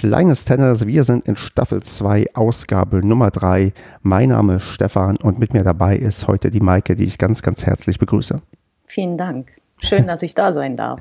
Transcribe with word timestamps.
Kleines 0.00 0.46
Tennis, 0.46 0.86
wir 0.86 1.04
sind 1.04 1.26
in 1.26 1.36
Staffel 1.36 1.82
2, 1.82 2.28
Ausgabe 2.32 3.06
Nummer 3.06 3.30
3. 3.30 3.74
Mein 4.00 4.30
Name 4.30 4.54
ist 4.54 4.62
Stefan 4.62 5.18
und 5.18 5.38
mit 5.38 5.52
mir 5.52 5.62
dabei 5.62 5.94
ist 5.94 6.26
heute 6.26 6.48
die 6.48 6.60
Maike, 6.60 6.94
die 6.94 7.04
ich 7.04 7.18
ganz, 7.18 7.42
ganz 7.42 7.66
herzlich 7.66 7.98
begrüße. 7.98 8.40
Vielen 8.86 9.18
Dank. 9.18 9.59
Schön, 9.82 10.06
dass 10.06 10.22
ich 10.22 10.34
da 10.34 10.52
sein 10.52 10.76
darf. 10.76 11.00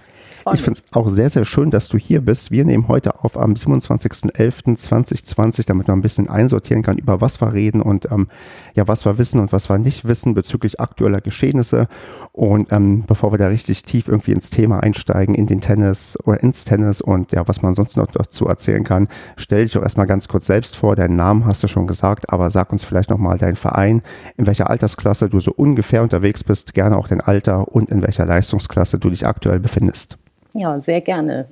Ich 0.53 0.61
finde 0.61 0.79
es 0.79 0.83
auch 0.93 1.09
sehr, 1.09 1.29
sehr 1.29 1.43
schön, 1.45 1.69
dass 1.69 1.89
du 1.89 1.97
hier 1.97 2.21
bist. 2.21 2.49
Wir 2.49 2.63
nehmen 2.65 2.88
heute 2.88 3.23
auf 3.23 3.38
am 3.38 3.53
27.11.2020, 3.53 5.67
damit 5.67 5.88
man 5.88 5.99
ein 5.99 6.02
bisschen 6.02 6.27
einsortieren 6.29 6.81
kann, 6.81 6.97
über 6.97 7.21
was 7.21 7.39
wir 7.41 7.53
reden 7.53 7.81
und 7.81 8.09
ähm, 8.11 8.29
ja, 8.73 8.88
was 8.88 9.05
wir 9.05 9.17
wissen 9.17 9.41
und 9.41 9.52
was 9.52 9.69
wir 9.69 9.77
nicht 9.77 10.07
wissen 10.07 10.33
bezüglich 10.33 10.79
aktueller 10.79 11.19
Geschehnisse. 11.21 11.88
Und 12.31 12.71
ähm, 12.71 13.03
bevor 13.05 13.33
wir 13.33 13.38
da 13.38 13.47
richtig 13.47 13.83
tief 13.83 14.07
irgendwie 14.07 14.31
ins 14.31 14.49
Thema 14.49 14.80
einsteigen, 14.80 15.35
in 15.35 15.45
den 15.45 15.61
Tennis 15.61 16.17
oder 16.23 16.41
ins 16.41 16.66
Tennis 16.66 17.02
und 17.02 17.33
ja, 17.33 17.47
was 17.47 17.61
man 17.61 17.75
sonst 17.75 17.97
noch 17.97 18.07
dazu 18.07 18.47
erzählen 18.47 18.85
kann, 18.85 19.09
stell 19.35 19.63
dich 19.63 19.73
doch 19.73 19.83
erstmal 19.83 20.07
ganz 20.07 20.30
kurz 20.30 20.47
selbst 20.47 20.77
vor. 20.77 20.95
Deinen 20.95 21.17
Namen 21.17 21.45
hast 21.45 21.61
du 21.63 21.67
schon 21.67 21.85
gesagt, 21.85 22.31
aber 22.31 22.50
sag 22.50 22.72
uns 22.72 22.83
vielleicht 22.83 23.09
nochmal 23.09 23.38
deinen 23.38 23.57
Verein, 23.57 24.02
in 24.38 24.47
welcher 24.47 24.69
Altersklasse 24.69 25.30
du 25.30 25.41
so 25.41 25.52
ungefähr 25.52 26.02
unterwegs 26.02 26.44
bist, 26.44 26.73
gerne 26.73 26.97
auch 26.97 27.09
dein 27.09 27.22
Alter 27.22 27.67
und 27.67 27.89
in 27.89 28.02
welcher 28.02 28.25
Leistungsklasse 28.25 28.69
du 29.00 29.09
dich 29.09 29.25
aktuell 29.25 29.59
befindest. 29.59 30.17
Ja, 30.53 30.80
sehr 30.80 31.02
gerne. 31.02 31.48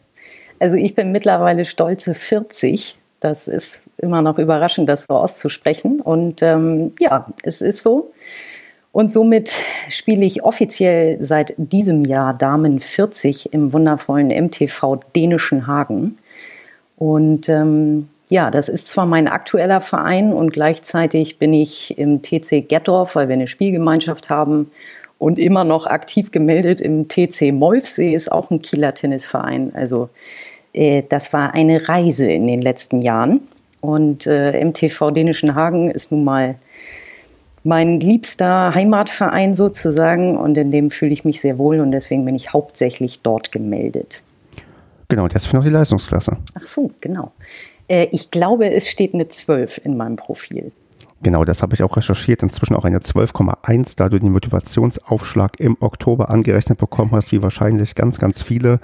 Also 0.60 0.76
ich 0.78 0.96
bin 0.96 1.12
mittlerweile 1.12 1.66
stolze 1.66 2.14
40. 2.14 2.98
Das 3.20 3.48
ist 3.48 3.84
immer 3.98 4.22
noch 4.22 4.38
überraschend, 4.38 4.90
das 4.90 5.06
so 5.06 5.16
auszusprechen. 5.16 6.02
Und 6.02 6.42
ähm, 6.42 6.94
ja, 7.00 7.28
es 7.44 7.62
ist 7.62 7.84
so. 7.84 8.12
Und 8.92 9.12
somit 9.12 9.52
spiele 9.90 10.26
ich 10.26 10.44
offiziell 10.44 11.18
seit 11.24 11.54
diesem 11.58 12.04
Jahr 12.04 12.34
Damen 12.34 12.80
40 12.80 13.54
im 13.54 13.74
wundervollen 13.74 14.28
MTV 14.28 15.00
Dänischen 15.16 15.68
Hagen. 15.68 16.18
Und 16.98 17.48
ähm, 17.48 18.08
ja, 18.30 18.50
das 18.52 18.70
ist 18.70 18.88
zwar 18.88 19.06
mein 19.06 19.28
aktueller 19.28 19.82
Verein 19.82 20.34
und 20.34 20.52
gleichzeitig 20.52 21.38
bin 21.38 21.54
ich 21.54 21.98
im 21.98 22.22
TC 22.22 22.68
Gettorf, 22.68 23.16
weil 23.16 23.28
wir 23.30 23.34
eine 23.34 23.48
Spielgemeinschaft 23.48 24.30
haben 24.30 24.72
und 25.18 25.40
immer 25.40 25.64
noch 25.64 25.88
aktiv 25.88 26.32
gemeldet 26.32 26.82
im 26.82 27.08
TC 27.08 27.52
Molfsee, 27.54 28.14
ist 28.14 28.32
auch 28.32 28.52
ein 28.52 28.62
Kieler 28.62 28.94
Tennisverein. 28.94 29.72
Also 29.74 30.10
äh, 30.74 31.04
das 31.08 31.34
war 31.34 31.54
eine 31.54 31.88
Reise 31.88 32.30
in 32.30 32.48
den 32.48 32.62
letzten 32.62 33.02
Jahren. 33.02 33.42
Und 33.82 34.28
äh, 34.28 34.64
MTV 34.64 35.12
Dänischen 35.12 35.56
Hagen 35.56 35.92
ist 35.92 36.12
nun 36.12 36.24
mal 36.24 36.56
mein 37.64 38.00
liebster 38.00 38.74
Heimatverein 38.74 39.54
sozusagen 39.54 40.38
und 40.38 40.58
in 40.58 40.72
dem 40.72 40.90
fühle 40.90 41.12
ich 41.12 41.26
mich 41.26 41.42
sehr 41.42 41.58
wohl 41.58 41.80
und 41.80 41.92
deswegen 41.92 42.24
bin 42.26 42.36
ich 42.36 42.54
hauptsächlich 42.54 43.22
dort 43.22 43.52
gemeldet. 43.52 44.24
Genau, 45.10 45.28
ist 45.28 45.54
noch 45.54 45.64
die 45.64 45.70
Leistungsklasse. 45.70 46.38
Ach 46.56 46.66
so, 46.66 46.92
genau. 47.02 47.32
Äh, 47.88 48.08
ich 48.12 48.32
glaube, 48.32 48.72
es 48.72 48.88
steht 48.88 49.14
eine 49.14 49.28
12 49.28 49.82
in 49.84 49.98
meinem 49.98 50.16
Profil. 50.16 50.72
Genau, 51.24 51.44
das 51.46 51.64
habe 51.64 51.74
ich 51.74 51.82
auch 51.82 51.98
recherchiert. 51.98 52.44
Inzwischen 52.44 52.76
auch 52.76 52.86
eine 52.86 53.00
12,1, 53.00 53.98
da 53.98 54.08
du 54.08 54.20
den 54.20 54.32
Motivationsaufschlag 54.32 55.60
im 55.60 55.76
Oktober 55.80 56.30
angerechnet 56.30 56.78
bekommen 56.78 57.12
hast, 57.12 57.32
wie 57.32 57.42
wahrscheinlich 57.42 57.96
ganz, 57.96 58.20
ganz 58.20 58.44
viele. 58.44 58.80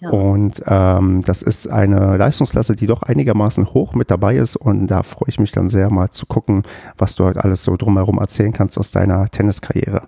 Ja. 0.00 0.10
Und 0.10 0.62
ähm, 0.66 1.22
das 1.24 1.42
ist 1.42 1.66
eine 1.66 2.16
Leistungsklasse, 2.16 2.76
die 2.76 2.86
doch 2.86 3.02
einigermaßen 3.02 3.72
hoch 3.72 3.94
mit 3.94 4.10
dabei 4.10 4.36
ist. 4.36 4.56
Und 4.56 4.88
da 4.88 5.02
freue 5.02 5.28
ich 5.28 5.40
mich 5.40 5.52
dann 5.52 5.68
sehr, 5.68 5.90
mal 5.90 6.10
zu 6.10 6.26
gucken, 6.26 6.62
was 6.98 7.16
du 7.16 7.24
heute 7.24 7.42
alles 7.42 7.64
so 7.64 7.76
drumherum 7.76 8.18
erzählen 8.18 8.52
kannst 8.52 8.78
aus 8.78 8.90
deiner 8.92 9.26
Tenniskarriere. 9.28 10.02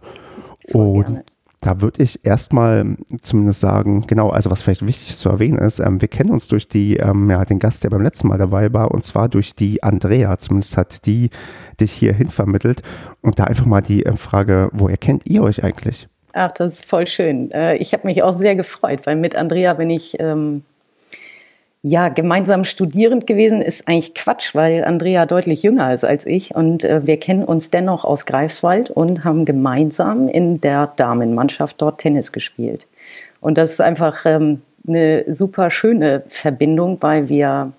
Und. 0.72 1.24
Da 1.62 1.82
würde 1.82 2.02
ich 2.02 2.24
erstmal 2.24 2.96
zumindest 3.20 3.60
sagen, 3.60 4.06
genau, 4.06 4.30
also 4.30 4.50
was 4.50 4.62
vielleicht 4.62 4.86
wichtig 4.86 5.14
zu 5.14 5.28
erwähnen 5.28 5.58
ist, 5.58 5.78
ähm, 5.78 6.00
wir 6.00 6.08
kennen 6.08 6.30
uns 6.30 6.48
durch 6.48 6.68
die, 6.68 6.96
ähm, 6.96 7.30
ja, 7.30 7.44
den 7.44 7.58
Gast, 7.58 7.84
der 7.84 7.90
beim 7.90 8.00
letzten 8.00 8.28
Mal 8.28 8.38
dabei 8.38 8.72
war, 8.72 8.90
und 8.90 9.04
zwar 9.04 9.28
durch 9.28 9.54
die 9.54 9.82
Andrea, 9.82 10.38
zumindest 10.38 10.78
hat 10.78 11.04
die 11.04 11.28
dich 11.78 11.92
hierhin 11.92 12.30
vermittelt. 12.30 12.82
Und 13.20 13.38
da 13.38 13.44
einfach 13.44 13.66
mal 13.66 13.82
die 13.82 14.06
äh, 14.06 14.12
Frage, 14.14 14.70
woher 14.72 14.96
kennt 14.96 15.26
ihr 15.26 15.42
euch 15.42 15.62
eigentlich? 15.62 16.08
Ach, 16.32 16.52
das 16.52 16.74
ist 16.74 16.86
voll 16.86 17.06
schön. 17.06 17.50
Äh, 17.50 17.76
ich 17.76 17.92
habe 17.92 18.06
mich 18.06 18.22
auch 18.22 18.32
sehr 18.32 18.56
gefreut, 18.56 19.00
weil 19.04 19.16
mit 19.16 19.36
Andrea 19.36 19.74
bin 19.74 19.90
ich 19.90 20.18
ähm, 20.18 20.62
ja, 21.82 22.08
gemeinsam 22.08 22.64
studierend 22.64 23.26
gewesen 23.26 23.62
ist 23.62 23.88
eigentlich 23.88 24.14
Quatsch, 24.14 24.54
weil 24.54 24.84
Andrea 24.84 25.24
deutlich 25.24 25.62
jünger 25.62 25.92
ist 25.92 26.04
als 26.04 26.26
ich 26.26 26.54
und 26.54 26.84
äh, 26.84 27.06
wir 27.06 27.16
kennen 27.18 27.44
uns 27.44 27.70
dennoch 27.70 28.04
aus 28.04 28.26
Greifswald 28.26 28.90
und 28.90 29.24
haben 29.24 29.46
gemeinsam 29.46 30.28
in 30.28 30.60
der 30.60 30.92
Damenmannschaft 30.96 31.80
dort 31.80 32.00
Tennis 32.00 32.32
gespielt. 32.32 32.86
Und 33.40 33.56
das 33.56 33.72
ist 33.72 33.80
einfach 33.80 34.26
ähm, 34.26 34.60
eine 34.86 35.24
super 35.32 35.70
schöne 35.70 36.22
Verbindung, 36.28 36.98
weil 37.00 37.30
wir 37.30 37.72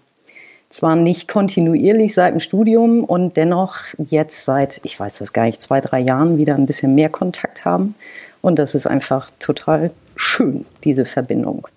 zwar 0.69 0.95
nicht 0.95 1.28
kontinuierlich 1.28 2.16
seit 2.16 2.34
dem 2.34 2.40
Studium 2.40 3.03
und 3.03 3.38
dennoch 3.38 3.75
jetzt 4.00 4.45
seit, 4.45 4.81
ich 4.84 5.00
weiß 5.00 5.19
das 5.19 5.34
gar 5.34 5.44
nicht, 5.44 5.61
zwei, 5.61 5.79
drei 5.79 6.00
Jahren 6.00 6.38
wieder 6.40 6.56
ein 6.56 6.66
bisschen 6.66 6.95
mehr 6.95 7.09
Kontakt 7.09 7.66
haben. 7.66 7.94
Und 8.41 8.57
das 8.57 8.73
ist 8.73 8.88
einfach 8.88 9.29
total 9.38 9.91
schön, 10.16 10.66
diese 10.84 11.06
Verbindung 11.06 11.67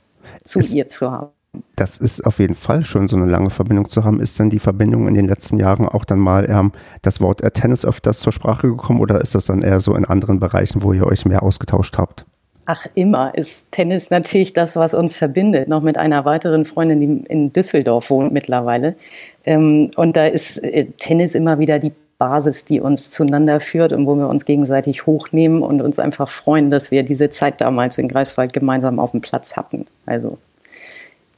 zu 0.43 0.61
ist, 0.61 0.73
ihr 0.73 0.89
zu 0.89 1.11
haben 1.11 1.29
das 1.77 1.99
ist 1.99 2.27
auf 2.27 2.39
jeden 2.39 2.55
Fall 2.55 2.85
schon 2.85 3.09
so 3.09 3.17
eine 3.17 3.27
lange 3.27 3.51
Verbindung 3.51 3.89
zu 3.89 4.05
haben. 4.05 4.21
Ist 4.21 4.39
denn 4.39 4.51
die 4.51 4.59
Verbindung 4.59 5.09
in 5.09 5.15
den 5.15 5.27
letzten 5.27 5.59
Jahren 5.59 5.89
auch 5.89 6.05
dann 6.05 6.19
mal 6.19 6.49
ähm, 6.49 6.73
das 7.03 7.21
Wort 7.21 7.43
Tennis 7.55 7.85
öfters 7.85 8.21
zur 8.21 8.33
Sprache 8.33 8.69
gekommen 8.69 9.01
oder 9.01 9.21
ist 9.21 9.35
das 9.35 9.47
dann 9.47 9.63
eher 9.63 9.81
so 9.81 9.95
in 9.95 10.05
anderen 10.05 10.41
Bereichen, 10.41 10.83
wo 10.83 10.93
ihr 10.93 11.07
euch 11.07 11.25
mehr 11.25 11.43
ausgetauscht 11.43 11.99
habt? 11.99 12.25
Ach, 12.67 12.87
immer 12.95 13.35
ist 13.35 13.73
Tennis 13.73 14.11
natürlich 14.11 14.55
das, 14.55 14.77
was 14.77 14.95
uns 14.95 15.17
verbindet. 15.17 15.69
Noch 15.69 15.83
mit 15.83 15.99
einer 15.99 16.25
weiteren 16.25 16.65
Freundin, 16.65 17.01
die 17.01 17.31
in 17.31 17.53
Düsseldorf 17.53 18.09
wohnt 18.09 18.33
mittlerweile. 18.33 18.97
Ähm, 19.45 19.91
und 19.97 20.17
da 20.17 20.27
ist 20.27 20.65
äh, 20.65 20.87
Tennis 20.99 21.35
immer 21.35 21.59
wieder 21.59 21.79
die 21.79 21.93
Basis, 22.19 22.65
die 22.65 22.81
uns 22.81 23.11
zueinander 23.11 23.61
führt 23.61 23.93
und 23.93 24.07
wo 24.07 24.15
wir 24.17 24.29
uns 24.29 24.47
gegenseitig 24.47 25.05
hochnehmen 25.05 25.63
und 25.63 25.83
uns 25.83 25.99
einfach 25.99 26.31
freuen, 26.31 26.71
dass 26.71 26.91
wir 26.91 27.03
diese 27.03 27.29
Zeit 27.29 27.61
damals 27.61 27.99
in 27.99 28.09
Greifswald 28.09 28.53
gemeinsam 28.53 28.99
auf 28.99 29.11
dem 29.11 29.21
Platz 29.21 29.57
hatten. 29.57 29.87
Also 30.07 30.39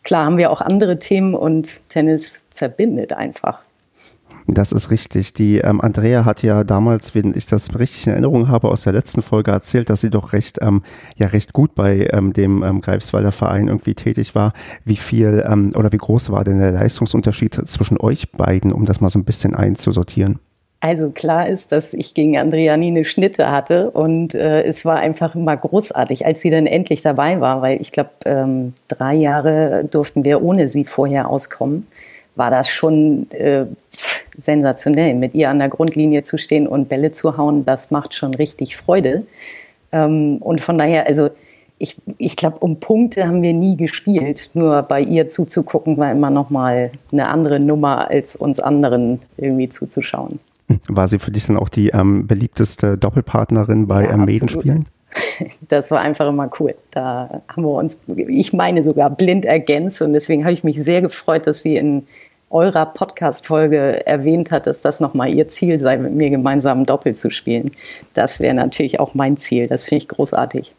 klar 0.06 0.25
haben 0.25 0.39
wir 0.39 0.53
auch 0.53 0.61
andere 0.61 1.00
Themen 1.00 1.34
und 1.34 1.89
Tennis 1.89 2.44
verbindet 2.50 3.12
einfach. 3.12 3.59
Das 4.47 4.71
ist 4.71 4.93
richtig. 4.93 5.34
Die 5.34 5.59
ähm, 5.59 5.81
Andrea 5.81 6.25
hat 6.25 6.44
ja 6.44 6.62
damals, 6.62 7.17
wenn 7.17 7.34
ich 7.37 7.47
das 7.47 7.77
richtig 7.77 8.06
in 8.06 8.12
Erinnerung 8.12 8.47
habe, 8.47 8.69
aus 8.69 8.83
der 8.83 8.93
letzten 8.93 9.21
Folge 9.21 9.50
erzählt, 9.50 9.91
dass 9.91 10.03
sie 10.03 10.11
doch 10.11 10.33
recht, 10.33 10.59
ähm, 10.62 10.84
ja, 11.16 11.27
recht 11.27 11.53
gut 11.53 11.75
bei 11.75 12.09
ähm, 12.12 12.33
dem 12.33 12.62
ähm, 12.62 12.81
Greifswalder 12.81 13.33
Verein 13.33 13.66
irgendwie 13.66 13.95
tätig 13.95 14.37
war. 14.37 14.53
Wie 14.84 14.95
viel 14.95 15.45
ähm, 15.45 15.72
oder 15.75 15.91
wie 15.91 15.97
groß 15.97 16.31
war 16.31 16.45
denn 16.45 16.59
der 16.59 16.71
Leistungsunterschied 16.71 17.55
zwischen 17.66 17.99
euch 17.99 18.31
beiden, 18.31 18.71
um 18.71 18.84
das 18.84 19.00
mal 19.00 19.11
so 19.11 19.19
ein 19.19 19.25
bisschen 19.25 19.56
einzusortieren? 19.56 20.39
Also 20.81 21.11
klar 21.11 21.49
ist, 21.49 21.73
dass 21.73 21.95
ich 21.95 22.13
gegen 22.13 22.37
Andreanine 22.37 23.05
Schnitte 23.05 23.51
hatte 23.51 23.91
und 23.91 24.35
äh, 24.35 24.63
es 24.63 24.85
war 24.85 24.97
einfach 24.97 25.35
immer 25.35 25.57
großartig, 25.57 26.27
als 26.27 26.43
sie 26.43 26.51
dann 26.51 26.67
endlich 26.67 27.01
dabei 27.01 27.41
war, 27.41 27.63
weil 27.63 27.81
ich 27.81 27.93
glaube, 27.93 28.11
ähm, 28.27 28.75
drei 28.87 29.15
Jahre 29.15 29.87
durften 29.91 30.25
wir 30.25 30.43
ohne 30.43 30.69
sie 30.69 30.84
vorher 30.84 31.31
auskommen, 31.31 31.87
war 32.34 32.51
das 32.51 32.69
schon 32.69 33.31
äh, 33.31 33.65
sensationell, 34.37 35.15
mit 35.15 35.34
ihr 35.34 35.49
an 35.49 35.59
der 35.59 35.71
Grundlinie 35.71 36.23
zu 36.25 36.37
stehen 36.37 36.67
und 36.67 36.91
Bälle 36.91 37.11
zu 37.13 37.39
hauen, 37.39 37.65
das 37.65 37.91
macht 37.91 38.15
schon 38.15 38.34
richtig 38.34 38.77
Freude. 38.77 39.27
Ähm, 39.93 40.37
und 40.41 40.61
von 40.61 40.77
daher, 40.77 41.07
also 41.07 41.31
ich, 41.79 41.97
ich 42.19 42.37
glaube, 42.37 42.59
um 42.61 42.81
Punkte 42.81 43.27
haben 43.27 43.43
wir 43.43 43.53
nie 43.53 43.77
gespielt. 43.77 44.51
Nur 44.55 44.83
bei 44.83 45.01
ihr 45.01 45.29
zuzugucken 45.29 45.97
war 45.97 46.11
immer 46.11 46.31
noch 46.31 46.51
mal 46.51 46.91
eine 47.13 47.29
andere 47.29 47.61
Nummer, 47.61 48.11
als 48.11 48.37
uns 48.37 48.61
anderen 48.61 49.21
irgendwie 49.37 49.69
zuzuschauen. 49.69 50.39
War 50.89 51.09
sie 51.09 51.18
für 51.18 51.30
dich 51.30 51.47
dann 51.47 51.57
auch 51.57 51.68
die 51.68 51.89
ähm, 51.89 52.27
beliebteste 52.27 52.98
Doppelpartnerin 52.98 53.86
bei 53.86 54.04
ja, 54.04 54.13
ähm, 54.13 54.24
Medenspielen? 54.24 54.84
Das 55.68 55.91
war 55.91 56.01
einfach 56.01 56.28
immer 56.28 56.51
cool. 56.60 56.74
Da 56.91 57.42
haben 57.48 57.63
wir 57.63 57.71
uns, 57.71 57.98
ich 58.07 58.53
meine 58.53 58.84
sogar 58.84 59.09
blind 59.10 59.45
ergänzt 59.45 60.03
und 60.03 60.13
deswegen 60.13 60.45
habe 60.45 60.53
ich 60.53 60.63
mich 60.63 60.83
sehr 60.83 61.01
gefreut, 61.01 61.47
dass 61.47 61.63
sie 61.63 61.77
in 61.77 62.07
eurer 62.51 62.86
Podcast-Folge 62.86 64.07
erwähnt 64.07 64.51
hat, 64.51 64.66
dass 64.66 64.80
das 64.80 65.01
nochmal 65.01 65.33
ihr 65.33 65.48
Ziel 65.48 65.78
sei, 65.78 65.97
mit 65.97 66.13
mir 66.13 66.30
gemeinsam 66.30 66.84
Doppel 66.84 67.15
zu 67.15 67.30
spielen. 67.30 67.72
Das 68.15 68.41
wäre 68.41 68.54
natürlich 68.54 69.01
auch 69.01 69.15
mein 69.15 69.36
Ziel. 69.36 69.66
Das 69.66 69.84
finde 69.86 70.03
ich 70.03 70.09
großartig. 70.09 70.74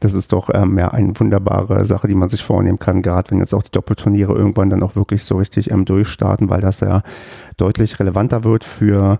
Das 0.00 0.14
ist 0.14 0.32
doch 0.32 0.50
ähm, 0.52 0.78
ja 0.78 0.88
eine 0.88 1.18
wunderbare 1.18 1.84
Sache, 1.84 2.06
die 2.06 2.14
man 2.14 2.28
sich 2.28 2.42
vornehmen 2.44 2.78
kann, 2.78 3.02
gerade 3.02 3.30
wenn 3.30 3.38
jetzt 3.38 3.54
auch 3.54 3.62
die 3.62 3.72
Doppelturniere 3.72 4.32
irgendwann 4.32 4.70
dann 4.70 4.82
auch 4.82 4.96
wirklich 4.96 5.24
so 5.24 5.36
richtig 5.38 5.70
ähm, 5.70 5.84
durchstarten, 5.84 6.48
weil 6.48 6.60
das 6.60 6.80
ja 6.80 7.02
deutlich 7.56 7.98
relevanter 7.98 8.44
wird 8.44 8.64
für 8.64 9.18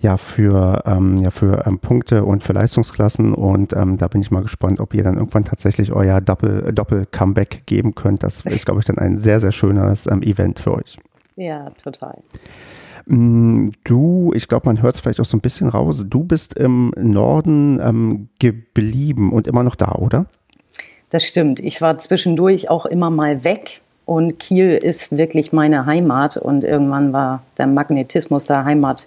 ja 0.00 0.16
für 0.16 0.82
ähm, 0.86 1.16
ja 1.16 1.30
für 1.30 1.66
ähm, 1.66 1.78
Punkte 1.78 2.24
und 2.24 2.44
für 2.44 2.52
Leistungsklassen 2.52 3.34
und 3.34 3.72
ähm, 3.72 3.96
da 3.96 4.08
bin 4.08 4.20
ich 4.20 4.30
mal 4.30 4.42
gespannt, 4.42 4.80
ob 4.80 4.94
ihr 4.94 5.02
dann 5.02 5.16
irgendwann 5.16 5.44
tatsächlich 5.44 5.92
euer 5.92 6.20
Doppel 6.20 6.72
Doppel 6.72 7.06
Comeback 7.10 7.62
geben 7.66 7.94
könnt. 7.94 8.22
Das 8.22 8.42
ist 8.42 8.66
glaube 8.66 8.80
ich 8.80 8.86
dann 8.86 8.98
ein 8.98 9.18
sehr 9.18 9.40
sehr 9.40 9.52
schönes 9.52 10.06
ähm, 10.06 10.22
Event 10.22 10.60
für 10.60 10.74
euch. 10.74 10.98
Ja, 11.36 11.70
total. 11.82 12.18
Mm, 13.08 13.70
du, 13.84 14.32
ich 14.34 14.48
glaube, 14.48 14.66
man 14.66 14.82
hört 14.82 14.96
es 14.96 15.00
vielleicht 15.00 15.20
auch 15.20 15.24
so 15.24 15.36
ein 15.36 15.40
bisschen 15.40 15.68
raus. 15.68 16.04
Du 16.06 16.24
bist 16.24 16.54
im 16.54 16.92
Norden 16.96 17.80
ähm, 17.82 18.28
geblieben 18.38 19.32
und 19.32 19.46
immer 19.46 19.62
noch 19.62 19.74
da, 19.74 19.92
oder? 19.92 20.26
Das 21.10 21.24
stimmt. 21.24 21.58
Ich 21.60 21.80
war 21.80 21.98
zwischendurch 21.98 22.68
auch 22.68 22.84
immer 22.84 23.08
mal 23.08 23.44
weg 23.44 23.80
und 24.04 24.38
Kiel 24.38 24.72
ist 24.72 25.16
wirklich 25.16 25.52
meine 25.52 25.86
Heimat 25.86 26.36
und 26.36 26.64
irgendwann 26.64 27.14
war 27.14 27.42
der 27.56 27.66
Magnetismus 27.66 28.44
der 28.44 28.66
Heimat 28.66 29.06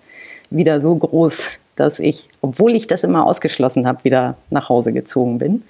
wieder 0.49 0.81
so 0.81 0.95
groß, 0.95 1.49
dass 1.75 1.99
ich, 1.99 2.27
obwohl 2.41 2.75
ich 2.75 2.87
das 2.87 3.03
immer 3.03 3.25
ausgeschlossen 3.25 3.87
habe, 3.87 4.03
wieder 4.03 4.35
nach 4.49 4.69
Hause 4.69 4.93
gezogen 4.93 5.37
bin. 5.37 5.63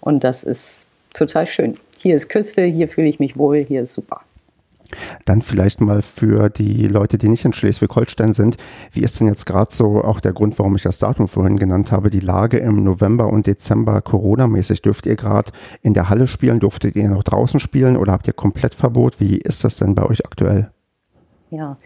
Und 0.00 0.24
das 0.24 0.42
ist 0.42 0.86
total 1.14 1.46
schön. 1.46 1.76
Hier 1.98 2.16
ist 2.16 2.28
Küste, 2.28 2.64
hier 2.64 2.88
fühle 2.88 3.08
ich 3.08 3.20
mich 3.20 3.36
wohl, 3.36 3.58
hier 3.58 3.82
ist 3.82 3.94
super. 3.94 4.22
Dann 5.24 5.42
vielleicht 5.42 5.80
mal 5.80 6.02
für 6.02 6.48
die 6.50 6.86
Leute, 6.88 7.18
die 7.18 7.28
nicht 7.28 7.44
in 7.44 7.52
Schleswig-Holstein 7.52 8.32
sind, 8.32 8.56
wie 8.92 9.02
ist 9.02 9.20
denn 9.20 9.26
jetzt 9.26 9.46
gerade 9.46 9.72
so 9.72 10.02
auch 10.02 10.20
der 10.20 10.32
Grund, 10.32 10.58
warum 10.58 10.76
ich 10.76 10.82
das 10.82 10.98
Datum 10.98 11.28
vorhin 11.28 11.58
genannt 11.58 11.92
habe, 11.92 12.10
die 12.10 12.20
Lage 12.20 12.58
im 12.58 12.82
November 12.84 13.28
und 13.28 13.46
Dezember 13.46 14.00
Corona-mäßig? 14.02 14.82
Dürft 14.82 15.06
ihr 15.06 15.16
gerade 15.16 15.52
in 15.82 15.94
der 15.94 16.08
Halle 16.08 16.26
spielen? 16.26 16.60
Durftet 16.60 16.96
ihr 16.96 17.08
noch 17.08 17.22
draußen 17.22 17.60
spielen 17.60 17.96
oder 17.96 18.12
habt 18.12 18.26
ihr 18.26 18.34
komplett 18.34 18.74
Verbot? 18.74 19.20
Wie 19.20 19.36
ist 19.36 19.64
das 19.64 19.76
denn 19.76 19.94
bei 19.94 20.04
euch 20.04 20.24
aktuell? 20.24 20.70
Ja, 21.50 21.76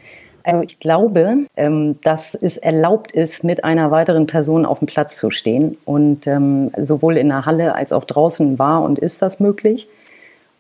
also 0.43 0.62
ich 0.62 0.79
glaube, 0.79 1.46
ähm, 1.56 1.99
dass 2.03 2.35
es 2.35 2.56
erlaubt 2.56 3.12
ist, 3.12 3.44
mit 3.44 3.64
einer 3.64 3.91
weiteren 3.91 4.26
Person 4.26 4.64
auf 4.67 4.79
dem 4.79 4.87
Platz 4.87 5.17
zu 5.17 5.31
stehen. 5.31 5.76
Und 5.85 6.26
ähm, 6.26 6.70
sowohl 6.79 7.17
in 7.17 7.29
der 7.29 7.46
Halle 7.46 7.75
als 7.75 7.93
auch 7.93 8.05
draußen 8.05 8.58
war 8.58 8.82
und 8.82 8.99
ist 8.99 9.23
das 9.23 9.41
möglich. 9.41 9.88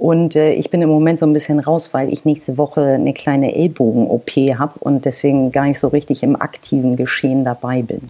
Und 0.00 0.34
äh, 0.34 0.54
ich 0.54 0.70
bin 0.70 0.80
im 0.80 0.88
Moment 0.88 1.18
so 1.18 1.26
ein 1.26 1.34
bisschen 1.34 1.60
raus, 1.60 1.92
weil 1.92 2.10
ich 2.10 2.24
nächste 2.24 2.56
Woche 2.56 2.82
eine 2.82 3.12
kleine 3.12 3.54
Ellbogen-OP 3.54 4.30
habe 4.58 4.78
und 4.80 5.04
deswegen 5.04 5.52
gar 5.52 5.66
nicht 5.66 5.78
so 5.78 5.88
richtig 5.88 6.22
im 6.22 6.40
aktiven 6.40 6.96
Geschehen 6.96 7.44
dabei 7.44 7.82
bin. 7.82 8.08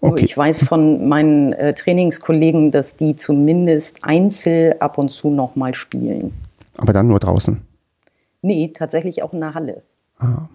Okay. 0.00 0.24
Ich 0.24 0.36
weiß 0.36 0.62
von 0.62 1.08
meinen 1.08 1.52
äh, 1.54 1.74
Trainingskollegen, 1.74 2.70
dass 2.70 2.96
die 2.96 3.16
zumindest 3.16 4.04
einzeln 4.04 4.80
ab 4.80 4.96
und 4.96 5.10
zu 5.10 5.28
nochmal 5.28 5.74
spielen. 5.74 6.32
Aber 6.76 6.92
dann 6.92 7.08
nur 7.08 7.18
draußen? 7.18 7.60
Nee, 8.42 8.70
tatsächlich 8.72 9.24
auch 9.24 9.32
in 9.32 9.40
der 9.40 9.54
Halle. 9.54 9.82
Ah 10.20 10.46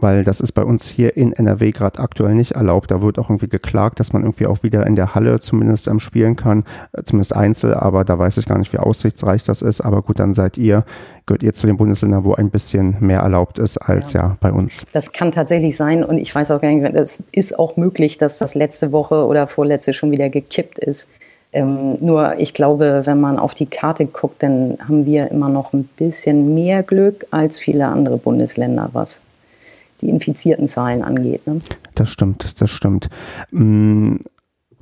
weil 0.00 0.24
das 0.24 0.40
ist 0.40 0.52
bei 0.52 0.62
uns 0.62 0.86
hier 0.86 1.16
in 1.16 1.32
NRW 1.32 1.72
gerade 1.72 1.98
aktuell 1.98 2.34
nicht 2.34 2.52
erlaubt. 2.52 2.90
Da 2.90 3.02
wird 3.02 3.18
auch 3.18 3.30
irgendwie 3.30 3.48
geklagt, 3.48 4.00
dass 4.00 4.12
man 4.12 4.22
irgendwie 4.22 4.46
auch 4.46 4.62
wieder 4.62 4.86
in 4.86 4.96
der 4.96 5.14
Halle 5.14 5.40
zumindest 5.40 5.88
ähm, 5.88 6.00
spielen 6.00 6.36
kann, 6.36 6.64
äh, 6.92 7.02
zumindest 7.02 7.34
einzeln, 7.34 7.74
aber 7.74 8.04
da 8.04 8.18
weiß 8.18 8.38
ich 8.38 8.46
gar 8.46 8.58
nicht, 8.58 8.72
wie 8.72 8.78
aussichtsreich 8.78 9.44
das 9.44 9.62
ist. 9.62 9.80
Aber 9.80 10.02
gut, 10.02 10.18
dann 10.18 10.34
seid 10.34 10.58
ihr, 10.58 10.84
gehört 11.26 11.42
ihr 11.42 11.54
zu 11.54 11.66
den 11.66 11.76
Bundesländern, 11.76 12.24
wo 12.24 12.34
ein 12.34 12.50
bisschen 12.50 12.96
mehr 13.00 13.20
erlaubt 13.20 13.58
ist 13.58 13.78
als 13.78 14.12
ja, 14.12 14.20
ja 14.20 14.36
bei 14.40 14.52
uns. 14.52 14.86
Das 14.92 15.12
kann 15.12 15.32
tatsächlich 15.32 15.76
sein 15.76 16.04
und 16.04 16.18
ich 16.18 16.34
weiß 16.34 16.50
auch 16.50 16.60
gar 16.60 16.70
nicht, 16.70 16.94
es 16.94 17.22
ist 17.32 17.58
auch 17.58 17.76
möglich, 17.76 18.18
dass 18.18 18.38
das 18.38 18.54
letzte 18.54 18.92
Woche 18.92 19.26
oder 19.26 19.46
vorletzte 19.46 19.92
schon 19.92 20.10
wieder 20.10 20.28
gekippt 20.28 20.78
ist. 20.78 21.08
Ähm, 21.52 21.94
nur 22.00 22.38
ich 22.38 22.54
glaube, 22.54 23.02
wenn 23.04 23.20
man 23.20 23.38
auf 23.38 23.54
die 23.54 23.66
Karte 23.66 24.06
guckt, 24.06 24.42
dann 24.42 24.78
haben 24.86 25.06
wir 25.06 25.30
immer 25.30 25.48
noch 25.48 25.72
ein 25.72 25.84
bisschen 25.96 26.54
mehr 26.54 26.82
Glück 26.82 27.26
als 27.30 27.58
viele 27.58 27.86
andere 27.86 28.18
Bundesländer, 28.18 28.90
was 28.92 29.22
die 30.00 30.08
infizierten 30.08 30.68
Zahlen 30.68 31.02
angeht. 31.02 31.46
Ne? 31.46 31.58
Das 31.94 32.10
stimmt, 32.10 32.60
das 32.60 32.70
stimmt. 32.70 33.08
Mm, 33.50 34.16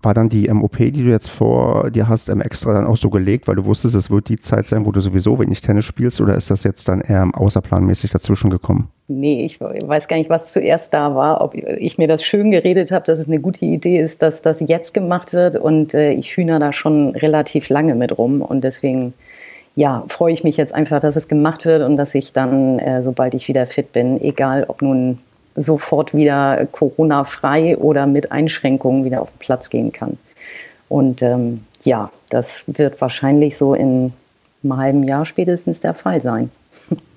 war 0.05 0.15
dann 0.15 0.29
die 0.29 0.49
MOP, 0.49 0.77
die 0.77 0.93
du 0.93 1.11
jetzt 1.11 1.31
vor 1.31 1.91
dir 1.91 2.09
hast, 2.09 2.29
extra 2.29 2.75
dann 2.75 2.87
auch 2.87 2.97
so 2.97 3.11
gelegt, 3.11 3.49
weil 3.49 3.57
du 3.57 3.65
wusstest, 3.65 3.95
es 3.95 4.11
wird 4.11 4.29
die 4.29 4.37
Zeit 4.37 4.69
sein, 4.69 4.85
wo 4.85 4.93
du 4.93 5.01
sowieso 5.01 5.39
wenig 5.39 5.61
Tennis 5.61 5.87
spielst, 5.87 6.21
oder 6.21 6.35
ist 6.35 6.51
das 6.51 6.63
jetzt 6.63 6.89
dann 6.89 7.01
eher 7.01 7.29
außerplanmäßig 7.33 8.11
dazwischen 8.11 8.51
gekommen? 8.51 8.89
Nee, 9.09 9.45
ich 9.45 9.61
weiß 9.61 10.09
gar 10.09 10.17
nicht, 10.17 10.31
was 10.31 10.53
zuerst 10.53 10.95
da 10.95 11.15
war, 11.15 11.41
ob 11.41 11.55
ich 11.55 11.99
mir 11.99 12.09
das 12.09 12.23
schön 12.23 12.51
geredet 12.51 12.91
habe, 12.91 13.05
dass 13.05 13.19
es 13.19 13.27
eine 13.27 13.41
gute 13.41 13.65
Idee 13.65 13.99
ist, 13.99 14.23
dass 14.23 14.43
das 14.43 14.61
jetzt 14.67 14.95
gemacht 14.95 15.33
wird 15.33 15.57
und 15.57 15.95
äh, 15.95 16.13
ich 16.13 16.37
hühner 16.37 16.59
da 16.59 16.73
schon 16.73 17.11
relativ 17.11 17.69
lange 17.69 17.95
mit 17.95 18.17
rum 18.17 18.41
und 18.41 18.65
deswegen 18.65 19.15
ja, 19.77 20.05
freue 20.09 20.33
ich 20.33 20.45
mich 20.45 20.57
jetzt 20.57 20.75
einfach, 20.75 21.01
dass 21.01 21.17
es 21.17 21.29
gemacht 21.29 21.65
wird 21.65 21.83
und 21.83 21.97
dass 21.97 22.15
ich 22.15 22.33
dann, 22.33 22.79
äh, 22.79 23.03
sobald 23.03 23.35
ich 23.35 23.49
wieder 23.49 23.67
fit 23.67 23.93
bin, 23.93 24.21
egal 24.21 24.65
ob 24.69 24.83
nun 24.83 25.19
sofort 25.57 26.15
wieder 26.15 26.67
Corona-frei 26.71 27.77
oder 27.77 28.07
mit 28.07 28.33
Einschränkungen 28.33 29.05
wieder 29.05 29.23
auf 29.23 29.31
den 29.31 29.39
Platz 29.39 29.71
gehen 29.71 29.93
kann. 29.93 30.19
Und 30.89 31.23
ähm, 31.23 31.65
ja, 31.83 32.11
das 32.31 32.65
wird 32.67 33.01
wahrscheinlich 33.01 33.57
so 33.57 33.75
in 33.75 34.13
einem 34.63 34.77
halben 34.77 35.03
Jahr 35.05 35.27
spätestens 35.27 35.81
der 35.81 35.95
Fall 35.95 36.21
sein. 36.21 36.51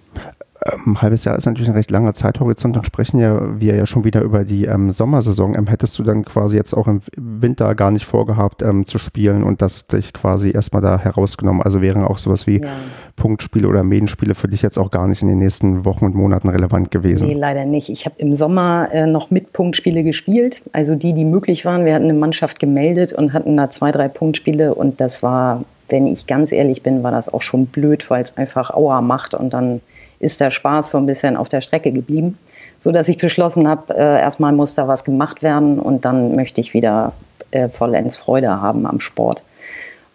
ein 0.86 1.02
halbes 1.02 1.24
Jahr 1.24 1.36
ist 1.36 1.46
natürlich 1.46 1.70
ein 1.70 1.76
recht 1.76 1.92
langer 1.92 2.14
Zeithorizont. 2.14 2.76
Dann 2.76 2.84
sprechen 2.84 3.20
ja 3.20 3.60
wir 3.60 3.76
ja 3.76 3.86
schon 3.86 4.04
wieder 4.04 4.22
über 4.22 4.44
die 4.44 4.66
ähm, 4.66 4.92
Sommersaison. 4.92 5.56
Ähm, 5.56 5.68
hättest 5.68 5.98
du 6.00 6.04
dann 6.04 6.26
quasi 6.26 6.56
jetzt 6.56 6.74
auch 6.74 6.88
im 6.88 7.02
Winter 7.16 7.76
gar 7.76 7.92
nicht 7.92 8.06
vorgehabt 8.06 8.62
ähm, 8.62 8.86
zu 8.86 8.98
spielen 8.98 9.44
und 9.44 9.62
das 9.62 9.88
dich 9.88 10.14
quasi 10.14 10.52
erstmal 10.52 10.82
da 10.82 10.98
herausgenommen? 10.98 11.62
Also 11.62 11.82
wären 11.82 12.04
auch 12.04 12.18
sowas 12.18 12.48
wie 12.48 12.62
ja. 12.62 12.70
Punktspiele 13.16 13.68
oder 13.68 13.84
Medenspiele 13.84 14.34
für 14.36 14.48
dich 14.48 14.62
jetzt 14.62 14.78
auch 14.78 14.90
gar 14.90 15.08
nicht 15.08 15.22
in 15.22 15.28
den 15.28 15.40
nächsten 15.40 15.86
Wochen 15.86 16.06
und 16.06 16.16
Monaten 16.16 16.50
relevant 16.50 16.90
gewesen? 16.90 17.28
Nee, 17.28 17.36
leider 17.36 17.66
nicht. 17.66 17.90
Ich 17.90 18.06
habe 18.06 18.16
im 18.18 18.36
Sommer 18.36 18.90
äh, 18.92 19.06
noch 19.06 19.30
mit 19.30 19.54
Punktspiele 19.54 20.04
gespielt. 20.04 20.64
Also 20.74 20.96
die, 20.96 21.14
die 21.14 21.26
möglich 21.26 21.66
waren. 21.66 21.86
Wir 21.86 21.94
hatten 21.94 22.06
eine 22.06 22.14
Mannschaft 22.14 22.60
gemeldet 22.60 23.14
und 23.14 23.34
hatten 23.34 23.56
da 23.58 23.70
zwei, 23.70 23.92
drei 23.92 24.08
Punktspiele 24.08 24.74
und 24.74 25.00
das 25.00 25.22
war 25.24 25.64
wenn 25.90 26.06
ich 26.06 26.28
ganz 26.28 26.52
ehrlich 26.52 26.84
bin, 26.84 27.02
war 27.02 27.12
das 27.12 27.34
auch 27.34 27.42
schon 27.42 27.68
blöd, 27.68 28.10
weil 28.10 28.22
es 28.22 28.36
einfach 28.36 28.72
Aua 28.72 29.00
macht 29.00 29.34
und 29.34 29.54
dann 29.54 29.80
ist 30.20 30.42
der 30.42 30.52
Spaß 30.52 30.92
so 30.92 30.98
ein 30.98 31.06
bisschen 31.06 31.38
auf 31.38 31.50
der 31.50 31.62
Strecke 31.62 31.92
geblieben, 31.92 32.38
so 32.78 32.92
dass 32.92 33.08
ich 33.08 33.18
beschlossen 33.18 33.68
habe, 33.68 33.94
äh, 33.96 34.20
erstmal 34.22 34.52
muss 34.52 34.76
da 34.76 34.88
was 34.88 35.04
gemacht 35.04 35.44
werden 35.44 35.80
und 35.80 36.06
dann 36.06 36.36
möchte 36.36 36.62
ich 36.62 36.74
wieder 36.74 37.14
äh, 37.52 37.70
vollends 37.70 38.16
Freude 38.16 38.62
haben 38.62 38.86
am 38.86 39.00
Sport. 39.00 39.42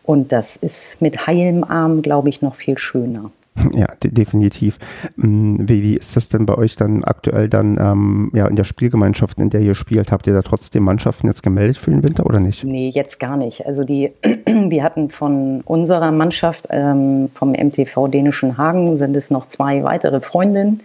Und 0.05 0.33
das 0.33 0.57
ist 0.57 1.01
mit 1.01 1.27
heilem 1.27 1.65
Arm, 1.65 2.03
glaube 2.03 2.29
ich, 2.29 2.43
noch 2.43 2.57
viel 2.57 2.77
schöner. 2.79 3.31
Ja, 3.75 3.87
de 4.03 4.11
definitiv. 4.11 4.79
Mm, 5.17 5.57
wie, 5.61 5.83
wie 5.83 5.95
ist 5.95 6.17
das 6.17 6.29
denn 6.29 6.47
bei 6.47 6.57
euch 6.57 6.77
dann 6.77 7.05
aktuell 7.05 7.49
dann 7.49 7.79
ähm, 7.79 8.31
ja, 8.35 8.47
in 8.47 8.57
der 8.57 8.65
Spielgemeinschaft, 8.65 9.39
in 9.39 9.51
der 9.51 9.61
ihr 9.61 9.75
spielt? 9.75 10.13
Habt 10.13 10.27
ihr 10.27 10.33
da 10.33 10.43
trotzdem 10.43 10.85
Mannschaften 10.85 11.27
jetzt 11.27 11.43
gemeldet 11.43 11.77
für 11.77 11.91
den 11.91 12.03
Winter 12.03 12.27
oder 12.27 12.41
nicht? 12.41 12.65
Nee, 12.65 12.91
jetzt 12.93 13.21
gar 13.21 13.37
nicht. 13.37 13.67
Also 13.67 13.85
die, 13.85 14.13
wir 14.47 14.83
hatten 14.83 15.11
von 15.11 15.63
unserer 15.65 16.13
Mannschaft, 16.13 16.69
ähm, 16.71 17.31
vom 17.35 17.53
MTV 17.53 18.09
Dänischen 18.09 18.59
Hagen, 18.59 18.97
sind 18.97 19.17
es 19.17 19.31
noch 19.31 19.47
zwei 19.47 19.83
weitere 19.85 20.21
Freundinnen, 20.21 20.81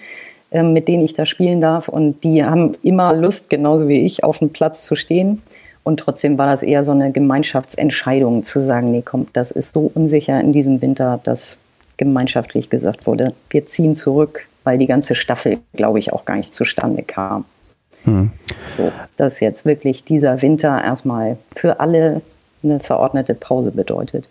ähm, 0.52 0.74
mit 0.74 0.88
denen 0.88 1.04
ich 1.04 1.14
da 1.14 1.26
spielen 1.26 1.62
darf. 1.62 1.88
Und 1.88 2.24
die 2.24 2.44
haben 2.44 2.76
immer 2.84 3.14
Lust, 3.14 3.50
genauso 3.50 3.88
wie 3.88 4.06
ich, 4.06 4.24
auf 4.24 4.40
dem 4.40 4.50
Platz 4.50 4.86
zu 4.86 4.96
stehen. 4.96 5.42
Und 5.84 6.02
trotzdem 6.02 6.38
war 6.38 6.48
das 6.48 6.64
eher 6.64 6.84
so 6.84 6.92
eine 6.92 7.14
Gemeinschaftsentscheidung 7.14 8.44
zu 8.44 8.60
sagen, 8.60 8.88
nee, 8.88 9.04
komm, 9.06 9.28
das 9.32 9.52
ist 9.52 9.72
so 9.72 9.90
unsicher 9.94 10.40
in 10.42 10.52
diesem 10.52 10.82
Winter, 10.82 11.22
dass 11.24 11.60
gemeinschaftlich 11.98 12.70
gesagt 12.70 13.08
wurde, 13.08 13.34
wir 13.50 13.66
ziehen 13.66 13.94
zurück, 13.94 14.48
weil 14.64 14.78
die 14.78 14.88
ganze 14.88 15.16
Staffel, 15.16 15.60
glaube 15.74 16.00
ich, 16.00 16.14
auch 16.14 16.26
gar 16.26 16.36
nicht 16.36 16.54
zustande 16.54 17.04
kam. 17.04 17.46
Hm. 18.04 18.32
So, 18.76 18.92
dass 19.18 19.40
jetzt 19.40 19.66
wirklich 19.66 20.06
dieser 20.06 20.42
Winter 20.42 20.82
erstmal 20.84 21.38
für 21.56 21.80
alle 21.80 22.22
eine 22.64 22.80
verordnete 22.80 23.34
Pause 23.34 23.72
bedeutet. 23.72 24.30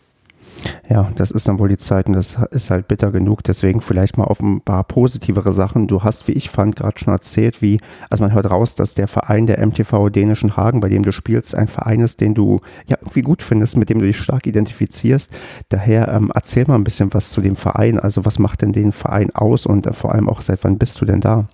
Ja, 0.88 1.10
das 1.16 1.32
ist 1.32 1.48
dann 1.48 1.58
wohl 1.58 1.68
die 1.68 1.78
Zeit 1.78 2.06
und 2.06 2.12
das 2.12 2.38
ist 2.52 2.70
halt 2.70 2.86
bitter 2.86 3.10
genug. 3.10 3.42
Deswegen 3.42 3.80
vielleicht 3.80 4.18
mal 4.18 4.24
auf 4.24 4.40
ein 4.40 4.60
paar 4.60 4.84
positivere 4.84 5.52
Sachen. 5.52 5.88
Du 5.88 6.04
hast, 6.04 6.28
wie 6.28 6.32
ich 6.32 6.48
fand, 6.48 6.76
gerade 6.76 6.96
schon 6.98 7.12
erzählt, 7.12 7.60
wie, 7.60 7.80
also 8.08 8.22
man 8.22 8.32
hört 8.32 8.48
raus, 8.50 8.76
dass 8.76 8.94
der 8.94 9.08
Verein 9.08 9.46
der 9.46 9.64
MTV 9.66 10.10
Dänischen 10.10 10.56
Hagen, 10.56 10.78
bei 10.78 10.88
dem 10.88 11.02
du 11.02 11.12
spielst, 11.12 11.56
ein 11.56 11.66
Verein 11.66 12.00
ist, 12.00 12.20
den 12.20 12.34
du 12.34 12.60
ja 12.86 12.98
irgendwie 13.00 13.22
gut 13.22 13.42
findest, 13.42 13.76
mit 13.76 13.90
dem 13.90 13.98
du 13.98 14.06
dich 14.06 14.18
stark 14.18 14.46
identifizierst. 14.46 15.32
Daher 15.70 16.06
ähm, 16.08 16.30
erzähl 16.32 16.64
mal 16.66 16.76
ein 16.76 16.84
bisschen 16.84 17.12
was 17.12 17.30
zu 17.30 17.40
dem 17.40 17.56
Verein. 17.56 17.98
Also 17.98 18.24
was 18.24 18.38
macht 18.38 18.62
denn 18.62 18.72
den 18.72 18.92
Verein 18.92 19.34
aus 19.34 19.66
und 19.66 19.86
äh, 19.88 19.92
vor 19.92 20.12
allem 20.12 20.28
auch 20.28 20.40
seit 20.40 20.62
wann 20.62 20.78
bist 20.78 21.00
du 21.00 21.04
denn 21.04 21.20
da? 21.20 21.48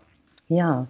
Ja, 0.48 0.86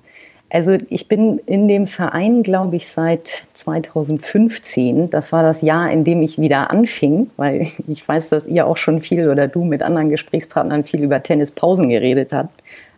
also 0.52 0.76
ich 0.90 1.08
bin 1.08 1.38
in 1.46 1.66
dem 1.66 1.86
Verein, 1.86 2.42
glaube 2.42 2.76
ich, 2.76 2.86
seit 2.86 3.44
2015. 3.54 5.08
Das 5.08 5.32
war 5.32 5.42
das 5.42 5.62
Jahr, 5.62 5.90
in 5.90 6.04
dem 6.04 6.20
ich 6.20 6.38
wieder 6.38 6.70
anfing, 6.70 7.30
weil 7.38 7.68
ich 7.88 8.06
weiß, 8.06 8.28
dass 8.28 8.46
ihr 8.46 8.66
auch 8.66 8.76
schon 8.76 9.00
viel 9.00 9.30
oder 9.30 9.48
du 9.48 9.64
mit 9.64 9.82
anderen 9.82 10.10
Gesprächspartnern 10.10 10.84
viel 10.84 11.02
über 11.02 11.22
Tennispausen 11.22 11.88
geredet 11.88 12.34
hat, 12.34 12.50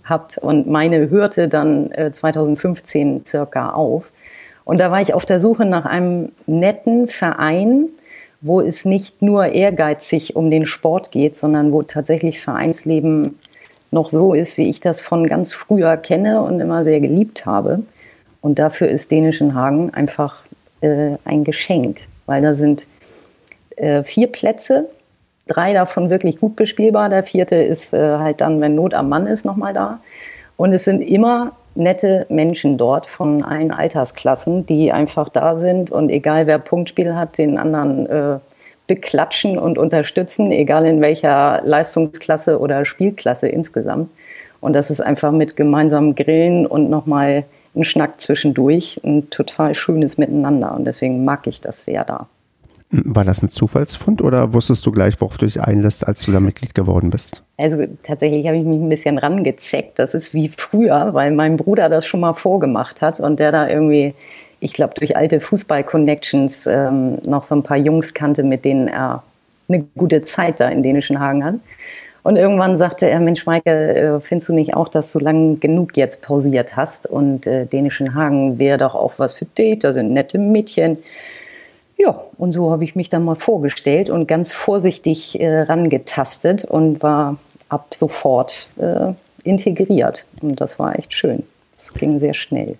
habt. 0.03 0.37
Und 0.39 0.67
meine 0.67 1.09
hörte 1.11 1.47
dann 1.49 1.91
2015 2.13 3.17
äh, 3.17 3.21
circa 3.25 3.71
auf. 3.71 4.11
Und 4.65 4.81
da 4.81 4.91
war 4.91 5.01
ich 5.01 5.15
auf 5.15 5.25
der 5.25 5.39
Suche 5.39 5.65
nach 5.65 5.85
einem 5.85 6.33
netten 6.47 7.07
Verein, 7.07 7.87
wo 8.41 8.61
es 8.61 8.85
nicht 8.85 9.23
nur 9.23 9.47
ehrgeizig 9.47 10.35
um 10.35 10.51
den 10.51 10.67
Sport 10.67 11.13
geht, 11.13 11.37
sondern 11.37 11.71
wo 11.71 11.83
tatsächlich 11.83 12.41
Vereinsleben 12.41 13.39
noch 13.95 14.11
so 14.11 14.35
ist, 14.35 14.59
wie 14.59 14.69
ich 14.69 14.81
das 14.81 15.01
von 15.01 15.27
ganz 15.27 15.55
früher 15.55 15.97
kenne 15.97 16.43
und 16.43 16.61
immer 16.61 16.85
sehr 16.85 17.01
geliebt 17.01 17.47
habe. 17.47 17.81
Und 18.43 18.59
dafür 18.59 18.89
ist 18.89 19.11
Dänischen 19.11 19.55
Hagen 19.55 19.95
einfach 19.95 20.43
äh, 20.83 21.13
ein 21.25 21.45
Geschenk, 21.45 22.01
weil 22.27 22.43
da 22.43 22.53
sind 22.53 22.87
äh, 23.77 24.05
vier 24.05 24.27
Plätze, 24.27 24.91
drei 25.47 25.73
davon 25.73 26.11
wirklich 26.11 26.39
gut 26.39 26.57
bespielbar. 26.57 27.09
Der 27.09 27.25
vierte 27.25 27.57
ist 27.57 27.95
äh, 27.95 28.19
halt 28.19 28.43
dann, 28.43 28.61
wenn 28.61 28.75
Not 28.75 28.93
am 28.93 29.09
Mann 29.09 29.27
ist, 29.27 29.47
nochmal 29.47 29.73
da. 29.73 30.01
Und 30.57 30.73
es 30.73 30.85
sind 30.85 31.01
immer 31.01 31.53
nette 31.75 32.27
Menschen 32.29 32.79
dort 32.79 33.07
von 33.07 33.43
allen 33.43 33.73
Altersklassen, 33.73 34.67
die 34.67 34.93
einfach 34.93 35.29
da 35.29 35.55
sind 35.55 35.91
und 35.91 36.11
egal 36.11 36.47
wer 36.47 36.59
Punktspiel 36.59 37.15
hat, 37.17 37.39
den 37.39 37.59
anderen 37.59 38.07
äh, 38.07 38.39
beklatschen 38.87 39.59
und 39.59 39.79
unterstützen, 39.79 40.51
egal 40.51 40.87
in 40.87 41.01
welcher 41.01 41.63
Leistungsklasse 41.65 42.59
oder 42.59 42.85
Spielklasse 42.85 43.49
insgesamt. 43.49 44.11
Und 44.61 44.73
das 44.73 44.91
ist 44.91 45.01
einfach 45.01 45.33
mit 45.33 45.57
gemeinsamen 45.57 46.15
Grillen 46.15 46.67
und 46.67 46.91
nochmal 46.91 47.45
ein 47.75 47.85
Schnack 47.85 48.21
zwischendurch 48.21 49.01
ein 49.05 49.29
total 49.31 49.75
schönes 49.75 50.17
Miteinander. 50.17 50.75
Und 50.75 50.85
deswegen 50.85 51.25
mag 51.25 51.47
ich 51.47 51.61
das 51.61 51.85
sehr 51.85 52.05
da. 52.05 52.29
War 52.91 53.25
das 53.25 53.43
ein 53.43 53.49
Zufallsfund 53.49 54.23
oder 54.23 54.53
wusstest 54.53 54.87
du 54.87 54.93
gleich, 54.93 55.21
worauf 55.21 55.37
du 55.37 55.47
dich 55.47 55.61
einlässt, 55.61 56.07
als 56.07 56.25
du 56.25 56.31
da 56.31 56.39
Mitglied 56.39 56.75
geworden 56.75 57.11
bist? 57.11 57.43
Also 57.57 57.85
tatsächlich 58.05 58.47
habe 58.47 58.57
ich 58.57 58.65
mich 58.65 58.79
ein 58.79 58.89
bisschen 58.89 59.19
rangezeckt. 59.19 59.99
Das 59.99 60.15
ist 60.15 60.33
wie 60.33 60.49
früher, 60.49 61.13
weil 61.13 61.33
mein 61.33 61.57
Bruder 61.57 61.89
das 61.89 62.07
schon 62.07 62.21
mal 62.21 62.35
vorgemacht 62.35 63.03
hat 63.03 63.19
und 63.19 63.41
der 63.41 63.51
da 63.51 63.69
irgendwie, 63.69 64.15
ich 64.65 64.73
glaube, 64.73 64.95
durch 64.95 65.15
alte 65.15 65.41
Fußball-Connections 65.41 66.67
ähm, 66.67 67.19
noch 67.27 67.43
so 67.43 67.55
ein 67.55 67.63
paar 67.63 67.77
Jungs 67.77 68.15
kannte, 68.15 68.43
mit 68.43 68.65
denen 68.65 68.89
er 68.89 69.23
eine 69.69 69.85
gute 69.95 70.25
Zeit 70.25 70.59
da 70.59 70.69
in 70.69 70.83
Dänischen 70.83 71.21
Hagen 71.21 71.45
hat. 71.45 71.55
Und 72.23 72.37
irgendwann 72.37 72.79
sagte 72.79 73.07
er, 73.07 73.21
Mensch, 73.21 73.45
Maike, 73.45 73.71
äh, 73.71 74.21
findest 74.21 74.49
du 74.49 74.55
nicht 74.55 74.75
auch, 74.75 74.89
dass 74.89 75.13
du 75.13 75.19
lang 75.19 75.61
genug 75.61 75.99
jetzt 75.99 76.23
pausiert 76.23 76.77
hast? 76.77 77.07
Und 77.07 77.47
äh, 77.47 77.67
Dänischen 77.67 78.15
Hagen 78.15 78.59
wäre 78.59 78.79
doch 78.79 78.95
auch 78.95 79.13
was 79.19 79.35
für 79.35 79.45
dich, 79.45 79.81
da 79.81 79.93
sind 79.93 80.15
nette 80.15 80.39
Mädchen. 80.39 80.97
Ja, 81.99 82.23
und 82.39 82.53
so 82.53 82.71
habe 82.71 82.85
ich 82.85 82.97
mich 82.97 83.11
dann 83.11 83.25
mal 83.25 83.37
vorgestellt 83.37 84.09
und 84.09 84.27
ganz 84.27 84.53
vorsichtig 84.53 85.39
äh, 85.41 85.61
rangetastet 85.61 86.65
und 86.65 87.03
war 87.03 87.37
ab 87.69 87.95
sofort 87.95 88.71
äh, 88.79 89.13
integriert. 89.47 90.25
Und 90.41 90.63
das 90.63 90.79
war 90.79 90.99
echt 90.99 91.13
schön. 91.13 91.43
Das 91.77 91.93
ging 91.93 92.19
sehr 92.19 92.35
schnell. 92.35 92.79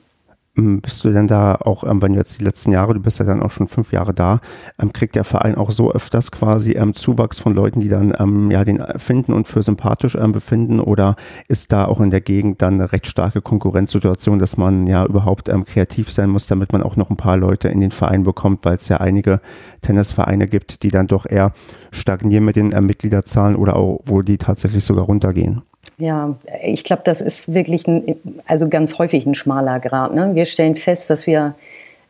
Ähm, 0.57 0.81
bist 0.81 1.03
du 1.05 1.11
denn 1.11 1.27
da 1.27 1.57
auch, 1.57 1.85
ähm, 1.85 2.01
wenn 2.01 2.13
du 2.13 2.19
jetzt 2.19 2.41
die 2.41 2.45
letzten 2.45 2.71
Jahre, 2.71 2.95
du 2.95 3.01
bist 3.01 3.19
ja 3.19 3.25
dann 3.25 3.43
auch 3.43 3.51
schon 3.51 3.67
fünf 3.67 3.93
Jahre 3.93 4.15
da, 4.15 4.41
ähm, 4.79 4.93
kriegt 4.93 5.17
der 5.17 5.25
Verein 5.25 5.57
auch 5.57 5.71
so 5.73 5.93
öfters 5.93 6.31
quasi 6.31 6.73
ähm, 6.73 6.95
Zuwachs 6.95 7.41
von 7.41 7.55
Leuten, 7.55 7.81
die 7.81 7.89
dann 7.89 8.05
ja 8.51 8.65
den 8.65 8.83
finden 8.97 9.33
und 9.33 9.49
für 9.49 9.63
sympathisch 9.63 10.15
befinden? 10.15 10.81
Oder 10.81 11.17
ist 11.49 11.73
da 11.73 11.87
auch 11.87 12.01
in 12.01 12.11
der 12.11 12.21
Gegend 12.21 12.63
dann 12.63 12.75
eine 12.75 12.93
recht 12.93 13.07
starke 13.07 13.43
Konkurrenzsituation, 13.43 14.39
dass 14.39 14.57
man 14.57 14.87
ja 14.87 15.05
überhaupt 15.05 15.51
kreativ 15.67 16.13
sein 16.13 16.31
muss, 16.31 16.47
damit 16.47 16.73
man 16.73 16.83
auch 16.83 16.97
noch 16.97 17.11
ein 17.11 17.17
paar 17.17 17.37
Leute 17.37 17.69
in 17.69 17.81
den 17.81 17.91
Verein 17.91 18.25
bekommt, 18.25 18.65
weil 18.65 18.77
es 18.77 18.89
ja 18.89 18.99
einige 18.99 19.41
Tennisvereine 19.83 20.47
gibt, 20.47 20.83
die 20.83 20.89
dann 20.89 21.07
doch 21.07 21.27
eher 21.27 21.53
stagnieren 21.91 22.45
mit 22.45 22.57
den 22.57 22.69
Mitgliederzahlen 22.69 23.57
oder 23.57 23.77
auch, 23.77 24.01
wo 24.07 24.23
die 24.23 24.39
tatsächlich 24.39 24.85
sogar 24.85 25.05
runtergehen? 25.05 25.63
Ja, 25.99 26.35
ich 26.63 26.83
glaube, 26.83 27.03
das 27.05 27.21
ist 27.21 27.55
wirklich 27.55 27.87
ein, 27.87 28.17
also 28.47 28.69
ganz 28.69 28.99
häufig 28.99 29.27
ein 29.27 29.35
schmaler 29.35 29.79
Grad. 29.79 30.15
Ne? 30.15 30.35
Wir 30.35 30.45
stellen 30.45 30.75
fest, 30.75 31.09
dass 31.09 31.27
wir, 31.27 31.55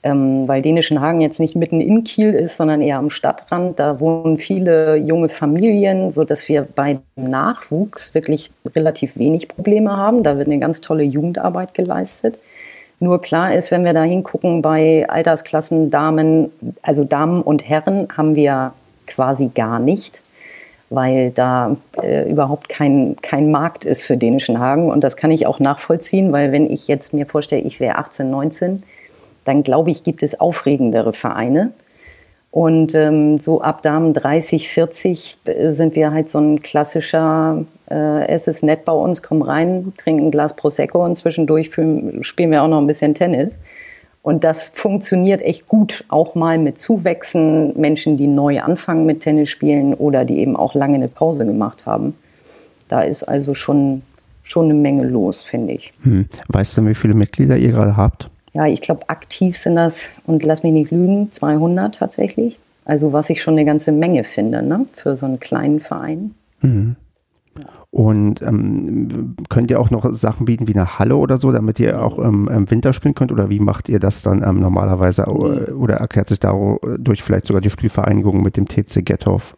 ähm, 0.03 0.49
weil 0.49 0.62
Dänischen 0.62 1.00
Hagen 1.00 1.21
jetzt 1.21 1.38
nicht 1.38 1.55
mitten 1.55 1.81
in 1.83 2.03
Kiel 2.03 2.33
ist, 2.33 2.57
sondern 2.57 2.81
eher 2.81 2.97
am 2.97 3.11
Stadtrand, 3.11 3.79
da 3.79 4.00
wohnen 4.00 4.38
viele 4.38 4.97
junge 4.97 5.29
Familien, 5.29 6.11
sodass 6.11 6.49
wir 6.49 6.62
bei 6.62 6.99
Nachwuchs 7.17 8.14
wirklich 8.14 8.50
relativ 8.75 9.19
wenig 9.19 9.49
Probleme 9.49 9.95
haben. 9.97 10.23
Da 10.23 10.38
wird 10.38 10.49
eine 10.49 10.59
ganz 10.59 10.81
tolle 10.81 11.03
Jugendarbeit 11.03 11.75
geleistet. 11.75 12.38
Nur 13.00 13.21
klar 13.21 13.55
ist, 13.55 13.71
wenn 13.71 13.85
wir 13.85 13.93
da 13.93 14.03
hingucken 14.03 14.62
bei 14.62 15.05
Altersklassen 15.09 15.91
Damen, 15.91 16.50
also 16.81 17.05
Damen 17.05 17.43
und 17.43 17.69
Herren 17.69 18.09
haben 18.17 18.35
wir 18.35 18.73
quasi 19.07 19.50
gar 19.55 19.79
nicht 19.79 20.24
weil 20.94 21.30
da 21.30 21.76
äh, 22.02 22.30
überhaupt 22.30 22.68
kein, 22.68 23.16
kein 23.22 23.50
Markt 23.50 23.84
ist 23.84 24.02
für 24.02 24.16
dänischen 24.16 24.58
Hagen. 24.58 24.90
Und 24.90 25.04
das 25.04 25.16
kann 25.16 25.30
ich 25.30 25.46
auch 25.46 25.58
nachvollziehen, 25.58 26.32
weil 26.32 26.52
wenn 26.52 26.70
ich 26.70 26.88
jetzt 26.88 27.12
mir 27.12 27.26
vorstelle, 27.26 27.62
ich 27.62 27.80
wäre 27.80 27.96
18, 27.96 28.30
19, 28.30 28.82
dann 29.44 29.62
glaube 29.62 29.90
ich, 29.90 30.04
gibt 30.04 30.22
es 30.22 30.40
aufregendere 30.40 31.12
Vereine. 31.12 31.72
Und 32.54 32.94
ähm, 32.94 33.40
so 33.40 33.62
ab 33.62 33.82
Damen 33.82 34.12
30, 34.12 34.68
40 34.68 35.38
äh, 35.44 35.70
sind 35.70 35.96
wir 35.96 36.12
halt 36.12 36.30
so 36.30 36.38
ein 36.38 36.62
klassischer, 36.62 37.64
äh, 37.90 38.28
es 38.28 38.46
ist 38.46 38.62
nett 38.62 38.84
bei 38.84 38.92
uns, 38.92 39.22
komm 39.22 39.42
rein, 39.42 39.92
trinken 39.96 40.26
ein 40.26 40.30
Glas 40.30 40.54
Prosecco 40.54 41.04
und 41.04 41.16
zwischendurch 41.16 41.72
spielen 41.72 42.52
wir 42.52 42.62
auch 42.62 42.68
noch 42.68 42.78
ein 42.78 42.86
bisschen 42.86 43.12
Tennis. 43.14 43.50
Und 44.25 44.43
das 44.43 44.71
funktioniert 44.71 45.43
echt 45.43 45.66
gut, 45.66 46.02
auch 46.09 46.35
mal 46.35 46.59
mit 46.59 46.78
Zuwächsen, 46.78 47.78
Menschen, 47.78 48.16
die 48.16 48.26
neu 48.26 48.59
anfangen 48.59 49.04
mit 49.04 49.21
Tennis 49.21 49.50
spielen 49.50 49.93
oder 49.93 50.25
die 50.25 50.38
eben 50.38 50.57
auch 50.57 50.75
lange 50.75 50.95
eine 50.95 51.09
Pause 51.09 51.45
gemacht 51.45 51.85
haben. 51.85 52.14
Da 52.88 53.02
ist 53.02 53.25
also 53.25 53.52
schon, 53.52 54.00
schon 54.43 54.64
eine 54.64 54.75
Menge 54.75 55.04
los, 55.04 55.43
finde 55.43 55.75
ich. 55.75 55.93
Hm. 56.04 56.25
Weißt 56.49 56.78
du, 56.78 56.87
wie 56.87 56.95
viele 56.95 57.12
Mitglieder 57.12 57.59
ihr 57.59 57.71
gerade 57.71 57.99
habt? 57.99 58.31
Ja, 58.54 58.66
ich 58.66 58.81
glaube, 58.81 59.07
aktiv 59.11 59.59
sind 59.59 59.76
das, 59.76 60.12
und 60.25 60.43
lass 60.43 60.62
mich 60.62 60.73
nicht 60.73 60.90
lügen, 60.90 61.31
200 61.31 61.95
tatsächlich. 61.95 62.59
Also 62.87 63.12
was 63.12 63.28
ich 63.28 63.43
schon 63.43 63.54
eine 63.54 63.66
ganze 63.66 63.93
Menge 63.93 64.25
finde 64.25 64.62
ne? 64.62 64.87
für 64.93 65.19
so 65.19 65.26
einen 65.26 65.38
kleinen 65.38 65.81
Verein. 65.81 66.35
Mhm. 66.62 66.97
Und 67.90 68.42
ähm, 68.42 69.37
könnt 69.49 69.70
ihr 69.70 69.80
auch 69.80 69.90
noch 69.90 70.12
Sachen 70.12 70.46
bieten 70.46 70.66
wie 70.66 70.75
eine 70.75 70.99
Halle 70.99 71.16
oder 71.16 71.38
so, 71.38 71.52
damit 71.52 71.78
ihr 71.78 72.02
auch 72.02 72.18
ähm, 72.18 72.49
im 72.52 72.70
Winter 72.70 72.92
spielen 72.92 73.14
könnt? 73.14 73.32
Oder 73.32 73.50
wie 73.50 73.61
macht 73.61 73.88
ihr 73.88 74.00
das 74.00 74.23
dann 74.23 74.42
ähm, 74.42 74.61
normalerweise? 74.61 75.26
Oder 75.26 75.94
erklärt 75.96 76.28
sich 76.28 76.40
dadurch 76.40 77.23
vielleicht 77.23 77.46
sogar 77.46 77.61
die 77.61 77.70
Spielvereinigung 77.70 78.42
mit 78.42 78.56
dem 78.56 78.66
TC 78.66 79.04
Gethoff? 79.04 79.56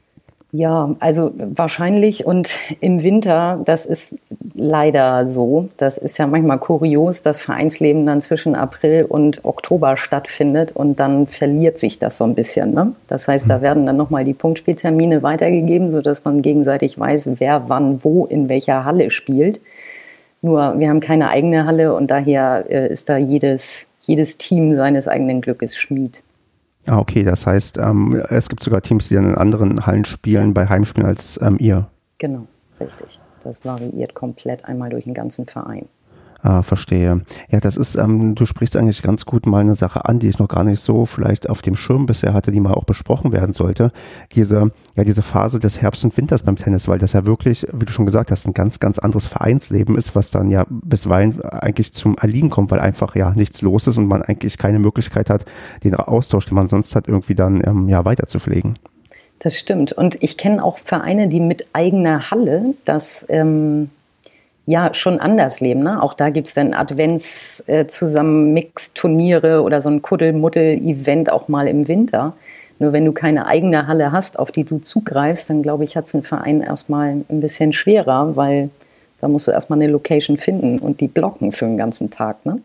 Ja, 0.56 0.96
also 1.00 1.32
wahrscheinlich 1.36 2.24
und 2.24 2.58
im 2.80 3.02
Winter, 3.02 3.60
das 3.66 3.84
ist 3.84 4.16
leider 4.54 5.26
so. 5.26 5.68
Das 5.76 5.98
ist 5.98 6.16
ja 6.16 6.26
manchmal 6.26 6.56
kurios, 6.58 7.20
dass 7.20 7.38
Vereinsleben 7.38 8.06
dann 8.06 8.22
zwischen 8.22 8.54
April 8.54 9.04
und 9.06 9.44
Oktober 9.44 9.98
stattfindet 9.98 10.72
und 10.72 10.98
dann 10.98 11.26
verliert 11.26 11.78
sich 11.78 11.98
das 11.98 12.16
so 12.16 12.24
ein 12.24 12.34
bisschen. 12.34 12.72
Ne? 12.72 12.92
Das 13.06 13.28
heißt, 13.28 13.50
da 13.50 13.58
mhm. 13.58 13.62
werden 13.62 13.86
dann 13.86 13.98
nochmal 13.98 14.24
die 14.24 14.32
Punktspieltermine 14.32 15.22
weitergegeben, 15.22 15.90
sodass 15.90 16.24
man 16.24 16.40
gegenseitig 16.40 16.98
weiß, 16.98 17.32
wer 17.38 17.68
wann 17.68 18.02
wo 18.02 18.24
in 18.24 18.48
welcher 18.48 18.86
Halle 18.86 19.10
spielt. 19.10 19.60
Nur 20.40 20.78
wir 20.78 20.88
haben 20.88 21.00
keine 21.00 21.28
eigene 21.28 21.66
Halle 21.66 21.94
und 21.94 22.10
daher 22.10 22.64
äh, 22.70 22.90
ist 22.90 23.10
da 23.10 23.18
jedes, 23.18 23.88
jedes 24.00 24.38
Team 24.38 24.72
seines 24.72 25.06
eigenen 25.06 25.42
Glückes 25.42 25.76
Schmied. 25.76 26.22
Ah, 26.86 26.98
okay, 26.98 27.24
das 27.24 27.46
heißt, 27.46 27.78
ähm, 27.78 28.22
es 28.28 28.48
gibt 28.48 28.62
sogar 28.62 28.80
Teams, 28.80 29.08
die 29.08 29.14
dann 29.14 29.28
in 29.28 29.34
anderen 29.34 29.86
Hallen 29.86 30.04
spielen, 30.04 30.54
bei 30.54 30.68
Heimspielen 30.68 31.06
als 31.06 31.38
ähm, 31.42 31.56
ihr. 31.58 31.88
Genau, 32.18 32.46
richtig. 32.80 33.20
Das 33.42 33.64
variiert 33.64 34.14
komplett 34.14 34.64
einmal 34.64 34.90
durch 34.90 35.04
den 35.04 35.14
ganzen 35.14 35.46
Verein. 35.46 35.86
Ah, 36.46 36.62
verstehe. 36.62 37.22
Ja, 37.50 37.58
das 37.58 37.76
ist, 37.76 37.96
ähm, 37.96 38.36
du 38.36 38.46
sprichst 38.46 38.76
eigentlich 38.76 39.02
ganz 39.02 39.26
gut 39.26 39.46
mal 39.46 39.62
eine 39.62 39.74
Sache 39.74 40.04
an, 40.04 40.20
die 40.20 40.28
ich 40.28 40.38
noch 40.38 40.46
gar 40.46 40.62
nicht 40.62 40.78
so 40.78 41.04
vielleicht 41.04 41.50
auf 41.50 41.60
dem 41.60 41.74
Schirm 41.74 42.06
bisher 42.06 42.34
hatte, 42.34 42.52
die 42.52 42.60
mal 42.60 42.72
auch 42.74 42.84
besprochen 42.84 43.32
werden 43.32 43.52
sollte. 43.52 43.90
Diese, 44.36 44.70
ja, 44.96 45.02
diese 45.02 45.22
Phase 45.22 45.58
des 45.58 45.82
Herbst 45.82 46.04
und 46.04 46.16
Winters 46.16 46.44
beim 46.44 46.54
Tennis, 46.54 46.86
weil 46.86 47.00
das 47.00 47.14
ja 47.14 47.26
wirklich, 47.26 47.66
wie 47.72 47.84
du 47.84 47.90
schon 47.90 48.06
gesagt 48.06 48.30
hast, 48.30 48.46
ein 48.46 48.54
ganz, 48.54 48.78
ganz 48.78 49.00
anderes 49.00 49.26
Vereinsleben 49.26 49.98
ist, 49.98 50.14
was 50.14 50.30
dann 50.30 50.48
ja 50.48 50.64
bisweilen 50.68 51.42
eigentlich 51.42 51.92
zum 51.92 52.16
Erliegen 52.16 52.50
kommt, 52.50 52.70
weil 52.70 52.78
einfach 52.78 53.16
ja 53.16 53.32
nichts 53.34 53.60
los 53.62 53.88
ist 53.88 53.98
und 53.98 54.06
man 54.06 54.22
eigentlich 54.22 54.56
keine 54.56 54.78
Möglichkeit 54.78 55.30
hat, 55.30 55.46
den 55.82 55.96
Austausch, 55.96 56.46
den 56.46 56.54
man 56.54 56.68
sonst 56.68 56.94
hat, 56.94 57.08
irgendwie 57.08 57.34
dann 57.34 57.60
ähm, 57.66 57.88
ja 57.88 58.04
weiter. 58.04 58.22
Das 59.40 59.56
stimmt. 59.56 59.92
Und 59.92 60.22
ich 60.22 60.36
kenne 60.36 60.62
auch 60.62 60.78
Vereine, 60.78 61.26
die 61.26 61.40
mit 61.40 61.66
eigener 61.72 62.30
Halle 62.30 62.74
das 62.84 63.26
ähm, 63.30 63.90
ja 64.66 64.92
schon 64.92 65.20
anders 65.20 65.60
leben. 65.60 65.82
Ne? 65.82 66.02
Auch 66.02 66.14
da 66.14 66.30
gibt 66.30 66.48
es 66.48 66.54
dann 66.54 66.74
Advents 66.74 67.64
äh, 67.68 67.86
zusammen 67.86 68.52
Mix-Turniere 68.52 69.62
oder 69.62 69.80
so 69.80 69.88
ein 69.88 70.02
Kuddelmuddel-Event 70.02 71.30
auch 71.30 71.48
mal 71.48 71.68
im 71.68 71.88
Winter. 71.88 72.34
Nur 72.78 72.92
wenn 72.92 73.04
du 73.04 73.12
keine 73.12 73.46
eigene 73.46 73.86
Halle 73.86 74.12
hast, 74.12 74.38
auf 74.38 74.52
die 74.52 74.64
du 74.64 74.78
zugreifst, 74.78 75.48
dann 75.48 75.62
glaube 75.62 75.84
ich, 75.84 75.96
hat 75.96 76.06
es 76.06 76.14
ein 76.14 76.24
Verein 76.24 76.60
erstmal 76.60 77.24
ein 77.28 77.40
bisschen 77.40 77.72
schwerer, 77.72 78.36
weil 78.36 78.68
da 79.20 79.28
musst 79.28 79.46
du 79.46 79.52
erstmal 79.52 79.80
eine 79.80 79.90
Location 79.90 80.36
finden 80.36 80.78
und 80.78 81.00
die 81.00 81.08
blocken 81.08 81.52
für 81.52 81.64
den 81.64 81.78
ganzen 81.78 82.10
Tag. 82.10 82.44
Ne? 82.44 82.60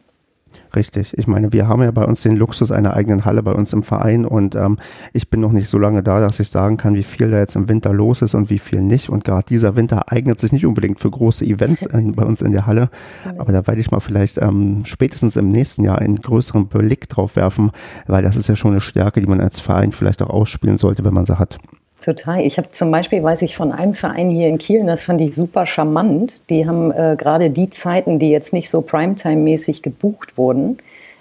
Richtig. 0.73 1.17
Ich 1.17 1.27
meine, 1.27 1.51
wir 1.51 1.67
haben 1.67 1.83
ja 1.83 1.91
bei 1.91 2.05
uns 2.05 2.21
den 2.21 2.37
Luxus 2.37 2.71
einer 2.71 2.93
eigenen 2.93 3.25
Halle 3.25 3.43
bei 3.43 3.51
uns 3.51 3.73
im 3.73 3.83
Verein 3.83 4.25
und 4.25 4.55
ähm, 4.55 4.77
ich 5.11 5.29
bin 5.29 5.41
noch 5.41 5.51
nicht 5.51 5.67
so 5.67 5.77
lange 5.77 6.01
da, 6.01 6.19
dass 6.19 6.39
ich 6.39 6.49
sagen 6.49 6.77
kann, 6.77 6.95
wie 6.95 7.03
viel 7.03 7.29
da 7.29 7.39
jetzt 7.39 7.57
im 7.57 7.67
Winter 7.67 7.91
los 7.91 8.21
ist 8.21 8.35
und 8.35 8.49
wie 8.49 8.59
viel 8.59 8.81
nicht. 8.81 9.09
Und 9.09 9.25
gerade 9.25 9.45
dieser 9.45 9.75
Winter 9.75 10.11
eignet 10.11 10.39
sich 10.39 10.53
nicht 10.53 10.65
unbedingt 10.65 11.01
für 11.01 11.11
große 11.11 11.43
Events 11.45 11.85
in, 11.85 12.13
bei 12.13 12.23
uns 12.23 12.41
in 12.41 12.53
der 12.53 12.67
Halle. 12.67 12.89
Aber 13.37 13.51
da 13.51 13.67
werde 13.67 13.81
ich 13.81 13.91
mal 13.91 13.99
vielleicht 13.99 14.37
ähm, 14.37 14.83
spätestens 14.85 15.35
im 15.35 15.49
nächsten 15.49 15.83
Jahr 15.83 15.99
einen 15.99 16.17
größeren 16.17 16.67
Blick 16.67 17.09
drauf 17.09 17.35
werfen, 17.35 17.71
weil 18.07 18.23
das 18.23 18.37
ist 18.37 18.47
ja 18.47 18.55
schon 18.55 18.71
eine 18.71 18.81
Stärke, 18.81 19.19
die 19.19 19.27
man 19.27 19.41
als 19.41 19.59
Verein 19.59 19.91
vielleicht 19.91 20.21
auch 20.21 20.29
ausspielen 20.29 20.77
sollte, 20.77 21.03
wenn 21.03 21.13
man 21.13 21.25
sie 21.25 21.37
hat. 21.37 21.59
Total. 22.01 22.41
Ich 22.41 22.57
habe 22.57 22.71
zum 22.71 22.89
Beispiel, 22.89 23.21
weiß 23.21 23.43
ich 23.43 23.55
von 23.55 23.71
einem 23.71 23.93
Verein 23.93 24.31
hier 24.31 24.47
in 24.47 24.57
Kiel, 24.57 24.83
das 24.85 25.03
fand 25.03 25.21
ich 25.21 25.35
super 25.35 25.67
charmant. 25.67 26.49
Die 26.49 26.67
haben 26.67 26.91
äh, 26.91 27.15
gerade 27.15 27.51
die 27.51 27.69
Zeiten, 27.69 28.17
die 28.17 28.31
jetzt 28.31 28.53
nicht 28.53 28.71
so 28.71 28.81
Primetime-mäßig 28.81 29.83
gebucht 29.83 30.35
wurden, 30.35 30.79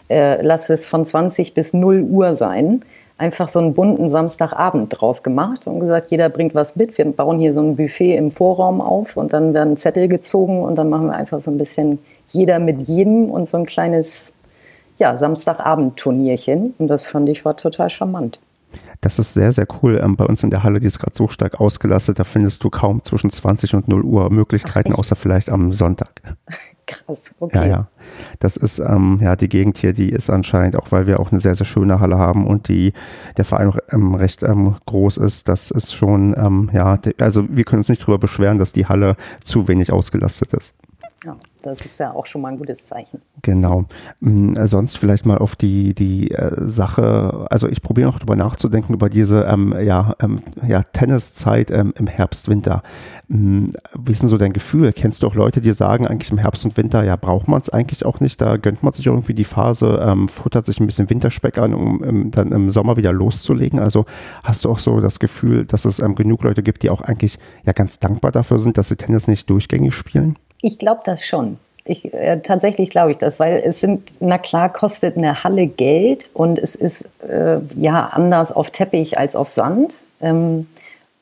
äh, 0.08 0.40
lass 0.40 0.70
es 0.70 0.86
von 0.86 1.04
20 1.04 1.52
bis 1.52 1.74
0 1.74 2.00
Uhr 2.02 2.34
sein, 2.34 2.80
einfach 3.18 3.48
so 3.48 3.58
einen 3.58 3.74
bunten 3.74 4.08
Samstagabend 4.08 4.98
draus 4.98 5.22
gemacht 5.22 5.66
und 5.66 5.80
gesagt, 5.80 6.10
jeder 6.10 6.30
bringt 6.30 6.54
was 6.54 6.76
mit. 6.76 6.96
Wir 6.96 7.04
bauen 7.04 7.38
hier 7.38 7.52
so 7.52 7.60
ein 7.60 7.76
Buffet 7.76 8.16
im 8.16 8.30
Vorraum 8.30 8.80
auf 8.80 9.18
und 9.18 9.34
dann 9.34 9.52
werden 9.52 9.76
Zettel 9.76 10.08
gezogen 10.08 10.62
und 10.62 10.76
dann 10.76 10.88
machen 10.88 11.08
wir 11.08 11.14
einfach 11.14 11.40
so 11.40 11.50
ein 11.50 11.58
bisschen 11.58 11.98
jeder 12.28 12.58
mit 12.58 12.88
jedem 12.88 13.30
und 13.30 13.46
so 13.46 13.58
ein 13.58 13.66
kleines 13.66 14.34
ja, 14.98 15.18
Samstagabend-Turnierchen. 15.18 16.74
Und 16.78 16.88
das 16.88 17.04
fand 17.04 17.28
ich 17.28 17.44
war 17.44 17.56
total 17.56 17.90
charmant. 17.90 18.40
Das 19.00 19.18
ist 19.18 19.32
sehr, 19.32 19.50
sehr 19.50 19.66
cool. 19.82 19.98
Ähm, 20.02 20.16
bei 20.16 20.26
uns 20.26 20.42
in 20.42 20.50
der 20.50 20.62
Halle, 20.62 20.78
die 20.78 20.86
ist 20.86 20.98
gerade 20.98 21.14
so 21.14 21.26
stark 21.28 21.58
ausgelastet, 21.58 22.18
da 22.18 22.24
findest 22.24 22.62
du 22.64 22.70
kaum 22.70 23.02
zwischen 23.02 23.30
20 23.30 23.74
und 23.74 23.88
0 23.88 24.02
Uhr 24.02 24.30
Möglichkeiten, 24.30 24.92
Ach, 24.92 24.98
außer 24.98 25.16
vielleicht 25.16 25.50
am 25.50 25.72
Sonntag. 25.72 26.10
Krass, 26.86 27.34
okay. 27.38 27.56
Ja, 27.56 27.66
ja. 27.66 27.88
Das 28.40 28.56
ist, 28.56 28.78
ähm, 28.78 29.20
ja, 29.22 29.36
die 29.36 29.48
Gegend 29.48 29.78
hier, 29.78 29.92
die 29.92 30.10
ist 30.10 30.28
anscheinend, 30.28 30.76
auch 30.76 30.90
weil 30.90 31.06
wir 31.06 31.20
auch 31.20 31.30
eine 31.30 31.40
sehr, 31.40 31.54
sehr 31.54 31.66
schöne 31.66 32.00
Halle 32.00 32.18
haben 32.18 32.46
und 32.46 32.68
die, 32.68 32.92
der 33.36 33.44
Verein 33.44 33.68
auch 33.68 33.78
ähm, 33.90 34.14
recht 34.14 34.42
ähm, 34.42 34.74
groß 34.86 35.16
ist, 35.18 35.48
das 35.48 35.70
ist 35.70 35.94
schon, 35.94 36.34
ähm, 36.36 36.68
ja, 36.72 36.98
also 37.20 37.46
wir 37.48 37.64
können 37.64 37.80
uns 37.80 37.88
nicht 37.88 38.02
darüber 38.02 38.18
beschweren, 38.18 38.58
dass 38.58 38.72
die 38.72 38.86
Halle 38.86 39.16
zu 39.44 39.68
wenig 39.68 39.92
ausgelastet 39.92 40.52
ist. 40.52 40.74
Ja, 41.24 41.36
das 41.60 41.82
ist 41.82 42.00
ja 42.00 42.12
auch 42.12 42.24
schon 42.24 42.40
mal 42.40 42.48
ein 42.48 42.56
gutes 42.56 42.86
Zeichen. 42.86 43.20
Genau. 43.42 43.84
Mhm, 44.20 44.54
sonst 44.66 44.96
vielleicht 44.96 45.26
mal 45.26 45.36
auf 45.36 45.54
die, 45.54 45.94
die 45.94 46.30
äh, 46.30 46.66
Sache, 46.66 47.46
also 47.50 47.68
ich 47.68 47.82
probiere 47.82 48.08
noch 48.08 48.18
drüber 48.18 48.36
nachzudenken, 48.36 48.94
über 48.94 49.10
diese 49.10 49.42
ähm, 49.42 49.74
ja, 49.82 50.14
ähm, 50.22 50.40
ja, 50.66 50.82
Tenniszeit 50.82 51.70
ähm, 51.72 51.92
im 51.98 52.06
Herbst, 52.06 52.48
Winter. 52.48 52.82
Mhm, 53.28 53.74
wie 53.98 54.12
ist 54.12 54.22
denn 54.22 54.30
so 54.30 54.38
dein 54.38 54.54
Gefühl? 54.54 54.94
Kennst 54.94 55.22
du 55.22 55.26
auch 55.26 55.34
Leute, 55.34 55.60
die 55.60 55.74
sagen, 55.74 56.06
eigentlich 56.06 56.30
im 56.30 56.38
Herbst 56.38 56.64
und 56.64 56.78
Winter, 56.78 57.04
ja, 57.04 57.16
braucht 57.16 57.48
man 57.48 57.60
es 57.60 57.68
eigentlich 57.68 58.06
auch 58.06 58.20
nicht, 58.20 58.40
da 58.40 58.56
gönnt 58.56 58.82
man 58.82 58.94
sich 58.94 59.06
irgendwie 59.06 59.34
die 59.34 59.44
Phase, 59.44 60.02
ähm, 60.02 60.26
futtert 60.26 60.64
sich 60.64 60.80
ein 60.80 60.86
bisschen 60.86 61.10
Winterspeck 61.10 61.58
an, 61.58 61.74
um 61.74 62.02
ähm, 62.02 62.30
dann 62.30 62.50
im 62.50 62.70
Sommer 62.70 62.96
wieder 62.96 63.12
loszulegen. 63.12 63.78
Also 63.78 64.06
hast 64.42 64.64
du 64.64 64.70
auch 64.70 64.78
so 64.78 65.00
das 65.00 65.18
Gefühl, 65.18 65.66
dass 65.66 65.84
es 65.84 66.00
ähm, 66.00 66.14
genug 66.14 66.44
Leute 66.44 66.62
gibt, 66.62 66.82
die 66.82 66.88
auch 66.88 67.02
eigentlich 67.02 67.38
ja 67.66 67.74
ganz 67.74 67.98
dankbar 67.98 68.32
dafür 68.32 68.58
sind, 68.58 68.78
dass 68.78 68.88
sie 68.88 68.96
Tennis 68.96 69.28
nicht 69.28 69.50
durchgängig 69.50 69.94
spielen? 69.94 70.36
Ich 70.62 70.78
glaube 70.78 71.00
das 71.04 71.24
schon. 71.24 71.58
Ich, 71.84 72.12
äh, 72.12 72.40
tatsächlich 72.40 72.90
glaube 72.90 73.10
ich 73.10 73.18
das, 73.18 73.40
weil 73.40 73.62
es 73.64 73.80
sind, 73.80 74.12
na 74.20 74.38
klar, 74.38 74.72
kostet 74.72 75.16
eine 75.16 75.42
Halle 75.42 75.66
Geld 75.66 76.28
und 76.34 76.58
es 76.58 76.74
ist 76.74 77.08
äh, 77.26 77.58
ja 77.76 78.06
anders 78.12 78.52
auf 78.52 78.70
Teppich 78.70 79.18
als 79.18 79.34
auf 79.34 79.48
Sand. 79.48 79.98
Ähm, 80.20 80.66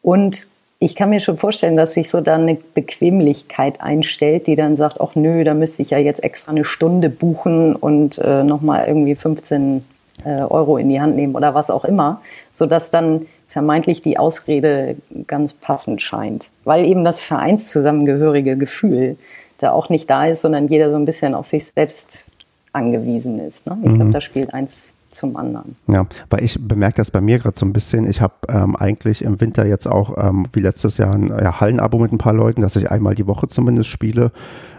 und 0.03 0.49
ich 0.81 0.95
kann 0.95 1.11
mir 1.11 1.21
schon 1.21 1.39
vorstellen, 1.39 1.77
dass 1.77 1.95
sich 1.95 2.09
so 2.09 2.21
da 2.21 2.37
eine 2.37 2.57
Bequemlichkeit 2.75 3.81
einstellt, 3.81 4.47
die 4.47 4.55
dann 4.55 4.77
sagt, 4.77 5.01
ach 5.01 5.15
nö, 5.15 5.43
da 5.43 5.55
müsste 5.55 5.83
ich 5.83 5.91
ja 5.91 5.99
jetzt 5.99 6.23
extra 6.23 6.53
eine 6.53 6.65
Stunde 6.65 7.09
buchen 7.09 7.75
und 7.75 8.19
äh, 8.19 8.45
nochmal 8.45 8.87
irgendwie 8.87 9.17
15 9.17 9.85
äh, 10.25 10.43
Euro 10.43 10.77
in 10.77 10.89
die 10.89 11.01
Hand 11.01 11.17
nehmen 11.17 11.35
oder 11.35 11.55
was 11.55 11.71
auch 11.71 11.85
immer, 11.85 12.21
sodass 12.53 12.91
dann 12.91 13.27
vermeintlich 13.49 14.03
die 14.03 14.19
Ausrede 14.19 14.97
ganz 15.27 15.55
passend 15.55 16.03
scheint, 16.03 16.51
weil 16.65 16.85
eben 16.85 17.05
das 17.05 17.21
vereinszusammengehörige 17.21 18.57
Gefühl 18.57 19.17
da 19.59 19.73
auch 19.73 19.89
nicht 19.89 20.09
da 20.09 20.27
ist, 20.27 20.43
sondern 20.43 20.69
jeder 20.69 20.91
so 20.91 20.97
ein 20.97 21.05
bisschen 21.05 21.35
auf 21.35 21.47
sich 21.47 21.67
selbst 21.67 22.29
angewiesen 22.73 23.41
ist. 23.41 23.67
Ne? 23.67 23.79
Ich 23.83 23.91
mhm. 23.91 23.95
glaube, 23.97 24.11
da 24.13 24.21
spielt 24.21 24.55
eins 24.55 24.93
zum 25.11 25.37
anderen. 25.37 25.77
Ja, 25.91 26.07
weil 26.31 26.45
ich 26.45 26.59
bemerke 26.61 26.97
das 26.97 27.11
bei 27.11 27.21
mir 27.21 27.39
gerade 27.39 27.57
so 27.57 27.65
ein 27.65 27.73
bisschen. 27.73 28.09
Ich 28.09 28.21
habe 28.21 28.35
ähm, 28.49 28.77
eigentlich 28.77 29.23
im 29.23 29.41
Winter 29.41 29.67
jetzt 29.67 29.87
auch 29.87 30.17
ähm, 30.19 30.47
wie 30.53 30.61
letztes 30.61 30.99
Jahr 30.99 31.15
ein 31.15 31.29
ja, 31.29 31.61
Hallenabo 31.61 31.99
mit 31.99 32.13
ein 32.13 32.19
paar 32.19 32.35
Leuten, 32.35 32.61
dass 32.61 32.77
ich 32.77 32.91
einmal 32.91 33.15
die 33.15 33.27
Woche 33.27 33.49
zumindest 33.49 33.89
spiele. 33.89 34.33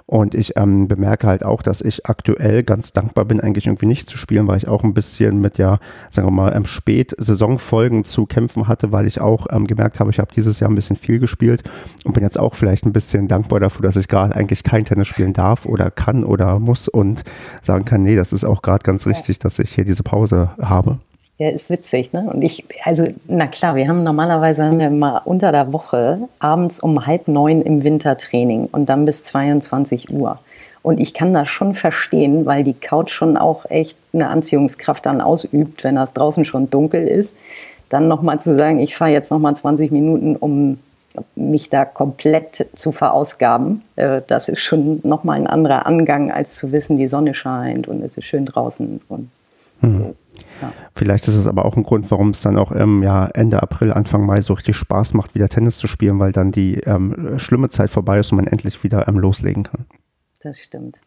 Und 0.10 0.34
ich 0.34 0.58
ähm, 0.58 0.88
bemerke 0.88 1.28
halt 1.28 1.46
auch, 1.46 1.62
dass 1.62 1.82
ich 1.82 2.08
aktuell 2.08 2.64
ganz 2.64 2.94
dankbar 2.94 3.26
bin, 3.26 3.40
eigentlich 3.40 3.68
irgendwie 3.68 3.86
nicht 3.86 4.08
zu 4.08 4.18
spielen, 4.18 4.48
weil 4.48 4.58
ich 4.58 4.68
auch 4.68 4.84
ein 4.84 4.96
bisschen 4.96 5.40
mit, 5.40 5.60
ja, 5.60 5.78
sagen 6.10 6.28
wir 6.28 6.32
mal, 6.32 6.56
ähm, 6.56 6.66
Spät-Saisonfolgen 6.66 8.04
zu 8.06 8.26
kämpfen 8.26 8.68
hatte, 8.68 8.92
weil 8.92 9.06
ich 9.06 9.22
auch 9.22 9.46
ähm, 9.52 9.68
gemerkt 9.68 10.00
habe, 10.00 10.10
ich 10.10 10.18
habe 10.18 10.34
dieses 10.36 10.60
Jahr 10.60 10.72
ein 10.72 10.74
bisschen 10.74 10.96
viel 10.96 11.20
gespielt 11.20 11.62
und 12.06 12.14
bin 12.14 12.24
jetzt 12.24 12.40
auch 12.40 12.56
vielleicht 12.56 12.88
ein 12.88 12.92
bisschen 12.92 13.28
dankbar 13.28 13.60
dafür, 13.60 13.84
dass 13.84 13.98
ich 13.98 14.08
gerade 14.08 14.36
eigentlich 14.36 14.64
kein 14.64 14.84
Tennis 14.84 15.08
spielen 15.08 15.34
darf 15.34 15.68
oder 15.68 15.92
kann 15.92 16.24
oder 16.24 16.58
muss 16.58 16.88
und 16.88 17.24
sagen 17.62 17.86
kann, 17.86 18.02
nee, 18.02 18.16
das 18.16 18.34
ist 18.34 18.46
auch 18.46 18.64
gerade 18.64 18.82
ganz 18.82 19.06
richtig, 19.06 19.38
dass 19.38 19.60
ich 19.60 19.76
hier 19.76 19.86
diese 19.86 20.02
Pause 20.02 20.50
habe. 20.60 20.98
Ja, 21.40 21.48
ist 21.50 21.70
witzig, 21.70 22.12
ne? 22.12 22.30
Und 22.30 22.42
ich, 22.42 22.66
also, 22.84 23.06
na 23.30 23.48
klar, 23.48 23.76
wir 23.76 23.88
haben 23.88 24.04
normalerweise 24.04 24.66
haben 24.66 24.78
wir 24.78 24.90
mal 24.90 25.22
unter 25.24 25.54
der 25.54 25.72
Woche 25.72 26.20
abends 26.40 26.82
um 26.82 27.06
halb 27.06 27.30
neun 27.30 27.62
im 27.62 27.86
Wintertraining 27.86 28.68
und 28.70 28.90
dann 28.90 29.06
bis 29.06 29.24
22 29.24 30.12
Uhr. 30.14 30.40
Und 30.82 31.00
ich 31.00 31.14
kann 31.14 31.34
das 31.34 31.48
schon 31.48 31.76
verstehen, 31.76 32.46
weil 32.46 32.66
die 32.66 32.74
Couch 32.74 33.12
schon 33.12 33.38
auch 33.38 33.66
echt 33.70 33.98
eine 34.12 34.28
Anziehungskraft 34.28 35.06
dann 35.06 35.22
ausübt, 35.22 35.86
wenn 35.86 35.96
das 35.96 36.14
draußen 36.14 36.44
schon 36.44 36.70
dunkel 36.70 37.08
ist. 37.08 37.38
Dann 37.88 38.10
nochmal 38.10 38.42
zu 38.42 38.54
sagen, 38.54 38.80
ich 38.80 38.98
fahre 38.98 39.12
jetzt 39.12 39.32
nochmal 39.32 39.56
20 39.56 39.92
Minuten, 39.92 40.36
um 40.36 40.80
mich 41.36 41.70
da 41.70 41.86
komplett 41.86 42.68
zu 42.76 42.92
verausgaben. 42.92 43.84
Äh, 43.96 44.24
das 44.28 44.50
ist 44.50 44.60
schon 44.60 45.00
nochmal 45.04 45.38
ein 45.38 45.48
anderer 45.48 45.86
Angang, 45.86 46.32
als 46.32 46.56
zu 46.56 46.74
wissen, 46.74 46.98
die 46.98 47.08
Sonne 47.08 47.34
scheint 47.34 47.88
und 47.88 48.04
es 48.04 48.18
ist 48.18 48.26
schön 48.26 48.46
draußen 48.46 49.00
und 49.08 49.30
mhm. 49.80 49.96
so. 49.96 50.16
Ja. 50.62 50.74
Vielleicht 50.96 51.28
ist 51.28 51.36
es 51.36 51.48
aber 51.48 51.66
auch 51.66 51.78
ein 51.78 51.84
Grund, 51.84 52.10
warum 52.12 52.32
es 52.32 52.42
dann 52.42 52.58
auch 52.58 52.72
im 52.72 53.04
Jahr 53.04 53.36
Ende 53.36 53.62
April, 53.62 53.94
Anfang 53.94 54.26
Mai 54.26 54.42
so 54.42 54.54
richtig 54.54 54.76
Spaß 54.76 55.14
macht, 55.14 55.36
wieder 55.36 55.50
Tennis 55.50 55.78
zu 55.78 55.88
spielen, 55.88 56.20
weil 56.20 56.32
dann 56.32 56.52
die 56.52 56.76
ähm, 56.82 57.38
schlimme 57.40 57.70
Zeit 57.70 57.90
vorbei 57.90 58.20
ist 58.20 58.32
und 58.32 58.38
man 58.38 58.48
endlich 58.48 58.84
wieder 58.84 59.08
ähm, 59.08 59.18
loslegen 59.20 59.64
kann. 59.64 59.86
Das 60.42 60.60
stimmt. 60.60 61.02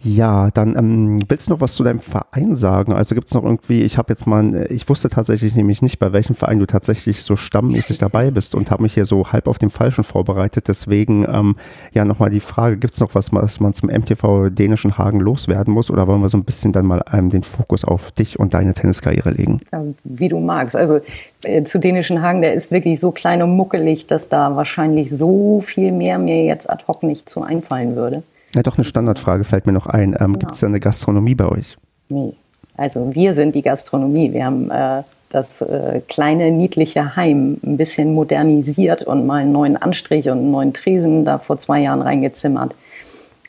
Ja, 0.00 0.50
dann 0.52 0.76
ähm, 0.76 1.22
willst 1.28 1.48
du 1.48 1.52
noch 1.52 1.60
was 1.60 1.74
zu 1.74 1.82
deinem 1.82 1.98
Verein 1.98 2.54
sagen? 2.54 2.92
Also 2.92 3.16
gibt 3.16 3.26
es 3.26 3.34
noch 3.34 3.42
irgendwie, 3.42 3.82
ich 3.82 3.98
habe 3.98 4.12
jetzt 4.12 4.28
mal, 4.28 4.66
ich 4.70 4.88
wusste 4.88 5.08
tatsächlich 5.08 5.56
nämlich 5.56 5.82
nicht, 5.82 5.98
bei 5.98 6.12
welchem 6.12 6.36
Verein 6.36 6.60
du 6.60 6.66
tatsächlich 6.66 7.24
so 7.24 7.34
stammmäßig 7.34 7.98
dabei 7.98 8.30
bist 8.30 8.54
und 8.54 8.70
habe 8.70 8.84
mich 8.84 8.94
hier 8.94 9.06
so 9.06 9.32
halb 9.32 9.48
auf 9.48 9.58
den 9.58 9.70
Falschen 9.70 10.04
vorbereitet. 10.04 10.68
Deswegen 10.68 11.26
ähm, 11.28 11.56
ja 11.92 12.04
nochmal 12.04 12.30
die 12.30 12.38
Frage, 12.38 12.76
gibt 12.76 12.94
es 12.94 13.00
noch 13.00 13.16
was, 13.16 13.32
was 13.32 13.58
man 13.58 13.74
zum 13.74 13.88
MTV 13.88 14.50
Dänischen 14.50 14.98
Hagen 14.98 15.18
loswerden 15.18 15.74
muss 15.74 15.90
oder 15.90 16.06
wollen 16.06 16.22
wir 16.22 16.28
so 16.28 16.38
ein 16.38 16.44
bisschen 16.44 16.70
dann 16.70 16.86
mal 16.86 17.02
ähm, 17.12 17.30
den 17.30 17.42
Fokus 17.42 17.84
auf 17.84 18.12
dich 18.12 18.38
und 18.38 18.54
deine 18.54 18.74
Tenniskarriere 18.74 19.32
legen? 19.32 19.60
Wie 20.04 20.28
du 20.28 20.38
magst. 20.38 20.76
Also 20.76 21.00
äh, 21.42 21.64
zu 21.64 21.80
Dänischen 21.80 22.22
Hagen, 22.22 22.40
der 22.42 22.54
ist 22.54 22.70
wirklich 22.70 23.00
so 23.00 23.10
klein 23.10 23.42
und 23.42 23.56
muckelig, 23.56 24.06
dass 24.06 24.28
da 24.28 24.54
wahrscheinlich 24.54 25.10
so 25.10 25.60
viel 25.60 25.90
mehr 25.90 26.18
mir 26.18 26.44
jetzt 26.44 26.70
ad 26.70 26.84
hoc 26.86 27.02
nicht 27.02 27.28
zu 27.28 27.42
einfallen 27.42 27.96
würde. 27.96 28.22
Ja, 28.54 28.62
doch 28.62 28.78
eine 28.78 28.84
Standardfrage 28.84 29.44
fällt 29.44 29.66
mir 29.66 29.72
noch 29.72 29.86
ein. 29.86 30.16
Ähm, 30.18 30.32
ja. 30.32 30.38
Gibt 30.38 30.52
es 30.52 30.60
da 30.60 30.66
eine 30.66 30.80
Gastronomie 30.80 31.34
bei 31.34 31.46
euch? 31.46 31.76
Nee. 32.08 32.34
Also 32.76 33.14
wir 33.14 33.34
sind 33.34 33.54
die 33.54 33.62
Gastronomie. 33.62 34.32
Wir 34.32 34.44
haben 34.44 34.70
äh, 34.70 35.02
das 35.30 35.60
äh, 35.60 36.00
kleine, 36.08 36.50
niedliche 36.50 37.16
Heim 37.16 37.58
ein 37.64 37.76
bisschen 37.76 38.14
modernisiert 38.14 39.02
und 39.02 39.26
mal 39.26 39.42
einen 39.42 39.52
neuen 39.52 39.76
Anstrich 39.76 40.28
und 40.28 40.38
einen 40.38 40.50
neuen 40.50 40.72
Tresen 40.72 41.24
da 41.24 41.38
vor 41.38 41.58
zwei 41.58 41.80
Jahren 41.80 42.00
reingezimmert. 42.00 42.74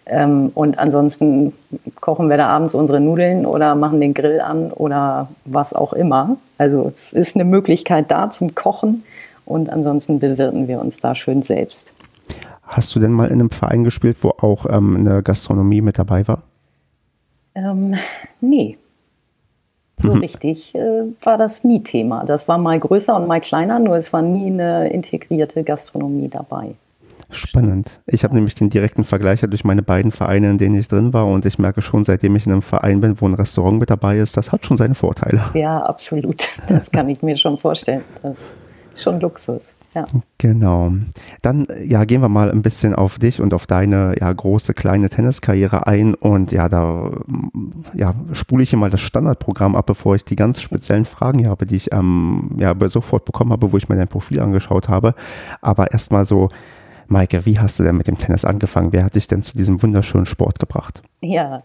Ähm, 0.08 0.52
und 0.56 0.80
ansonsten 0.80 1.54
kochen 2.02 2.30
wir 2.30 2.38
da 2.38 2.48
abends 2.48 2.74
unsere 2.74 3.00
Nudeln 3.00 3.46
oder 3.46 3.76
machen 3.76 4.02
den 4.02 4.14
Grill 4.14 4.42
an 4.42 4.72
oder 4.72 5.30
was 5.46 5.74
auch 5.74 5.94
immer. 5.94 6.38
Also 6.58 6.92
es 6.94 7.14
ist 7.14 7.36
eine 7.36 7.46
Möglichkeit 7.46 8.10
da 8.10 8.30
zum 8.32 8.56
Kochen 8.56 9.04
und 9.46 9.70
ansonsten 9.70 10.20
bewirten 10.20 10.68
wir 10.68 10.82
uns 10.82 11.00
da 11.00 11.16
schön 11.16 11.44
selbst. 11.44 11.94
Hast 12.70 12.96
du 12.96 13.00
denn 13.00 13.12
mal 13.12 13.28
in 13.28 13.40
einem 13.40 13.50
Verein 13.50 13.84
gespielt, 13.84 14.18
wo 14.22 14.30
auch 14.30 14.66
ähm, 14.70 14.96
eine 14.98 15.24
Gastronomie 15.24 15.82
mit 15.82 15.98
dabei 15.98 16.28
war? 16.28 16.44
Ähm, 17.56 17.96
nee. 18.42 18.78
So 19.98 20.14
mhm. 20.14 20.22
richtig 20.22 20.76
äh, 20.76 21.04
war 21.24 21.38
das 21.38 21.64
nie 21.64 21.84
Thema. 21.84 22.24
Das 22.24 22.48
war 22.48 22.58
mal 22.58 22.80
größer 22.80 23.16
und 23.16 23.28
mal 23.28 23.42
kleiner, 23.42 23.80
nur 23.80 23.98
es 23.98 24.14
war 24.14 24.22
nie 24.22 24.48
eine 24.48 24.90
integrierte 24.90 25.64
Gastronomie 25.64 26.30
dabei. 26.30 26.76
Spannend. 27.32 28.00
Ich 28.08 28.24
habe 28.24 28.34
nämlich 28.34 28.56
den 28.56 28.70
direkten 28.70 29.04
Vergleich 29.04 29.42
durch 29.42 29.64
meine 29.64 29.84
beiden 29.84 30.12
Vereine, 30.12 30.50
in 30.50 30.58
denen 30.58 30.80
ich 30.80 30.88
drin 30.88 31.14
war 31.14 31.28
und 31.28 31.46
ich 31.46 31.60
merke 31.60 31.82
schon, 31.82 32.04
seitdem 32.04 32.36
ich 32.36 32.46
in 32.46 32.52
einem 32.52 32.62
Verein 32.62 33.02
bin, 33.02 33.20
wo 33.22 33.28
ein 33.28 33.36
Restaurant 33.36 33.80
mit 33.80 33.90
dabei 33.90 34.18
ist, 34.18 34.38
das 34.38 34.52
hat 34.52 34.66
schon 34.66 34.78
seine 34.78 34.96
Vorteile. 34.96 35.44
Ja, 35.54 35.82
absolut. 35.82 36.48
Das 36.68 36.92
kann 36.92 37.10
ich 37.10 37.22
mir 37.22 37.38
schon 37.38 37.58
vorstellen. 37.58 38.04
Das 38.22 38.56
schon 38.96 39.20
Luxus. 39.20 39.76
Ja. 39.96 40.06
Genau. 40.38 40.92
Dann 41.42 41.66
ja, 41.84 42.06
gehen 42.06 42.22
wir 42.22 42.30
mal 42.30 42.52
ein 42.52 42.62
bisschen 42.62 42.94
auf 42.94 43.18
dich 43.18 43.42
und 43.42 43.54
auf 43.54 43.66
deine 43.66 44.14
ja, 44.20 44.32
große 44.32 44.74
kleine 44.74 45.10
Tenniskarriere 45.10 45.88
ein 45.88 46.14
und 46.14 46.52
ja, 46.52 46.70
da 46.70 47.12
ja, 47.94 48.14
spule 48.34 48.64
ich 48.64 48.70
hier 48.70 48.80
mal 48.80 48.92
das 48.92 49.02
Standardprogramm 49.02 49.76
ab, 49.76 49.88
bevor 49.88 50.16
ich 50.16 50.26
die 50.26 50.36
ganz 50.36 50.62
speziellen 50.62 51.06
Fragen 51.06 51.40
hier 51.40 51.50
habe, 51.50 51.66
die 51.66 51.76
ich 51.76 51.92
ähm, 51.92 52.52
ja 52.58 52.76
sofort 52.88 53.26
bekommen 53.26 53.52
habe, 53.52 53.72
wo 53.72 53.78
ich 53.78 53.90
mir 53.90 53.96
dein 53.96 54.08
Profil 54.08 54.40
angeschaut 54.40 54.90
habe. 54.90 55.16
Aber 55.62 55.92
erstmal 55.92 56.24
so, 56.24 56.50
Maike, 57.08 57.46
wie 57.48 57.60
hast 57.60 57.80
du 57.80 57.84
denn 57.84 57.98
mit 57.98 58.08
dem 58.08 58.18
Tennis 58.18 58.46
angefangen? 58.46 58.92
Wer 58.92 59.04
hat 59.04 59.16
dich 59.16 59.28
denn 59.28 59.42
zu 59.42 59.58
diesem 59.58 59.82
wunderschönen 59.82 60.28
Sport 60.28 60.60
gebracht? 60.60 61.02
Ja, 61.22 61.64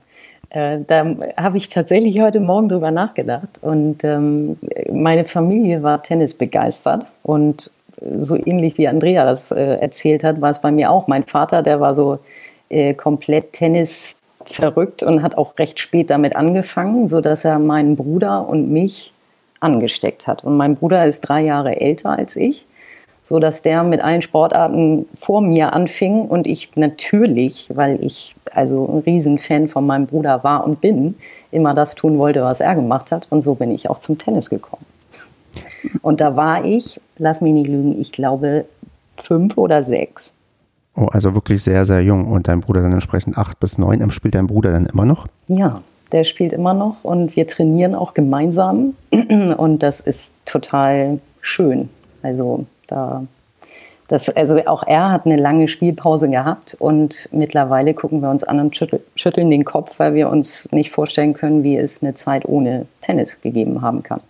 äh, 0.49 0.79
da 0.87 1.05
habe 1.37 1.57
ich 1.59 1.69
tatsächlich 1.69 2.21
heute 2.21 2.41
Morgen 2.41 2.71
drüber 2.71 2.91
nachgedacht. 2.91 3.61
Und 3.61 4.05
ähm, 4.05 4.57
meine 4.91 5.27
Familie 5.27 5.83
war 5.83 6.03
Tennis 6.03 6.33
begeistert. 6.33 7.07
Und 7.23 7.71
so 8.01 8.37
ähnlich 8.37 8.79
wie 8.79 8.89
Andrea 8.89 9.25
das 9.25 9.53
äh, 9.53 9.77
erzählt 9.77 10.25
hat, 10.25 10.41
war 10.41 10.51
es 10.51 10.61
bei 10.61 10.71
mir 10.71 10.91
auch. 10.91 11.07
Mein 11.07 11.25
Vater, 11.25 11.63
der 11.63 11.81
war 11.81 11.95
so 11.95 12.19
äh, 12.69 12.95
komplett 12.95 13.53
Tennis 13.53 14.19
verrückt 14.45 15.03
und 15.03 15.23
hat 15.23 15.39
auch 15.39 15.59
recht 15.59 15.81
spät 15.81 16.11
damit 16.11 16.37
angefangen, 16.37 17.09
sodass 17.09 17.45
er 17.45 17.59
meinen 17.59 17.97
Bruder 17.97 18.49
und 18.49 18.71
mich 18.71 19.13
angesteckt 19.61 20.27
hat. 20.27 20.45
Und 20.45 20.57
mein 20.57 20.77
Bruder 20.77 21.07
ist 21.07 21.23
drei 21.23 21.43
Jahre 21.43 21.81
älter 21.81 22.11
als 22.11 22.37
ich 22.37 22.67
so 23.25 23.39
dass 23.39 23.63
der 23.63 23.83
mit 23.85 24.03
allen 24.03 24.21
Sportarten 24.21 25.07
vor 25.17 25.41
mir 25.41 25.73
anfing 25.73 26.27
und 26.27 26.47
ich 26.47 26.77
natürlich, 26.77 27.71
weil 27.75 28.05
ich 28.05 28.37
also 28.53 28.87
ein 28.87 28.99
Riesenfan 28.99 29.69
von 29.69 29.87
meinem 29.87 30.07
Bruder 30.07 30.45
war 30.45 30.65
und 30.65 30.83
bin, 30.83 31.15
immer 31.51 31.73
das 31.73 31.95
tun 31.95 32.19
wollte, 32.19 32.43
was 32.43 32.61
er 32.61 32.75
gemacht 32.75 33.13
hat 33.13 33.27
und 33.31 33.41
so 33.41 33.55
bin 33.55 33.71
ich 33.71 33.89
auch 33.89 33.99
zum 33.99 34.19
Tennis 34.19 34.51
gekommen. 34.51 34.85
Und 36.03 36.21
da 36.21 36.37
war 36.37 36.65
ich, 36.65 37.01
lass 37.19 37.41
mich 37.41 37.53
nicht 37.53 37.67
lügen, 37.67 38.01
ich 38.01 38.13
glaube 38.13 38.65
fünf 39.17 39.57
oder 39.57 39.83
sechs. 39.83 40.35
Oh, 40.97 41.09
also 41.11 41.35
wirklich 41.35 41.63
sehr, 41.63 41.87
sehr 41.87 42.03
jung 42.03 42.31
und 42.31 42.47
dein 42.47 42.61
Bruder 42.61 42.83
dann 42.83 42.93
entsprechend 42.93 43.37
acht 43.37 43.59
bis 43.59 43.79
neun. 43.79 44.11
Spielt 44.11 44.35
dein 44.35 44.47
Bruder 44.47 44.73
dann 44.73 44.87
immer 44.87 45.05
noch? 45.05 45.27
Ja, 45.49 45.81
der 46.13 46.25
spielt 46.25 46.53
immer 46.53 46.75
noch 46.75 47.03
und 47.03 47.35
wir 47.35 47.47
trainieren 47.47 47.95
auch 47.95 48.15
gemeinsam 48.15 48.95
und 49.57 49.83
das 49.83 50.01
ist 50.01 50.35
total 50.45 51.19
schön. 51.41 51.89
Also 52.23 52.67
da, 52.87 53.25
das, 54.07 54.29
also 54.29 54.57
auch 54.67 54.85
er 54.87 55.11
hat 55.11 55.27
eine 55.27 55.37
lange 55.37 55.67
Spielpause 55.67 56.31
gehabt 56.31 56.77
und 56.79 57.29
mittlerweile 57.33 57.95
gucken 57.95 58.21
wir 58.23 58.31
uns 58.31 58.45
an 58.45 58.61
und 58.61 58.77
schütteln 59.17 59.51
den 59.51 59.65
Kopf, 59.65 59.99
weil 59.99 60.15
wir 60.15 60.29
uns 60.29 60.71
nicht 60.71 60.93
vorstellen 60.93 61.33
können, 61.33 61.65
wie 61.65 61.77
es 61.77 62.03
eine 62.03 62.15
Zeit 62.15 62.47
ohne 62.47 62.87
Tennis 63.01 63.41
gegeben 63.41 63.83
haben 63.83 64.05
kann. 64.05 64.21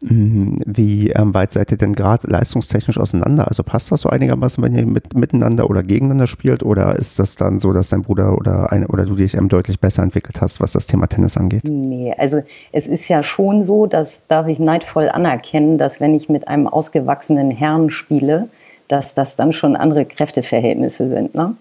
Mhm. 0.00 0.60
Wie 0.66 1.10
ähm, 1.10 1.34
weit 1.34 1.52
seid 1.52 1.70
ihr 1.70 1.78
denn 1.78 1.94
gerade 1.94 2.26
leistungstechnisch 2.28 2.98
auseinander? 2.98 3.48
Also 3.48 3.62
passt 3.62 3.90
das 3.90 4.02
so 4.02 4.08
einigermaßen, 4.08 4.62
wenn 4.62 4.74
ihr 4.74 4.86
mit, 4.86 5.14
miteinander 5.14 5.70
oder 5.70 5.82
gegeneinander 5.82 6.26
spielt? 6.26 6.62
Oder 6.62 6.96
ist 6.96 7.18
das 7.18 7.36
dann 7.36 7.58
so, 7.58 7.72
dass 7.72 7.88
dein 7.88 8.02
Bruder 8.02 8.36
oder, 8.36 8.70
eine, 8.72 8.88
oder 8.88 9.06
du 9.06 9.14
dich 9.14 9.34
ähm, 9.34 9.48
deutlich 9.48 9.80
besser 9.80 10.02
entwickelt 10.02 10.40
hast, 10.40 10.60
was 10.60 10.72
das 10.72 10.86
Thema 10.86 11.06
Tennis 11.06 11.36
angeht? 11.36 11.62
Nee, 11.64 12.14
also 12.18 12.42
es 12.72 12.86
ist 12.86 13.08
ja 13.08 13.22
schon 13.22 13.64
so, 13.64 13.86
das 13.86 14.26
darf 14.26 14.46
ich 14.46 14.58
neidvoll 14.58 15.08
anerkennen, 15.08 15.78
dass 15.78 16.00
wenn 16.00 16.14
ich 16.14 16.28
mit 16.28 16.48
einem 16.48 16.66
ausgewachsenen 16.66 17.50
Herrn 17.50 17.90
spiele, 17.90 18.48
dass 18.88 19.14
das 19.14 19.36
dann 19.36 19.52
schon 19.52 19.76
andere 19.76 20.04
Kräfteverhältnisse 20.04 21.08
sind. 21.08 21.34
Ne? 21.34 21.54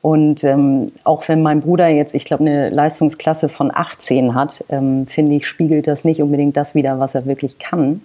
Und 0.00 0.44
ähm, 0.44 0.86
auch 1.04 1.26
wenn 1.28 1.42
mein 1.42 1.60
Bruder 1.60 1.88
jetzt, 1.88 2.14
ich 2.14 2.24
glaube, 2.24 2.44
eine 2.44 2.70
Leistungsklasse 2.70 3.48
von 3.48 3.70
18 3.74 4.34
hat, 4.34 4.64
ähm, 4.68 5.06
finde 5.06 5.34
ich, 5.34 5.46
spiegelt 5.46 5.86
das 5.86 6.04
nicht 6.04 6.22
unbedingt 6.22 6.56
das 6.56 6.74
wider, 6.74 7.00
was 7.00 7.14
er 7.14 7.26
wirklich 7.26 7.58
kann. 7.58 8.02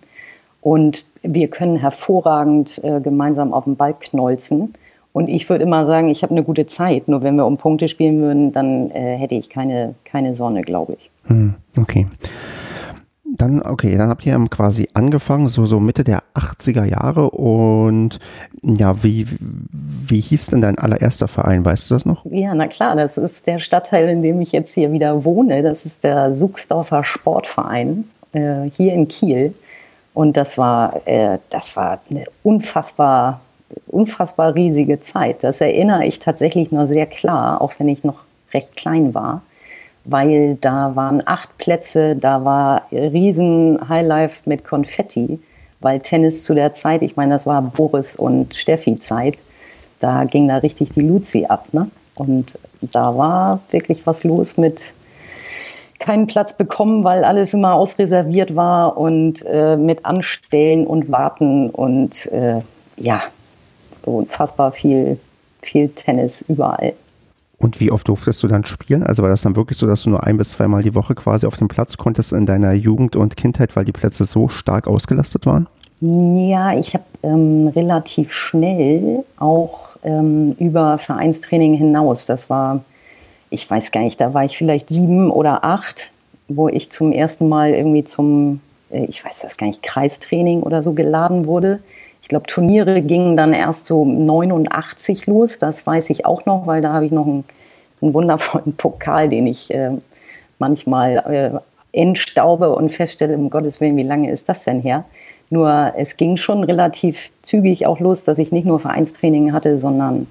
Und 0.61 1.05
wir 1.21 1.49
können 1.49 1.75
hervorragend 1.75 2.83
äh, 2.83 2.99
gemeinsam 2.99 3.53
auf 3.53 3.65
dem 3.65 3.75
Ball 3.75 3.93
knolzen. 3.99 4.73
Und 5.11 5.27
ich 5.27 5.47
würde 5.49 5.65
immer 5.65 5.85
sagen, 5.85 6.09
ich 6.09 6.23
habe 6.23 6.31
eine 6.31 6.43
gute 6.43 6.65
Zeit. 6.65 7.07
Nur 7.07 7.21
wenn 7.21 7.35
wir 7.35 7.45
um 7.45 7.57
Punkte 7.57 7.87
spielen 7.87 8.19
würden, 8.19 8.51
dann 8.51 8.89
äh, 8.91 9.15
hätte 9.15 9.35
ich 9.35 9.49
keine, 9.49 9.93
keine 10.03 10.33
Sonne, 10.33 10.61
glaube 10.61 10.93
ich. 10.93 11.11
Hm, 11.27 11.53
okay. 11.77 12.07
Dann, 13.35 13.63
okay, 13.63 13.97
dann 13.97 14.09
habt 14.09 14.25
ihr 14.27 14.39
quasi 14.49 14.89
angefangen, 14.93 15.47
so, 15.47 15.65
so 15.65 15.79
Mitte 15.79 16.03
der 16.03 16.21
80er 16.35 16.85
Jahre 16.85 17.31
und 17.31 18.19
ja, 18.61 19.03
wie, 19.03 19.25
wie 19.39 20.19
hieß 20.19 20.47
denn 20.47 20.61
dein 20.61 20.77
allererster 20.77 21.27
Verein? 21.27 21.65
Weißt 21.65 21.89
du 21.89 21.95
das 21.95 22.05
noch? 22.05 22.23
Ja, 22.25 22.53
na 22.53 22.67
klar, 22.67 22.95
das 22.95 23.17
ist 23.17 23.47
der 23.47 23.57
Stadtteil, 23.57 24.07
in 24.09 24.21
dem 24.21 24.39
ich 24.39 24.51
jetzt 24.51 24.73
hier 24.75 24.91
wieder 24.91 25.25
wohne. 25.25 25.63
Das 25.63 25.83
ist 25.85 26.03
der 26.03 26.31
Suchsdorfer 26.33 27.03
Sportverein 27.03 28.03
äh, 28.33 28.69
hier 28.77 28.93
in 28.93 29.07
Kiel. 29.07 29.53
Und 30.13 30.37
das 30.37 30.59
war, 30.59 31.01
äh, 31.05 31.39
das 31.49 31.75
war 31.75 32.01
eine 32.11 32.25
unfassbar, 32.43 33.41
unfassbar 33.87 34.53
riesige 34.53 35.01
Zeit. 35.01 35.43
Das 35.43 35.59
erinnere 35.59 36.05
ich 36.05 36.19
tatsächlich 36.19 36.71
nur 36.71 36.85
sehr 36.85 37.07
klar, 37.07 37.61
auch 37.61 37.73
wenn 37.79 37.89
ich 37.89 38.03
noch 38.03 38.19
recht 38.53 38.75
klein 38.75 39.15
war 39.15 39.41
weil 40.05 40.57
da 40.59 40.95
waren 40.95 41.21
acht 41.25 41.57
Plätze, 41.57 42.15
da 42.15 42.43
war 42.43 42.83
riesen 42.91 43.87
Highlife 43.87 44.41
mit 44.45 44.63
Konfetti, 44.63 45.39
weil 45.79 45.99
Tennis 45.99 46.43
zu 46.43 46.53
der 46.53 46.73
Zeit, 46.73 47.01
ich 47.01 47.15
meine, 47.15 47.33
das 47.33 47.45
war 47.45 47.61
Boris 47.61 48.15
und 48.15 48.53
Steffi 48.55 48.95
Zeit, 48.95 49.37
da 49.99 50.25
ging 50.25 50.47
da 50.47 50.57
richtig 50.57 50.91
die 50.91 51.01
Luzi 51.01 51.45
ab, 51.47 51.67
ne? 51.71 51.89
Und 52.15 52.59
da 52.81 53.17
war 53.17 53.59
wirklich 53.71 54.05
was 54.05 54.23
los 54.23 54.57
mit 54.57 54.93
keinen 55.99 56.27
Platz 56.27 56.55
bekommen, 56.55 57.03
weil 57.03 57.23
alles 57.23 57.53
immer 57.53 57.73
ausreserviert 57.73 58.55
war 58.55 58.97
und 58.97 59.43
äh, 59.47 59.77
mit 59.77 60.05
Anstellen 60.05 60.85
und 60.85 61.09
Warten 61.09 61.69
und 61.69 62.25
äh, 62.27 62.61
ja, 62.97 63.23
unfassbar 64.03 64.73
viel, 64.73 65.17
viel 65.61 65.89
Tennis 65.89 66.43
überall. 66.47 66.93
Und 67.63 67.79
wie 67.79 67.91
oft 67.91 68.09
durftest 68.09 68.43
du 68.43 68.47
dann 68.47 68.65
spielen? 68.65 69.03
Also 69.03 69.23
war 69.23 69.29
das 69.29 69.43
dann 69.43 69.55
wirklich 69.55 69.77
so, 69.77 69.87
dass 69.87 70.03
du 70.03 70.09
nur 70.09 70.23
ein 70.23 70.35
bis 70.35 70.49
zweimal 70.49 70.81
die 70.81 70.95
Woche 70.95 71.15
quasi 71.15 71.47
auf 71.47 71.55
dem 71.55 71.69
Platz 71.69 71.95
konntest 71.95 72.33
in 72.33 72.45
deiner 72.45 72.73
Jugend 72.73 73.15
und 73.15 73.37
Kindheit, 73.37 73.77
weil 73.77 73.85
die 73.85 73.93
Plätze 73.93 74.25
so 74.25 74.49
stark 74.49 74.85
ausgelastet 74.85 75.45
waren? 75.45 75.67
Ja, 76.01 76.77
ich 76.77 76.93
habe 76.93 77.05
ähm, 77.23 77.69
relativ 77.73 78.33
schnell 78.33 79.23
auch 79.37 79.91
ähm, 80.03 80.57
über 80.59 80.97
Vereinstraining 80.97 81.75
hinaus, 81.75 82.25
das 82.25 82.49
war, 82.49 82.83
ich 83.49 83.71
weiß 83.71 83.91
gar 83.91 84.01
nicht, 84.01 84.19
da 84.19 84.33
war 84.33 84.43
ich 84.43 84.57
vielleicht 84.57 84.89
sieben 84.89 85.31
oder 85.31 85.63
acht, 85.63 86.11
wo 86.49 86.67
ich 86.67 86.91
zum 86.91 87.13
ersten 87.13 87.47
Mal 87.47 87.69
irgendwie 87.69 88.03
zum, 88.03 88.59
äh, 88.91 89.05
ich 89.05 89.23
weiß 89.23 89.39
das 89.39 89.55
gar 89.55 89.67
nicht, 89.67 89.81
Kreistraining 89.81 90.63
oder 90.63 90.83
so 90.83 90.91
geladen 90.91 91.45
wurde. 91.45 91.79
Ich 92.23 92.29
glaube, 92.29 92.47
Turniere 92.47 93.01
gingen 93.01 93.35
dann 93.35 93.53
erst 93.53 93.85
so 93.85 94.05
89 94.05 95.27
los. 95.27 95.59
Das 95.59 95.85
weiß 95.85 96.09
ich 96.09 96.25
auch 96.25 96.45
noch, 96.45 96.65
weil 96.65 96.81
da 96.81 96.93
habe 96.93 97.03
ich 97.03 97.11
noch 97.11 97.27
einen, 97.27 97.43
einen, 98.01 98.13
wundervollen 98.13 98.73
Pokal, 98.77 99.27
den 99.27 99.45
ich 99.45 99.73
äh, 99.73 99.91
manchmal 100.57 101.61
äh, 101.93 101.99
entstaube 101.99 102.73
und 102.73 102.93
feststelle, 102.93 103.35
um 103.35 103.49
Gottes 103.49 103.81
Willen, 103.81 103.97
wie 103.97 104.03
lange 104.03 104.31
ist 104.31 104.47
das 104.47 104.63
denn 104.63 104.79
her? 104.79 105.03
Nur 105.49 105.93
es 105.97 106.15
ging 106.15 106.37
schon 106.37 106.63
relativ 106.63 107.29
zügig 107.41 107.85
auch 107.85 107.99
los, 107.99 108.23
dass 108.23 108.39
ich 108.39 108.53
nicht 108.53 108.65
nur 108.65 108.79
Vereinstraining 108.79 109.51
hatte, 109.51 109.77
sondern 109.77 110.25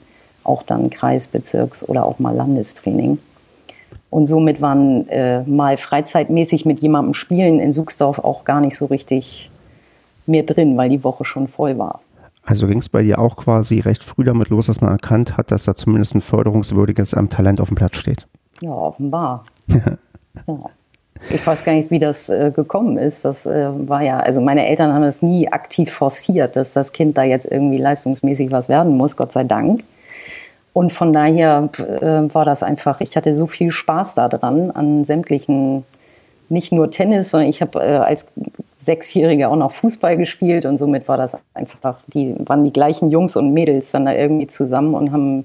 auch 0.44 0.62
dann 0.62 0.88
Kreisbezirks- 0.88 1.84
oder 1.86 2.06
auch 2.06 2.18
mal 2.18 2.34
Landestraining. 2.34 3.18
Und 4.08 4.26
somit 4.26 4.62
waren 4.62 5.06
äh, 5.08 5.42
mal 5.42 5.76
freizeitmäßig 5.76 6.64
mit 6.64 6.80
jemandem 6.80 7.12
spielen 7.12 7.60
in 7.60 7.72
Suchsdorf 7.72 8.18
auch 8.18 8.44
gar 8.44 8.62
nicht 8.62 8.76
so 8.76 8.86
richtig 8.86 9.50
mehr 10.26 10.42
drin, 10.42 10.76
weil 10.76 10.88
die 10.88 11.04
Woche 11.04 11.24
schon 11.24 11.48
voll 11.48 11.78
war. 11.78 12.00
Also 12.44 12.66
ging 12.66 12.78
es 12.78 12.88
bei 12.88 13.02
dir 13.02 13.18
auch 13.18 13.36
quasi 13.36 13.80
recht 13.80 14.02
früh 14.02 14.24
damit 14.24 14.48
los, 14.48 14.66
dass 14.66 14.80
man 14.80 14.90
erkannt 14.90 15.36
hat, 15.36 15.52
dass 15.52 15.64
da 15.64 15.74
zumindest 15.74 16.14
ein 16.14 16.20
förderungswürdiges 16.20 17.12
ähm, 17.12 17.28
Talent 17.30 17.60
auf 17.60 17.68
dem 17.68 17.76
Platz 17.76 17.96
steht? 17.96 18.26
Ja, 18.60 18.72
offenbar. 18.72 19.44
ja. 19.68 20.58
Ich 21.30 21.46
weiß 21.46 21.62
gar 21.62 21.72
nicht, 21.72 21.90
wie 21.92 22.00
das 22.00 22.28
äh, 22.28 22.50
gekommen 22.54 22.98
ist. 22.98 23.24
Das 23.24 23.46
äh, 23.46 23.68
war 23.88 24.02
ja, 24.02 24.18
also 24.18 24.40
meine 24.40 24.66
Eltern 24.66 24.92
haben 24.92 25.02
das 25.02 25.22
nie 25.22 25.46
aktiv 25.50 25.92
forciert, 25.92 26.56
dass 26.56 26.72
das 26.72 26.92
Kind 26.92 27.16
da 27.16 27.22
jetzt 27.22 27.46
irgendwie 27.48 27.78
leistungsmäßig 27.78 28.50
was 28.50 28.68
werden 28.68 28.96
muss, 28.96 29.16
Gott 29.16 29.30
sei 29.30 29.44
Dank. 29.44 29.84
Und 30.72 30.92
von 30.92 31.12
daher 31.12 31.68
äh, 31.78 32.34
war 32.34 32.44
das 32.44 32.62
einfach, 32.64 33.00
ich 33.00 33.16
hatte 33.16 33.34
so 33.34 33.46
viel 33.46 33.70
Spaß 33.70 34.16
daran, 34.16 34.70
an 34.72 35.04
sämtlichen 35.04 35.84
nicht 36.48 36.72
nur 36.72 36.90
Tennis, 36.90 37.30
sondern 37.30 37.48
ich 37.48 37.62
habe 37.62 37.78
äh, 37.80 37.96
als 37.96 38.26
Sechsjähriger 38.82 39.48
auch 39.48 39.56
noch 39.56 39.72
Fußball 39.72 40.16
gespielt 40.16 40.66
und 40.66 40.76
somit 40.76 41.06
war 41.06 41.16
das 41.16 41.38
einfach, 41.54 42.00
die 42.12 42.34
waren 42.48 42.64
die 42.64 42.72
gleichen 42.72 43.10
Jungs 43.10 43.36
und 43.36 43.52
Mädels 43.52 43.92
dann 43.92 44.06
da 44.06 44.14
irgendwie 44.14 44.48
zusammen 44.48 44.94
und 44.94 45.12
haben 45.12 45.44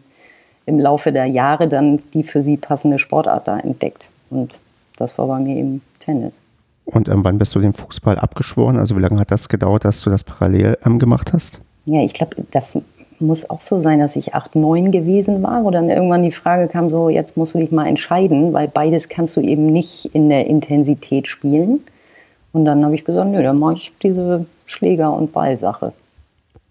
im 0.65 0.80
Laufe 0.80 1.12
der 1.12 1.28
Jahre 1.28 1.67
dann 1.67 2.02
die 2.13 2.23
für 2.23 2.41
sie 2.41 2.58
passende 2.58 3.00
Sportart 3.00 3.47
da 3.47 3.60
entdeckt. 3.60 4.10
Und 4.32 4.60
das 4.97 5.17
war 5.17 5.28
bei 5.28 5.39
mir 5.39 5.56
eben 5.56 5.82
Tennis. 6.00 6.41
Und 6.86 7.08
ähm, 7.10 7.23
wann 7.23 7.38
bist 7.38 7.54
du 7.54 7.60
dem 7.60 7.73
Fußball 7.73 8.17
abgeschworen? 8.17 8.80
Also 8.80 8.97
wie 8.97 9.02
lange 9.02 9.19
hat 9.19 9.32
das 9.32 9.50
gedauert, 9.50 9.86
dass 9.86 10.02
du 10.02 10.10
das 10.10 10.23
parallel 10.23 10.78
ähm, 10.86 11.00
gemacht 11.00 11.32
hast? 11.32 11.62
Ja, 11.86 12.02
ich 12.02 12.13
glaube, 12.13 12.38
das 12.52 12.73
muss 13.19 13.50
auch 13.50 13.62
so 13.62 13.78
sein, 13.78 14.00
dass 14.00 14.15
ich 14.15 14.34
8, 14.34 14.56
9 14.56 14.91
gewesen 14.91 15.43
war, 15.43 15.63
wo 15.63 15.71
dann 15.71 15.89
irgendwann 15.89 16.23
die 16.23 16.32
Frage 16.32 16.67
kam, 16.67 16.89
so 16.89 17.10
jetzt 17.10 17.38
musst 17.38 17.54
du 17.54 17.60
dich 17.60 17.71
mal 17.71 17.88
entscheiden, 17.88 18.54
weil 18.54 18.67
beides 18.67 19.10
kannst 19.10 19.38
du 19.38 19.41
eben 19.41 19.67
nicht 19.67 20.06
in 20.13 20.30
der 20.30 20.47
Intensität 20.47 21.28
spielen. 21.28 21.82
Und 22.58 22.65
dann 22.65 22.84
habe 22.84 22.96
ich 22.96 23.06
gesagt, 23.06 23.30
nö, 23.30 23.43
dann 23.43 23.60
mache 23.60 23.76
ich 23.76 23.93
diese 24.02 24.48
Schläger- 24.65 25.13
und 25.13 25.32
Ballsache. 25.32 25.93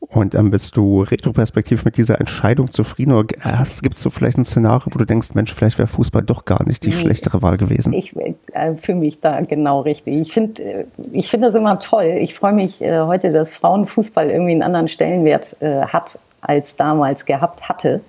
Und 0.01 0.35
ähm, 0.35 0.51
bist 0.51 0.77
du 0.77 1.03
retroperspektiv 1.03 1.85
mit 1.85 1.97
dieser 1.97 2.19
Entscheidung 2.19 2.73
zufrieden 2.73 3.13
oder 3.13 3.25
gibt 3.25 3.95
es 3.95 4.03
so 4.03 4.11
vielleicht 4.11 4.37
ein 4.37 4.45
Szenario, 4.45 4.93
wo 4.93 4.99
du 4.99 5.05
denkst, 5.05 5.35
Mensch, 5.35 5.55
vielleicht 5.55 5.79
wäre 5.79 5.87
Fußball 5.87 6.23
doch 6.23 6.45
gar 6.45 6.67
nicht 6.67 6.85
die 6.85 6.93
schlechtere 6.93 7.41
Wahl 7.41 7.57
gewesen? 7.57 7.93
Ich 7.93 8.15
äh, 8.53 8.75
fühle 8.75 8.99
mich 8.99 9.21
da 9.21 9.41
genau 9.43 9.81
richtig. 9.81 10.21
Ich 10.21 10.33
finde 10.33 10.63
äh, 10.63 10.85
ich 11.13 11.31
find 11.31 11.45
das 11.45 11.55
immer 11.55 11.79
toll. 11.79 12.19
Ich 12.21 12.35
freue 12.35 12.53
mich 12.53 12.83
äh, 12.83 13.01
heute, 13.03 13.31
dass 13.31 13.53
Frauenfußball 13.53 14.29
irgendwie 14.29 14.53
einen 14.53 14.63
anderen 14.63 14.89
Stellenwert 14.89 15.57
äh, 15.61 15.83
hat, 15.83 16.19
als 16.41 16.75
damals 16.75 17.25
gehabt 17.25 17.69
hatte. 17.69 18.01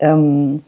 Ähm, 0.00 0.64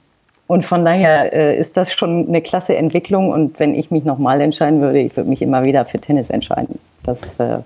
und 0.49 0.65
von 0.65 0.83
daher 0.83 1.33
äh, 1.35 1.61
ist 1.61 1.77
das 1.77 1.93
schon 1.93 2.27
eine 2.27 2.41
klasse 2.41 2.75
Entwicklung. 2.75 3.31
Und 3.31 3.61
wenn 3.61 3.75
ich 3.75 3.91
mich 3.91 4.05
nochmal 4.05 4.41
entscheiden 4.41 4.81
würde, 4.81 4.99
ich 4.99 5.15
würde 5.15 5.29
mich 5.29 5.43
immer 5.43 5.63
wieder 5.63 5.85
für 5.85 6.01
Tennis 6.01 6.31
entscheiden. 6.31 6.79
Das, 7.05 7.39
äh, 7.39 7.59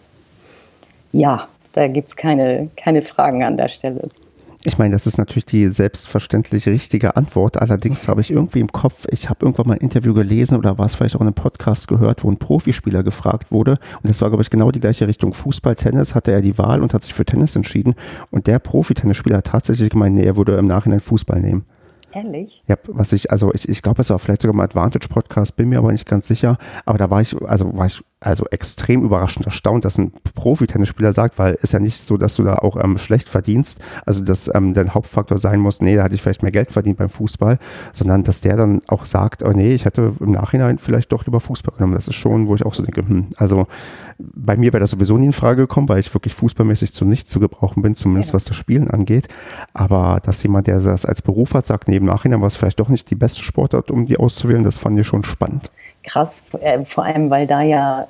ja, 1.13 1.47
da 1.75 1.87
gibt 1.87 2.09
es 2.09 2.17
keine, 2.17 2.71
keine 2.77 3.03
Fragen 3.03 3.45
an 3.45 3.57
der 3.57 3.69
Stelle. 3.69 4.09
Ich 4.65 4.79
meine, 4.79 4.93
das 4.93 5.07
ist 5.07 5.17
natürlich 5.17 5.47
die 5.47 5.69
selbstverständlich 5.69 6.67
richtige 6.67 7.15
Antwort. 7.17 7.57
Allerdings 7.57 8.09
habe 8.09 8.21
ich 8.21 8.33
irgendwie 8.33 8.59
im 8.59 8.73
Kopf, 8.73 9.07
ich 9.11 9.29
habe 9.29 9.45
irgendwann 9.45 9.69
mal 9.69 9.75
ein 9.75 9.81
Interview 9.81 10.13
gelesen 10.13 10.59
oder 10.59 10.77
war 10.77 10.87
es 10.87 10.97
vielleicht 10.97 11.15
auch 11.15 11.21
in 11.21 11.29
einem 11.29 11.35
Podcast 11.35 11.87
gehört, 11.87 12.25
wo 12.25 12.31
ein 12.33 12.39
Profispieler 12.39 13.05
gefragt 13.05 13.53
wurde. 13.53 13.79
Und 14.03 14.11
das 14.11 14.21
war, 14.23 14.31
glaube 14.31 14.43
ich, 14.43 14.51
genau 14.51 14.73
die 14.73 14.81
gleiche 14.81 15.07
Richtung. 15.07 15.35
Fußball, 15.35 15.77
Tennis 15.77 16.17
hatte 16.17 16.33
er 16.33 16.41
die 16.43 16.59
Wahl 16.59 16.83
und 16.83 16.95
hat 16.95 17.05
sich 17.05 17.15
für 17.15 17.25
Tennis 17.25 17.55
entschieden. 17.55 17.95
Und 18.33 18.49
der 18.49 18.59
Profitennisspieler 18.59 19.37
hat 19.37 19.47
tatsächlich 19.47 19.91
gemeint, 19.91 20.17
nee, 20.17 20.25
er 20.25 20.37
würde 20.37 20.57
im 20.57 20.67
Nachhinein 20.67 21.01
Fußball 21.01 21.41
nehmen. 21.41 21.65
Ehrlich? 22.13 22.63
Ja, 22.67 22.77
was 22.89 23.13
ich, 23.13 23.31
also 23.31 23.53
ich, 23.55 23.69
ich 23.69 23.83
glaube, 23.83 24.03
es 24.03 24.11
war 24.11 24.19
vielleicht 24.19 24.43
sogar 24.43 24.55
im 24.55 24.61
Advantage-Podcast, 24.61 25.57
bin 25.57 25.69
mir 25.69 25.79
aber 25.79 25.93
nicht 25.93 26.07
ganz 26.07 26.27
sicher. 26.27 26.59
Aber 26.85 26.99
da 26.99 27.11
war 27.11 27.21
ich, 27.21 27.35
also 27.43 27.77
war 27.77 27.87
ich 27.87 28.03
also 28.23 28.47
extrem 28.51 29.03
überraschend 29.03 29.47
erstaunt, 29.47 29.85
dass 29.85 29.99
ein 29.99 30.13
Profi-Tennisspieler 30.35 31.13
sagt, 31.13 31.39
weil 31.39 31.55
ist 31.63 31.73
ja 31.73 31.81
nicht 31.81 32.01
so, 32.01 32.17
dass 32.17 32.37
du 32.37 32.45
da 32.45 32.57
auch 32.57 32.83
ähm, 32.83 32.99
schlecht 32.99 33.29
verdienst, 33.29 33.81
also 34.07 34.23
dass 34.23 34.53
ähm, 34.55 34.75
dein 34.75 34.95
Hauptfaktor 34.95 35.39
sein 35.39 35.61
muss, 35.61 35.81
nee, 35.81 35.97
da 35.97 36.05
hatte 36.05 36.15
ich 36.15 36.23
vielleicht 36.23 36.43
mehr 36.43 36.53
Geld 36.53 36.73
verdient 36.73 36.99
beim 36.99 37.09
Fußball, 37.09 37.59
sondern 37.93 38.23
dass 38.23 38.41
der 38.41 38.57
dann 38.57 38.81
auch 38.89 39.05
sagt, 39.05 39.43
oh 39.43 39.53
nee, 39.53 39.75
ich 39.75 39.85
hätte 39.85 40.15
im 40.21 40.33
Nachhinein 40.33 40.79
vielleicht 40.79 41.13
doch 41.13 41.25
lieber 41.27 41.41
Fußball 41.41 41.75
genommen. 41.77 41.95
Das 41.95 42.09
ist 42.09 42.15
schon, 42.15 42.47
wo 42.47 42.55
ich 42.55 42.65
auch 42.65 42.75
so 42.75 42.83
denke, 42.83 43.03
hm, 43.07 43.29
also 43.37 43.67
bei 44.19 44.57
mir 44.57 44.73
wäre 44.73 44.81
das 44.81 44.91
sowieso 44.91 45.19
nie 45.19 45.27
in 45.27 45.33
Frage 45.33 45.63
gekommen, 45.63 45.89
weil 45.89 45.99
ich 45.99 46.13
wirklich 46.15 46.35
fußballmäßig 46.35 46.93
zu 46.93 47.05
nichts 47.05 47.31
zu 47.31 47.41
gebrauchen 47.41 47.83
bin, 47.83 47.95
zumindest 47.95 48.31
ja. 48.31 48.35
was 48.35 48.45
das 48.45 48.57
Spielen 48.57 48.91
angeht. 48.91 49.29
Aber 49.75 50.21
dass 50.23 50.43
jemand, 50.43 50.67
der 50.67 50.81
das 50.81 51.07
als 51.07 51.23
Beruf 51.23 51.55
hat, 51.55 51.67
sagt, 51.67 51.89
nee, 51.89 51.97
im 51.97 52.05
Nachhinein 52.05 52.41
war 52.41 52.47
es 52.47 52.57
vielleicht 52.57 52.81
doch 52.81 52.89
nicht 52.89 53.11
die 53.11 53.15
beste 53.15 53.43
Sportart, 53.43 53.91
um 53.91 54.07
die 54.07 54.19
auszuwählen, 54.19 54.63
das 54.63 54.79
fand 54.79 54.99
ich 54.99 55.07
schon 55.07 55.25
spannend. 55.25 55.71
Krass, 56.03 56.43
äh, 56.61 56.85
vor 56.85 57.05
allem, 57.05 57.31
weil 57.31 57.47
da 57.47 57.63
ja, 57.63 58.09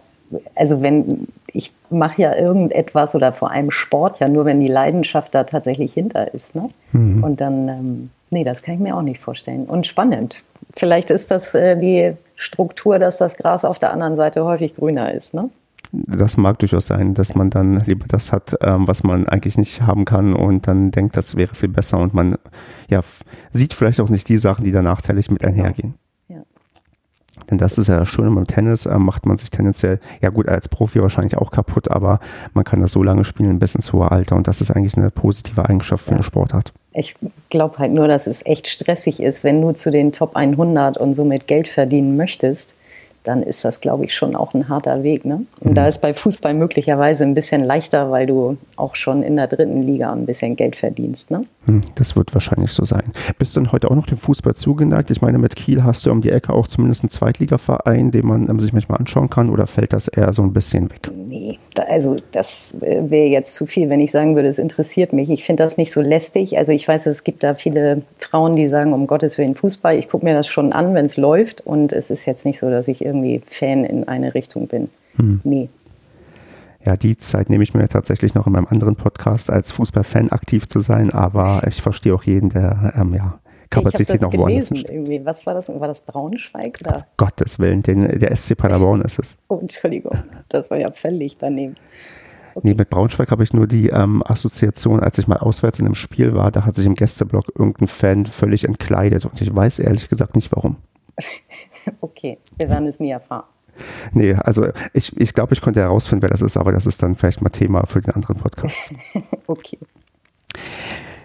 also 0.55 0.83
wenn 0.83 1.29
ich 1.53 1.73
mache 1.91 2.23
ja 2.23 2.35
irgendetwas 2.35 3.15
oder 3.15 3.33
vor 3.33 3.51
allem 3.51 3.71
Sport 3.71 4.21
ja 4.21 4.29
nur, 4.29 4.45
wenn 4.45 4.61
die 4.61 4.69
Leidenschaft 4.69 5.35
da 5.35 5.45
tatsächlich 5.45 5.93
hinter 5.93 6.33
ist. 6.33 6.55
Ne? 6.55 6.71
Mhm. 6.93 7.23
Und 7.23 7.41
dann, 7.41 7.69
ähm, 7.69 8.11
nee, 8.31 8.45
das 8.45 8.63
kann 8.63 8.75
ich 8.75 8.81
mir 8.81 8.97
auch 8.97 9.03
nicht 9.03 9.21
vorstellen. 9.21 9.67
Und 9.67 9.87
spannend. 9.87 10.43
Vielleicht 10.77 11.11
ist 11.11 11.31
das 11.31 11.55
äh, 11.55 11.79
die 11.79 12.15
Struktur, 12.37 12.99
dass 12.99 13.19
das 13.19 13.37
Gras 13.37 13.67
auf 13.67 13.79
der 13.79 13.93
anderen 13.93 14.17
Seite 14.17 14.45
häufig 14.45 14.75
grüner 14.77 15.13
ist. 15.13 15.35
Ne? 15.35 15.51
das 15.93 16.39
mag 16.39 16.59
durchaus 16.59 16.87
sein, 16.87 17.13
dass 17.15 17.35
man 17.35 17.51
dann 17.51 17.85
lieber 17.85 18.07
das 18.09 18.33
hat, 18.33 18.57
ähm, 18.63 18.89
was 18.89 19.03
man 19.03 19.29
eigentlich 19.29 19.59
nicht 19.59 19.83
haben 19.83 20.05
kann 20.05 20.35
und 20.35 20.67
dann 20.67 20.91
denkt, 20.91 21.17
das 21.17 21.37
wäre 21.37 21.55
viel 21.55 21.69
besser 21.69 21.99
und 21.99 22.15
man 22.15 22.37
ja, 22.89 23.01
sieht 23.53 23.75
vielleicht 23.75 24.01
auch 24.01 24.09
nicht 24.09 24.29
die 24.29 24.39
Sachen, 24.39 24.65
die 24.65 24.73
da 24.73 24.81
nachteilig 24.81 25.31
mit 25.31 25.45
einhergehen. 25.45 25.95
Denn 27.53 27.59
das 27.59 27.77
ist 27.77 27.89
ja 27.89 27.99
das 27.99 28.09
Schöne 28.09 28.31
beim 28.31 28.47
Tennis, 28.47 28.87
äh, 28.87 28.99
macht 28.99 29.27
man 29.27 29.37
sich 29.37 29.51
tendenziell, 29.51 30.01
ja 30.23 30.31
gut, 30.31 30.49
als 30.49 30.71
Profi 30.71 31.03
wahrscheinlich 31.03 31.37
auch 31.37 31.51
kaputt, 31.51 31.91
aber 31.91 32.19
man 32.55 32.65
kann 32.65 32.81
das 32.81 32.93
so 32.93 33.03
lange 33.03 33.27
spielen 33.27 33.59
bis 33.59 33.75
ins 33.75 33.93
hohe 33.93 34.11
Alter 34.11 34.37
und 34.37 34.49
das 34.49 34.63
ist 34.63 34.71
eigentlich 34.71 34.97
eine 34.97 35.11
positive 35.11 35.69
Eigenschaft 35.69 36.07
für 36.07 36.15
eine 36.15 36.23
Sportart. 36.23 36.73
Ich 36.95 37.15
glaube 37.51 37.77
halt 37.77 37.93
nur, 37.93 38.09
dass 38.09 38.27
es 38.27 38.47
echt 38.47 38.69
stressig 38.69 39.23
ist, 39.23 39.45
wenn 39.45 39.61
du 39.61 39.73
zu 39.73 39.91
den 39.91 40.13
Top 40.13 40.35
100 40.35 40.97
und 40.97 41.13
somit 41.13 41.47
Geld 41.47 41.69
verdienen 41.69 42.17
möchtest 42.17 42.75
dann 43.25 43.43
ist 43.43 43.65
das, 43.65 43.81
glaube 43.81 44.05
ich, 44.05 44.15
schon 44.15 44.35
auch 44.35 44.55
ein 44.55 44.69
harter 44.69 45.03
Weg. 45.03 45.25
Ne? 45.25 45.47
Und 45.61 45.71
mhm. 45.71 45.75
da 45.75 45.87
ist 45.87 46.01
bei 46.01 46.15
Fußball 46.15 46.55
möglicherweise 46.55 47.25
ein 47.25 47.35
bisschen 47.35 47.65
leichter, 47.65 48.11
weil 48.11 48.27
du 48.27 48.57
auch 48.77 48.97
schon 48.97 49.23
in 49.23 49.37
der 49.37 49.47
dritten 49.47 49.83
Liga 49.83 50.13
ein 50.13 50.27
bisschen 50.27 50.57
Geld 50.57 50.77
verdienst. 50.77 51.31
Ne? 51.31 51.45
Hm, 51.67 51.83
das 51.95 52.17
wird 52.17 52.35
wahrscheinlich 52.35 52.73
so 52.73 52.85
sein. 52.85 53.05
Bist 53.39 53.55
du 53.55 53.61
denn 53.61 53.73
heute 53.73 53.91
auch 53.91 53.95
noch 53.95 54.07
dem 54.07 54.19
Fußball 54.19 54.55
zugeneigt? 54.55 55.11
Ich 55.11 55.23
meine, 55.23 55.39
mit 55.39 55.55
Kiel 55.55 55.85
hast 55.85 56.05
du 56.05 56.11
um 56.11 56.21
die 56.21 56.31
Ecke 56.31 56.53
auch 56.53 56.67
zumindest 56.67 57.05
einen 57.05 57.11
Zweitligaverein, 57.11 58.11
den 58.11 58.27
man 58.27 58.49
ähm, 58.49 58.61
sich 58.61 58.73
manchmal 58.73 58.99
anschauen 58.99 59.31
kann, 59.31 59.51
oder 59.51 59.67
fällt 59.67 59.93
das 59.93 60.09
eher 60.09 60.33
so 60.33 60.43
ein 60.43 60.53
bisschen 60.53 60.91
weg? 60.91 61.11
Nee, 61.15 61.59
also 61.79 62.17
das 62.33 62.73
äh, 62.81 63.11
wäre 63.11 63.27
jetzt 63.27 63.55
zu 63.55 63.67
viel, 63.67 63.89
wenn 63.89 64.01
ich 64.01 64.11
sagen 64.11 64.35
würde, 64.35 64.49
es 64.49 64.59
interessiert 64.59 65.13
mich. 65.13 65.31
Ich 65.31 65.45
finde 65.45 65.63
das 65.63 65.77
nicht 65.77 65.93
so 65.93 66.01
lästig. 66.01 66.59
Also 66.59 66.73
ich 66.73 66.87
weiß, 66.87 67.07
es 67.07 67.25
gibt 67.25 67.43
da 67.43 67.55
viele 67.55 68.03
Frauen, 68.19 68.57
die 68.57 68.69
sagen, 68.69 68.93
um 68.93 69.07
Gottes 69.07 69.39
Willen 69.39 69.55
Fußball. 69.55 69.99
Ich 69.99 70.09
gucke 70.09 70.25
mir 70.25 70.35
das 70.35 70.47
schon 70.47 70.73
an, 70.73 70.95
wenn 70.95 71.07
es 71.07 71.17
läuft. 71.17 71.61
Und 71.63 71.93
es 71.93 72.11
ist 72.11 72.27
jetzt 72.27 72.45
nicht 72.45 72.59
so, 72.59 72.71
dass 72.71 72.89
ich 72.89 73.05
irgendwie 73.05 73.43
Fan 73.47 73.85
in 73.85 74.09
eine 74.09 74.35
Richtung 74.35 74.69
bin. 74.69 74.89
Hm. 75.17 75.41
Nee. 75.45 75.69
Ja, 76.85 76.97
die 76.97 77.17
Zeit 77.17 77.49
nehme 77.49 77.63
ich 77.63 77.75
mir 77.75 77.89
tatsächlich 77.89 78.35
noch 78.35 78.47
in 78.47 78.55
meinem 78.55 78.67
anderen 78.67 78.97
Podcast 78.97 79.51
als 79.51 79.71
Fußballfan 79.71 80.33
aktiv 80.33 80.67
zu 80.67 80.81
sein, 80.81 81.13
aber 81.13 81.63
ich 81.69 81.81
verstehe 81.81 82.13
auch 82.13 82.25
jeden, 82.25 82.49
der 82.49 82.93
ähm, 82.97 83.15
ja, 83.15 83.39
Kapazität 83.73 84.21
noch 84.21 84.33
woanders 84.33 84.71
irgendwie. 84.71 85.25
Was 85.25 85.47
war 85.47 85.55
das? 85.55 85.69
War 85.69 85.89
das 85.89 86.03
Braunschweig? 86.03 86.79
Oder? 86.81 87.07
Gottes 87.17 87.59
Willen, 87.59 87.83
den, 87.83 88.19
der 88.19 88.37
SC 88.37 88.57
Paderborn 88.57 89.03
ist 89.03 89.19
es. 89.19 89.39
Oh, 89.49 89.59
Entschuldigung, 89.61 90.23
das 90.49 90.71
war 90.71 90.79
ja 90.79 90.91
völlig 90.93 91.39
daneben. 91.39 91.77
Okay. 92.55 92.69
Nee, 92.69 92.75
mit 92.75 92.91
Braunschweig 92.91 93.31
habe 93.31 93.43
ich 93.43 93.55
nur 93.55 93.67
die 93.67 93.89
ähm, 93.89 94.23
Assoziation, 94.27 95.01
als 95.01 95.17
ich 95.17 95.27
mal 95.27 95.39
auswärts 95.39 95.79
in 95.79 95.87
einem 95.87 95.95
Spiel 95.95 96.35
war, 96.35 96.51
da 96.51 96.67
hat 96.67 96.75
sich 96.77 96.85
im 96.85 96.95
Gästeblock 96.95 97.47
irgendein 97.59 97.89
Fan 97.89 98.27
völlig 98.27 98.65
entkleidet 98.65 99.25
und 99.25 99.41
ich 99.41 99.55
weiß 99.55 99.79
ehrlich 99.79 100.11
gesagt 100.11 100.37
nicht 100.37 100.53
warum. 100.53 100.77
okay, 102.01 102.39
wir 102.59 102.69
werden 102.69 102.87
es 102.87 103.01
nie 103.01 103.11
erfahren. 103.11 103.45
Nee, 104.13 104.35
also 104.35 104.69
ich, 104.93 105.19
ich 105.19 105.33
glaube, 105.33 105.55
ich 105.55 105.63
konnte 105.63 105.81
herausfinden, 105.81 106.23
wer 106.23 106.29
das 106.29 106.43
ist, 106.43 106.59
aber 106.59 106.73
das 106.73 106.85
ist 106.85 107.03
dann 107.03 107.15
vielleicht 107.15 107.41
mal 107.41 107.49
Thema 107.49 107.87
für 107.87 108.03
den 108.03 108.15
anderen 108.15 108.37
Podcast. 108.37 108.91
okay. 109.47 109.79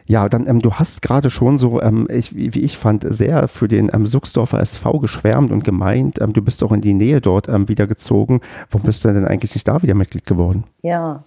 Ja, 0.08 0.30
dann, 0.30 0.48
ähm, 0.48 0.62
du 0.62 0.74
hast 0.74 1.02
gerade 1.02 1.30
schon 1.30 1.58
so, 1.58 1.82
ähm, 1.82 2.08
ich, 2.10 2.34
wie 2.34 2.62
ich 2.62 2.78
fand, 2.78 3.06
sehr 3.08 3.48
für 3.50 3.68
den 3.68 3.92
ähm, 3.94 4.06
Suchsdorfer 4.06 4.60
SV 4.60 5.00
geschwärmt 5.00 5.52
und 5.52 5.66
gemeint, 5.66 6.22
ähm, 6.22 6.32
du 6.32 6.42
bist 6.42 6.64
auch 6.64 6.72
in 6.72 6.82
die 6.82 6.94
Nähe 6.94 7.20
dort 7.20 7.50
ähm, 7.50 7.68
wieder 7.68 7.88
gezogen. 7.88 8.40
Warum 8.72 8.86
bist 8.86 9.04
du 9.04 9.10
denn 9.10 9.26
eigentlich 9.26 9.54
nicht 9.54 9.68
da 9.68 9.82
wieder 9.84 9.96
Mitglied 9.96 10.26
geworden? 10.26 10.64
Ja, 10.82 11.24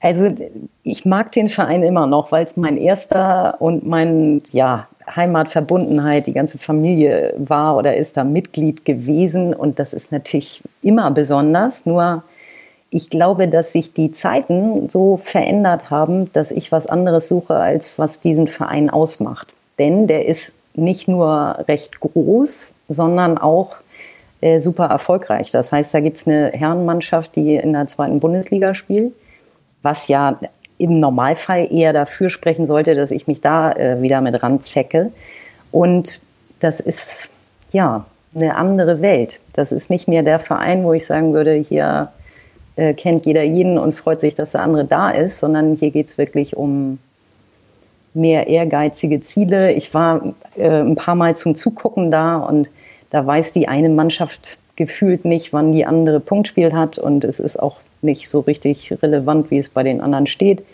also 0.00 0.34
ich 0.82 1.04
mag 1.04 1.32
den 1.32 1.48
Verein 1.48 1.82
immer 1.82 2.06
noch, 2.06 2.32
weil 2.32 2.44
es 2.44 2.56
mein 2.56 2.76
erster 2.76 3.60
und 3.60 3.86
mein, 3.86 4.42
ja, 4.50 4.88
Heimatverbundenheit, 5.14 6.26
die 6.26 6.32
ganze 6.32 6.58
Familie 6.58 7.32
war 7.38 7.76
oder 7.76 7.96
ist 7.96 8.16
da 8.16 8.24
Mitglied 8.24 8.84
gewesen 8.84 9.54
und 9.54 9.78
das 9.78 9.92
ist 9.92 10.10
natürlich 10.10 10.64
immer 10.82 11.10
besonders. 11.12 11.86
Nur 11.86 12.24
ich 12.90 13.10
glaube, 13.10 13.48
dass 13.48 13.72
sich 13.72 13.92
die 13.92 14.12
Zeiten 14.12 14.88
so 14.88 15.16
verändert 15.16 15.90
haben, 15.90 16.32
dass 16.32 16.52
ich 16.52 16.72
was 16.72 16.86
anderes 16.86 17.28
suche, 17.28 17.56
als 17.56 17.98
was 17.98 18.20
diesen 18.20 18.48
Verein 18.48 18.90
ausmacht. 18.90 19.54
Denn 19.78 20.06
der 20.06 20.26
ist 20.26 20.54
nicht 20.74 21.08
nur 21.08 21.64
recht 21.68 22.00
groß, 22.00 22.72
sondern 22.88 23.38
auch 23.38 23.76
äh, 24.40 24.60
super 24.60 24.86
erfolgreich. 24.86 25.50
Das 25.50 25.72
heißt, 25.72 25.92
da 25.94 26.00
gibt 26.00 26.18
es 26.18 26.26
eine 26.26 26.52
Herrenmannschaft, 26.52 27.36
die 27.36 27.56
in 27.56 27.72
der 27.72 27.86
zweiten 27.88 28.20
Bundesliga 28.20 28.74
spielt, 28.74 29.14
was 29.82 30.08
ja 30.08 30.38
im 30.78 31.00
Normalfall 31.00 31.72
eher 31.72 31.92
dafür 31.92 32.28
sprechen 32.28 32.66
sollte, 32.66 32.94
dass 32.94 33.10
ich 33.10 33.26
mich 33.26 33.40
da 33.40 33.72
äh, 33.72 34.02
wieder 34.02 34.20
mit 34.20 34.42
ranzecke. 34.42 35.10
Und 35.72 36.20
das 36.60 36.80
ist 36.80 37.30
ja 37.72 38.04
eine 38.34 38.56
andere 38.56 39.00
Welt. 39.00 39.40
Das 39.54 39.72
ist 39.72 39.88
nicht 39.88 40.06
mehr 40.06 40.22
der 40.22 40.38
Verein, 40.38 40.84
wo 40.84 40.92
ich 40.92 41.06
sagen 41.06 41.32
würde, 41.32 41.54
hier 41.54 42.10
äh, 42.76 42.94
kennt 42.94 43.26
jeder 43.26 43.42
jeden 43.42 43.78
und 43.78 43.94
freut 43.94 44.20
sich, 44.20 44.34
dass 44.34 44.52
der 44.52 44.62
andere 44.62 44.84
da 44.84 45.10
ist, 45.10 45.38
sondern 45.38 45.74
hier 45.74 45.90
geht 45.90 46.08
es 46.08 46.18
wirklich 46.18 46.56
um 46.56 46.98
mehr 48.14 48.46
ehrgeizige 48.46 49.20
Ziele. 49.20 49.72
Ich 49.72 49.92
war 49.92 50.34
äh, 50.56 50.68
ein 50.68 50.94
paar 50.94 51.14
Mal 51.14 51.36
zum 51.36 51.54
Zugucken 51.54 52.10
da 52.10 52.36
und 52.36 52.70
da 53.10 53.26
weiß 53.26 53.52
die 53.52 53.68
eine 53.68 53.88
Mannschaft 53.88 54.58
gefühlt 54.76 55.24
nicht, 55.24 55.52
wann 55.52 55.72
die 55.72 55.86
andere 55.86 56.20
Punktspiel 56.20 56.72
hat 56.72 56.98
und 56.98 57.24
es 57.24 57.40
ist 57.40 57.62
auch 57.62 57.78
nicht 58.02 58.28
so 58.28 58.40
richtig 58.40 58.92
relevant, 59.02 59.50
wie 59.50 59.58
es 59.58 59.68
bei 59.68 59.82
den 59.82 60.00
anderen 60.00 60.26
steht. 60.26 60.64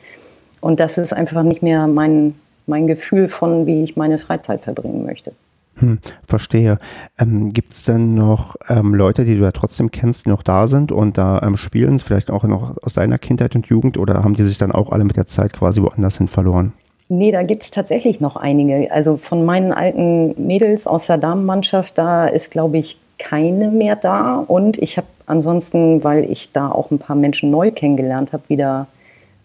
Und 0.61 0.81
das 0.81 0.99
ist 0.99 1.13
einfach 1.13 1.43
nicht 1.43 1.63
mehr 1.63 1.87
mein, 1.87 2.35
mein 2.67 2.87
Gefühl 2.87 3.29
von, 3.29 3.67
wie 3.67 3.85
ich 3.85 3.97
meine 3.97 4.19
Freizeit 4.19 4.63
verbringen 4.63 5.05
möchte. 5.05 5.33
Hm, 5.77 5.99
verstehe. 6.27 6.79
Ähm, 7.19 7.53
Gibt 7.53 7.73
es 7.73 7.85
denn 7.85 8.15
noch 8.15 8.57
ähm, 8.69 8.95
Leute, 8.95 9.25
die 9.25 9.37
du 9.37 9.43
ja 9.43 9.53
trotzdem 9.53 9.91
kennst, 9.91 10.27
die 10.27 10.31
noch 10.31 10.43
da 10.43 10.67
sind 10.67 10.93
und 10.93 11.17
da 11.19 11.41
ähm, 11.43 11.57
spielen, 11.57 11.99
vielleicht 11.99 12.31
auch 12.31 12.45
noch 12.45 12.77
aus 12.83 12.95
deiner 12.95 13.19
Kindheit 13.19 13.55
und 13.57 13.67
Jugend 13.67 13.97
oder 13.97 14.23
haben 14.23 14.35
die 14.35 14.45
sich 14.45 14.59
dann 14.59 14.73
auch 14.73 14.93
alle 14.93 15.05
mit 15.05 15.17
der 15.17 15.27
Zeit 15.27 15.53
quasi 15.53 15.83
woanders 15.83 16.19
hin 16.19 16.29
verloren? 16.29 16.73
Nee, 17.09 17.33
da 17.33 17.43
gibt 17.43 17.63
es 17.63 17.71
tatsächlich 17.71 18.21
noch 18.21 18.37
einige. 18.37 18.91
Also 18.91 19.17
von 19.17 19.45
meinen 19.45 19.73
alten 19.73 20.35
Mädels 20.47 20.87
aus 20.87 21.07
der 21.07 21.19
Damenmannschaft, 21.19 21.99
da 21.99 22.27
ist, 22.27 22.51
glaube 22.51 22.79
ich, 22.79 22.99
keine 23.19 23.71
mehr 23.71 23.97
da. 23.97 24.37
Und 24.37 24.79
ich 24.79 24.97
habe 24.97 25.07
ansonsten, 25.27 26.05
weil 26.05 26.31
ich 26.31 26.53
da 26.53 26.71
auch 26.71 26.91
ein 26.91 26.99
paar 26.99 27.17
Menschen 27.17 27.51
neu 27.51 27.71
kennengelernt 27.71 28.33
habe, 28.33 28.45
wieder 28.49 28.87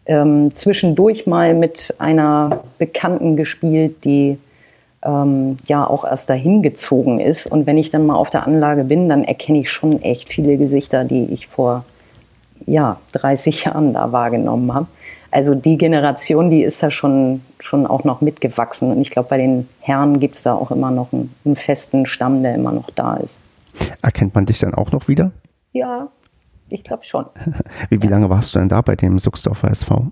ähm, 0.05 0.55
zwischendurch 0.55 1.27
mal 1.27 1.53
mit 1.53 1.93
einer 1.99 2.63
Bekannten 2.77 3.35
gespielt, 3.35 4.05
die 4.05 4.37
ähm, 5.03 5.57
ja 5.65 5.87
auch 5.87 6.03
erst 6.03 6.29
dahin 6.29 6.61
gezogen 6.61 7.19
ist. 7.19 7.47
Und 7.47 7.65
wenn 7.65 7.77
ich 7.77 7.89
dann 7.89 8.05
mal 8.05 8.15
auf 8.15 8.29
der 8.29 8.45
Anlage 8.45 8.83
bin, 8.83 9.09
dann 9.09 9.23
erkenne 9.23 9.59
ich 9.59 9.71
schon 9.71 10.01
echt 10.01 10.29
viele 10.29 10.57
Gesichter, 10.57 11.03
die 11.03 11.25
ich 11.25 11.47
vor 11.47 11.85
ja, 12.65 12.99
30 13.13 13.63
Jahren 13.65 13.93
da 13.93 14.11
wahrgenommen 14.11 14.73
habe. 14.73 14.87
Also 15.29 15.55
die 15.55 15.77
Generation, 15.77 16.49
die 16.49 16.63
ist 16.63 16.81
da 16.81 16.89
schon, 16.89 17.41
schon 17.59 17.85
auch 17.85 18.03
noch 18.03 18.21
mitgewachsen. 18.21 18.91
Und 18.91 19.01
ich 19.01 19.11
glaube, 19.11 19.29
bei 19.29 19.37
den 19.37 19.67
Herren 19.81 20.19
gibt 20.19 20.35
es 20.35 20.43
da 20.43 20.55
auch 20.55 20.71
immer 20.71 20.89
noch 20.89 21.11
einen, 21.11 21.33
einen 21.45 21.55
festen 21.55 22.05
Stamm, 22.05 22.43
der 22.43 22.55
immer 22.55 22.71
noch 22.71 22.89
da 22.91 23.15
ist. 23.15 23.41
Erkennt 24.01 24.33
man 24.33 24.45
dich 24.45 24.59
dann 24.59 24.73
auch 24.73 24.91
noch 24.91 25.07
wieder? 25.07 25.31
Ja, 25.73 26.07
ich 26.69 26.83
glaube 26.83 27.03
schon. 27.03 27.25
Wie, 27.89 28.01
wie 28.01 28.07
lange 28.07 28.29
warst 28.29 28.55
du 28.55 28.59
denn 28.59 28.69
da 28.69 28.81
bei 28.81 28.95
dem 28.95 29.19
Suchsdorfer 29.19 29.69
SV? 29.69 30.07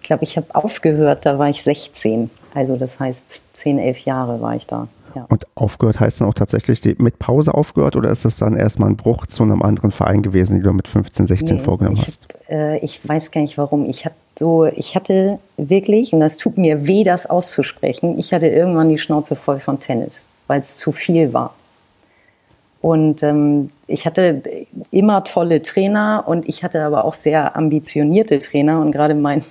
Ich 0.00 0.06
glaube, 0.06 0.24
ich 0.24 0.36
habe 0.36 0.54
aufgehört, 0.54 1.26
da 1.26 1.38
war 1.38 1.48
ich 1.48 1.62
16. 1.62 2.30
Also 2.54 2.76
das 2.76 2.98
heißt, 2.98 3.40
10, 3.52 3.78
11 3.78 3.98
Jahre 4.00 4.40
war 4.40 4.56
ich 4.56 4.66
da. 4.66 4.88
Ja. 5.14 5.26
Und 5.28 5.44
aufgehört 5.56 5.98
heißt 6.00 6.20
dann 6.20 6.28
auch 6.28 6.34
tatsächlich 6.34 6.98
mit 6.98 7.18
Pause 7.18 7.52
aufgehört 7.54 7.96
oder 7.96 8.10
ist 8.10 8.24
das 8.24 8.36
dann 8.38 8.56
erstmal 8.56 8.90
ein 8.90 8.96
Bruch 8.96 9.26
zu 9.26 9.42
einem 9.42 9.62
anderen 9.62 9.90
Verein 9.90 10.22
gewesen, 10.22 10.54
den 10.54 10.62
du 10.62 10.72
mit 10.72 10.88
15, 10.88 11.26
16 11.26 11.56
nee, 11.56 11.62
vorgenommen 11.62 11.96
ich, 11.96 12.06
hast? 12.06 12.28
Äh, 12.48 12.78
ich 12.78 13.06
weiß 13.06 13.30
gar 13.30 13.40
nicht 13.40 13.58
warum. 13.58 13.88
Ich 13.88 14.04
hatte 14.04 14.14
so, 14.38 14.66
ich 14.66 14.94
hatte 14.94 15.38
wirklich, 15.56 16.12
und 16.12 16.20
das 16.20 16.36
tut 16.36 16.56
mir 16.56 16.86
weh, 16.86 17.04
das 17.04 17.26
auszusprechen, 17.26 18.18
ich 18.18 18.32
hatte 18.32 18.46
irgendwann 18.46 18.88
die 18.88 18.98
Schnauze 18.98 19.36
voll 19.36 19.58
von 19.58 19.80
Tennis, 19.80 20.28
weil 20.46 20.60
es 20.60 20.78
zu 20.78 20.92
viel 20.92 21.32
war. 21.32 21.54
Und 22.80 23.22
ähm, 23.22 23.68
ich 23.86 24.06
hatte 24.06 24.42
immer 24.90 25.22
tolle 25.24 25.60
Trainer 25.60 26.24
und 26.26 26.48
ich 26.48 26.64
hatte 26.64 26.82
aber 26.82 27.04
auch 27.04 27.12
sehr 27.12 27.54
ambitionierte 27.54 28.38
Trainer. 28.38 28.80
Und 28.80 28.92
gerade 28.92 29.14
mein, 29.14 29.44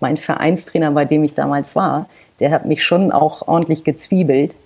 mein 0.00 0.16
Vereinstrainer, 0.16 0.90
bei 0.90 1.04
dem 1.04 1.24
ich 1.24 1.34
damals 1.34 1.74
war, 1.74 2.06
der 2.40 2.50
hat 2.50 2.66
mich 2.66 2.84
schon 2.84 3.12
auch 3.12 3.48
ordentlich 3.48 3.84
gezwiebelt. 3.84 4.56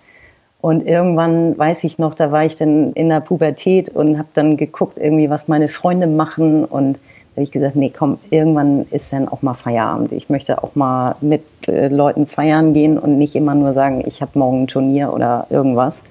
Und 0.60 0.86
irgendwann 0.86 1.56
weiß 1.56 1.84
ich 1.84 1.98
noch, 1.98 2.14
da 2.14 2.32
war 2.32 2.44
ich 2.44 2.56
dann 2.56 2.92
in 2.92 3.08
der 3.08 3.20
Pubertät 3.20 3.88
und 3.88 4.18
habe 4.18 4.28
dann 4.34 4.56
geguckt, 4.56 4.98
irgendwie, 4.98 5.30
was 5.30 5.48
meine 5.48 5.68
Freunde 5.68 6.06
machen. 6.06 6.64
Und 6.64 6.94
da 6.94 7.36
habe 7.36 7.42
ich 7.44 7.52
gesagt, 7.52 7.76
nee, 7.76 7.92
komm, 7.96 8.18
irgendwann 8.28 8.86
ist 8.90 9.12
dann 9.12 9.28
auch 9.28 9.40
mal 9.40 9.54
Feierabend. 9.54 10.12
Ich 10.12 10.28
möchte 10.28 10.62
auch 10.62 10.74
mal 10.74 11.16
mit 11.20 11.44
äh, 11.68 11.88
Leuten 11.88 12.26
feiern 12.26 12.74
gehen 12.74 12.98
und 12.98 13.18
nicht 13.18 13.36
immer 13.36 13.54
nur 13.54 13.72
sagen, 13.72 14.02
ich 14.06 14.20
habe 14.20 14.38
morgen 14.38 14.64
ein 14.64 14.66
Turnier 14.66 15.12
oder 15.14 15.46
irgendwas 15.48 16.04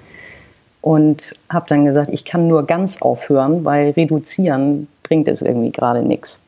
und 0.80 1.36
habe 1.48 1.66
dann 1.68 1.84
gesagt, 1.84 2.10
ich 2.12 2.24
kann 2.24 2.48
nur 2.48 2.64
ganz 2.64 3.02
aufhören, 3.02 3.64
weil 3.64 3.90
reduzieren 3.90 4.88
bringt 5.02 5.28
es 5.28 5.42
irgendwie 5.42 5.70
gerade 5.70 6.02
nichts. 6.02 6.40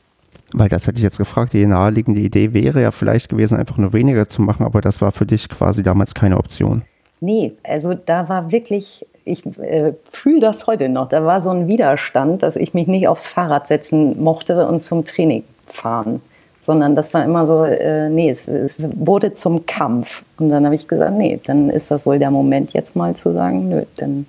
Weil 0.54 0.68
das 0.68 0.86
hätte 0.86 0.98
ich 0.98 1.02
jetzt 1.02 1.18
gefragt, 1.18 1.52
die 1.52 1.64
naheliegende 1.66 2.20
Idee 2.20 2.52
wäre 2.52 2.82
ja 2.82 2.90
vielleicht 2.90 3.28
gewesen, 3.28 3.58
einfach 3.58 3.78
nur 3.78 3.92
weniger 3.92 4.28
zu 4.28 4.42
machen, 4.42 4.64
aber 4.64 4.80
das 4.80 5.00
war 5.00 5.12
für 5.12 5.26
dich 5.26 5.48
quasi 5.48 5.82
damals 5.82 6.14
keine 6.14 6.36
Option. 6.36 6.82
Nee, 7.20 7.52
also 7.62 7.94
da 7.94 8.28
war 8.28 8.52
wirklich, 8.52 9.06
ich 9.24 9.46
äh, 9.58 9.94
fühle 10.10 10.40
das 10.40 10.66
heute 10.66 10.88
noch, 10.88 11.08
da 11.08 11.24
war 11.24 11.40
so 11.40 11.50
ein 11.50 11.68
Widerstand, 11.68 12.42
dass 12.42 12.56
ich 12.56 12.74
mich 12.74 12.86
nicht 12.86 13.08
aufs 13.08 13.26
Fahrrad 13.26 13.68
setzen 13.68 14.22
mochte 14.22 14.66
und 14.66 14.80
zum 14.80 15.04
Training 15.04 15.44
fahren 15.66 16.20
sondern 16.62 16.94
das 16.94 17.12
war 17.12 17.24
immer 17.24 17.44
so, 17.44 17.64
äh, 17.64 18.08
nee, 18.08 18.30
es, 18.30 18.46
es, 18.46 18.76
wurde 18.78 19.32
zum 19.32 19.66
Kampf. 19.66 20.24
Und 20.38 20.50
dann 20.50 20.64
habe 20.64 20.76
ich 20.76 20.86
gesagt, 20.86 21.12
nee, 21.16 21.40
dann 21.44 21.68
ist 21.68 21.90
das 21.90 22.06
wohl 22.06 22.20
der 22.20 22.30
Moment 22.30 22.72
jetzt 22.72 22.94
mal 22.94 23.16
zu 23.16 23.32
sagen, 23.32 23.68
nö, 23.68 23.82
dann 23.96 24.26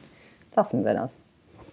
lassen 0.56 0.84
wir 0.84 0.96
das. 0.96 1.16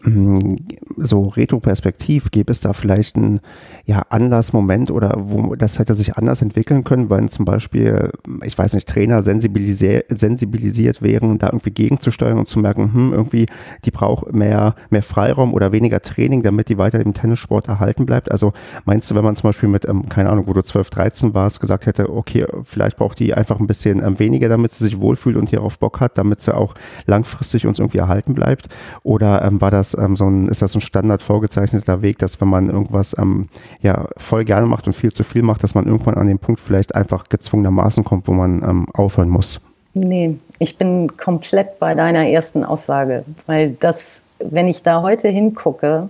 Mm, 0.02 0.56
so 0.96 1.28
retroperspektiv 1.28 2.30
gäbe 2.30 2.50
es 2.50 2.62
da 2.62 2.72
vielleicht 2.72 3.16
einen 3.16 3.40
ja, 3.84 4.02
Anlassmoment 4.08 4.90
oder 4.90 5.14
wo 5.18 5.54
das 5.56 5.78
hätte 5.78 5.94
sich 5.94 6.16
anders 6.16 6.40
entwickeln 6.40 6.84
können, 6.84 7.10
weil 7.10 7.28
zum 7.28 7.44
Beispiel, 7.44 8.10
ich 8.42 8.56
weiß 8.56 8.74
nicht, 8.74 8.88
Trainer 8.88 9.22
sensibilisier 9.22 10.04
sensibilisiert 10.08 11.02
wären, 11.02 11.36
da 11.36 11.48
irgendwie 11.48 11.72
gegenzusteuern 11.72 12.38
und 12.38 12.48
zu 12.48 12.58
merken, 12.60 12.94
hm, 12.94 13.12
irgendwie, 13.12 13.44
die 13.84 13.90
braucht 13.90 14.32
mehr, 14.32 14.74
mehr 14.88 15.02
Freiraum 15.02 15.52
oder 15.52 15.72
weniger 15.72 16.00
Training, 16.00 16.42
damit 16.42 16.70
die 16.70 16.78
weiter 16.78 17.00
im 17.00 17.12
Tennissport 17.12 17.68
erhalten 17.68 18.06
bleibt. 18.06 18.30
Also 18.30 18.54
meinst 18.86 19.10
du, 19.10 19.14
wenn 19.14 19.24
man 19.24 19.36
zum 19.36 19.48
Beispiel 19.48 19.68
mit, 19.68 19.86
ähm, 19.86 20.08
keine 20.08 20.30
Ahnung, 20.30 20.46
wo 20.46 20.54
du 20.54 20.62
12, 20.62 20.88
13 20.88 21.34
warst, 21.34 21.60
gesagt 21.60 21.84
hätte, 21.84 22.10
okay, 22.10 22.46
vielleicht 22.62 22.96
braucht 22.96 23.18
die 23.18 23.34
einfach 23.34 23.60
ein 23.60 23.66
bisschen 23.66 24.02
ähm, 24.02 24.18
weniger, 24.18 24.48
damit 24.48 24.72
sie 24.72 24.84
sich 24.84 24.98
wohlfühlt 24.98 25.36
und 25.36 25.50
hierauf 25.50 25.78
Bock 25.78 26.00
hat, 26.00 26.16
damit 26.16 26.40
sie 26.40 26.54
auch 26.54 26.74
langfristig 27.04 27.66
uns 27.66 27.78
irgendwie 27.78 27.98
erhalten 27.98 28.34
bleibt? 28.34 28.68
Oder 29.02 29.42
ähm, 29.42 29.60
war 29.60 29.70
das 29.70 29.89
ähm, 29.94 30.16
so 30.16 30.26
ein, 30.26 30.48
ist 30.48 30.62
das 30.62 30.74
ein 30.74 30.80
Standard 30.80 31.22
vorgezeichneter 31.22 32.02
Weg, 32.02 32.18
dass 32.18 32.40
wenn 32.40 32.48
man 32.48 32.68
irgendwas 32.68 33.16
ähm, 33.18 33.46
ja 33.82 34.06
voll 34.16 34.44
gerne 34.44 34.66
macht 34.66 34.86
und 34.86 34.92
viel 34.92 35.12
zu 35.12 35.24
viel 35.24 35.42
macht, 35.42 35.62
dass 35.62 35.74
man 35.74 35.86
irgendwann 35.86 36.14
an 36.14 36.26
den 36.26 36.38
Punkt 36.38 36.60
vielleicht 36.60 36.94
einfach 36.94 37.28
gezwungenermaßen 37.28 38.04
kommt, 38.04 38.28
wo 38.28 38.32
man 38.32 38.62
ähm, 38.62 38.86
aufhören 38.92 39.28
muss? 39.28 39.60
Nee, 39.92 40.36
ich 40.58 40.78
bin 40.78 41.16
komplett 41.16 41.78
bei 41.78 41.94
deiner 41.94 42.28
ersten 42.28 42.64
Aussage, 42.64 43.24
weil 43.46 43.72
das, 43.80 44.22
wenn 44.38 44.68
ich 44.68 44.82
da 44.82 45.02
heute 45.02 45.28
hingucke, 45.28 46.08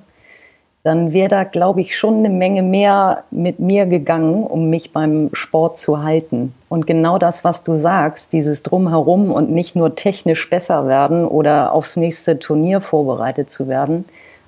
dann 0.82 1.12
wäre 1.12 1.28
da, 1.28 1.44
glaube 1.44 1.80
ich, 1.80 1.96
schon 1.96 2.18
eine 2.18 2.30
Menge 2.30 2.62
mehr 2.62 3.24
mit 3.30 3.58
mir 3.58 3.86
gegangen, 3.86 4.44
um 4.44 4.70
mich 4.70 4.92
beim 4.92 5.30
Sport 5.32 5.78
zu 5.78 6.02
halten. 6.02 6.54
Und 6.70 6.86
genau 6.86 7.18
das, 7.18 7.42
was 7.42 7.64
du 7.64 7.74
sagst, 7.74 8.32
dieses 8.32 8.62
Drumherum 8.62 9.32
und 9.32 9.50
nicht 9.50 9.74
nur 9.74 9.96
technisch 9.96 10.48
besser 10.48 10.86
werden 10.86 11.26
oder 11.26 11.72
aufs 11.72 11.96
nächste 11.96 12.38
Turnier 12.38 12.80
vorbereitet 12.80 13.50
zu 13.50 13.66
werden, 13.66 14.04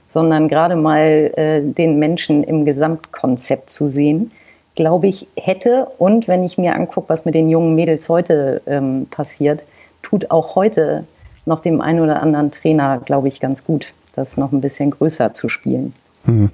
sondern 0.07 0.47
gerade 0.47 0.77
mal 0.77 1.33
äh, 1.35 1.63
den 1.63 1.99
Menschen 1.99 2.45
im 2.45 2.65
Gesamtkonzept 2.65 3.71
zu 3.71 3.89
sehen, 3.89 4.31
glaube 4.77 5.09
ich, 5.09 5.27
hätte 5.37 5.89
und 5.99 6.29
wenn 6.29 6.45
ich 6.45 6.59
mir 6.59 6.77
angucke, 6.77 7.09
was 7.09 7.25
mit 7.25 7.35
den 7.35 7.51
jungen 7.51 7.75
Mädels 7.75 8.09
heute 8.09 8.59
ähm, 8.69 9.09
passiert, 9.11 9.65
tut 10.01 10.31
auch 10.31 10.55
heute 10.55 11.05
noch 11.45 11.61
dem 11.61 11.81
einen 11.81 11.99
oder 11.99 12.23
anderen 12.23 12.53
Trainer, 12.53 12.99
glaube 13.05 13.27
ich, 13.27 13.41
ganz 13.41 13.65
gut, 13.65 13.95
das 14.15 14.37
noch 14.37 14.53
ein 14.53 14.61
bisschen 14.61 14.93
größer 14.93 15.33
zu 15.33 15.49
spielen. 15.49 15.93
Hm. 16.25 16.51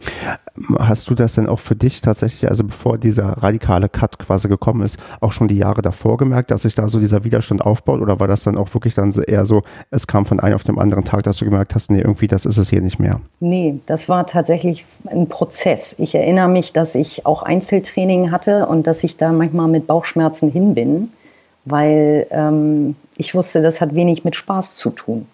Hast 0.78 1.08
du 1.10 1.14
das 1.14 1.34
denn 1.34 1.46
auch 1.46 1.58
für 1.58 1.76
dich 1.76 2.00
tatsächlich, 2.00 2.48
also 2.48 2.64
bevor 2.64 2.98
dieser 2.98 3.26
radikale 3.42 3.88
Cut 3.88 4.18
quasi 4.18 4.48
gekommen 4.48 4.82
ist, 4.82 4.98
auch 5.20 5.32
schon 5.32 5.46
die 5.46 5.56
Jahre 5.56 5.82
davor 5.82 6.16
gemerkt, 6.16 6.50
dass 6.50 6.62
sich 6.62 6.74
da 6.74 6.88
so 6.88 6.98
dieser 6.98 7.22
Widerstand 7.24 7.62
aufbaut? 7.62 8.00
Oder 8.00 8.18
war 8.18 8.26
das 8.26 8.42
dann 8.42 8.56
auch 8.56 8.72
wirklich 8.74 8.94
dann 8.94 9.12
eher 9.12 9.46
so, 9.46 9.62
es 9.90 10.06
kam 10.06 10.26
von 10.26 10.40
einem 10.40 10.54
auf 10.54 10.64
dem 10.64 10.78
anderen 10.78 11.04
Tag, 11.04 11.22
dass 11.22 11.38
du 11.38 11.44
gemerkt 11.44 11.74
hast, 11.74 11.90
nee, 11.90 12.00
irgendwie, 12.00 12.26
das 12.26 12.46
ist 12.46 12.56
es 12.56 12.70
hier 12.70 12.80
nicht 12.80 12.98
mehr? 12.98 13.20
Nee, 13.40 13.80
das 13.86 14.08
war 14.08 14.26
tatsächlich 14.26 14.84
ein 15.06 15.28
Prozess. 15.28 15.96
Ich 15.98 16.14
erinnere 16.14 16.48
mich, 16.48 16.72
dass 16.72 16.94
ich 16.94 17.26
auch 17.26 17.42
Einzeltraining 17.42 18.30
hatte 18.30 18.66
und 18.66 18.86
dass 18.86 19.04
ich 19.04 19.16
da 19.16 19.32
manchmal 19.32 19.68
mit 19.68 19.86
Bauchschmerzen 19.86 20.50
hin 20.50 20.74
bin, 20.74 21.10
weil 21.64 22.26
ähm, 22.30 22.96
ich 23.16 23.34
wusste, 23.34 23.62
das 23.62 23.80
hat 23.80 23.94
wenig 23.94 24.24
mit 24.24 24.34
Spaß 24.34 24.76
zu 24.76 24.90
tun. 24.90 25.26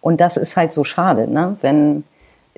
Und 0.00 0.20
das 0.20 0.36
ist 0.36 0.56
halt 0.56 0.72
so 0.72 0.82
schade, 0.82 1.30
ne? 1.30 1.56
wenn 1.60 2.04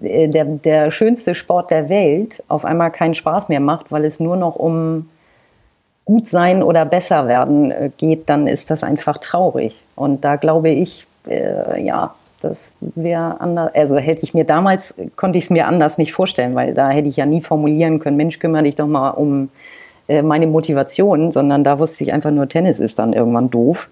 der, 0.00 0.44
der 0.44 0.90
schönste 0.90 1.34
Sport 1.34 1.70
der 1.70 1.88
Welt 1.88 2.42
auf 2.48 2.64
einmal 2.64 2.90
keinen 2.90 3.14
Spaß 3.14 3.48
mehr 3.48 3.60
macht, 3.60 3.92
weil 3.92 4.04
es 4.04 4.20
nur 4.20 4.36
noch 4.36 4.56
um 4.56 5.08
gut 6.04 6.28
sein 6.28 6.62
oder 6.62 6.84
besser 6.84 7.26
werden 7.28 7.70
äh, 7.70 7.90
geht, 7.96 8.28
dann 8.28 8.46
ist 8.46 8.70
das 8.70 8.84
einfach 8.84 9.18
traurig. 9.18 9.84
Und 9.96 10.24
da 10.24 10.36
glaube 10.36 10.68
ich, 10.70 11.06
äh, 11.26 11.82
ja, 11.82 12.14
das 12.42 12.74
wäre 12.80 13.40
anders. 13.40 13.74
Also 13.74 13.96
hätte 13.96 14.22
ich 14.24 14.34
mir 14.34 14.44
damals, 14.44 14.94
konnte 15.16 15.38
ich 15.38 15.44
es 15.44 15.50
mir 15.50 15.66
anders 15.66 15.96
nicht 15.96 16.12
vorstellen, 16.12 16.54
weil 16.54 16.74
da 16.74 16.90
hätte 16.90 17.08
ich 17.08 17.16
ja 17.16 17.26
nie 17.26 17.40
formulieren 17.40 18.00
können, 18.00 18.16
Mensch, 18.16 18.38
kümmere 18.38 18.64
dich 18.64 18.76
doch 18.76 18.86
mal 18.86 19.10
um 19.10 19.48
äh, 20.08 20.22
meine 20.22 20.46
Motivation, 20.46 21.30
sondern 21.30 21.64
da 21.64 21.78
wusste 21.78 22.04
ich 22.04 22.12
einfach 22.12 22.30
nur, 22.30 22.48
Tennis 22.48 22.80
ist 22.80 22.98
dann 22.98 23.14
irgendwann 23.14 23.50
doof. 23.50 23.88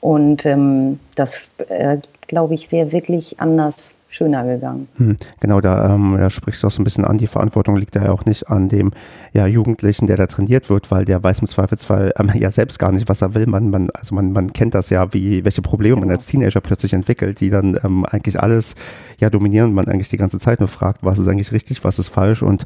Und 0.00 0.44
ähm, 0.44 1.00
das, 1.14 1.50
äh, 1.68 1.98
glaube 2.32 2.54
ich, 2.54 2.72
wäre 2.72 2.92
wirklich 2.92 3.40
anders 3.40 3.94
schöner 4.08 4.42
gegangen. 4.44 4.88
Hm, 4.96 5.18
genau, 5.40 5.60
da, 5.60 5.94
ähm, 5.94 6.16
da 6.18 6.30
sprichst 6.30 6.62
du 6.62 6.66
auch 6.66 6.70
so 6.70 6.80
ein 6.80 6.84
bisschen 6.84 7.04
an, 7.04 7.18
die 7.18 7.26
Verantwortung 7.26 7.76
liegt 7.76 7.94
da 7.94 8.04
ja 8.04 8.10
auch 8.10 8.24
nicht 8.24 8.48
an 8.48 8.70
dem 8.70 8.92
ja, 9.34 9.46
Jugendlichen, 9.46 10.06
der 10.06 10.16
da 10.16 10.26
trainiert 10.26 10.70
wird, 10.70 10.90
weil 10.90 11.04
der 11.04 11.22
weiß 11.22 11.40
im 11.40 11.46
Zweifelsfall 11.46 12.14
ähm, 12.18 12.30
ja 12.34 12.50
selbst 12.50 12.78
gar 12.78 12.90
nicht, 12.90 13.10
was 13.10 13.20
er 13.20 13.34
will. 13.34 13.46
Man, 13.46 13.68
man, 13.68 13.90
also 13.90 14.14
man, 14.14 14.32
man 14.32 14.54
kennt 14.54 14.74
das 14.74 14.88
ja, 14.88 15.12
wie, 15.12 15.44
welche 15.44 15.60
Probleme 15.60 15.96
genau. 15.96 16.06
man 16.06 16.16
als 16.16 16.26
Teenager 16.26 16.62
plötzlich 16.62 16.94
entwickelt, 16.94 17.38
die 17.40 17.50
dann 17.50 17.78
ähm, 17.84 18.06
eigentlich 18.06 18.40
alles 18.40 18.76
ja 19.18 19.28
dominieren 19.28 19.68
und 19.68 19.74
man 19.74 19.88
eigentlich 19.88 20.08
die 20.08 20.16
ganze 20.16 20.38
Zeit 20.38 20.60
nur 20.60 20.70
fragt, 20.70 21.00
was 21.02 21.18
ist 21.18 21.28
eigentlich 21.28 21.52
richtig, 21.52 21.84
was 21.84 21.98
ist 21.98 22.08
falsch 22.08 22.42
und 22.42 22.64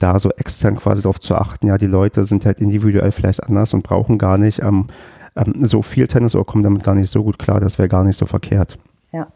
da 0.00 0.18
so 0.18 0.30
extern 0.30 0.74
quasi 0.74 1.02
darauf 1.02 1.20
zu 1.20 1.36
achten, 1.36 1.68
ja, 1.68 1.78
die 1.78 1.86
Leute 1.86 2.24
sind 2.24 2.44
halt 2.46 2.60
individuell 2.60 3.12
vielleicht 3.12 3.44
anders 3.44 3.74
und 3.74 3.84
brauchen 3.84 4.18
gar 4.18 4.38
nicht 4.38 4.60
ähm, 4.60 4.88
ähm, 5.36 5.66
so 5.66 5.82
viel 5.82 6.08
Tennis 6.08 6.34
oder 6.34 6.44
kommen 6.44 6.64
damit 6.64 6.82
gar 6.82 6.96
nicht 6.96 7.10
so 7.10 7.22
gut 7.22 7.38
klar, 7.38 7.60
das 7.60 7.78
wäre 7.78 7.88
gar 7.88 8.02
nicht 8.02 8.16
so 8.16 8.26
verkehrt. 8.26 8.76
Ja. 9.14 9.28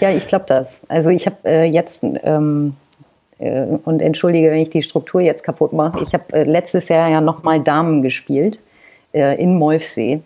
Ja, 0.00 0.10
ich 0.10 0.26
glaube 0.26 0.44
das. 0.46 0.82
Also 0.88 1.10
ich 1.10 1.26
habe 1.26 1.36
äh, 1.44 1.64
jetzt, 1.64 2.02
ähm, 2.02 2.74
äh, 3.38 3.62
und 3.84 4.00
entschuldige, 4.00 4.50
wenn 4.50 4.58
ich 4.58 4.70
die 4.70 4.82
Struktur 4.82 5.20
jetzt 5.20 5.42
kaputt 5.42 5.72
mache, 5.72 6.02
ich 6.02 6.12
habe 6.14 6.32
äh, 6.32 6.44
letztes 6.44 6.88
Jahr 6.88 7.08
ja 7.08 7.20
nochmal 7.20 7.60
Damen 7.60 8.02
gespielt 8.02 8.60
äh, 9.12 9.40
in 9.42 9.56
Molfsee. 9.58 10.20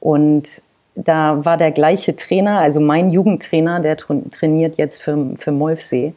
Und 0.00 0.62
da 0.94 1.44
war 1.44 1.56
der 1.56 1.70
gleiche 1.70 2.16
Trainer, 2.16 2.60
also 2.60 2.80
mein 2.80 3.10
Jugendtrainer, 3.10 3.80
der 3.80 3.96
tra 3.96 4.16
trainiert 4.32 4.76
jetzt 4.76 5.02
für, 5.02 5.36
für 5.38 5.52
Molfsee. 5.52 6.12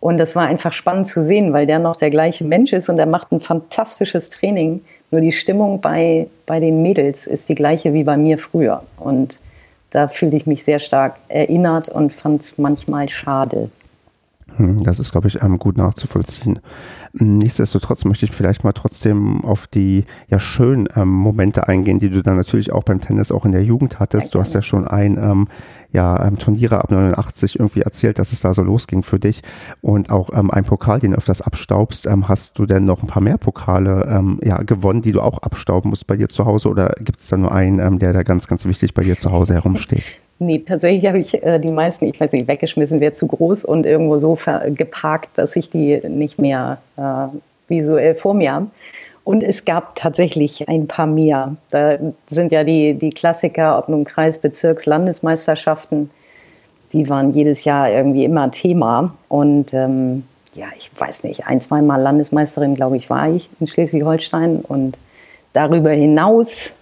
Und 0.00 0.18
das 0.18 0.36
war 0.36 0.46
einfach 0.46 0.72
spannend 0.72 1.08
zu 1.08 1.22
sehen, 1.22 1.52
weil 1.52 1.66
der 1.66 1.78
noch 1.78 1.96
der 1.96 2.10
gleiche 2.10 2.44
Mensch 2.44 2.72
ist 2.72 2.88
und 2.88 2.98
er 2.98 3.06
macht 3.06 3.32
ein 3.32 3.40
fantastisches 3.40 4.30
Training. 4.30 4.82
Nur 5.10 5.20
die 5.20 5.32
Stimmung 5.32 5.80
bei, 5.80 6.28
bei 6.46 6.60
den 6.60 6.82
Mädels 6.82 7.26
ist 7.26 7.48
die 7.48 7.54
gleiche 7.54 7.92
wie 7.92 8.04
bei 8.04 8.16
mir 8.16 8.38
früher. 8.38 8.82
Und 8.98 9.40
da 9.96 10.08
fühlte 10.08 10.36
ich 10.36 10.46
mich 10.46 10.62
sehr 10.62 10.78
stark 10.78 11.16
erinnert 11.28 11.88
und 11.88 12.12
fand 12.12 12.42
es 12.42 12.58
manchmal 12.58 13.08
schade. 13.08 13.70
Hm, 14.56 14.84
das 14.84 15.00
ist, 15.00 15.10
glaube 15.10 15.28
ich, 15.28 15.42
ähm, 15.42 15.58
gut 15.58 15.78
nachzuvollziehen. 15.78 16.58
Nichtsdestotrotz 17.14 18.04
möchte 18.04 18.26
ich 18.26 18.32
vielleicht 18.32 18.62
mal 18.62 18.72
trotzdem 18.72 19.42
auf 19.42 19.66
die 19.66 20.04
ja 20.28 20.38
schönen 20.38 20.86
ähm, 20.94 21.08
Momente 21.08 21.66
eingehen, 21.66 21.98
die 21.98 22.10
du 22.10 22.22
dann 22.22 22.36
natürlich 22.36 22.72
auch 22.72 22.84
beim 22.84 23.00
Tennis 23.00 23.32
auch 23.32 23.46
in 23.46 23.52
der 23.52 23.64
Jugend 23.64 23.98
hattest. 23.98 24.34
Du 24.34 24.38
hast 24.38 24.52
ja 24.52 24.60
schon 24.60 24.86
ein 24.86 25.16
ähm, 25.16 25.48
ja, 25.96 26.26
ähm, 26.26 26.38
Turniere 26.38 26.78
ab 26.78 26.90
89 26.90 27.58
irgendwie 27.58 27.80
erzählt, 27.80 28.18
dass 28.18 28.30
es 28.30 28.42
da 28.42 28.52
so 28.52 28.62
losging 28.62 29.02
für 29.02 29.18
dich 29.18 29.40
und 29.80 30.10
auch 30.10 30.28
ähm, 30.34 30.50
ein 30.50 30.64
Pokal, 30.64 31.00
den 31.00 31.12
du 31.12 31.16
öfters 31.16 31.40
abstaubst. 31.40 32.06
Ähm, 32.06 32.28
hast 32.28 32.58
du 32.58 32.66
denn 32.66 32.84
noch 32.84 33.02
ein 33.02 33.06
paar 33.06 33.22
mehr 33.22 33.38
Pokale 33.38 34.06
ähm, 34.10 34.38
ja, 34.44 34.58
gewonnen, 34.58 35.00
die 35.00 35.12
du 35.12 35.22
auch 35.22 35.38
abstauben 35.38 35.88
musst 35.88 36.06
bei 36.06 36.16
dir 36.16 36.28
zu 36.28 36.44
Hause 36.44 36.68
oder 36.68 36.94
gibt 37.00 37.20
es 37.20 37.28
da 37.28 37.38
nur 37.38 37.50
einen, 37.50 37.78
ähm, 37.78 37.98
der 37.98 38.12
da 38.12 38.22
ganz, 38.22 38.46
ganz 38.46 38.66
wichtig 38.66 38.92
bei 38.92 39.04
dir 39.04 39.16
zu 39.16 39.32
Hause 39.32 39.54
herumsteht? 39.54 40.04
Nee, 40.38 40.58
tatsächlich 40.58 41.06
habe 41.06 41.18
ich 41.18 41.42
äh, 41.42 41.58
die 41.58 41.72
meisten, 41.72 42.04
ich 42.04 42.20
weiß 42.20 42.32
nicht, 42.32 42.46
weggeschmissen, 42.46 43.00
wäre 43.00 43.14
zu 43.14 43.26
groß 43.26 43.64
und 43.64 43.86
irgendwo 43.86 44.18
so 44.18 44.36
geparkt, 44.66 45.30
dass 45.38 45.56
ich 45.56 45.70
die 45.70 45.98
nicht 46.06 46.38
mehr 46.38 46.76
äh, 46.98 47.28
visuell 47.68 48.14
vor 48.16 48.34
mir 48.34 48.52
habe. 48.52 48.66
Und 49.26 49.42
es 49.42 49.64
gab 49.64 49.96
tatsächlich 49.96 50.68
ein 50.68 50.86
paar 50.86 51.08
mehr. 51.08 51.56
Da 51.70 51.98
sind 52.28 52.52
ja 52.52 52.62
die, 52.62 52.94
die 52.94 53.10
Klassiker, 53.10 53.76
ob 53.76 53.88
nun 53.88 54.04
Kreis, 54.04 54.38
Bezirks, 54.38 54.86
Landesmeisterschaften, 54.86 56.12
die 56.92 57.08
waren 57.08 57.32
jedes 57.32 57.64
Jahr 57.64 57.90
irgendwie 57.90 58.24
immer 58.24 58.52
Thema. 58.52 59.16
Und 59.26 59.74
ähm, 59.74 60.22
ja, 60.54 60.66
ich 60.78 60.92
weiß 60.96 61.24
nicht, 61.24 61.44
ein, 61.44 61.60
zweimal 61.60 62.00
Landesmeisterin, 62.00 62.76
glaube 62.76 62.98
ich, 62.98 63.10
war 63.10 63.28
ich 63.28 63.50
in 63.58 63.66
Schleswig-Holstein. 63.66 64.60
Und 64.60 64.96
darüber 65.52 65.90
hinaus 65.90 66.76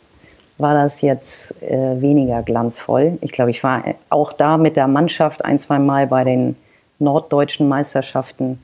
war 0.58 0.74
das 0.74 1.00
jetzt 1.00 1.62
äh, 1.62 1.98
weniger 2.02 2.42
glanzvoll. 2.42 3.16
Ich 3.22 3.32
glaube, 3.32 3.52
ich 3.52 3.64
war 3.64 3.84
auch 4.10 4.34
da 4.34 4.58
mit 4.58 4.76
der 4.76 4.86
Mannschaft 4.86 5.42
ein, 5.42 5.58
zwei 5.58 5.78
Mal 5.78 6.08
bei 6.08 6.24
den 6.24 6.56
norddeutschen 6.98 7.66
Meisterschaften. 7.68 8.58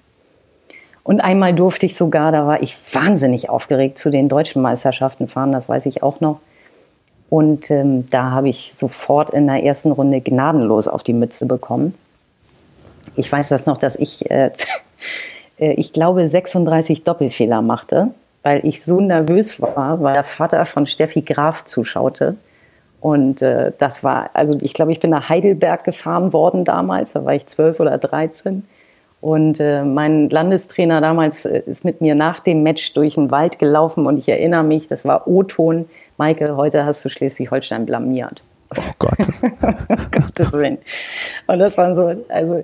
Und 1.03 1.20
einmal 1.20 1.55
durfte 1.55 1.86
ich 1.86 1.96
sogar, 1.96 2.30
da 2.32 2.46
war 2.46 2.62
ich 2.62 2.76
wahnsinnig 2.92 3.48
aufgeregt, 3.48 3.98
zu 3.98 4.11
den 4.11 4.28
deutschen 4.28 4.62
Meisterschaften 4.62 5.28
fahren, 5.28 5.53
das 5.53 5.68
weiß 5.68 5.86
ich 5.86 6.03
auch 6.03 6.20
noch. 6.20 6.40
Und 7.28 7.70
ähm, 7.70 8.07
da 8.11 8.30
habe 8.32 8.48
ich 8.48 8.72
sofort 8.74 9.30
in 9.30 9.46
der 9.46 9.62
ersten 9.62 9.92
Runde 9.92 10.20
gnadenlos 10.20 10.88
auf 10.88 11.03
die 11.03 11.12
Mütze 11.12 11.46
bekommen. 11.46 11.94
Ich 13.16 13.30
weiß 13.30 13.48
das 13.48 13.66
noch, 13.66 13.78
dass 13.78 13.96
ich, 13.96 14.30
äh, 14.30 14.51
äh 15.59 15.72
ich 15.74 15.92
glaube, 15.92 16.26
36 16.26 17.05
Doppelfehler 17.05 17.62
machte 17.62 18.11
weil 18.42 18.64
ich 18.64 18.82
so 18.82 19.01
nervös 19.01 19.61
war, 19.61 20.01
weil 20.03 20.14
der 20.14 20.24
Vater 20.24 20.64
von 20.64 20.86
Steffi 20.86 21.22
Graf 21.22 21.64
zuschaute. 21.64 22.36
Und 23.01 23.42
äh, 23.42 23.72
das 23.78 24.05
war, 24.05 24.30
also 24.34 24.59
ich 24.61 24.74
glaube, 24.74 24.92
ich 24.92 25.01
bin 25.01 25.11
nach 25.11 25.28
Heidelberg 25.28 25.84
gefahren 25.84 26.32
worden 26.32 26.64
damals, 26.64 27.12
da 27.12 27.24
war 27.24 27.34
ich 27.34 27.46
zwölf 27.46 27.80
oder 27.80 27.98
dreizehn. 27.98 28.66
Und 29.21 29.61
äh, 29.61 29.85
mein 29.85 30.31
Landestrainer 30.31 31.01
damals 31.01 31.45
äh, 31.45 31.62
ist 31.66 31.85
mit 31.85 32.01
mir 32.01 32.14
nach 32.14 32.41
dem 32.41 32.62
Match 32.62 32.95
durch 32.95 33.14
den 33.14 33.31
Wald 33.31 33.59
gelaufen 33.59 34.07
und 34.07 34.16
ich 34.16 34.29
erinnere 34.29 34.64
mich, 34.64 34.89
das 34.89 35.05
war 35.05 35.29
O-Ton, 35.29 35.89
Maike, 36.16 36.57
heute 36.57 36.87
hast 36.87 37.05
du 37.05 37.11
Schleswig-Holstein 37.11 37.85
blamiert. 37.85 38.43
Oh 38.77 38.93
Gott. 38.99 39.18
Gottes 40.12 40.53
Willen. 40.53 40.79
Und 41.47 41.59
das 41.59 41.77
war 41.77 41.95
so, 41.95 42.25
also 42.29 42.62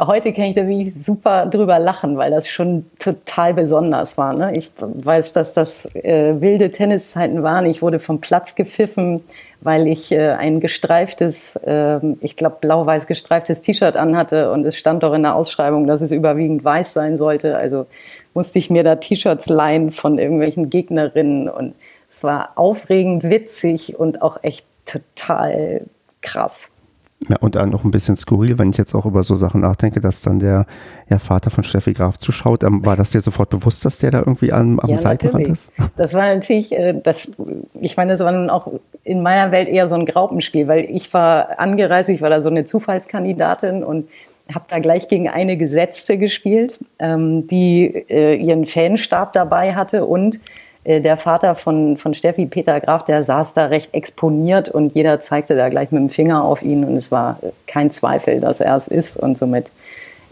heute 0.00 0.32
kann 0.32 0.44
ich 0.44 0.54
da 0.54 0.66
wirklich 0.66 0.94
super 0.94 1.46
drüber 1.46 1.78
lachen, 1.78 2.16
weil 2.16 2.30
das 2.30 2.48
schon 2.48 2.86
total 2.98 3.54
besonders 3.54 4.16
war. 4.16 4.32
Ne? 4.32 4.52
Ich 4.56 4.70
weiß, 4.80 5.32
dass 5.32 5.52
das 5.52 5.86
äh, 5.94 6.40
wilde 6.40 6.70
Tenniszeiten 6.70 7.42
waren. 7.42 7.66
Ich 7.66 7.82
wurde 7.82 7.98
vom 7.98 8.20
Platz 8.20 8.54
gepfiffen, 8.54 9.22
weil 9.60 9.86
ich 9.86 10.12
äh, 10.12 10.30
ein 10.30 10.60
gestreiftes, 10.60 11.56
äh, 11.56 12.00
ich 12.20 12.36
glaube 12.36 12.58
blau-weiß 12.60 13.06
gestreiftes 13.06 13.60
T-Shirt 13.60 13.96
anhatte 13.96 14.52
und 14.52 14.64
es 14.64 14.76
stand 14.76 15.02
doch 15.02 15.14
in 15.14 15.22
der 15.22 15.34
Ausschreibung, 15.34 15.86
dass 15.86 16.00
es 16.00 16.12
überwiegend 16.12 16.64
weiß 16.64 16.92
sein 16.92 17.16
sollte. 17.16 17.56
Also 17.56 17.86
musste 18.34 18.58
ich 18.58 18.70
mir 18.70 18.84
da 18.84 18.96
T-Shirts 18.96 19.48
leihen 19.48 19.90
von 19.90 20.18
irgendwelchen 20.18 20.70
Gegnerinnen 20.70 21.48
und 21.48 21.74
es 22.10 22.22
war 22.22 22.52
aufregend, 22.56 23.24
witzig 23.24 23.98
und 23.98 24.22
auch 24.22 24.38
echt 24.42 24.66
total 24.84 25.82
krass. 26.22 26.70
Ja, 27.28 27.36
und 27.40 27.56
dann 27.56 27.70
noch 27.70 27.82
ein 27.82 27.90
bisschen 27.90 28.16
skurril, 28.16 28.58
wenn 28.58 28.70
ich 28.70 28.76
jetzt 28.76 28.94
auch 28.94 29.04
über 29.04 29.24
so 29.24 29.34
Sachen 29.34 29.60
nachdenke, 29.60 30.00
dass 30.00 30.22
dann 30.22 30.38
der 30.38 30.66
ja, 31.10 31.18
Vater 31.18 31.50
von 31.50 31.64
Steffi 31.64 31.92
Graf 31.92 32.16
zuschaut. 32.16 32.62
Ähm, 32.62 32.86
war 32.86 32.96
das 32.96 33.10
dir 33.10 33.20
sofort 33.20 33.50
bewusst, 33.50 33.84
dass 33.84 33.98
der 33.98 34.12
da 34.12 34.20
irgendwie 34.20 34.52
am, 34.52 34.78
am 34.78 34.90
ja, 34.90 34.96
Seitenrand 34.96 35.48
ist? 35.48 35.72
Das 35.96 36.14
war 36.14 36.32
natürlich, 36.32 36.70
äh, 36.70 36.94
das, 37.02 37.28
ich 37.80 37.96
meine, 37.96 38.12
das 38.12 38.20
war 38.20 38.30
dann 38.30 38.50
auch 38.50 38.70
in 39.02 39.20
meiner 39.22 39.50
Welt 39.50 39.68
eher 39.68 39.88
so 39.88 39.96
ein 39.96 40.06
Graupenspiel, 40.06 40.68
weil 40.68 40.84
ich 40.84 41.12
war 41.12 41.58
angereist, 41.58 42.08
ich 42.08 42.20
war 42.20 42.30
da 42.30 42.40
so 42.40 42.50
eine 42.50 42.64
Zufallskandidatin 42.64 43.82
und 43.82 44.08
habe 44.54 44.66
da 44.68 44.78
gleich 44.78 45.08
gegen 45.08 45.28
eine 45.28 45.56
Gesetzte 45.56 46.18
gespielt, 46.18 46.78
ähm, 47.00 47.48
die 47.48 47.84
äh, 48.08 48.36
ihren 48.36 48.64
Fanstab 48.64 49.32
dabei 49.32 49.74
hatte 49.74 50.06
und 50.06 50.38
der 50.88 51.16
Vater 51.16 51.54
von, 51.54 51.98
von 51.98 52.14
Steffi, 52.14 52.46
Peter 52.46 52.80
Graf, 52.80 53.04
der 53.04 53.22
saß 53.22 53.52
da 53.52 53.66
recht 53.66 53.94
exponiert 53.94 54.70
und 54.70 54.94
jeder 54.94 55.20
zeigte 55.20 55.54
da 55.54 55.68
gleich 55.68 55.90
mit 55.90 56.00
dem 56.00 56.08
Finger 56.08 56.44
auf 56.44 56.62
ihn 56.62 56.84
und 56.84 56.96
es 56.96 57.12
war 57.12 57.38
kein 57.66 57.90
Zweifel, 57.90 58.40
dass 58.40 58.60
er 58.60 58.74
es 58.74 58.88
ist 58.88 59.16
und 59.16 59.36
somit 59.36 59.70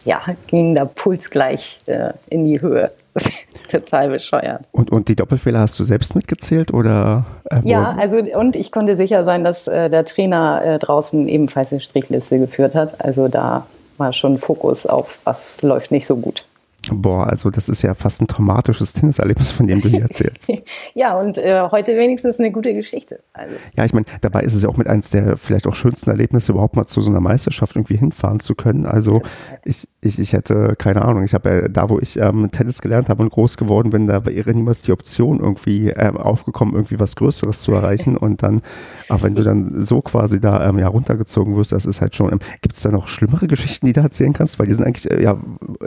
ja, 0.06 0.22
ging 0.46 0.74
der 0.74 0.86
Puls 0.86 1.30
gleich 1.30 1.80
äh, 1.86 2.12
in 2.30 2.46
die 2.46 2.62
Höhe. 2.62 2.92
Total 3.68 4.08
bescheuert. 4.08 4.62
Und, 4.70 4.92
und 4.92 5.08
die 5.08 5.16
Doppelfehler 5.16 5.58
hast 5.58 5.78
du 5.80 5.84
selbst 5.84 6.14
mitgezählt 6.14 6.72
oder? 6.72 7.26
Äh, 7.50 7.60
ja, 7.64 7.96
also 7.98 8.18
und 8.18 8.54
ich 8.54 8.70
konnte 8.70 8.94
sicher 8.94 9.24
sein, 9.24 9.42
dass 9.42 9.66
äh, 9.66 9.90
der 9.90 10.04
Trainer 10.04 10.62
äh, 10.64 10.78
draußen 10.78 11.26
ebenfalls 11.28 11.72
eine 11.72 11.80
Strichliste 11.80 12.38
geführt 12.38 12.74
hat. 12.74 13.04
Also 13.04 13.28
da 13.28 13.66
war 13.98 14.12
schon 14.12 14.38
Fokus 14.38 14.86
auf, 14.86 15.18
was 15.24 15.60
läuft 15.62 15.90
nicht 15.90 16.06
so 16.06 16.16
gut. 16.16 16.44
Boah, 16.92 17.26
also 17.26 17.50
das 17.50 17.68
ist 17.68 17.82
ja 17.82 17.94
fast 17.94 18.20
ein 18.20 18.26
traumatisches 18.26 18.92
Tenniserlebnis, 18.92 19.50
von 19.50 19.66
dem 19.66 19.80
du 19.80 19.88
hier 19.88 20.02
erzählst. 20.02 20.50
ja, 20.94 21.18
und 21.18 21.38
äh, 21.38 21.62
heute 21.70 21.96
wenigstens 21.96 22.38
eine 22.38 22.50
gute 22.50 22.74
Geschichte. 22.74 23.20
Also. 23.32 23.54
Ja, 23.76 23.84
ich 23.84 23.92
meine, 23.92 24.06
dabei 24.20 24.42
ist 24.42 24.54
es 24.54 24.62
ja 24.62 24.68
auch 24.68 24.76
mit 24.76 24.86
eins 24.86 25.10
der 25.10 25.36
vielleicht 25.36 25.66
auch 25.66 25.74
schönsten 25.74 26.10
Erlebnisse, 26.10 26.52
überhaupt 26.52 26.76
mal 26.76 26.86
zu 26.86 27.00
so 27.00 27.10
einer 27.10 27.20
Meisterschaft 27.20 27.76
irgendwie 27.76 27.96
hinfahren 27.96 28.40
zu 28.40 28.54
können. 28.54 28.86
Also 28.86 29.22
ich, 29.64 29.88
ich, 30.06 30.18
ich 30.18 30.32
hätte, 30.32 30.74
keine 30.78 31.02
Ahnung, 31.02 31.24
ich 31.24 31.34
habe 31.34 31.50
ja 31.50 31.68
da, 31.68 31.90
wo 31.90 31.98
ich 31.98 32.18
ähm, 32.18 32.50
Tennis 32.50 32.80
gelernt 32.80 33.08
habe 33.08 33.22
und 33.22 33.30
groß 33.30 33.56
geworden 33.56 33.90
bin, 33.90 34.06
da 34.06 34.24
wäre 34.24 34.54
niemals 34.54 34.82
die 34.82 34.92
Option 34.92 35.40
irgendwie 35.40 35.90
ähm, 35.90 36.16
aufgekommen, 36.16 36.74
irgendwie 36.74 36.98
was 36.98 37.16
Größeres 37.16 37.62
zu 37.62 37.72
erreichen. 37.72 38.16
Und 38.26 38.42
dann, 38.42 38.62
aber 39.08 39.24
wenn 39.24 39.34
du 39.34 39.42
dann 39.42 39.82
so 39.82 40.00
quasi 40.00 40.40
da 40.40 40.68
ähm, 40.68 40.78
ja 40.78 40.88
runtergezogen 40.88 41.56
wirst, 41.56 41.72
das 41.72 41.86
ist 41.86 42.00
halt 42.00 42.16
schon, 42.16 42.32
ähm, 42.32 42.38
gibt 42.62 42.76
es 42.76 42.82
da 42.82 42.90
noch 42.90 43.08
schlimmere 43.08 43.46
Geschichten, 43.46 43.86
die 43.86 43.92
du 43.92 44.00
erzählen 44.00 44.32
kannst? 44.32 44.58
Weil 44.58 44.66
die 44.66 44.74
sind 44.74 44.84
eigentlich 44.84 45.10
äh, 45.10 45.22
ja 45.22 45.36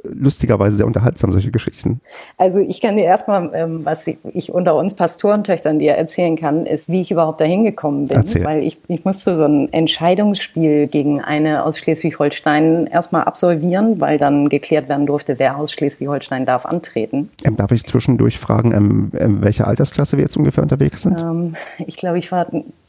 lustigerweise 0.04 0.78
sehr 0.78 0.86
unterhaltsam, 0.86 1.32
solche 1.32 1.52
Geschichten. 1.52 2.02
Also 2.38 2.60
ich 2.60 2.82
kann 2.82 2.98
dir 2.98 3.06
erstmal, 3.06 3.52
ähm, 3.54 3.86
was 3.86 4.06
ich 4.08 4.52
unter 4.52 4.76
uns 4.76 4.94
Pastorentöchtern 4.94 5.80
dir 5.80 5.94
erzählen 5.94 6.36
kann, 6.36 6.66
ist, 6.66 6.90
wie 6.90 7.02
ich 7.02 7.12
überhaupt 7.12 7.42
dahin 7.42 7.64
gekommen 7.64 8.08
bin. 8.08 8.18
Erzähl. 8.18 8.44
Weil 8.44 8.64
ich, 8.64 8.80
ich 8.88 9.06
musste 9.06 9.36
so 9.36 9.46
ein 9.46 9.72
Entscheidungsspiel 9.72 10.88
gegen 10.88 11.22
eine 11.22 11.66
aus 11.66 11.78
Schleswig-Holstein 11.78 12.88
erstmal 12.88 13.24
absolvieren, 13.24 14.00
weil 14.00 14.09
dann 14.18 14.50
geklärt 14.50 14.90
werden 14.90 15.06
durfte, 15.06 15.40
wer 15.40 15.58
aus 15.58 15.72
Schleswig-Holstein 15.72 16.46
darf 16.46 16.66
antreten. 16.66 17.30
Ähm, 17.44 17.58
darf 17.58 17.72
ich 17.72 17.86
zwischendurch 17.86 18.40
fragen, 18.40 18.72
ähm, 18.74 19.12
ähm 19.18 19.42
welche 19.42 19.68
Altersklasse 19.68 20.18
wir 20.18 20.24
jetzt 20.24 20.38
ungefähr 20.38 20.64
unterwegs 20.64 21.04
sind? 21.04 21.20
Ähm, 21.20 21.56
ich 21.86 21.98
glaube, 21.98 22.18
ich 22.18 22.32
war 22.32 22.48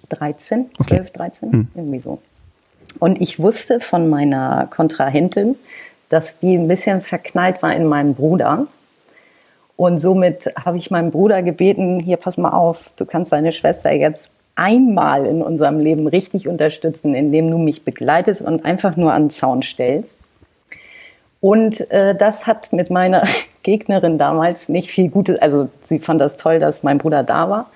13, 0.08 0.66
12, 0.78 1.00
okay. 1.00 1.10
13, 1.14 1.52
hm. 1.52 1.68
irgendwie 1.74 2.00
so. 2.00 2.20
Und 2.98 3.20
ich 3.20 3.38
wusste 3.38 3.80
von 3.80 4.08
meiner 4.08 4.66
Kontrahentin, 4.68 5.56
dass 6.08 6.38
die 6.38 6.56
ein 6.56 6.68
bisschen 6.68 7.02
verknallt 7.02 7.62
war 7.62 7.74
in 7.74 7.86
meinen 7.86 8.14
Bruder. 8.14 8.66
Und 9.76 9.98
somit 9.98 10.52
habe 10.62 10.76
ich 10.76 10.90
meinem 10.90 11.10
Bruder 11.10 11.42
gebeten, 11.42 12.00
hier 12.00 12.16
pass 12.18 12.36
mal 12.36 12.50
auf, 12.50 12.90
du 12.96 13.06
kannst 13.06 13.32
deine 13.32 13.52
Schwester 13.52 13.92
jetzt 13.92 14.32
einmal 14.56 15.24
in 15.24 15.40
unserem 15.40 15.78
Leben 15.78 16.06
richtig 16.06 16.48
unterstützen, 16.48 17.14
indem 17.14 17.50
du 17.50 17.56
mich 17.56 17.84
begleitest 17.84 18.42
und 18.42 18.66
einfach 18.66 18.96
nur 18.96 19.12
an 19.12 19.24
den 19.24 19.30
Zaun 19.30 19.62
stellst. 19.62 20.18
Und 21.40 21.90
äh, 21.90 22.14
das 22.14 22.46
hat 22.46 22.72
mit 22.72 22.90
meiner 22.90 23.22
Gegnerin 23.62 24.18
damals 24.18 24.68
nicht 24.68 24.90
viel 24.90 25.08
Gutes, 25.10 25.38
also 25.40 25.68
sie 25.84 25.98
fand 25.98 26.20
das 26.20 26.36
toll, 26.36 26.58
dass 26.58 26.82
mein 26.82 26.98
Bruder 26.98 27.22
da 27.22 27.48
war. 27.50 27.68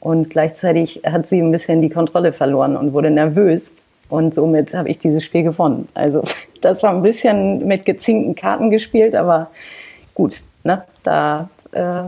Und 0.00 0.30
gleichzeitig 0.30 1.02
hat 1.04 1.26
sie 1.26 1.40
ein 1.40 1.50
bisschen 1.50 1.82
die 1.82 1.90
Kontrolle 1.90 2.32
verloren 2.32 2.76
und 2.76 2.92
wurde 2.92 3.10
nervös. 3.10 3.74
Und 4.08 4.32
somit 4.32 4.74
habe 4.74 4.88
ich 4.88 4.98
dieses 4.98 5.24
Spiel 5.24 5.42
gewonnen. 5.42 5.88
Also 5.94 6.22
das 6.60 6.82
war 6.82 6.90
ein 6.90 7.02
bisschen 7.02 7.66
mit 7.66 7.84
gezinkten 7.84 8.34
Karten 8.34 8.70
gespielt, 8.70 9.14
aber 9.14 9.50
gut, 10.14 10.42
ne, 10.64 10.84
da 11.02 11.48
äh, 11.72 12.04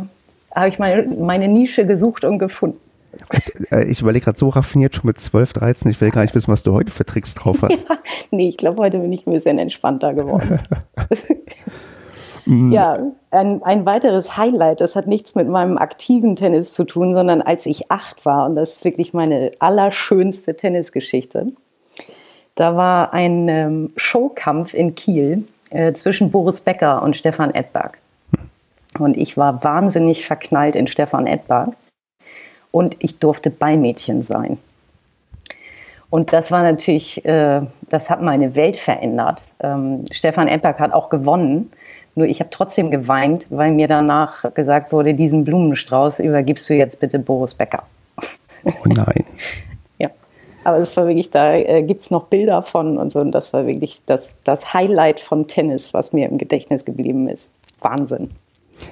habe 0.54 0.68
ich 0.68 0.78
meine, 0.78 1.02
meine 1.02 1.48
Nische 1.48 1.86
gesucht 1.86 2.24
und 2.24 2.38
gefunden. 2.38 2.78
Äh, 3.70 3.90
ich 3.90 4.00
überlege 4.00 4.24
gerade 4.24 4.38
so 4.38 4.48
raffiniert 4.48 4.94
schon 4.94 5.06
mit 5.06 5.18
12, 5.18 5.52
13. 5.54 5.90
Ich 5.90 6.00
will 6.00 6.10
gar 6.10 6.22
nicht 6.22 6.34
wissen, 6.34 6.52
was 6.52 6.62
du 6.62 6.72
heute 6.72 6.90
für 6.90 7.04
Tricks 7.04 7.34
drauf 7.34 7.58
hast. 7.62 7.88
Ja, 7.88 7.98
nee, 8.30 8.48
ich 8.48 8.56
glaube, 8.56 8.82
heute 8.82 8.98
bin 8.98 9.12
ich 9.12 9.26
ein 9.26 9.32
bisschen 9.32 9.58
entspannter 9.58 10.14
geworden. 10.14 10.60
Mhm. 12.46 12.72
Ja, 12.72 12.98
ein, 13.30 13.62
ein 13.62 13.84
weiteres 13.84 14.36
Highlight, 14.36 14.80
das 14.80 14.96
hat 14.96 15.06
nichts 15.06 15.34
mit 15.34 15.46
meinem 15.46 15.78
aktiven 15.78 16.36
Tennis 16.36 16.72
zu 16.72 16.84
tun, 16.84 17.12
sondern 17.12 17.42
als 17.42 17.66
ich 17.66 17.90
acht 17.90 18.24
war, 18.24 18.46
und 18.46 18.56
das 18.56 18.76
ist 18.76 18.84
wirklich 18.84 19.12
meine 19.12 19.50
allerschönste 19.58 20.56
Tennisgeschichte, 20.56 21.52
da 22.54 22.76
war 22.76 23.12
ein 23.12 23.48
ähm, 23.48 23.92
Showkampf 23.94 24.74
in 24.74 24.94
Kiel 24.94 25.44
äh, 25.70 25.92
zwischen 25.92 26.30
Boris 26.30 26.62
Becker 26.62 27.02
und 27.02 27.14
Stefan 27.14 27.54
Edberg. 27.54 27.98
Und 28.98 29.16
ich 29.16 29.36
war 29.36 29.62
wahnsinnig 29.62 30.26
verknallt 30.26 30.74
in 30.74 30.86
Stefan 30.86 31.26
Edberg 31.26 31.76
und 32.72 32.96
ich 33.00 33.18
durfte 33.18 33.50
Beimädchen 33.50 34.22
sein. 34.22 34.58
Und 36.10 36.32
das 36.32 36.50
war 36.50 36.62
natürlich, 36.62 37.24
äh, 37.24 37.62
das 37.88 38.10
hat 38.10 38.20
meine 38.20 38.56
Welt 38.56 38.76
verändert. 38.76 39.44
Ähm, 39.60 40.04
Stefan 40.10 40.48
Edberg 40.48 40.80
hat 40.80 40.92
auch 40.92 41.08
gewonnen. 41.08 41.70
Nur 42.16 42.26
ich 42.26 42.40
habe 42.40 42.50
trotzdem 42.50 42.90
geweint, 42.90 43.46
weil 43.50 43.70
mir 43.70 43.86
danach 43.86 44.52
gesagt 44.54 44.92
wurde, 44.92 45.14
diesen 45.14 45.44
Blumenstrauß 45.44 46.18
übergibst 46.18 46.68
du 46.68 46.74
jetzt 46.74 46.98
bitte 46.98 47.20
Boris 47.20 47.54
Becker. 47.54 47.84
Oh 48.64 48.70
nein. 48.86 49.24
ja, 49.98 50.10
aber 50.64 50.78
das 50.80 50.96
war 50.96 51.06
wirklich, 51.06 51.30
da 51.30 51.54
äh, 51.54 51.82
gibt 51.84 52.02
es 52.02 52.10
noch 52.10 52.24
Bilder 52.24 52.62
von 52.62 52.98
und 52.98 53.12
so. 53.12 53.20
Und 53.20 53.30
das 53.30 53.52
war 53.52 53.66
wirklich 53.66 54.02
das, 54.06 54.38
das 54.42 54.74
Highlight 54.74 55.20
von 55.20 55.46
Tennis, 55.46 55.94
was 55.94 56.12
mir 56.12 56.28
im 56.28 56.38
Gedächtnis 56.38 56.84
geblieben 56.84 57.28
ist. 57.28 57.52
Wahnsinn. 57.80 58.30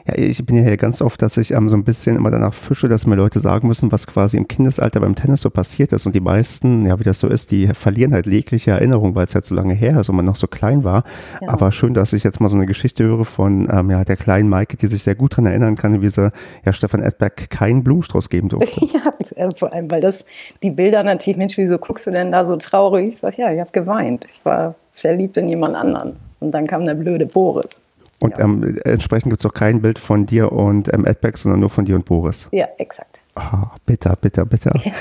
Ja, 0.07 0.15
ich 0.17 0.45
bin 0.45 0.57
ja 0.57 0.63
hier 0.63 0.77
ganz 0.77 1.01
oft, 1.01 1.21
dass 1.23 1.37
ich 1.37 1.53
ähm, 1.53 1.69
so 1.69 1.77
ein 1.77 1.85
bisschen 1.85 2.17
immer 2.17 2.31
danach 2.31 2.55
fische, 2.55 2.89
dass 2.89 3.07
mir 3.07 3.17
Leute 3.17 3.41
sagen 3.41 3.69
müssen, 3.69 3.93
was 3.93 4.07
quasi 4.07 4.37
im 4.37 4.49
Kindesalter 4.49 5.01
beim 5.01 5.15
Tennis 5.15 5.43
so 5.43 5.51
passiert 5.51 5.93
ist. 5.93 6.07
Und 6.07 6.15
die 6.15 6.21
meisten, 6.21 6.87
ja, 6.87 6.99
wie 6.99 7.05
das 7.05 7.21
so 7.21 7.29
ist, 7.29 7.51
die 7.51 7.69
verlieren 7.69 8.13
halt 8.13 8.27
jegliche 8.27 8.73
Erinnerung, 8.73 9.15
weil 9.15 9.27
es 9.27 9.35
halt 9.35 9.45
so 9.45 9.55
lange 9.55 9.75
her 9.75 10.01
ist 10.01 10.09
und 10.09 10.17
man 10.17 10.25
noch 10.25 10.37
so 10.37 10.47
klein 10.47 10.85
war. 10.85 11.05
Ja. 11.41 11.49
Aber 11.49 11.73
schön, 11.73 11.95
dass 11.95 12.13
ich 12.13 12.25
jetzt 12.25 12.41
mal 12.41 12.49
so 12.49 12.57
eine 12.57 12.67
Geschichte 12.67 13.05
höre 13.05 13.25
von 13.25 13.69
ähm, 13.71 13.91
ja, 13.91 14.05
der 14.05 14.17
kleinen 14.17 14.49
Maike, 14.49 14.77
die 14.77 14.87
sich 14.87 15.03
sehr 15.03 15.15
gut 15.15 15.33
daran 15.33 15.47
erinnern 15.47 15.77
kann, 15.77 16.01
wie 16.03 16.11
sie 16.11 16.31
ja, 16.65 16.73
Stefan 16.73 17.03
Edberg 17.03 17.51
keinen 17.51 17.83
Blumenstrauß 17.83 18.29
geben 18.29 18.49
durfte. 18.49 18.85
ja, 18.93 19.13
äh, 19.37 19.49
vor 19.55 19.73
allem, 19.73 19.91
weil 19.91 20.01
das 20.01 20.25
die 20.63 20.71
Bilder 20.71 21.03
natürlich, 21.03 21.37
Mensch, 21.37 21.57
wieso 21.57 21.79
guckst 21.79 22.07
du 22.07 22.11
denn 22.11 22.33
da 22.33 22.45
so 22.45 22.57
traurig? 22.57 23.15
Ich 23.15 23.21
sage, 23.21 23.37
ja, 23.39 23.53
ich 23.53 23.61
habe 23.61 23.71
geweint. 23.73 24.27
Ich 24.29 24.45
war 24.45 24.75
verliebt 24.93 25.37
in 25.37 25.49
jemand 25.49 25.75
anderen. 25.75 26.17
Und 26.41 26.53
dann 26.53 26.67
kam 26.67 26.85
der 26.85 26.95
blöde 26.95 27.27
Boris. 27.27 27.83
Und 28.21 28.39
ja. 28.39 28.45
ähm, 28.45 28.79
entsprechend 28.85 29.31
gibt 29.31 29.41
es 29.41 29.47
auch 29.47 29.55
kein 29.55 29.81
Bild 29.81 29.99
von 29.99 30.27
dir 30.27 30.53
und 30.53 30.93
ähm, 30.93 31.05
Edbeck, 31.07 31.39
sondern 31.39 31.61
nur 31.61 31.71
von 31.71 31.85
dir 31.85 31.95
und 31.95 32.05
Boris. 32.05 32.49
Ja, 32.51 32.67
exakt. 32.79 33.21
Ah, 33.37 33.71
bitter, 33.87 34.17
bitter, 34.17 34.45
bitter. 34.45 34.75
Ja. 34.85 34.93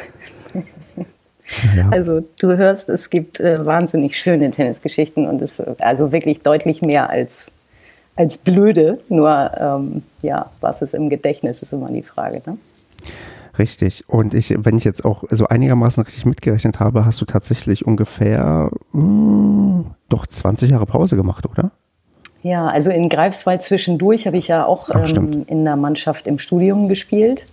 Ja. 1.75 1.89
Also 1.89 2.21
du 2.39 2.57
hörst, 2.57 2.89
es 2.89 3.09
gibt 3.09 3.39
äh, 3.39 3.65
wahnsinnig 3.65 4.19
schöne 4.19 4.51
Tennisgeschichten 4.51 5.27
und 5.27 5.41
es 5.41 5.59
also 5.79 6.11
wirklich 6.11 6.41
deutlich 6.41 6.81
mehr 6.81 7.09
als, 7.09 7.51
als 8.15 8.37
blöde. 8.37 8.99
Nur 9.09 9.51
ähm, 9.57 10.03
ja, 10.21 10.51
was 10.61 10.81
ist 10.81 10.93
im 10.93 11.09
Gedächtnis, 11.09 11.61
ist 11.61 11.73
immer 11.73 11.89
die 11.89 12.03
Frage. 12.03 12.41
Ne? 12.45 12.57
Richtig. 13.57 14.03
Und 14.07 14.33
ich, 14.33 14.53
wenn 14.57 14.77
ich 14.77 14.83
jetzt 14.83 15.05
auch 15.05 15.23
so 15.31 15.47
einigermaßen 15.47 16.03
richtig 16.03 16.25
mitgerechnet 16.25 16.79
habe, 16.79 17.05
hast 17.05 17.21
du 17.21 17.25
tatsächlich 17.25 17.85
ungefähr 17.85 18.69
mh, 18.91 19.01
hm, 19.01 19.85
doch 20.09 20.27
20 20.27 20.71
Jahre 20.71 20.85
Pause 20.85 21.15
gemacht, 21.15 21.45
oder? 21.49 21.71
Ja, 22.47 22.67
also 22.67 22.91
in 22.91 23.09
Greifswald 23.09 23.61
zwischendurch 23.61 24.25
habe 24.25 24.37
ich 24.37 24.47
ja 24.47 24.65
auch 24.65 24.89
Ach, 24.89 25.17
ähm, 25.17 25.43
in 25.47 25.65
der 25.65 25.75
Mannschaft 25.75 26.27
im 26.27 26.39
Studium 26.39 26.87
gespielt. 26.87 27.43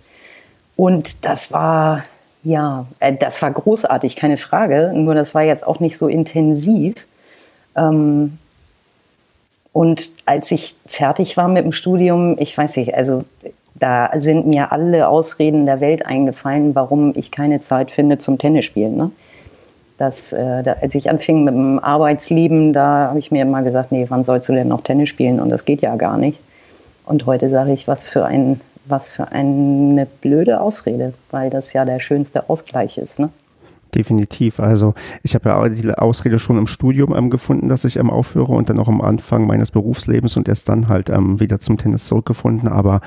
Und 0.77 1.25
das 1.25 1.51
war, 1.51 2.03
ja, 2.43 2.85
äh, 3.01 3.13
das 3.13 3.41
war 3.41 3.51
großartig, 3.51 4.15
keine 4.15 4.37
Frage. 4.37 4.93
Nur 4.95 5.13
das 5.13 5.35
war 5.35 5.41
jetzt 5.41 5.67
auch 5.67 5.81
nicht 5.81 5.97
so 5.97 6.07
intensiv. 6.07 6.95
Ähm, 7.75 8.37
und 9.73 10.13
als 10.25 10.51
ich 10.51 10.77
fertig 10.85 11.35
war 11.35 11.49
mit 11.49 11.65
dem 11.65 11.73
Studium, 11.73 12.37
ich 12.39 12.57
weiß 12.57 12.77
nicht, 12.77 12.95
also 12.95 13.25
da 13.73 14.11
sind 14.15 14.47
mir 14.47 14.71
alle 14.71 15.09
Ausreden 15.09 15.65
der 15.65 15.81
Welt 15.81 16.05
eingefallen, 16.05 16.73
warum 16.73 17.11
ich 17.17 17.31
keine 17.31 17.59
Zeit 17.59 17.91
finde 17.91 18.17
zum 18.17 18.37
Tennisspielen. 18.37 18.95
Ne? 18.95 19.11
Dass, 19.97 20.33
äh, 20.33 20.63
da, 20.63 20.73
als 20.81 20.95
ich 20.95 21.09
anfing 21.09 21.43
mit 21.43 21.53
dem 21.53 21.79
Arbeitsleben, 21.79 22.73
da 22.73 23.09
habe 23.09 23.19
ich 23.19 23.31
mir 23.31 23.43
immer 23.43 23.63
gesagt, 23.63 23.91
nee, 23.91 24.05
wann 24.09 24.23
sollst 24.23 24.49
du 24.49 24.53
denn 24.53 24.67
noch 24.67 24.81
Tennis 24.81 25.09
spielen? 25.09 25.39
Und 25.39 25.49
das 25.49 25.65
geht 25.65 25.81
ja 25.81 25.95
gar 25.95 26.17
nicht. 26.17 26.39
Und 27.05 27.25
heute 27.25 27.49
sage 27.49 27.71
ich, 27.71 27.87
was 27.87 28.03
für, 28.03 28.25
ein, 28.25 28.61
was 28.85 29.09
für 29.09 29.31
eine 29.31 30.05
blöde 30.05 30.59
Ausrede, 30.59 31.13
weil 31.31 31.49
das 31.49 31.71
ja 31.73 31.85
der 31.85 31.99
schönste 31.99 32.49
Ausgleich 32.49 32.97
ist. 32.97 33.19
Ne? 33.19 33.29
Definitiv. 33.95 34.59
Also 34.59 34.93
ich 35.23 35.35
habe 35.35 35.49
ja 35.49 35.69
die 35.69 35.89
Ausrede 35.91 36.39
schon 36.39 36.57
im 36.57 36.67
Studium 36.67 37.15
ähm, 37.15 37.29
gefunden, 37.29 37.69
dass 37.69 37.85
ich 37.85 37.97
ähm, 37.97 38.09
aufhöre 38.09 38.51
und 38.51 38.69
dann 38.69 38.79
auch 38.79 38.87
am 38.87 39.01
Anfang 39.01 39.47
meines 39.47 39.71
Berufslebens 39.71 40.37
und 40.37 40.47
erst 40.47 40.69
dann 40.69 40.87
halt 40.87 41.09
ähm, 41.09 41.39
wieder 41.39 41.59
zum 41.59 41.77
Tennis 41.77 42.07
zurückgefunden. 42.07 42.67
Aber 42.67 43.01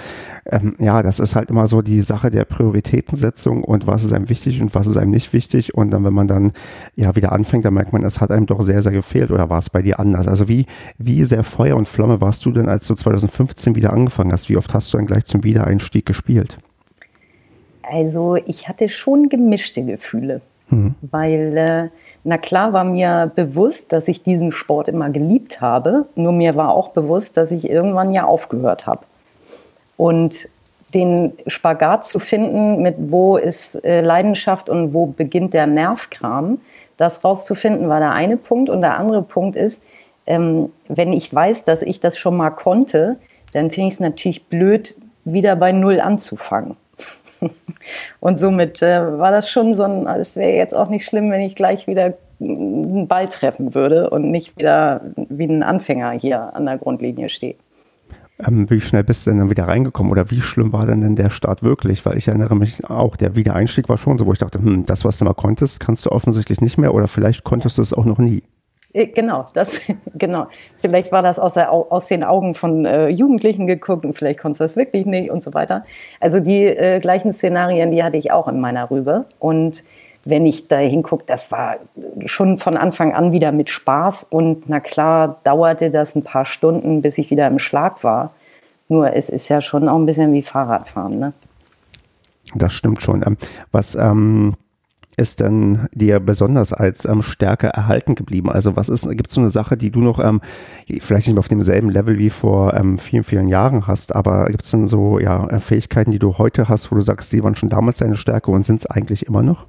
ähm, 0.46 0.74
ja, 0.78 1.02
das 1.02 1.20
ist 1.20 1.34
halt 1.34 1.50
immer 1.50 1.66
so 1.66 1.82
die 1.82 2.00
Sache 2.02 2.30
der 2.30 2.44
Prioritätensetzung 2.44 3.62
und 3.62 3.86
was 3.86 4.04
ist 4.04 4.12
einem 4.12 4.28
wichtig 4.28 4.60
und 4.60 4.74
was 4.74 4.86
ist 4.86 4.96
einem 4.96 5.10
nicht 5.10 5.32
wichtig. 5.32 5.74
Und 5.74 5.90
dann, 5.90 6.04
wenn 6.04 6.14
man 6.14 6.28
dann 6.28 6.52
ja 6.96 7.14
wieder 7.14 7.32
anfängt, 7.32 7.64
dann 7.64 7.74
merkt 7.74 7.92
man, 7.92 8.02
es 8.02 8.20
hat 8.20 8.30
einem 8.30 8.46
doch 8.46 8.62
sehr, 8.62 8.82
sehr 8.82 8.92
gefehlt 8.92 9.30
oder 9.30 9.50
war 9.50 9.58
es 9.58 9.70
bei 9.70 9.82
dir 9.82 10.00
anders? 10.00 10.26
Also 10.26 10.48
wie, 10.48 10.66
wie 10.96 11.24
sehr 11.24 11.44
Feuer 11.44 11.76
und 11.76 11.88
Flamme 11.88 12.20
warst 12.20 12.44
du 12.44 12.50
denn, 12.50 12.68
als 12.68 12.86
du 12.86 12.94
2015 12.94 13.74
wieder 13.74 13.92
angefangen 13.92 14.32
hast? 14.32 14.48
Wie 14.48 14.56
oft 14.56 14.72
hast 14.74 14.92
du 14.92 14.96
dann 14.96 15.06
gleich 15.06 15.24
zum 15.24 15.44
Wiedereinstieg 15.44 16.06
gespielt? 16.06 16.58
Also 17.90 18.36
ich 18.36 18.68
hatte 18.68 18.88
schon 18.88 19.28
gemischte 19.28 19.82
Gefühle. 19.84 20.42
Mhm. 20.70 20.94
Weil, 21.02 21.56
äh, 21.56 21.88
na 22.24 22.38
klar 22.38 22.72
war 22.72 22.84
mir 22.84 23.30
bewusst, 23.34 23.92
dass 23.92 24.08
ich 24.08 24.22
diesen 24.22 24.52
Sport 24.52 24.88
immer 24.88 25.10
geliebt 25.10 25.60
habe, 25.60 26.06
nur 26.14 26.32
mir 26.32 26.56
war 26.56 26.74
auch 26.74 26.90
bewusst, 26.90 27.36
dass 27.36 27.50
ich 27.50 27.70
irgendwann 27.70 28.12
ja 28.12 28.24
aufgehört 28.24 28.86
habe. 28.86 29.00
Und 29.96 30.48
den 30.94 31.32
Spagat 31.46 32.06
zu 32.06 32.18
finden, 32.18 32.82
mit 32.82 32.96
wo 32.98 33.36
ist 33.36 33.84
äh, 33.84 34.00
Leidenschaft 34.00 34.68
und 34.68 34.94
wo 34.94 35.06
beginnt 35.06 35.54
der 35.54 35.66
Nervkram, 35.66 36.58
das 36.96 37.24
rauszufinden, 37.24 37.88
war 37.88 38.00
der 38.00 38.12
eine 38.12 38.36
Punkt. 38.36 38.70
Und 38.70 38.80
der 38.80 38.98
andere 38.98 39.22
Punkt 39.22 39.56
ist, 39.56 39.82
ähm, 40.26 40.70
wenn 40.88 41.12
ich 41.12 41.32
weiß, 41.32 41.64
dass 41.64 41.82
ich 41.82 42.00
das 42.00 42.16
schon 42.18 42.36
mal 42.36 42.50
konnte, 42.50 43.16
dann 43.52 43.70
finde 43.70 43.88
ich 43.88 43.94
es 43.94 44.00
natürlich 44.00 44.46
blöd, 44.46 44.94
wieder 45.24 45.56
bei 45.56 45.72
Null 45.72 46.00
anzufangen. 46.00 46.76
Und 48.20 48.38
somit 48.38 48.82
äh, 48.82 49.18
war 49.18 49.30
das 49.30 49.48
schon 49.50 49.74
so 49.74 49.84
ein, 49.84 50.06
es 50.06 50.36
wäre 50.36 50.56
jetzt 50.56 50.74
auch 50.74 50.88
nicht 50.88 51.06
schlimm, 51.06 51.30
wenn 51.30 51.40
ich 51.40 51.54
gleich 51.54 51.86
wieder 51.86 52.14
einen 52.40 53.08
Ball 53.08 53.28
treffen 53.28 53.74
würde 53.74 54.10
und 54.10 54.30
nicht 54.30 54.56
wieder 54.56 55.00
wie 55.16 55.46
ein 55.46 55.62
Anfänger 55.62 56.12
hier 56.12 56.54
an 56.54 56.66
der 56.66 56.78
Grundlinie 56.78 57.28
stehe. 57.28 57.56
Ähm, 58.46 58.70
wie 58.70 58.80
schnell 58.80 59.02
bist 59.02 59.26
du 59.26 59.30
denn 59.30 59.40
dann 59.40 59.50
wieder 59.50 59.66
reingekommen 59.66 60.12
oder 60.12 60.30
wie 60.30 60.40
schlimm 60.40 60.72
war 60.72 60.86
denn, 60.86 61.00
denn 61.00 61.16
der 61.16 61.30
Start 61.30 61.62
wirklich? 61.62 62.06
Weil 62.06 62.16
ich 62.16 62.28
erinnere 62.28 62.54
mich 62.54 62.84
auch, 62.88 63.16
der 63.16 63.34
Wiedereinstieg 63.34 63.88
war 63.88 63.98
schon 63.98 64.16
so, 64.16 64.26
wo 64.26 64.32
ich 64.32 64.38
dachte, 64.38 64.60
hm, 64.60 64.86
das, 64.86 65.04
was 65.04 65.18
du 65.18 65.24
mal 65.24 65.34
konntest, 65.34 65.80
kannst 65.80 66.06
du 66.06 66.12
offensichtlich 66.12 66.60
nicht 66.60 66.78
mehr 66.78 66.94
oder 66.94 67.08
vielleicht 67.08 67.42
konntest 67.42 67.78
du 67.78 67.82
es 67.82 67.92
auch 67.92 68.04
noch 68.04 68.18
nie. 68.18 68.44
Äh, 68.92 69.06
genau, 69.06 69.46
das, 69.54 69.80
genau. 70.14 70.46
Vielleicht 70.78 71.12
war 71.12 71.22
das 71.22 71.38
aus, 71.38 71.54
der, 71.54 71.72
aus 71.72 72.08
den 72.08 72.24
Augen 72.24 72.54
von 72.54 72.84
äh, 72.84 73.08
Jugendlichen 73.08 73.66
geguckt 73.66 74.04
und 74.04 74.14
vielleicht 74.14 74.40
konntest 74.40 74.60
du 74.60 74.64
das 74.64 74.76
wirklich 74.76 75.06
nicht 75.06 75.30
und 75.30 75.42
so 75.42 75.54
weiter. 75.54 75.84
Also 76.20 76.40
die 76.40 76.64
äh, 76.64 77.00
gleichen 77.00 77.32
Szenarien, 77.32 77.90
die 77.90 78.02
hatte 78.02 78.16
ich 78.16 78.32
auch 78.32 78.48
in 78.48 78.60
meiner 78.60 78.90
Rübe. 78.90 79.26
Und 79.38 79.84
wenn 80.24 80.46
ich 80.46 80.68
da 80.68 80.78
hingucke, 80.78 81.24
das 81.26 81.50
war 81.50 81.76
schon 82.26 82.58
von 82.58 82.76
Anfang 82.76 83.14
an 83.14 83.32
wieder 83.32 83.52
mit 83.52 83.70
Spaß. 83.70 84.24
Und 84.24 84.68
na 84.68 84.80
klar, 84.80 85.40
dauerte 85.44 85.90
das 85.90 86.14
ein 86.14 86.24
paar 86.24 86.44
Stunden, 86.44 87.02
bis 87.02 87.18
ich 87.18 87.30
wieder 87.30 87.46
im 87.46 87.58
Schlag 87.58 88.04
war. 88.04 88.32
Nur 88.88 89.14
es 89.14 89.28
ist 89.28 89.48
ja 89.48 89.60
schon 89.60 89.88
auch 89.88 89.96
ein 89.96 90.06
bisschen 90.06 90.32
wie 90.32 90.42
Fahrradfahren, 90.42 91.18
ne? 91.18 91.32
Das 92.54 92.72
stimmt 92.72 93.02
schon. 93.02 93.22
Ähm, 93.22 93.36
was 93.70 93.94
ähm 93.94 94.54
ist 95.18 95.40
denn 95.40 95.88
dir 95.92 96.20
besonders 96.20 96.72
als 96.72 97.04
ähm, 97.04 97.22
Stärke 97.22 97.68
erhalten 97.68 98.14
geblieben? 98.14 98.50
Also 98.50 98.76
was 98.76 98.88
ist, 98.88 99.08
gibt 99.10 99.28
es 99.28 99.34
so 99.34 99.40
eine 99.40 99.50
Sache, 99.50 99.76
die 99.76 99.90
du 99.90 100.00
noch 100.00 100.18
ähm, 100.18 100.40
vielleicht 101.00 101.26
nicht 101.26 101.34
mehr 101.34 101.40
auf 101.40 101.48
demselben 101.48 101.90
Level 101.90 102.18
wie 102.18 102.30
vor 102.30 102.74
ähm, 102.74 102.98
vielen, 102.98 103.24
vielen 103.24 103.48
Jahren 103.48 103.86
hast, 103.86 104.14
aber 104.14 104.46
gibt 104.46 104.64
es 104.64 104.70
denn 104.70 104.86
so 104.86 105.18
ja, 105.18 105.58
Fähigkeiten, 105.60 106.10
die 106.10 106.18
du 106.18 106.38
heute 106.38 106.68
hast, 106.68 106.90
wo 106.90 106.96
du 106.96 107.02
sagst, 107.02 107.32
die 107.32 107.42
waren 107.42 107.54
schon 107.54 107.68
damals 107.68 107.98
deine 107.98 108.16
Stärke 108.16 108.50
und 108.50 108.64
sind 108.64 108.80
es 108.80 108.86
eigentlich 108.86 109.26
immer 109.26 109.42
noch? 109.42 109.66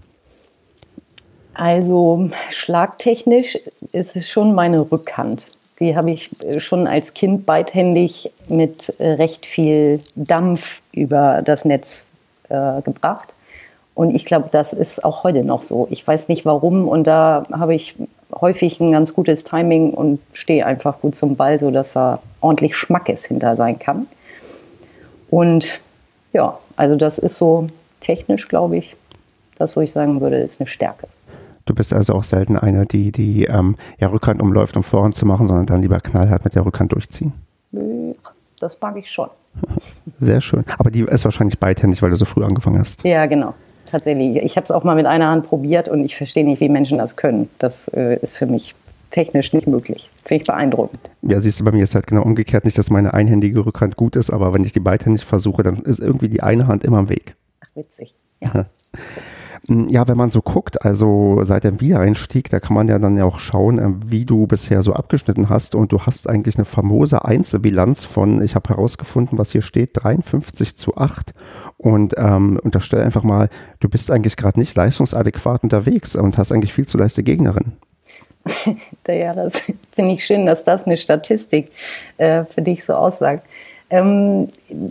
Also 1.54 2.30
schlagtechnisch 2.52 3.58
ist 3.91 4.16
es 4.16 4.30
schon 4.30 4.54
meine 4.54 4.89
Rückhand. 4.91 5.47
Die 5.80 5.95
habe 5.95 6.12
ich 6.12 6.32
äh, 6.43 6.60
schon 6.60 6.88
als 6.88 7.14
Kind 7.14 7.45
beidhändig 7.45 8.32
mit 8.50 8.89
äh, 9.00 9.12
recht 9.12 9.45
viel 9.45 9.97
Dampf 10.16 10.82
über 10.93 11.41
das 11.43 11.66
Netz 11.66 12.08
äh, 12.50 12.82
gebracht. 12.82 13.34
Und 14.00 14.16
ich 14.16 14.24
glaube, 14.24 14.47
das 14.50 14.72
ist 14.72 15.04
auch 15.04 15.26
heute 15.26 15.43
noch 15.43 15.62
so. 15.62 15.86
Ich 15.91 16.08
weiß 16.08 16.30
nicht 16.30 16.45
warum. 16.45 16.88
Und 16.88 17.04
da 17.06 17.45
habe 17.52 17.76
ich 17.76 17.97
häufig 18.34 18.80
ein 18.80 18.93
ganz 18.93 19.14
gutes 19.14 19.43
Timing 19.43 19.93
und 19.93 20.22
stehe 20.32 20.66
einfach 20.66 21.02
gut 21.02 21.16
zum 21.16 21.36
Ball, 21.36 21.60
sodass 21.60 21.91
da 21.91 22.22
ordentlich 22.39 22.78
Schmackes 22.78 23.26
hinter 23.26 23.58
sein 23.58 23.78
kann. 23.78 24.08
Und 25.30 25.82
ja, 26.32 26.54
also 26.78 26.95
das 26.95 27.18
ist 27.18 27.36
so 27.36 27.68
technisch, 28.00 28.47
glaube 28.47 28.78
ich, 28.78 28.95
das, 29.58 29.76
wo 29.76 29.82
ich 29.82 29.91
sagen 29.91 30.22
würde, 30.22 30.38
ist 30.38 30.62
eine 30.62 30.68
Stärke. 30.68 31.10
Du 31.66 31.76
bist 31.76 31.91
also 31.91 32.14
auch 32.14 32.24
selten 32.24 32.56
einer, 32.56 32.86
die 32.86 33.12
die 33.12 33.47
ähm, 33.47 33.76
ja, 34.00 34.08
Rückhand 34.08 34.41
umläuft, 34.41 34.78
um 34.78 34.84
Vorhand 34.84 35.16
zu 35.16 35.26
machen, 35.26 35.45
sondern 35.45 35.66
dann 35.66 35.82
lieber 35.82 36.00
knallhart 36.00 36.45
mit 36.45 36.56
der 36.56 36.66
Rückhand 36.66 36.93
durchziehen. 36.93 37.34
das 38.62 38.78
mag 38.80 38.95
ich 38.95 39.12
schon. 39.12 39.28
Sehr 40.20 40.39
schön. 40.39 40.64
Aber 40.78 40.89
die 40.89 41.02
ist 41.02 41.26
wahrscheinlich 41.26 41.60
beidhändig, 41.60 42.02
weil 42.02 42.12
du 42.12 42.16
so 42.16 42.24
früh 42.24 42.45
angefangen 42.45 42.80
hast. 42.80 43.04
Ja, 43.04 43.26
genau. 43.26 43.54
Tatsächlich. 43.92 44.38
Ich 44.38 44.56
habe 44.56 44.66
es 44.66 44.72
auch 44.72 44.84
mal 44.84 44.96
mit 44.96 45.06
einer 45.06 45.28
Hand 45.28 45.48
probiert 45.48 45.90
und 45.90 46.04
ich 46.04 46.16
verstehe 46.16 46.46
nicht, 46.46 46.60
wie 46.62 46.70
Menschen 46.70 46.98
das 46.98 47.16
können. 47.16 47.50
Das 47.58 47.88
äh, 47.90 48.18
ist 48.22 48.38
für 48.38 48.46
mich 48.46 48.76
technisch 49.12 49.54
nicht 49.54 49.68
möglich. 49.68 50.10
Finde 50.24 50.42
ich 50.42 50.48
beeindruckend. 50.48 51.00
Ja, 51.22 51.40
siehst 51.40 51.60
du, 51.60 51.64
bei 51.64 51.72
mir 51.72 51.84
ist 51.84 51.96
halt 51.96 52.08
genau 52.08 52.24
umgekehrt. 52.24 52.66
Nicht, 52.66 52.78
dass 52.78 52.90
meine 52.90 53.14
einhändige 53.14 53.66
Rückhand 53.66 53.96
gut 53.96 54.16
ist, 54.16 54.30
aber 54.30 54.54
wenn 54.54 54.64
ich 54.64 54.74
die 54.74 54.80
beidhändig 54.80 55.26
versuche, 55.26 55.64
dann 55.64 55.78
ist 55.78 56.00
irgendwie 56.00 56.30
die 56.30 56.44
eine 56.44 56.68
Hand 56.68 56.84
immer 56.84 57.00
im 57.00 57.10
Weg. 57.10 57.36
Ach, 57.62 57.76
witzig. 57.76 58.14
Ja. 58.42 58.66
Ja, 59.70 60.07
wenn 60.07 60.17
man 60.17 60.32
so 60.32 60.41
guckt, 60.41 60.84
also 60.84 61.39
seit 61.43 61.63
dem 61.63 61.80
Wiedereinstieg, 61.80 62.49
da 62.49 62.59
kann 62.59 62.74
man 62.74 62.88
ja 62.88 62.99
dann 62.99 63.17
ja 63.17 63.26
auch 63.26 63.39
schauen, 63.39 63.80
äh, 63.80 64.09
wie 64.09 64.26
du 64.26 64.47
bisher 64.47 64.84
so 64.84 64.93
abgeschnitten 64.93 65.49
hast. 65.49 65.76
Und 65.76 65.91
du 65.91 66.01
hast 66.01 66.30
eigentlich 66.30 66.55
eine 66.55 66.65
famose 66.65 67.24
Einzelbilanz 67.24 68.03
von, 68.03 68.41
ich 68.41 68.55
habe 68.55 68.70
herausgefunden, 68.70 69.38
was 69.38 69.51
hier 69.51 69.61
steht, 69.61 69.91
53 69.93 70.76
zu 70.76 70.97
8. 70.97 71.34
Und 71.78 72.15
ähm, 72.17 72.59
unterstell 72.61 73.03
einfach 73.03 73.24
mal, 73.24 73.49
du 73.80 73.89
bist 73.89 74.11
eigentlich 74.11 74.38
gerade 74.38 74.59
nicht 74.59 74.76
leistungsadäquat 74.76 75.63
unterwegs 75.63 76.15
und 76.15 76.38
hast 76.38 76.51
eigentlich 76.51 76.74
viel 76.74 76.88
zu 76.88 76.97
leichte 76.97 77.24
Gegnerin. 77.24 77.74
ja, 79.07 79.34
das 79.34 79.61
finde 79.91 80.13
ich 80.13 80.26
schön, 80.26 80.45
dass 80.45 80.63
das 80.63 80.86
eine 80.86 80.97
Statistik 80.97 81.72
äh, 82.17 82.45
für 82.45 82.61
dich 82.61 82.84
so 82.84 82.93
aussagt. 82.93 83.45
Ähm, 83.90 84.50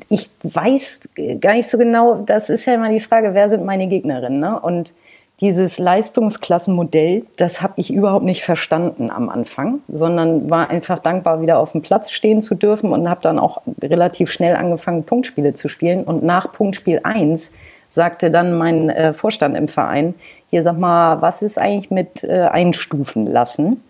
ich 0.08 0.30
weiß 0.42 1.00
gar 1.40 1.54
nicht 1.54 1.68
so 1.68 1.78
genau, 1.78 2.22
das 2.26 2.50
ist 2.50 2.64
ja 2.64 2.74
immer 2.74 2.90
die 2.90 3.00
Frage, 3.00 3.34
wer 3.34 3.48
sind 3.48 3.64
meine 3.64 3.88
Gegnerinnen? 3.88 4.40
Ne? 4.40 4.58
Und 4.60 4.94
dieses 5.40 5.78
Leistungsklassenmodell, 5.78 7.24
das 7.36 7.62
habe 7.62 7.74
ich 7.76 7.92
überhaupt 7.92 8.24
nicht 8.24 8.42
verstanden 8.42 9.08
am 9.10 9.28
Anfang, 9.28 9.80
sondern 9.86 10.50
war 10.50 10.68
einfach 10.68 10.98
dankbar, 10.98 11.40
wieder 11.40 11.60
auf 11.60 11.72
dem 11.72 11.82
Platz 11.82 12.10
stehen 12.10 12.40
zu 12.40 12.56
dürfen 12.56 12.90
und 12.90 13.08
habe 13.08 13.20
dann 13.20 13.38
auch 13.38 13.62
relativ 13.80 14.32
schnell 14.32 14.56
angefangen, 14.56 15.04
Punktspiele 15.04 15.54
zu 15.54 15.68
spielen. 15.68 16.02
Und 16.02 16.24
nach 16.24 16.50
Punktspiel 16.50 17.00
1 17.04 17.52
sagte 17.92 18.32
dann 18.32 18.58
mein 18.58 18.90
äh, 18.90 19.12
Vorstand 19.12 19.56
im 19.56 19.68
Verein, 19.68 20.14
hier 20.50 20.64
sag 20.64 20.76
mal, 20.76 21.22
was 21.22 21.42
ist 21.42 21.58
eigentlich 21.58 21.92
mit 21.92 22.24
äh, 22.24 22.48
Einstufen 22.50 23.26
lassen? 23.26 23.82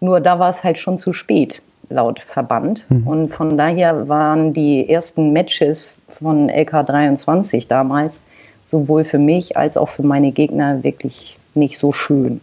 Nur 0.00 0.20
da 0.20 0.40
war 0.40 0.48
es 0.48 0.64
halt 0.64 0.78
schon 0.78 0.98
zu 0.98 1.12
spät 1.12 1.62
laut 1.92 2.20
Verband. 2.20 2.86
Mhm. 2.90 3.06
Und 3.06 3.34
von 3.34 3.56
daher 3.56 4.08
waren 4.08 4.52
die 4.52 4.88
ersten 4.88 5.32
Matches 5.32 5.98
von 6.08 6.50
LK23 6.50 7.68
damals 7.68 8.22
sowohl 8.64 9.04
für 9.04 9.18
mich 9.18 9.56
als 9.56 9.76
auch 9.76 9.88
für 9.88 10.02
meine 10.02 10.32
Gegner 10.32 10.82
wirklich 10.82 11.38
nicht 11.54 11.78
so 11.78 11.92
schön. 11.92 12.40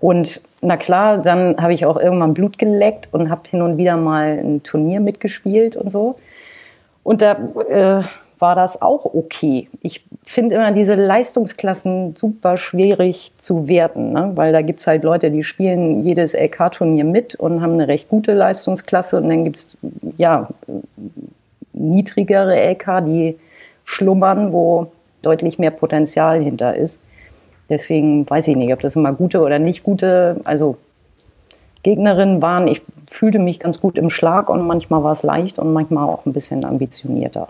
Und 0.00 0.42
na 0.60 0.76
klar, 0.76 1.18
dann 1.18 1.56
habe 1.58 1.72
ich 1.74 1.86
auch 1.86 1.96
irgendwann 1.96 2.34
Blut 2.34 2.58
geleckt 2.58 3.08
und 3.12 3.30
habe 3.30 3.42
hin 3.48 3.62
und 3.62 3.76
wieder 3.76 3.96
mal 3.96 4.38
ein 4.38 4.62
Turnier 4.62 5.00
mitgespielt 5.00 5.76
und 5.76 5.90
so. 5.90 6.18
Und 7.02 7.22
da 7.22 7.32
äh, 7.68 8.02
war 8.44 8.54
das 8.54 8.82
auch 8.82 9.06
okay. 9.06 9.70
Ich 9.80 10.04
finde 10.22 10.56
immer 10.56 10.70
diese 10.72 10.96
Leistungsklassen 10.96 12.14
super 12.14 12.58
schwierig 12.58 13.32
zu 13.38 13.68
werten, 13.68 14.12
ne? 14.12 14.32
weil 14.34 14.52
da 14.52 14.60
gibt 14.60 14.80
es 14.80 14.86
halt 14.86 15.02
Leute, 15.02 15.30
die 15.30 15.44
spielen 15.44 16.02
jedes 16.02 16.34
LK-Turnier 16.34 17.04
mit 17.04 17.36
und 17.36 17.62
haben 17.62 17.72
eine 17.72 17.88
recht 17.88 18.10
gute 18.10 18.34
Leistungsklasse 18.34 19.16
und 19.16 19.30
dann 19.30 19.44
gibt 19.44 19.56
es 19.56 19.78
ja 20.18 20.50
niedrigere 21.72 22.54
LK, 22.72 23.06
die 23.06 23.38
schlummern, 23.86 24.52
wo 24.52 24.88
deutlich 25.22 25.58
mehr 25.58 25.70
Potenzial 25.70 26.42
hinter 26.42 26.76
ist. 26.76 27.00
Deswegen 27.70 28.28
weiß 28.28 28.46
ich 28.48 28.56
nicht, 28.56 28.74
ob 28.74 28.82
das 28.82 28.94
immer 28.94 29.14
gute 29.14 29.40
oder 29.40 29.58
nicht 29.58 29.84
gute, 29.84 30.38
also 30.44 30.76
Gegnerinnen 31.82 32.42
waren. 32.42 32.68
Ich 32.68 32.82
fühlte 33.10 33.38
mich 33.38 33.58
ganz 33.58 33.80
gut 33.80 33.96
im 33.96 34.10
Schlag 34.10 34.50
und 34.50 34.66
manchmal 34.66 35.02
war 35.02 35.12
es 35.12 35.22
leicht 35.22 35.58
und 35.58 35.72
manchmal 35.72 36.10
auch 36.10 36.26
ein 36.26 36.34
bisschen 36.34 36.66
ambitionierter. 36.66 37.48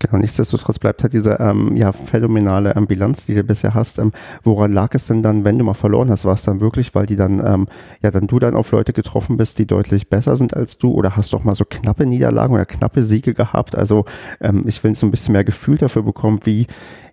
Genau, 0.00 0.18
nichtsdestotrotz 0.18 0.78
bleibt 0.78 1.02
halt 1.02 1.12
diese 1.12 1.38
ähm, 1.40 1.76
ja, 1.76 1.92
phänomenale 1.92 2.74
ähm, 2.76 2.86
Bilanz, 2.86 3.26
die 3.26 3.34
du 3.34 3.42
bisher 3.42 3.74
hast. 3.74 3.98
Ähm, 3.98 4.12
woran 4.42 4.72
lag 4.72 4.94
es 4.94 5.06
denn 5.06 5.22
dann, 5.22 5.44
wenn 5.44 5.58
du 5.58 5.64
mal 5.64 5.74
verloren 5.74 6.10
hast? 6.10 6.24
War 6.24 6.34
es 6.34 6.42
dann 6.42 6.60
wirklich, 6.60 6.94
weil 6.94 7.06
die 7.06 7.16
dann, 7.16 7.44
ähm, 7.44 7.66
ja, 8.02 8.10
dann 8.10 8.26
du 8.26 8.38
dann 8.38 8.54
auf 8.54 8.70
Leute 8.72 8.92
getroffen 8.92 9.36
bist, 9.36 9.58
die 9.58 9.66
deutlich 9.66 10.08
besser 10.08 10.36
sind 10.36 10.56
als 10.56 10.78
du? 10.78 10.92
Oder 10.92 11.16
hast 11.16 11.32
du 11.32 11.36
auch 11.36 11.44
mal 11.44 11.54
so 11.54 11.64
knappe 11.64 12.06
Niederlagen 12.06 12.54
oder 12.54 12.66
knappe 12.66 13.02
Siege 13.02 13.34
gehabt? 13.34 13.76
Also 13.76 14.04
ähm, 14.40 14.64
ich 14.66 14.82
will 14.84 14.94
so 14.94 15.06
ein 15.06 15.10
bisschen 15.10 15.32
mehr 15.32 15.44
Gefühl 15.44 15.78
dafür 15.78 16.02
bekommen, 16.02 16.40
wie, 16.44 16.66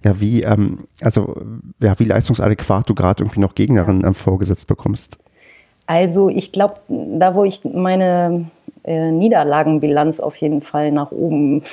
ja, 0.04 0.20
wie, 0.20 0.44
ähm, 0.44 0.88
also, 1.02 1.42
ja, 1.80 1.98
wie 2.00 2.06
leistungsadäquat 2.06 2.90
du 2.90 2.96
gerade 2.96 3.24
irgendwie 3.24 3.42
noch 3.42 3.56
Gegnerinnen 3.56 4.06
ähm, 4.06 4.14
vorgesetzt 4.14 4.68
bekommst. 4.68 5.20
Also 5.88 6.30
ich 6.30 6.52
glaube, 6.52 6.76
da 6.88 7.36
wo 7.36 7.44
ich 7.44 7.66
meine 7.66 8.46
äh, 8.84 9.12
Niederlagenbilanz 9.12 10.20
auf 10.20 10.36
jeden 10.38 10.62
Fall 10.62 10.92
nach 10.92 11.12
oben 11.12 11.64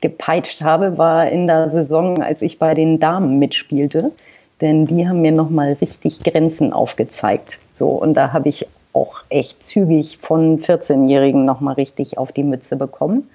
gepeitscht 0.00 0.62
habe, 0.62 0.98
war 0.98 1.28
in 1.30 1.46
der 1.46 1.68
Saison, 1.68 2.22
als 2.22 2.42
ich 2.42 2.58
bei 2.58 2.74
den 2.74 3.00
Damen 3.00 3.38
mitspielte. 3.38 4.12
Denn 4.60 4.86
die 4.86 5.08
haben 5.08 5.22
mir 5.22 5.32
nochmal 5.32 5.76
richtig 5.80 6.22
Grenzen 6.22 6.72
aufgezeigt. 6.72 7.58
So, 7.72 7.90
und 7.90 8.14
da 8.14 8.32
habe 8.32 8.48
ich 8.48 8.66
auch 8.92 9.16
echt 9.28 9.64
zügig 9.64 10.18
von 10.20 10.60
14-Jährigen 10.60 11.44
nochmal 11.44 11.74
richtig 11.74 12.18
auf 12.18 12.32
die 12.32 12.42
Mütze 12.42 12.76
bekommen. 12.76 13.28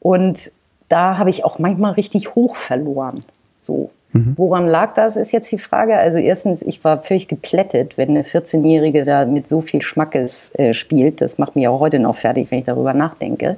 Und 0.00 0.52
da 0.88 1.18
habe 1.18 1.30
ich 1.30 1.44
auch 1.44 1.58
manchmal 1.58 1.92
richtig 1.92 2.34
hoch 2.34 2.56
verloren. 2.56 3.24
So. 3.60 3.90
Mhm. 4.12 4.34
Woran 4.36 4.66
lag 4.66 4.94
das, 4.94 5.16
ist 5.16 5.32
jetzt 5.32 5.50
die 5.50 5.58
Frage. 5.58 5.96
Also 5.96 6.18
erstens, 6.18 6.62
ich 6.62 6.82
war 6.84 7.02
völlig 7.02 7.28
geplättet, 7.28 7.98
wenn 7.98 8.10
eine 8.10 8.22
14-Jährige 8.22 9.04
da 9.04 9.26
mit 9.26 9.46
so 9.46 9.60
viel 9.60 9.82
Schmackes 9.82 10.54
äh, 10.54 10.72
spielt. 10.72 11.20
Das 11.20 11.38
macht 11.38 11.56
mich 11.56 11.68
auch 11.68 11.80
heute 11.80 11.98
noch 11.98 12.16
fertig, 12.16 12.50
wenn 12.50 12.60
ich 12.60 12.64
darüber 12.64 12.94
nachdenke. 12.94 13.56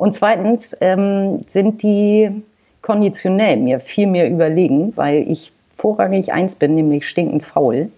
Und 0.00 0.14
zweitens 0.14 0.74
ähm, 0.80 1.42
sind 1.46 1.82
die 1.82 2.30
konditionell 2.80 3.58
mir 3.58 3.80
viel 3.80 4.06
mehr 4.06 4.30
überlegen, 4.30 4.94
weil 4.96 5.30
ich 5.30 5.52
vorrangig 5.76 6.32
eins 6.32 6.54
bin, 6.54 6.74
nämlich 6.74 7.06
stinkend 7.06 7.44
faul. 7.44 7.90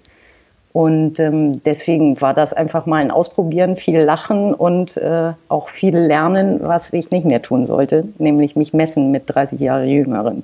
Und 0.73 1.21
ähm, 1.21 1.63
deswegen 1.63 2.21
war 2.21 2.35
das 2.35 2.55
einfach 2.55 2.87
mal 2.87 2.97
ein 2.97 3.13
Ausprobieren, 3.13 3.77
viel 3.77 4.01
Lachen 4.01 4.53
und 4.53 4.97
äh, 4.97 5.35
auch 5.47 5.69
viel 5.69 5.97
Lernen, 5.97 6.59
was 6.63 6.93
ich 6.93 7.13
nicht 7.13 7.25
mehr 7.25 7.41
tun 7.41 7.67
sollte, 7.67 8.09
nämlich 8.19 8.57
mich 8.57 8.73
messen 8.73 9.13
mit 9.13 9.33
30 9.33 9.61
Jahre 9.61 9.85
Jüngeren. 9.85 10.43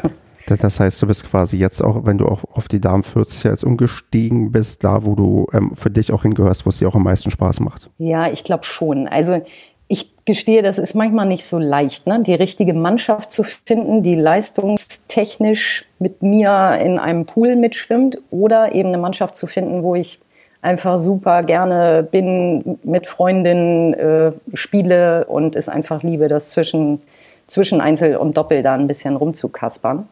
Das 0.46 0.78
heißt, 0.78 1.00
du 1.00 1.06
bist 1.06 1.30
quasi 1.30 1.56
jetzt 1.56 1.82
auch, 1.82 2.04
wenn 2.04 2.18
du 2.18 2.26
auch 2.26 2.44
auf 2.52 2.68
die 2.68 2.78
Damen 2.78 3.02
40 3.02 3.44
jetzt 3.44 3.64
umgestiegen 3.64 4.52
bist, 4.52 4.84
da 4.84 5.06
wo 5.06 5.14
du 5.14 5.46
ähm, 5.54 5.74
für 5.74 5.90
dich 5.90 6.12
auch 6.12 6.20
hingehörst, 6.20 6.66
wo 6.66 6.68
es 6.68 6.76
dir 6.76 6.86
auch 6.86 6.94
am 6.94 7.04
meisten 7.04 7.30
Spaß 7.30 7.60
macht. 7.60 7.88
Ja, 7.96 8.30
ich 8.30 8.44
glaube 8.44 8.64
schon. 8.64 9.08
Also 9.08 9.40
ich 9.88 10.14
gestehe, 10.24 10.62
das 10.62 10.78
ist 10.78 10.94
manchmal 10.94 11.26
nicht 11.26 11.44
so 11.44 11.58
leicht, 11.58 12.06
ne? 12.06 12.22
die 12.22 12.34
richtige 12.34 12.72
Mannschaft 12.72 13.30
zu 13.30 13.42
finden, 13.42 14.02
die 14.02 14.14
leistungstechnisch 14.14 15.84
mit 15.98 16.22
mir 16.22 16.78
in 16.82 16.98
einem 16.98 17.26
Pool 17.26 17.56
mitschwimmt 17.56 18.18
oder 18.30 18.74
eben 18.74 18.88
eine 18.88 18.98
Mannschaft 18.98 19.36
zu 19.36 19.46
finden, 19.46 19.82
wo 19.82 19.94
ich 19.94 20.20
einfach 20.62 20.96
super 20.96 21.42
gerne 21.42 22.06
bin, 22.10 22.78
mit 22.84 23.06
Freundinnen 23.06 23.92
äh, 23.94 24.32
spiele 24.54 25.26
und 25.26 25.56
es 25.56 25.68
einfach 25.68 26.02
liebe, 26.02 26.28
das 26.28 26.50
zwischen, 26.50 27.02
zwischen 27.46 27.82
Einzel 27.82 28.16
und 28.16 28.38
Doppel 28.38 28.62
da 28.62 28.74
ein 28.74 28.88
bisschen 28.88 29.16
rumzukaspern. 29.16 30.08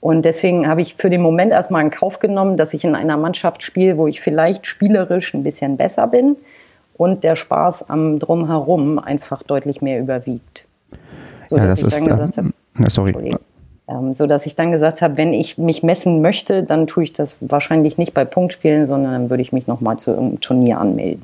Und 0.00 0.26
deswegen 0.26 0.68
habe 0.68 0.82
ich 0.82 0.96
für 0.96 1.08
den 1.08 1.22
Moment 1.22 1.52
erstmal 1.52 1.82
in 1.82 1.90
Kauf 1.90 2.18
genommen, 2.18 2.58
dass 2.58 2.74
ich 2.74 2.84
in 2.84 2.94
einer 2.94 3.16
Mannschaft 3.16 3.62
spiele, 3.62 3.96
wo 3.96 4.06
ich 4.06 4.20
vielleicht 4.20 4.66
spielerisch 4.66 5.32
ein 5.32 5.42
bisschen 5.42 5.78
besser 5.78 6.06
bin 6.06 6.36
und 6.96 7.24
der 7.24 7.36
Spaß 7.36 7.90
am 7.90 8.18
Drumherum 8.18 8.98
einfach 8.98 9.42
deutlich 9.42 9.82
mehr 9.82 10.00
überwiegt. 10.00 10.66
So, 11.46 11.56
ja, 11.56 11.66
das 11.66 11.80
ich 11.80 11.88
ist, 11.88 12.00
dann 12.00 12.08
gesagt 12.08 12.38
ähm, 12.38 12.52
habe, 12.78 12.90
sorry. 12.90 13.32
Ähm, 13.88 14.14
so 14.14 14.26
dass 14.26 14.46
ich 14.46 14.56
dann 14.56 14.72
gesagt 14.72 15.00
habe, 15.00 15.16
wenn 15.16 15.32
ich 15.32 15.58
mich 15.58 15.82
messen 15.82 16.20
möchte, 16.20 16.64
dann 16.64 16.86
tue 16.86 17.04
ich 17.04 17.12
das 17.12 17.36
wahrscheinlich 17.40 17.98
nicht 17.98 18.14
bei 18.14 18.24
Punktspielen, 18.24 18.86
sondern 18.86 19.12
dann 19.12 19.30
würde 19.30 19.42
ich 19.42 19.52
mich 19.52 19.66
nochmal 19.66 19.98
zu 19.98 20.10
irgendeinem 20.10 20.40
Turnier 20.40 20.80
anmelden. 20.80 21.22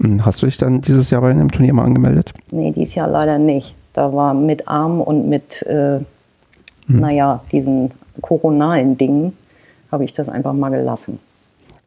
Hm, 0.00 0.24
hast 0.24 0.42
du 0.42 0.46
dich 0.46 0.58
dann 0.58 0.80
dieses 0.80 1.10
Jahr 1.10 1.22
bei 1.22 1.30
einem 1.30 1.50
Turnier 1.50 1.72
mal 1.72 1.84
angemeldet? 1.84 2.32
Nee, 2.50 2.70
dieses 2.70 2.94
Jahr 2.94 3.08
leider 3.08 3.38
nicht. 3.38 3.74
Da 3.92 4.12
war 4.12 4.34
mit 4.34 4.68
Arm 4.68 5.00
und 5.00 5.28
mit, 5.28 5.62
äh, 5.62 5.98
hm. 5.98 6.04
naja, 6.86 7.40
diesen 7.50 7.90
koronalen 8.20 8.96
Dingen, 8.96 9.36
habe 9.90 10.04
ich 10.04 10.12
das 10.12 10.28
einfach 10.28 10.52
mal 10.52 10.70
gelassen. 10.70 11.18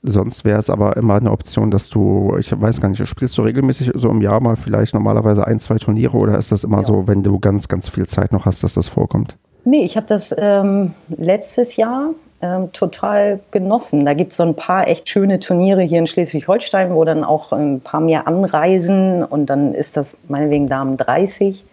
Sonst 0.01 0.45
wäre 0.45 0.59
es 0.59 0.69
aber 0.69 0.95
immer 0.95 1.15
eine 1.15 1.31
Option, 1.31 1.71
dass 1.71 1.89
du, 1.89 2.35
ich 2.39 2.49
weiß 2.51 2.79
gar 2.79 2.87
nicht, 2.87 3.05
spielst 3.05 3.37
du 3.37 3.41
regelmäßig 3.41 3.91
so 3.95 4.09
im 4.09 4.21
Jahr 4.21 4.39
mal 4.39 4.55
vielleicht 4.55 4.93
normalerweise 4.93 5.45
ein, 5.45 5.59
zwei 5.59 5.75
Turniere 5.75 6.15
oder 6.15 6.37
ist 6.37 6.53
das 6.53 6.63
immer 6.63 6.77
ja. 6.77 6.83
so, 6.83 7.07
wenn 7.07 7.21
du 7.21 7.39
ganz, 7.39 7.67
ganz 7.67 7.89
viel 7.89 8.07
Zeit 8.07 8.31
noch 8.31 8.45
hast, 8.45 8.63
dass 8.63 8.75
das 8.75 8.87
vorkommt? 8.87 9.35
Nee, 9.65 9.83
ich 9.83 9.97
habe 9.97 10.07
das 10.07 10.33
ähm, 10.37 10.93
letztes 11.09 11.75
Jahr 11.75 12.11
ähm, 12.41 12.71
total 12.71 13.41
genossen. 13.51 14.05
Da 14.05 14.13
gibt 14.13 14.31
es 14.31 14.37
so 14.37 14.43
ein 14.43 14.55
paar 14.55 14.87
echt 14.87 15.09
schöne 15.09 15.41
Turniere 15.41 15.81
hier 15.81 15.99
in 15.99 16.07
Schleswig-Holstein, 16.07 16.93
wo 16.93 17.03
dann 17.03 17.25
auch 17.25 17.51
ein 17.51 17.81
paar 17.81 17.99
mehr 17.99 18.25
anreisen 18.25 19.25
und 19.25 19.47
dann 19.47 19.73
ist 19.73 19.97
das 19.97 20.17
meinetwegen 20.29 20.69
Damen 20.69 20.95
30. 20.95 21.65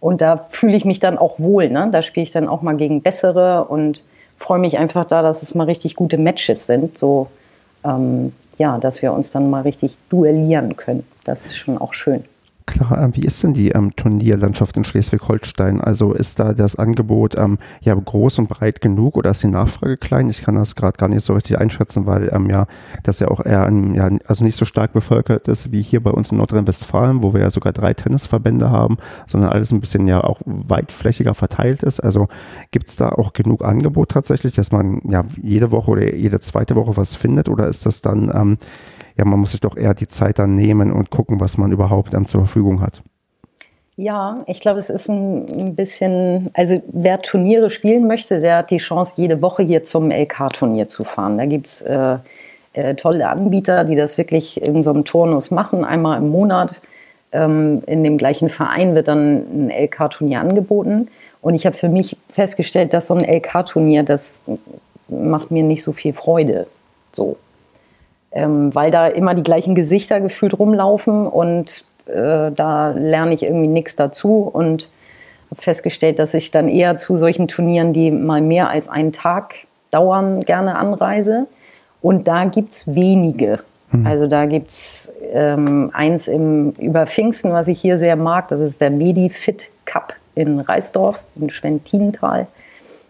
Und 0.00 0.22
da 0.22 0.46
fühle 0.48 0.76
ich 0.76 0.86
mich 0.86 1.00
dann 1.00 1.18
auch 1.18 1.38
wohl. 1.38 1.68
Ne? 1.68 1.90
Da 1.92 2.00
spiele 2.00 2.24
ich 2.24 2.30
dann 2.30 2.48
auch 2.48 2.62
mal 2.62 2.76
gegen 2.76 3.02
bessere 3.02 3.64
und 3.64 4.04
freue 4.38 4.60
mich 4.60 4.78
einfach 4.78 5.04
da, 5.04 5.22
dass 5.22 5.42
es 5.42 5.54
mal 5.54 5.64
richtig 5.64 5.96
gute 5.96 6.16
Matches 6.16 6.66
sind. 6.66 6.96
So 6.96 7.28
ähm, 7.88 8.32
ja, 8.58 8.78
dass 8.78 9.02
wir 9.02 9.12
uns 9.12 9.30
dann 9.30 9.50
mal 9.50 9.62
richtig 9.62 9.96
duellieren 10.08 10.76
können. 10.76 11.06
Das 11.24 11.46
ist 11.46 11.56
schon 11.56 11.78
auch 11.78 11.94
schön. 11.94 12.24
Klar, 12.68 13.02
äh, 13.02 13.16
wie 13.16 13.22
ist 13.24 13.42
denn 13.42 13.54
die 13.54 13.70
ähm, 13.70 13.96
Turnierlandschaft 13.96 14.76
in 14.76 14.84
Schleswig-Holstein? 14.84 15.80
Also 15.80 16.12
ist 16.12 16.38
da 16.38 16.52
das 16.52 16.76
Angebot 16.76 17.34
ähm, 17.38 17.56
ja 17.80 17.94
groß 17.94 18.40
und 18.40 18.50
breit 18.50 18.82
genug 18.82 19.16
oder 19.16 19.30
ist 19.30 19.42
die 19.42 19.48
Nachfrage 19.48 19.96
klein? 19.96 20.28
Ich 20.28 20.42
kann 20.42 20.54
das 20.54 20.74
gerade 20.74 20.98
gar 20.98 21.08
nicht 21.08 21.24
so 21.24 21.32
richtig 21.32 21.58
einschätzen, 21.58 22.04
weil 22.04 22.28
ähm, 22.30 22.50
ja 22.50 22.66
das 23.04 23.20
ja 23.20 23.28
auch 23.28 23.42
eher 23.42 23.64
ein, 23.64 23.94
ja, 23.94 24.10
also 24.26 24.44
nicht 24.44 24.58
so 24.58 24.66
stark 24.66 24.92
bevölkert 24.92 25.48
ist 25.48 25.72
wie 25.72 25.80
hier 25.80 26.02
bei 26.02 26.10
uns 26.10 26.30
in 26.30 26.36
Nordrhein-Westfalen, 26.36 27.22
wo 27.22 27.32
wir 27.32 27.40
ja 27.40 27.50
sogar 27.50 27.72
drei 27.72 27.94
Tennisverbände 27.94 28.68
haben, 28.68 28.98
sondern 29.26 29.50
alles 29.50 29.72
ein 29.72 29.80
bisschen 29.80 30.06
ja 30.06 30.22
auch 30.22 30.42
weitflächiger 30.44 31.32
verteilt 31.32 31.82
ist. 31.82 32.00
Also 32.00 32.28
gibt 32.70 32.90
es 32.90 32.96
da 32.96 33.08
auch 33.08 33.32
genug 33.32 33.64
Angebot 33.64 34.10
tatsächlich, 34.10 34.54
dass 34.54 34.72
man 34.72 35.00
ja 35.08 35.22
jede 35.40 35.72
Woche 35.72 35.90
oder 35.90 36.14
jede 36.14 36.38
zweite 36.40 36.76
Woche 36.76 36.98
was 36.98 37.14
findet 37.14 37.48
oder 37.48 37.66
ist 37.66 37.86
das 37.86 38.02
dann 38.02 38.30
ähm, 38.34 38.58
ja, 39.18 39.24
man 39.24 39.40
muss 39.40 39.50
sich 39.50 39.60
doch 39.60 39.76
eher 39.76 39.94
die 39.94 40.06
Zeit 40.06 40.38
dann 40.38 40.54
nehmen 40.54 40.92
und 40.92 41.10
gucken, 41.10 41.40
was 41.40 41.58
man 41.58 41.72
überhaupt 41.72 42.14
dann 42.14 42.24
zur 42.24 42.42
Verfügung 42.42 42.80
hat. 42.80 43.02
Ja, 43.96 44.36
ich 44.46 44.60
glaube, 44.60 44.78
es 44.78 44.90
ist 44.90 45.08
ein 45.08 45.74
bisschen, 45.74 46.50
also 46.54 46.80
wer 46.86 47.20
Turniere 47.20 47.68
spielen 47.68 48.06
möchte, 48.06 48.38
der 48.38 48.58
hat 48.58 48.70
die 48.70 48.76
Chance, 48.76 49.20
jede 49.20 49.42
Woche 49.42 49.64
hier 49.64 49.82
zum 49.82 50.12
LK-Turnier 50.12 50.86
zu 50.86 51.02
fahren. 51.02 51.36
Da 51.36 51.46
gibt 51.46 51.66
es 51.66 51.82
äh, 51.82 52.18
äh, 52.74 52.94
tolle 52.94 53.28
Anbieter, 53.28 53.82
die 53.82 53.96
das 53.96 54.16
wirklich 54.16 54.62
in 54.62 54.84
so 54.84 54.90
einem 54.90 55.04
Turnus 55.04 55.50
machen, 55.50 55.84
einmal 55.84 56.18
im 56.18 56.28
Monat. 56.28 56.80
Ähm, 57.32 57.82
in 57.86 58.04
dem 58.04 58.18
gleichen 58.18 58.50
Verein 58.50 58.94
wird 58.94 59.08
dann 59.08 59.66
ein 59.66 59.70
LK-Turnier 59.70 60.40
angeboten. 60.40 61.08
Und 61.40 61.56
ich 61.56 61.66
habe 61.66 61.76
für 61.76 61.88
mich 61.88 62.16
festgestellt, 62.32 62.94
dass 62.94 63.08
so 63.08 63.14
ein 63.14 63.24
LK-Turnier, 63.24 64.04
das 64.04 64.42
macht 65.08 65.50
mir 65.50 65.64
nicht 65.64 65.82
so 65.82 65.92
viel 65.92 66.12
Freude. 66.12 66.68
So 67.12 67.36
ähm, 68.32 68.74
weil 68.74 68.90
da 68.90 69.06
immer 69.08 69.34
die 69.34 69.42
gleichen 69.42 69.74
Gesichter 69.74 70.20
gefühlt 70.20 70.58
rumlaufen 70.58 71.26
und 71.26 71.84
äh, 72.06 72.50
da 72.52 72.90
lerne 72.90 73.34
ich 73.34 73.42
irgendwie 73.42 73.68
nichts 73.68 73.96
dazu 73.96 74.42
und 74.42 74.88
habe 75.50 75.62
festgestellt, 75.62 76.18
dass 76.18 76.34
ich 76.34 76.50
dann 76.50 76.68
eher 76.68 76.96
zu 76.96 77.16
solchen 77.16 77.48
Turnieren, 77.48 77.92
die 77.92 78.10
mal 78.10 78.42
mehr 78.42 78.68
als 78.68 78.88
einen 78.88 79.12
Tag 79.12 79.54
dauern, 79.90 80.44
gerne 80.44 80.76
anreise. 80.76 81.46
Und 82.02 82.28
da 82.28 82.44
gibt 82.44 82.74
es 82.74 82.94
wenige. 82.94 83.58
Mhm. 83.90 84.06
Also 84.06 84.26
da 84.26 84.46
gibt 84.46 84.68
es 84.68 85.12
ähm, 85.32 85.90
eins 85.92 86.28
im, 86.28 86.72
über 86.72 87.06
Pfingsten, 87.06 87.52
was 87.52 87.68
ich 87.68 87.80
hier 87.80 87.96
sehr 87.96 88.16
mag, 88.16 88.48
das 88.48 88.60
ist 88.60 88.80
der 88.80 88.90
Medifit 88.90 89.70
Cup 89.84 90.14
in 90.34 90.60
Reisdorf, 90.60 91.22
in 91.36 91.50
Schwentinental. 91.50 92.46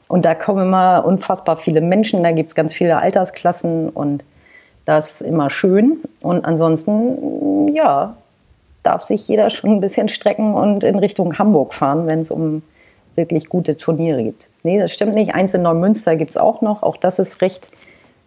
Und 0.06 0.24
da 0.24 0.34
kommen 0.34 0.62
immer 0.62 1.04
unfassbar 1.04 1.56
viele 1.56 1.80
Menschen, 1.80 2.22
da 2.22 2.32
gibt 2.32 2.48
es 2.48 2.54
ganz 2.54 2.72
viele 2.72 2.98
Altersklassen 2.98 3.90
und 3.90 4.22
das 4.89 5.20
ist 5.20 5.20
immer 5.20 5.51
schön. 5.51 5.99
Und 6.22 6.47
ansonsten, 6.47 7.68
ja, 7.74 8.16
darf 8.82 9.03
sich 9.03 9.28
jeder 9.28 9.51
schon 9.51 9.70
ein 9.70 9.80
bisschen 9.80 10.09
strecken 10.09 10.55
und 10.55 10.82
in 10.82 10.99
Richtung 10.99 11.39
Hamburg 11.39 11.74
fahren, 11.74 12.07
wenn 12.07 12.20
es 12.20 12.30
um 12.30 12.62
wirklich 13.14 13.51
gute 13.51 13.76
Turniere 13.76 14.22
geht. 14.22 14.47
Nee, 14.62 14.78
das 14.78 14.93
stimmt 14.93 15.14
nicht. 15.14 15.34
Eins 15.34 15.53
in 15.53 15.62
Neumünster 15.62 16.16
gibt 16.16 16.30
es 16.30 16.36
auch 16.39 16.62
noch. 16.62 16.82
Auch 16.82 16.97
das 16.97 17.18
ist 17.18 17.43
recht 17.43 17.70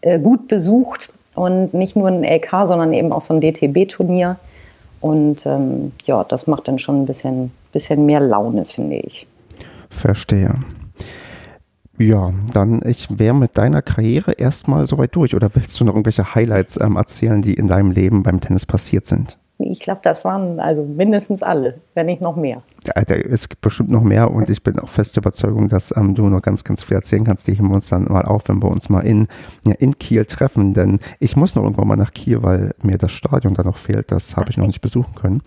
äh, 0.02 0.20
gut 0.20 0.48
besucht. 0.48 1.12
Und 1.34 1.74
nicht 1.74 1.96
nur 1.96 2.10
ein 2.10 2.24
LK, 2.24 2.68
sondern 2.68 2.94
eben 2.94 3.12
auch 3.12 3.22
so 3.22 3.34
ein 3.34 3.42
DTB-Turnier. 3.42 4.36
Und 5.00 5.46
ähm, 5.48 5.94
ja, 6.06 6.24
das 6.26 6.46
macht 6.46 6.68
dann 6.68 6.78
schon 6.78 7.02
ein 7.02 7.06
bisschen, 7.08 7.52
bisschen 7.72 8.06
mehr 8.06 8.20
Laune, 8.20 8.66
finde 8.66 8.98
ich. 8.98 9.26
Verstehe. 9.90 10.60
Ja, 12.02 12.34
dann 12.54 12.82
ich 12.84 13.20
wäre 13.20 13.36
mit 13.36 13.60
deiner 13.60 13.84
Karriere 13.84 14.32
erstmal 14.32 14.88
soweit 14.88 15.16
durch. 15.16 15.36
Oder 15.36 15.52
willst 15.54 15.80
du 15.80 15.86
noch 15.86 15.94
irgendwelche 15.94 16.34
Highlights 16.34 16.80
ähm, 16.82 16.96
erzählen, 16.96 17.44
die 17.44 17.54
in 17.54 17.68
deinem 17.68 17.92
Leben 17.92 18.24
beim 18.24 18.42
Tennis 18.42 18.66
passiert 18.66 19.06
sind? 19.06 19.38
Ich 19.60 19.80
glaube, 19.82 20.02
das 20.04 20.26
waren 20.26 20.60
also 20.60 20.84
mindestens 20.84 21.44
alle, 21.44 21.80
wenn 21.94 22.08
nicht 22.08 22.20
noch 22.20 22.36
mehr. 22.36 22.64
Ja, 22.88 22.94
es 23.04 23.48
gibt 23.48 23.62
bestimmt 23.62 23.92
noch 23.92 24.02
mehr 24.02 24.32
und 24.32 24.50
ich 24.50 24.64
bin 24.64 24.80
auch 24.80 24.90
fest 24.90 25.16
Überzeugung, 25.18 25.70
dass 25.70 25.96
ähm, 25.96 26.16
du 26.16 26.28
noch 26.28 26.42
ganz, 26.42 26.64
ganz 26.64 26.84
viel 26.84 26.96
erzählen 26.96 27.24
kannst. 27.24 27.48
Die 27.48 27.54
heben 27.54 27.68
wir 27.68 27.76
uns 27.76 27.90
dann 27.90 28.06
mal 28.06 28.26
auf, 28.26 28.50
wenn 28.50 28.64
wir 28.64 28.72
uns 28.72 28.90
mal 28.90 29.02
in, 29.02 29.28
ja, 29.64 29.76
in 29.76 30.00
Kiel 30.00 30.26
treffen. 30.26 30.74
Denn 30.74 31.00
ich 31.20 31.36
muss 31.36 31.54
noch 31.54 31.62
irgendwann 31.62 31.88
mal 31.88 31.96
nach 31.98 32.12
Kiel, 32.12 32.42
weil 32.42 32.74
mir 32.82 32.98
das 32.98 33.12
Stadion 33.12 33.54
da 33.54 33.62
noch 33.62 33.78
fehlt. 33.78 34.12
Das 34.12 34.36
habe 34.36 34.50
ich 34.50 34.58
noch 34.58 34.66
nicht 34.66 34.82
besuchen 34.82 35.14
können. 35.14 35.42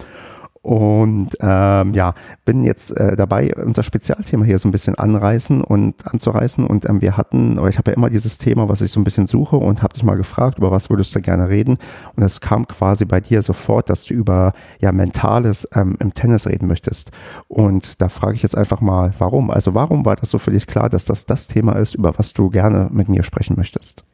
Und 0.65 1.37
ähm, 1.41 1.93
ja, 1.93 2.15
bin 2.47 2.65
jetzt 2.65 2.97
äh, 2.97 3.17
dabei, 3.17 3.53
unser 3.55 3.83
Spezialthema 3.83 4.47
hier 4.47 4.59
so 4.59 4.67
ein 4.67 4.73
bisschen 4.73 4.95
anreißen 4.95 5.63
und 5.63 6.07
anzureißen. 6.07 6.67
Und 6.67 6.89
ähm, 6.89 7.03
wir 7.03 7.19
hatten, 7.19 7.59
oder 7.59 7.69
ich 7.69 7.77
habe 7.77 7.91
ja 7.91 7.97
immer 7.99 8.09
dieses 8.09 8.39
Thema, 8.39 8.67
was 8.67 8.81
ich 8.81 8.91
so 8.91 8.99
ein 8.99 9.05
bisschen 9.05 9.27
suche 9.27 9.57
und 9.57 9.83
habe 9.83 9.93
dich 9.93 10.05
mal 10.05 10.17
gefragt, 10.17 10.57
über 10.57 10.71
was 10.71 10.89
würdest 10.89 11.15
du 11.15 11.21
gerne 11.21 11.51
reden? 11.51 11.77
Und 12.17 12.23
es 12.23 12.41
kam 12.41 12.67
quasi 12.67 13.05
bei 13.05 13.21
dir 13.21 13.43
sofort, 13.43 13.91
dass 13.91 14.07
du 14.07 14.15
über 14.15 14.55
ja 14.81 14.91
Mentales 14.91 15.69
ähm, 15.75 15.99
im 16.01 16.15
Tennis 16.15 16.47
reden 16.47 16.67
möchtest. 16.67 17.11
Und 17.47 18.01
da 18.01 18.09
frage 18.09 18.37
ich 18.37 18.43
jetzt 18.43 18.57
einfach 18.57 18.81
mal, 18.81 19.13
warum? 19.19 19.51
Also 19.51 19.75
warum 19.75 20.07
war 20.07 20.17
das 20.17 20.31
so 20.31 20.39
für 20.39 20.51
dich 20.51 20.67
klar, 20.67 20.89
dass 20.89 21.05
das 21.05 21.27
das 21.27 21.47
Thema 21.47 21.75
ist, 21.75 21.95
über 21.95 22.15
was 22.17 22.33
du 22.33 22.49
gerne 22.49 22.89
mit 22.91 23.11
mir 23.11 23.23
sprechen 23.23 23.55
möchtest? 23.59 24.05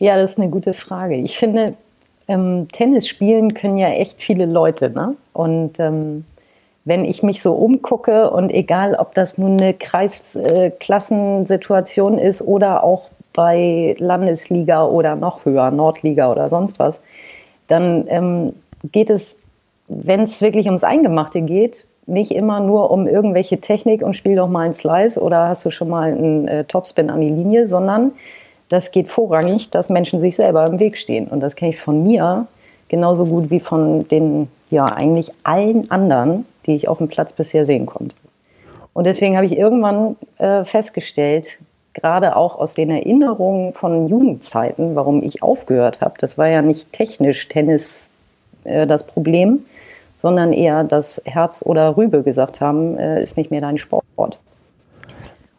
Ja, 0.00 0.16
das 0.16 0.32
ist 0.32 0.38
eine 0.38 0.50
gute 0.50 0.74
Frage. 0.74 1.14
Ich 1.14 1.38
finde, 1.38 1.74
ähm, 2.28 2.68
Tennis 2.70 3.08
spielen 3.08 3.54
können 3.54 3.78
ja 3.78 3.88
echt 3.88 4.20
viele 4.20 4.46
Leute. 4.46 4.90
Ne? 4.90 5.16
Und 5.32 5.80
ähm, 5.80 6.24
wenn 6.84 7.04
ich 7.04 7.22
mich 7.22 7.40
so 7.42 7.54
umgucke 7.54 8.30
und 8.30 8.52
egal, 8.52 8.94
ob 8.94 9.14
das 9.14 9.38
nun 9.38 9.60
eine 9.60 9.74
Kreisklassensituation 9.74 12.18
ist 12.18 12.42
oder 12.42 12.84
auch 12.84 13.10
bei 13.34 13.96
Landesliga 13.98 14.86
oder 14.86 15.16
noch 15.16 15.44
höher, 15.44 15.70
Nordliga 15.70 16.30
oder 16.30 16.48
sonst 16.48 16.78
was, 16.78 17.02
dann 17.66 18.06
ähm, 18.08 18.54
geht 18.90 19.10
es, 19.10 19.36
wenn 19.88 20.22
es 20.22 20.40
wirklich 20.40 20.64
ums 20.66 20.84
Eingemachte 20.84 21.42
geht, 21.42 21.86
nicht 22.06 22.30
immer 22.30 22.60
nur 22.60 22.90
um 22.90 23.06
irgendwelche 23.06 23.60
Technik 23.60 24.00
und 24.02 24.16
spiel 24.16 24.36
doch 24.36 24.48
mal 24.48 24.64
einen 24.64 24.72
Slice 24.72 25.20
oder 25.20 25.48
hast 25.48 25.66
du 25.66 25.70
schon 25.70 25.90
mal 25.90 26.10
einen 26.10 26.48
äh, 26.48 26.64
Topspin 26.64 27.10
an 27.10 27.20
die 27.20 27.28
Linie, 27.28 27.66
sondern 27.66 28.12
das 28.68 28.90
geht 28.90 29.08
vorrangig, 29.08 29.70
dass 29.70 29.90
Menschen 29.90 30.20
sich 30.20 30.36
selber 30.36 30.66
im 30.66 30.78
Weg 30.78 30.98
stehen. 30.98 31.28
Und 31.28 31.40
das 31.40 31.56
kenne 31.56 31.70
ich 31.70 31.80
von 31.80 32.02
mir 32.02 32.46
genauso 32.88 33.24
gut 33.26 33.50
wie 33.50 33.60
von 33.60 34.06
den, 34.08 34.48
ja, 34.70 34.86
eigentlich 34.86 35.32
allen 35.44 35.90
anderen, 35.90 36.46
die 36.66 36.74
ich 36.74 36.88
auf 36.88 36.98
dem 36.98 37.08
Platz 37.08 37.32
bisher 37.32 37.64
sehen 37.64 37.86
konnte. 37.86 38.16
Und 38.92 39.04
deswegen 39.04 39.36
habe 39.36 39.46
ich 39.46 39.56
irgendwann 39.56 40.16
äh, 40.38 40.64
festgestellt, 40.64 41.58
gerade 41.94 42.36
auch 42.36 42.58
aus 42.58 42.74
den 42.74 42.90
Erinnerungen 42.90 43.72
von 43.72 44.08
Jugendzeiten, 44.08 44.96
warum 44.96 45.22
ich 45.22 45.42
aufgehört 45.42 46.00
habe, 46.00 46.14
das 46.18 46.38
war 46.38 46.48
ja 46.48 46.62
nicht 46.62 46.92
technisch 46.92 47.48
Tennis 47.48 48.12
äh, 48.64 48.86
das 48.86 49.06
Problem, 49.06 49.64
sondern 50.16 50.52
eher, 50.52 50.84
dass 50.84 51.22
Herz 51.24 51.62
oder 51.64 51.96
Rübe 51.96 52.22
gesagt 52.22 52.60
haben, 52.60 52.98
äh, 52.98 53.22
ist 53.22 53.36
nicht 53.36 53.50
mehr 53.50 53.60
dein 53.60 53.78
Sport. 53.78 54.04
Und 54.16 54.38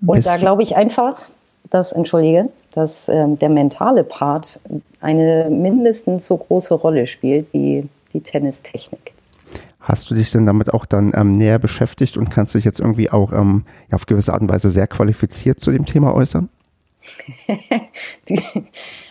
Bist 0.01 0.27
da 0.27 0.35
glaube 0.37 0.63
ich 0.63 0.75
einfach, 0.75 1.21
dass, 1.69 1.91
entschuldige, 1.91 2.49
dass 2.71 3.09
äh, 3.09 3.27
der 3.27 3.49
mentale 3.49 4.03
Part 4.03 4.59
eine 5.01 5.49
mindestens 5.49 6.25
so 6.25 6.37
große 6.37 6.73
Rolle 6.73 7.07
spielt 7.07 7.51
wie 7.53 7.87
die 8.13 8.21
Tennistechnik. 8.21 9.13
Hast 9.79 10.11
du 10.11 10.15
dich 10.15 10.31
denn 10.31 10.45
damit 10.45 10.73
auch 10.73 10.85
dann 10.85 11.13
ähm, 11.15 11.37
näher 11.37 11.57
beschäftigt 11.57 12.17
und 12.17 12.29
kannst 12.29 12.53
dich 12.53 12.65
jetzt 12.65 12.79
irgendwie 12.79 13.09
auch 13.09 13.31
ähm, 13.31 13.63
ja, 13.89 13.95
auf 13.95 14.05
gewisse 14.05 14.33
Art 14.33 14.41
und 14.41 14.49
Weise 14.49 14.69
sehr 14.69 14.87
qualifiziert 14.87 15.61
zu 15.61 15.71
dem 15.71 15.85
Thema 15.85 16.13
äußern? 16.13 16.49
die, 18.29 18.41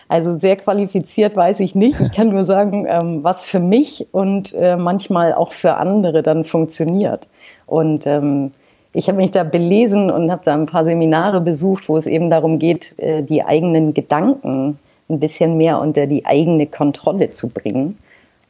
also 0.07 0.37
sehr 0.39 0.55
qualifiziert 0.55 1.35
weiß 1.35 1.59
ich 1.59 1.75
nicht. 1.75 1.99
Ich 1.99 2.11
kann 2.11 2.29
nur 2.29 2.45
sagen, 2.45 2.85
ähm, 2.87 3.23
was 3.23 3.43
für 3.43 3.59
mich 3.59 4.07
und 4.11 4.53
äh, 4.53 4.77
manchmal 4.77 5.33
auch 5.33 5.53
für 5.53 5.75
andere 5.75 6.23
dann 6.23 6.43
funktioniert. 6.43 7.29
Und 7.65 8.07
ähm, 8.07 8.51
ich 8.93 9.07
habe 9.07 9.17
mich 9.17 9.31
da 9.31 9.43
belesen 9.43 10.09
und 10.09 10.31
habe 10.31 10.41
da 10.43 10.53
ein 10.53 10.65
paar 10.65 10.85
Seminare 10.85 11.41
besucht, 11.41 11.89
wo 11.89 11.97
es 11.97 12.07
eben 12.07 12.29
darum 12.29 12.59
geht, 12.59 12.97
äh, 12.99 13.21
die 13.23 13.43
eigenen 13.43 13.93
Gedanken 13.93 14.79
ein 15.09 15.19
bisschen 15.19 15.57
mehr 15.57 15.79
unter 15.79 16.07
die 16.07 16.25
eigene 16.25 16.67
Kontrolle 16.67 17.31
zu 17.31 17.49
bringen 17.49 17.97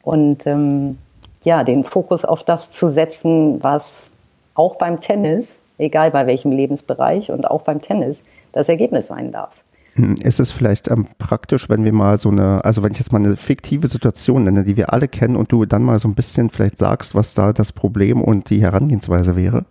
und 0.02 0.46
ähm, 0.46 0.98
ja, 1.42 1.64
den 1.64 1.84
Fokus 1.84 2.24
auf 2.24 2.42
das 2.42 2.70
zu 2.70 2.88
setzen, 2.88 3.62
was 3.62 4.10
auch 4.54 4.76
beim 4.76 5.00
Tennis, 5.00 5.60
egal 5.78 6.10
bei 6.10 6.26
welchem 6.26 6.52
Lebensbereich 6.52 7.30
und 7.30 7.50
auch 7.50 7.62
beim 7.62 7.80
Tennis, 7.80 8.24
das 8.52 8.68
Ergebnis 8.68 9.06
sein 9.06 9.32
darf. 9.32 9.52
Hm, 9.94 10.16
ist 10.22 10.38
es 10.38 10.50
vielleicht 10.50 10.90
ähm, 10.90 11.06
praktisch, 11.18 11.68
wenn 11.68 11.84
wir 11.84 11.92
mal 11.92 12.18
so 12.18 12.28
eine, 12.28 12.64
also 12.64 12.82
wenn 12.82 12.92
ich 12.92 12.98
jetzt 12.98 13.12
mal 13.12 13.18
eine 13.18 13.36
fiktive 13.36 13.86
Situation 13.86 14.44
nenne, 14.44 14.64
die 14.64 14.76
wir 14.76 14.92
alle 14.92 15.08
kennen 15.08 15.36
und 15.36 15.50
du 15.50 15.64
dann 15.64 15.82
mal 15.82 15.98
so 15.98 16.08
ein 16.08 16.14
bisschen 16.14 16.50
vielleicht 16.50 16.78
sagst, 16.78 17.14
was 17.14 17.34
da 17.34 17.52
das 17.52 17.72
Problem 17.72 18.22
und 18.22 18.50
die 18.50 18.62
Herangehensweise 18.62 19.34
wäre? 19.34 19.64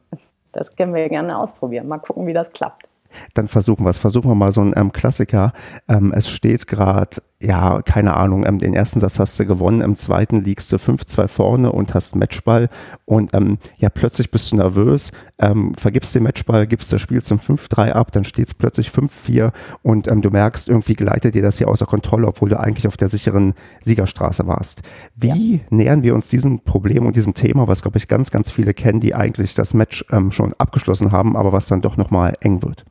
Das 0.52 0.76
können 0.76 0.93
wir 0.93 1.06
gerne 1.08 1.38
ausprobieren. 1.38 1.88
Mal 1.88 2.00
gucken, 2.00 2.26
wie 2.28 2.34
das 2.34 2.52
klappt. 2.52 2.88
Dann 3.34 3.47
versuchen 3.47 3.86
wir 3.86 3.89
es. 3.89 3.97
Versuchen 3.97 4.30
wir 4.30 4.36
mal 4.36 4.52
so 4.52 4.62
einen 4.62 4.74
ähm, 4.76 4.91
Klassiker. 4.91 5.54
Ähm, 5.88 6.14
es 6.16 6.30
steht 6.30 6.68
gerade 6.68 7.22
ja, 7.42 7.82
keine 7.82 8.18
Ahnung, 8.18 8.46
ähm, 8.46 8.60
den 8.60 8.74
ersten 8.74 9.00
Satz 9.00 9.18
hast 9.18 9.40
du 9.40 9.46
gewonnen, 9.46 9.80
im 9.80 9.96
zweiten 9.96 10.44
liegst 10.44 10.74
du 10.74 10.76
5-2 10.76 11.30
vorne 11.30 11.72
und 11.72 11.94
hast 11.94 12.18
Matchball 12.18 12.68
und 13.06 13.34
ähm, 13.34 13.60
ja, 13.78 13.88
plötzlich 13.88 14.30
bist 14.30 14.52
du 14.52 14.58
nervös, 14.58 15.14
ähm, 15.40 15.74
vergibst 15.76 16.14
den 16.14 16.24
Matchball, 16.24 16.68
gibst 16.68 16.92
das 16.92 17.00
Spiel 17.00 17.22
zum 17.24 17.40
5-3 17.40 17.92
ab, 17.92 18.12
dann 18.12 18.26
steht 18.26 18.48
es 18.48 18.54
plötzlich 18.54 18.90
5-4 18.90 19.54
und 19.84 20.10
ähm, 20.10 20.22
du 20.22 20.32
merkst, 20.32 20.68
irgendwie 20.68 20.96
gleitet 20.96 21.34
dir 21.34 21.42
das 21.42 21.58
hier 21.58 21.70
außer 21.70 21.86
Kontrolle, 21.86 22.28
obwohl 22.28 22.50
du 22.50 22.60
eigentlich 22.60 22.88
auf 22.88 22.98
der 22.98 23.08
sicheren 23.08 23.54
Siegerstraße 23.86 24.46
warst. 24.46 24.82
Wie 25.16 25.28
ja. 25.28 25.60
nähern 25.70 26.04
wir 26.04 26.16
uns 26.16 26.28
diesem 26.28 26.60
Problem 26.60 27.06
und 27.06 27.16
diesem 27.16 27.36
Thema, 27.36 27.70
was, 27.70 27.84
glaube 27.84 28.00
ich, 28.00 28.10
ganz, 28.10 28.32
ganz 28.32 28.52
viele 28.52 28.74
kennen, 28.74 29.00
die 29.00 29.16
eigentlich 29.16 29.54
das 29.54 29.74
Match 29.74 30.04
ähm, 30.12 30.34
schon 30.34 30.54
abgeschlossen 30.58 31.14
haben, 31.14 31.38
aber 31.38 31.54
was 31.54 31.68
dann 31.68 31.82
doch 31.82 31.96
nochmal 31.96 32.36
eng 32.42 32.64
wird? 32.64 32.84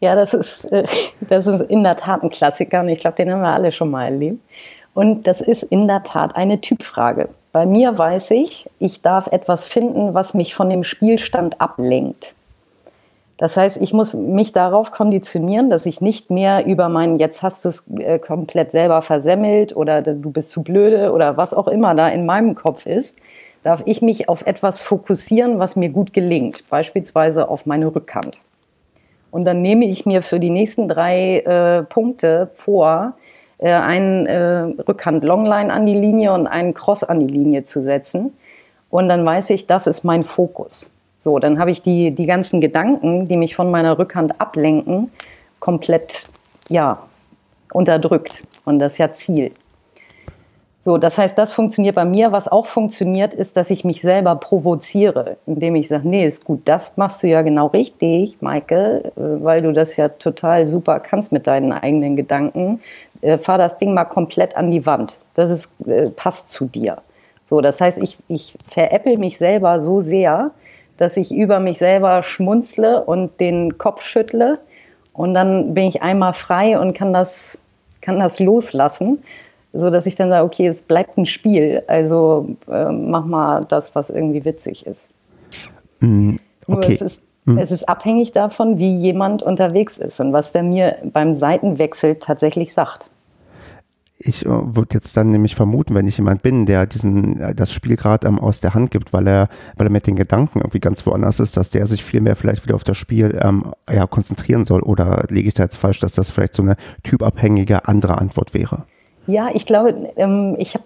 Ja, 0.00 0.14
das 0.14 0.34
ist, 0.34 0.64
äh, 0.66 0.84
das 1.28 1.46
ist 1.46 1.62
in 1.70 1.82
der 1.82 1.96
Tat 1.96 2.22
ein 2.22 2.30
Klassiker 2.30 2.80
und 2.80 2.88
ich 2.88 3.00
glaube, 3.00 3.16
den 3.16 3.32
haben 3.32 3.42
wir 3.42 3.52
alle 3.52 3.72
schon 3.72 3.90
mal 3.90 4.04
erlebt. 4.04 4.40
Und 4.94 5.26
das 5.26 5.40
ist 5.40 5.62
in 5.64 5.86
der 5.86 6.02
Tat 6.02 6.36
eine 6.36 6.60
Typfrage. 6.60 7.28
Bei 7.52 7.66
mir 7.66 7.96
weiß 7.96 8.32
ich, 8.32 8.66
ich 8.78 9.02
darf 9.02 9.28
etwas 9.28 9.64
finden, 9.64 10.14
was 10.14 10.34
mich 10.34 10.54
von 10.54 10.70
dem 10.70 10.84
Spielstand 10.84 11.60
ablenkt. 11.60 12.34
Das 13.38 13.56
heißt, 13.56 13.80
ich 13.80 13.92
muss 13.92 14.14
mich 14.14 14.52
darauf 14.52 14.90
konditionieren, 14.90 15.70
dass 15.70 15.86
ich 15.86 16.00
nicht 16.00 16.28
mehr 16.28 16.66
über 16.66 16.88
meinen, 16.88 17.18
jetzt 17.18 17.42
hast 17.42 17.64
du 17.64 17.68
es 17.68 17.84
äh, 17.98 18.18
komplett 18.18 18.72
selber 18.72 19.00
versemmelt 19.00 19.74
oder 19.74 20.02
du 20.02 20.30
bist 20.30 20.50
zu 20.50 20.64
blöde 20.64 21.12
oder 21.12 21.36
was 21.36 21.54
auch 21.54 21.68
immer 21.68 21.94
da 21.94 22.08
in 22.08 22.26
meinem 22.26 22.56
Kopf 22.56 22.84
ist, 22.84 23.16
darf 23.62 23.82
ich 23.86 24.02
mich 24.02 24.28
auf 24.28 24.44
etwas 24.46 24.80
fokussieren, 24.80 25.60
was 25.60 25.76
mir 25.76 25.90
gut 25.90 26.12
gelingt, 26.12 26.64
beispielsweise 26.68 27.48
auf 27.48 27.64
meine 27.64 27.94
Rückhand. 27.94 28.40
Und 29.30 29.44
dann 29.44 29.62
nehme 29.62 29.86
ich 29.86 30.06
mir 30.06 30.22
für 30.22 30.40
die 30.40 30.50
nächsten 30.50 30.88
drei 30.88 31.40
äh, 31.40 31.82
Punkte 31.82 32.50
vor, 32.54 33.14
äh, 33.58 33.70
einen 33.70 34.26
äh, 34.26 34.82
Rückhand 34.88 35.24
Longline 35.24 35.72
an 35.72 35.86
die 35.86 35.94
Linie 35.94 36.32
und 36.32 36.46
einen 36.46 36.74
Cross 36.74 37.04
an 37.04 37.20
die 37.20 37.32
Linie 37.32 37.64
zu 37.64 37.82
setzen. 37.82 38.32
Und 38.90 39.08
dann 39.08 39.24
weiß 39.24 39.50
ich, 39.50 39.66
das 39.66 39.86
ist 39.86 40.04
mein 40.04 40.24
Fokus. 40.24 40.92
So, 41.18 41.38
dann 41.38 41.58
habe 41.58 41.70
ich 41.70 41.82
die, 41.82 42.12
die 42.12 42.26
ganzen 42.26 42.60
Gedanken, 42.60 43.26
die 43.26 43.36
mich 43.36 43.54
von 43.54 43.70
meiner 43.70 43.98
Rückhand 43.98 44.40
ablenken, 44.40 45.10
komplett, 45.58 46.28
ja, 46.68 47.02
unterdrückt. 47.72 48.44
Und 48.64 48.78
das 48.78 48.92
ist 48.92 48.98
ja 48.98 49.12
Ziel. 49.12 49.50
So, 50.80 50.96
das 50.96 51.18
heißt, 51.18 51.36
das 51.36 51.50
funktioniert 51.50 51.96
bei 51.96 52.04
mir. 52.04 52.30
Was 52.30 52.46
auch 52.46 52.66
funktioniert, 52.66 53.34
ist, 53.34 53.56
dass 53.56 53.70
ich 53.70 53.84
mich 53.84 54.00
selber 54.00 54.36
provoziere, 54.36 55.36
indem 55.44 55.74
ich 55.74 55.88
sage, 55.88 56.08
nee, 56.08 56.24
ist 56.24 56.44
gut, 56.44 56.62
das 56.66 56.96
machst 56.96 57.22
du 57.22 57.26
ja 57.26 57.42
genau 57.42 57.66
richtig, 57.66 58.40
Maike, 58.40 59.02
äh, 59.04 59.10
weil 59.16 59.62
du 59.62 59.72
das 59.72 59.96
ja 59.96 60.08
total 60.08 60.66
super 60.66 61.00
kannst 61.00 61.32
mit 61.32 61.48
deinen 61.48 61.72
eigenen 61.72 62.14
Gedanken. 62.14 62.80
Äh, 63.22 63.38
fahr 63.38 63.58
das 63.58 63.78
Ding 63.78 63.92
mal 63.92 64.04
komplett 64.04 64.56
an 64.56 64.70
die 64.70 64.86
Wand. 64.86 65.16
Das 65.34 65.50
ist, 65.50 65.72
äh, 65.86 66.10
passt 66.10 66.50
zu 66.50 66.66
dir. 66.66 66.98
So, 67.42 67.60
das 67.60 67.80
heißt, 67.80 67.98
ich, 67.98 68.16
ich 68.28 68.54
veräpple 68.62 69.18
mich 69.18 69.36
selber 69.36 69.80
so 69.80 70.00
sehr, 70.00 70.52
dass 70.96 71.16
ich 71.16 71.34
über 71.34 71.58
mich 71.58 71.78
selber 71.78 72.22
schmunzle 72.22 73.02
und 73.02 73.40
den 73.40 73.78
Kopf 73.78 74.04
schüttle. 74.04 74.58
Und 75.12 75.34
dann 75.34 75.74
bin 75.74 75.86
ich 75.86 76.02
einmal 76.02 76.34
frei 76.34 76.78
und 76.78 76.92
kann 76.92 77.12
das, 77.12 77.58
kann 78.00 78.20
das 78.20 78.38
loslassen 78.38 79.24
so 79.72 79.90
dass 79.90 80.06
ich 80.06 80.16
dann 80.16 80.30
sage, 80.30 80.44
okay, 80.44 80.66
es 80.66 80.82
bleibt 80.82 81.18
ein 81.18 81.26
Spiel, 81.26 81.82
also 81.86 82.56
äh, 82.68 82.90
mach 82.90 83.24
mal 83.24 83.64
das, 83.64 83.94
was 83.94 84.10
irgendwie 84.10 84.44
witzig 84.44 84.86
ist. 84.86 85.10
Mm, 86.00 86.36
okay. 86.66 86.88
Nur 86.88 86.88
es 86.88 87.00
ist, 87.02 87.22
mm. 87.44 87.58
es 87.58 87.70
ist 87.70 87.88
abhängig 87.88 88.32
davon, 88.32 88.78
wie 88.78 88.96
jemand 88.96 89.42
unterwegs 89.42 89.98
ist 89.98 90.20
und 90.20 90.32
was 90.32 90.52
der 90.52 90.62
mir 90.62 90.96
beim 91.12 91.34
Seitenwechsel 91.34 92.16
tatsächlich 92.16 92.72
sagt. 92.72 93.06
Ich 94.20 94.44
äh, 94.44 94.48
würde 94.48 94.94
jetzt 94.94 95.16
dann 95.16 95.30
nämlich 95.30 95.54
vermuten, 95.54 95.94
wenn 95.94 96.08
ich 96.08 96.16
jemand 96.16 96.42
bin, 96.42 96.66
der 96.66 96.86
diesen 96.86 97.40
äh, 97.40 97.54
das 97.54 97.72
Spiel 97.72 97.94
gerade 97.94 98.26
ähm, 98.26 98.40
aus 98.40 98.60
der 98.60 98.74
Hand 98.74 98.90
gibt, 98.90 99.12
weil 99.12 99.28
er, 99.28 99.48
weil 99.76 99.86
er 99.86 99.90
mit 99.90 100.08
den 100.08 100.16
Gedanken 100.16 100.58
irgendwie 100.58 100.80
ganz 100.80 101.06
woanders 101.06 101.38
ist, 101.38 101.56
dass 101.56 101.70
der 101.70 101.86
sich 101.86 102.02
viel 102.02 102.20
mehr 102.20 102.34
vielleicht 102.34 102.64
wieder 102.64 102.74
auf 102.74 102.84
das 102.84 102.96
Spiel 102.96 103.38
ähm, 103.40 103.72
ja, 103.88 104.06
konzentrieren 104.06 104.64
soll. 104.64 104.80
Oder 104.80 105.26
lege 105.28 105.46
ich 105.46 105.54
da 105.54 105.62
jetzt 105.62 105.76
falsch, 105.76 106.00
dass 106.00 106.14
das 106.14 106.30
vielleicht 106.30 106.54
so 106.54 106.62
eine 106.62 106.76
typabhängige 107.04 107.86
andere 107.86 108.18
Antwort 108.18 108.54
wäre? 108.54 108.86
Ja, 109.28 109.50
ich 109.52 109.66
glaube, 109.66 110.12
ähm, 110.16 110.56
ich 110.58 110.74
habe 110.74 110.84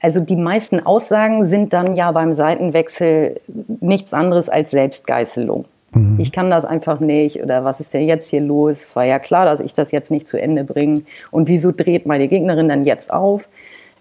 also 0.00 0.20
die 0.20 0.36
meisten 0.36 0.84
Aussagen 0.84 1.44
sind 1.44 1.72
dann 1.72 1.96
ja 1.96 2.12
beim 2.12 2.32
Seitenwechsel 2.32 3.40
nichts 3.80 4.14
anderes 4.14 4.48
als 4.48 4.70
Selbstgeißelung. 4.70 5.64
Mhm. 5.92 6.20
Ich 6.20 6.30
kann 6.32 6.50
das 6.50 6.64
einfach 6.64 7.00
nicht 7.00 7.42
oder 7.42 7.64
was 7.64 7.80
ist 7.80 7.94
denn 7.94 8.06
jetzt 8.06 8.28
hier 8.28 8.42
los? 8.42 8.84
Es 8.84 8.96
war 8.96 9.04
ja 9.04 9.18
klar, 9.18 9.46
dass 9.46 9.60
ich 9.60 9.74
das 9.74 9.90
jetzt 9.92 10.10
nicht 10.10 10.28
zu 10.28 10.40
Ende 10.40 10.62
bringe. 10.62 11.02
Und 11.30 11.48
wieso 11.48 11.72
dreht 11.72 12.06
meine 12.06 12.28
Gegnerin 12.28 12.68
dann 12.68 12.84
jetzt 12.84 13.12
auf? 13.12 13.42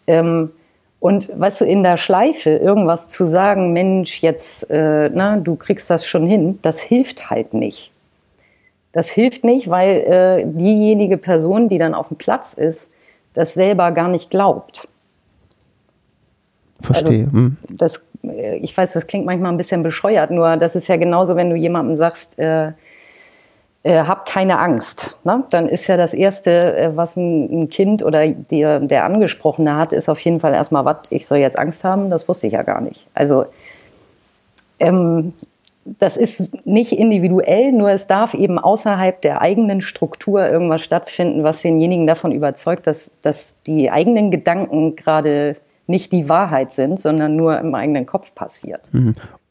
Ähm, 0.06 0.52
und 1.00 1.32
weißt 1.34 1.62
du, 1.62 1.66
in 1.66 1.84
der 1.84 1.98
Schleife 1.98 2.50
irgendwas 2.52 3.10
zu 3.10 3.26
sagen, 3.26 3.74
Mensch, 3.74 4.22
jetzt, 4.22 4.70
äh, 4.70 5.10
na, 5.14 5.38
du 5.38 5.56
kriegst 5.56 5.90
das 5.90 6.06
schon 6.06 6.28
hin, 6.28 6.60
das 6.62 6.82
hilft 6.82 7.30
halt 7.30 7.54
nicht. 7.54 7.92
Das 8.92 9.10
hilft 9.10 9.44
nicht, 9.44 9.70
weil 9.70 9.98
äh, 10.02 10.46
diejenige 10.46 11.18
Person, 11.18 11.70
die 11.70 11.78
dann 11.78 11.94
auf 11.94 12.10
dem 12.10 12.18
Platz 12.18 12.54
ist, 12.54 12.92
das 13.36 13.54
selber 13.54 13.92
gar 13.92 14.08
nicht 14.08 14.30
glaubt. 14.32 14.88
Verstehe. 16.82 17.30
Also, 17.32 17.52
das, 17.70 18.06
ich 18.62 18.76
weiß, 18.76 18.94
das 18.94 19.08
klingt 19.08 19.26
manchmal 19.26 19.52
ein 19.52 19.58
bisschen 19.58 19.84
bescheuert, 19.84 20.32
nur 20.32 20.58
das 20.58 20.76
ist 20.76 20.88
ja 20.88 20.98
genauso, 20.98 21.36
wenn 21.36 21.50
du 21.50 21.56
jemandem 21.56 21.96
sagst, 21.96 22.40
äh, 22.40 22.72
äh, 23.84 24.04
hab 24.04 24.26
keine 24.26 24.58
Angst. 24.58 25.20
Ne? 25.24 25.44
Dann 25.52 25.70
ist 25.70 25.86
ja 25.86 25.96
das 25.96 26.16
Erste, 26.16 26.76
äh, 26.76 26.98
was 26.98 27.18
ein, 27.18 27.62
ein 27.62 27.70
Kind 27.70 28.04
oder 28.04 28.28
die, 28.28 28.62
der 28.62 29.06
Angesprochene 29.06 29.76
hat, 29.76 29.94
ist 29.94 30.10
auf 30.10 30.20
jeden 30.22 30.40
Fall 30.40 30.54
erstmal, 30.54 30.86
was, 30.86 31.12
ich 31.12 31.28
soll 31.28 31.38
jetzt 31.38 31.60
Angst 31.60 31.84
haben, 31.84 32.10
das 32.10 32.28
wusste 32.28 32.48
ich 32.48 32.54
ja 32.54 32.64
gar 32.64 32.82
nicht. 32.82 33.08
Also 33.14 33.46
ähm, 34.80 35.34
das 35.86 36.18
ist 36.18 36.50
nicht 36.66 36.94
individuell, 36.94 37.72
nur 37.72 37.92
es 37.92 38.08
darf 38.08 38.34
eben 38.34 38.58
außerhalb 38.58 39.22
der 39.22 39.42
eigenen 39.42 39.82
Struktur 39.82 40.48
irgendwas 40.48 40.82
stattfinden, 40.82 41.44
was 41.44 41.62
denjenigen 41.62 42.08
davon 42.08 42.32
überzeugt, 42.32 42.88
dass, 42.88 43.12
dass 43.22 43.62
die 43.68 43.92
eigenen 43.92 44.32
Gedanken 44.32 44.96
gerade 44.96 45.58
nicht 45.86 46.12
die 46.12 46.28
Wahrheit 46.28 46.74
sind, 46.74 47.00
sondern 47.00 47.36
nur 47.36 47.60
im 47.60 47.76
eigenen 47.76 48.08
Kopf 48.08 48.34
passiert. 48.34 48.90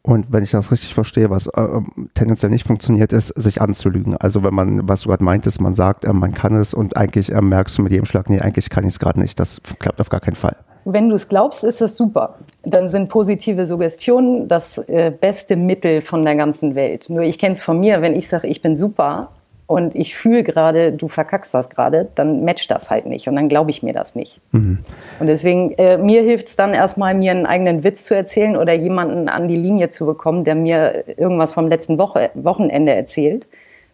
Und 0.07 0.31
wenn 0.31 0.45
ich 0.45 0.51
das 0.51 0.71
richtig 0.71 0.93
verstehe, 0.93 1.31
was 1.31 1.47
äh, 1.47 1.67
tendenziell 2.13 2.51
nicht 2.51 2.67
funktioniert, 2.67 3.15
ist, 3.15 3.29
sich 3.29 3.63
anzulügen. 3.63 4.19
Also 4.19 4.45
wenn 4.45 4.53
man, 4.53 4.87
was 4.87 5.01
du 5.01 5.09
gerade 5.09 5.25
meintest, 5.25 5.63
man 5.63 5.73
sagt, 5.73 6.05
äh, 6.05 6.13
man 6.13 6.35
kann 6.35 6.55
es 6.57 6.75
und 6.75 6.95
eigentlich 6.99 7.33
äh, 7.33 7.41
merkst 7.41 7.79
du 7.79 7.83
mit 7.83 7.91
jedem 7.91 8.05
Schlag, 8.05 8.29
nee, 8.29 8.39
eigentlich 8.39 8.69
kann 8.69 8.85
ich 8.85 8.91
es 8.91 8.99
gerade 8.99 9.19
nicht. 9.19 9.41
Das 9.41 9.63
klappt 9.79 10.03
auf 10.03 10.11
gar 10.11 10.21
keinen 10.21 10.37
Fall. 10.37 10.57
Wenn 10.85 11.09
du 11.09 11.15
es 11.15 11.29
glaubst, 11.29 11.65
ist 11.65 11.81
das 11.81 11.97
super. 11.97 12.35
Dann 12.65 12.91
sind 12.91 13.09
positive 13.09 13.65
Suggestionen 13.65 14.47
das 14.47 14.77
äh, 14.77 15.11
beste 15.19 15.57
Mittel 15.57 16.03
von 16.03 16.23
der 16.23 16.37
ganzen 16.37 16.75
Welt. 16.75 17.09
Nur 17.09 17.23
ich 17.23 17.39
kenne 17.39 17.55
es 17.55 17.63
von 17.63 17.81
mir, 17.81 18.03
wenn 18.03 18.15
ich 18.15 18.29
sage, 18.29 18.47
ich 18.47 18.61
bin 18.61 18.77
super 18.77 19.31
und 19.67 19.95
ich 19.95 20.15
fühle 20.15 20.45
gerade, 20.45 20.93
du 20.93 21.09
verkackst 21.09 21.55
das 21.55 21.71
gerade, 21.71 22.09
dann 22.15 22.45
matcht 22.45 22.71
das 22.71 22.91
halt 22.91 23.07
nicht 23.07 23.29
und 23.29 23.37
dann 23.37 23.49
glaube 23.49 23.71
ich 23.71 23.83
mir 23.83 23.95
das 23.95 24.15
nicht. 24.15 24.41
Mhm. 24.53 24.79
Und 25.21 25.27
deswegen, 25.27 25.73
äh, 25.73 25.97
mir 25.97 26.23
hilft 26.23 26.49
es 26.49 26.57
dann 26.57 26.75
erstmal, 26.75 27.15
mir 27.15 27.31
einen 27.31 27.47
eigenen 27.47 27.83
Witz 27.83 28.05
zu 28.05 28.15
erzählen 28.15 28.57
oder 28.57 28.75
jemanden 28.75 29.29
an 29.29 29.49
die 29.49 29.57
Linie 29.57 29.89
zu 29.89 30.05
bekommen, 30.05 30.45
der 30.45 30.55
mir 30.55 31.05
irgendwas 31.19 31.53
vom 31.53 31.67
letzten 31.67 31.97
Woche, 31.97 32.31
Wochenende 32.35 32.95
erzählt. 32.95 33.49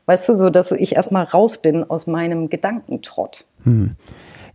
Weißt 0.07 0.29
du, 0.29 0.37
so 0.37 0.51
dass 0.51 0.73
ich 0.73 0.97
erstmal 0.97 1.25
raus 1.25 1.59
bin 1.59 1.89
aus 1.89 2.09
meinem 2.09 2.51
Gedankentrott. 2.51 3.45
Mhm. 3.65 3.95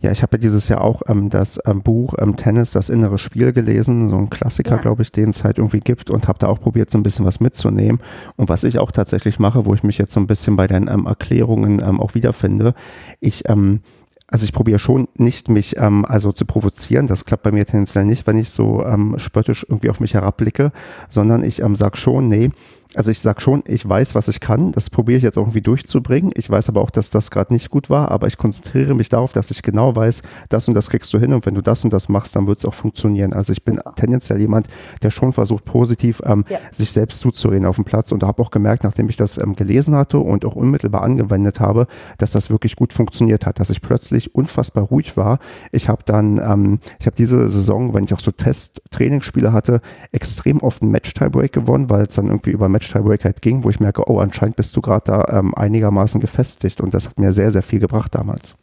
Ja, 0.00 0.10
ich 0.10 0.22
habe 0.22 0.36
ja 0.36 0.40
dieses 0.40 0.68
Jahr 0.68 0.82
auch 0.82 1.02
ähm, 1.08 1.30
das 1.30 1.58
ähm, 1.66 1.82
Buch 1.82 2.14
ähm, 2.18 2.36
Tennis, 2.36 2.72
das 2.72 2.88
innere 2.88 3.18
Spiel 3.18 3.52
gelesen, 3.52 4.08
so 4.08 4.16
ein 4.16 4.30
Klassiker, 4.30 4.76
ja. 4.76 4.80
glaube 4.80 5.02
ich, 5.02 5.12
den 5.12 5.30
es 5.30 5.44
halt 5.44 5.58
irgendwie 5.58 5.80
gibt 5.80 6.10
und 6.10 6.28
habe 6.28 6.38
da 6.38 6.48
auch 6.48 6.60
probiert, 6.60 6.90
so 6.90 6.98
ein 6.98 7.02
bisschen 7.02 7.24
was 7.24 7.40
mitzunehmen. 7.40 8.00
Und 8.36 8.48
was 8.48 8.64
ich 8.64 8.78
auch 8.78 8.92
tatsächlich 8.92 9.38
mache, 9.38 9.66
wo 9.66 9.74
ich 9.74 9.82
mich 9.82 9.98
jetzt 9.98 10.12
so 10.12 10.20
ein 10.20 10.26
bisschen 10.26 10.56
bei 10.56 10.66
deinen 10.66 10.88
ähm, 10.88 11.06
Erklärungen 11.06 11.82
ähm, 11.82 12.00
auch 12.00 12.14
wiederfinde, 12.14 12.74
ich 13.20 13.48
ähm, 13.48 13.80
also 14.28 14.44
ich 14.44 14.52
probiere 14.52 14.78
schon 14.78 15.06
nicht 15.16 15.48
mich 15.48 15.76
ähm, 15.78 16.04
also 16.04 16.32
zu 16.32 16.46
provozieren, 16.46 17.06
das 17.06 17.24
klappt 17.24 17.44
bei 17.44 17.52
mir 17.52 17.64
tendenziell 17.64 18.04
nicht, 18.04 18.26
wenn 18.26 18.36
ich 18.36 18.50
so 18.50 18.84
ähm, 18.84 19.14
spöttisch 19.18 19.64
irgendwie 19.68 19.90
auf 19.90 20.00
mich 20.00 20.14
herabblicke, 20.14 20.72
sondern 21.08 21.44
ich 21.44 21.62
ähm, 21.62 21.76
sag 21.76 21.96
schon, 21.96 22.28
nee, 22.28 22.50
also 22.94 23.10
ich 23.10 23.20
sag 23.20 23.42
schon, 23.42 23.62
ich 23.66 23.86
weiß, 23.86 24.14
was 24.14 24.28
ich 24.28 24.40
kann. 24.40 24.72
Das 24.72 24.90
probiere 24.90 25.18
ich 25.18 25.24
jetzt 25.24 25.36
irgendwie 25.36 25.60
durchzubringen. 25.60 26.30
Ich 26.34 26.48
weiß 26.48 26.68
aber 26.68 26.80
auch, 26.80 26.90
dass 26.90 27.10
das 27.10 27.30
gerade 27.30 27.52
nicht 27.52 27.70
gut 27.70 27.90
war, 27.90 28.10
aber 28.10 28.26
ich 28.26 28.36
konzentriere 28.36 28.94
mich 28.94 29.08
darauf, 29.08 29.32
dass 29.32 29.50
ich 29.50 29.62
genau 29.62 29.94
weiß, 29.96 30.22
das 30.48 30.68
und 30.68 30.74
das 30.74 30.88
kriegst 30.88 31.12
du 31.12 31.18
hin 31.18 31.32
und 31.32 31.46
wenn 31.46 31.54
du 31.54 31.62
das 31.62 31.84
und 31.84 31.92
das 31.92 32.08
machst, 32.08 32.36
dann 32.36 32.46
wird 32.46 32.58
es 32.58 32.64
auch 32.64 32.74
funktionieren. 32.74 33.32
Also 33.32 33.52
ich 33.52 33.62
Super. 33.62 33.82
bin 33.82 33.94
tendenziell 33.96 34.40
jemand, 34.40 34.68
der 35.02 35.10
schon 35.10 35.32
versucht, 35.32 35.64
positiv 35.64 36.22
ähm, 36.24 36.44
ja. 36.48 36.58
sich 36.70 36.92
selbst 36.92 37.20
zuzureden 37.20 37.66
auf 37.66 37.76
dem 37.76 37.84
Platz 37.84 38.12
und 38.12 38.22
habe 38.22 38.40
auch 38.42 38.50
gemerkt, 38.50 38.84
nachdem 38.84 39.08
ich 39.08 39.16
das 39.16 39.38
ähm, 39.38 39.54
gelesen 39.54 39.94
hatte 39.94 40.18
und 40.18 40.44
auch 40.44 40.56
unmittelbar 40.56 41.02
angewendet 41.02 41.60
habe, 41.60 41.86
dass 42.18 42.32
das 42.32 42.50
wirklich 42.50 42.76
gut 42.76 42.92
funktioniert 42.92 43.46
hat, 43.46 43.58
dass 43.60 43.70
ich 43.70 43.80
plötzlich 43.80 44.34
unfassbar 44.34 44.84
ruhig 44.84 45.16
war. 45.16 45.38
Ich 45.72 45.88
habe 45.88 46.02
dann, 46.04 46.38
ähm, 46.38 46.78
ich 47.00 47.06
habe 47.06 47.16
diese 47.16 47.48
Saison, 47.48 47.94
wenn 47.94 48.04
ich 48.04 48.14
auch 48.14 48.20
so 48.20 48.30
Test-Trainingsspiele 48.30 49.52
hatte, 49.52 49.80
extrem 50.12 50.60
oft 50.60 50.82
einen 50.82 50.92
Match-Tiebreak 50.92 51.52
gewonnen, 51.52 51.90
weil 51.90 52.06
es 52.06 52.14
dann 52.14 52.28
irgendwie 52.28 52.50
über 52.50 52.68
Match-Tiebreak 52.76 53.24
halt 53.24 53.42
ging, 53.42 53.64
wo 53.64 53.70
ich 53.70 53.80
merke, 53.80 54.08
oh, 54.08 54.18
anscheinend 54.18 54.56
bist 54.56 54.76
du 54.76 54.80
gerade 54.80 55.04
da 55.06 55.38
ähm, 55.38 55.54
einigermaßen 55.54 56.20
gefestigt 56.20 56.80
und 56.80 56.92
das 56.92 57.08
hat 57.08 57.18
mir 57.18 57.32
sehr, 57.32 57.50
sehr 57.50 57.62
viel 57.62 57.80
gebracht 57.80 58.14
damals. 58.14 58.54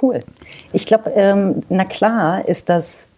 Cool. 0.00 0.20
Ich 0.72 0.86
glaube, 0.86 1.10
ähm, 1.10 1.62
na 1.68 1.84
klar 1.84 2.46
ist 2.46 2.68
das, 2.68 3.08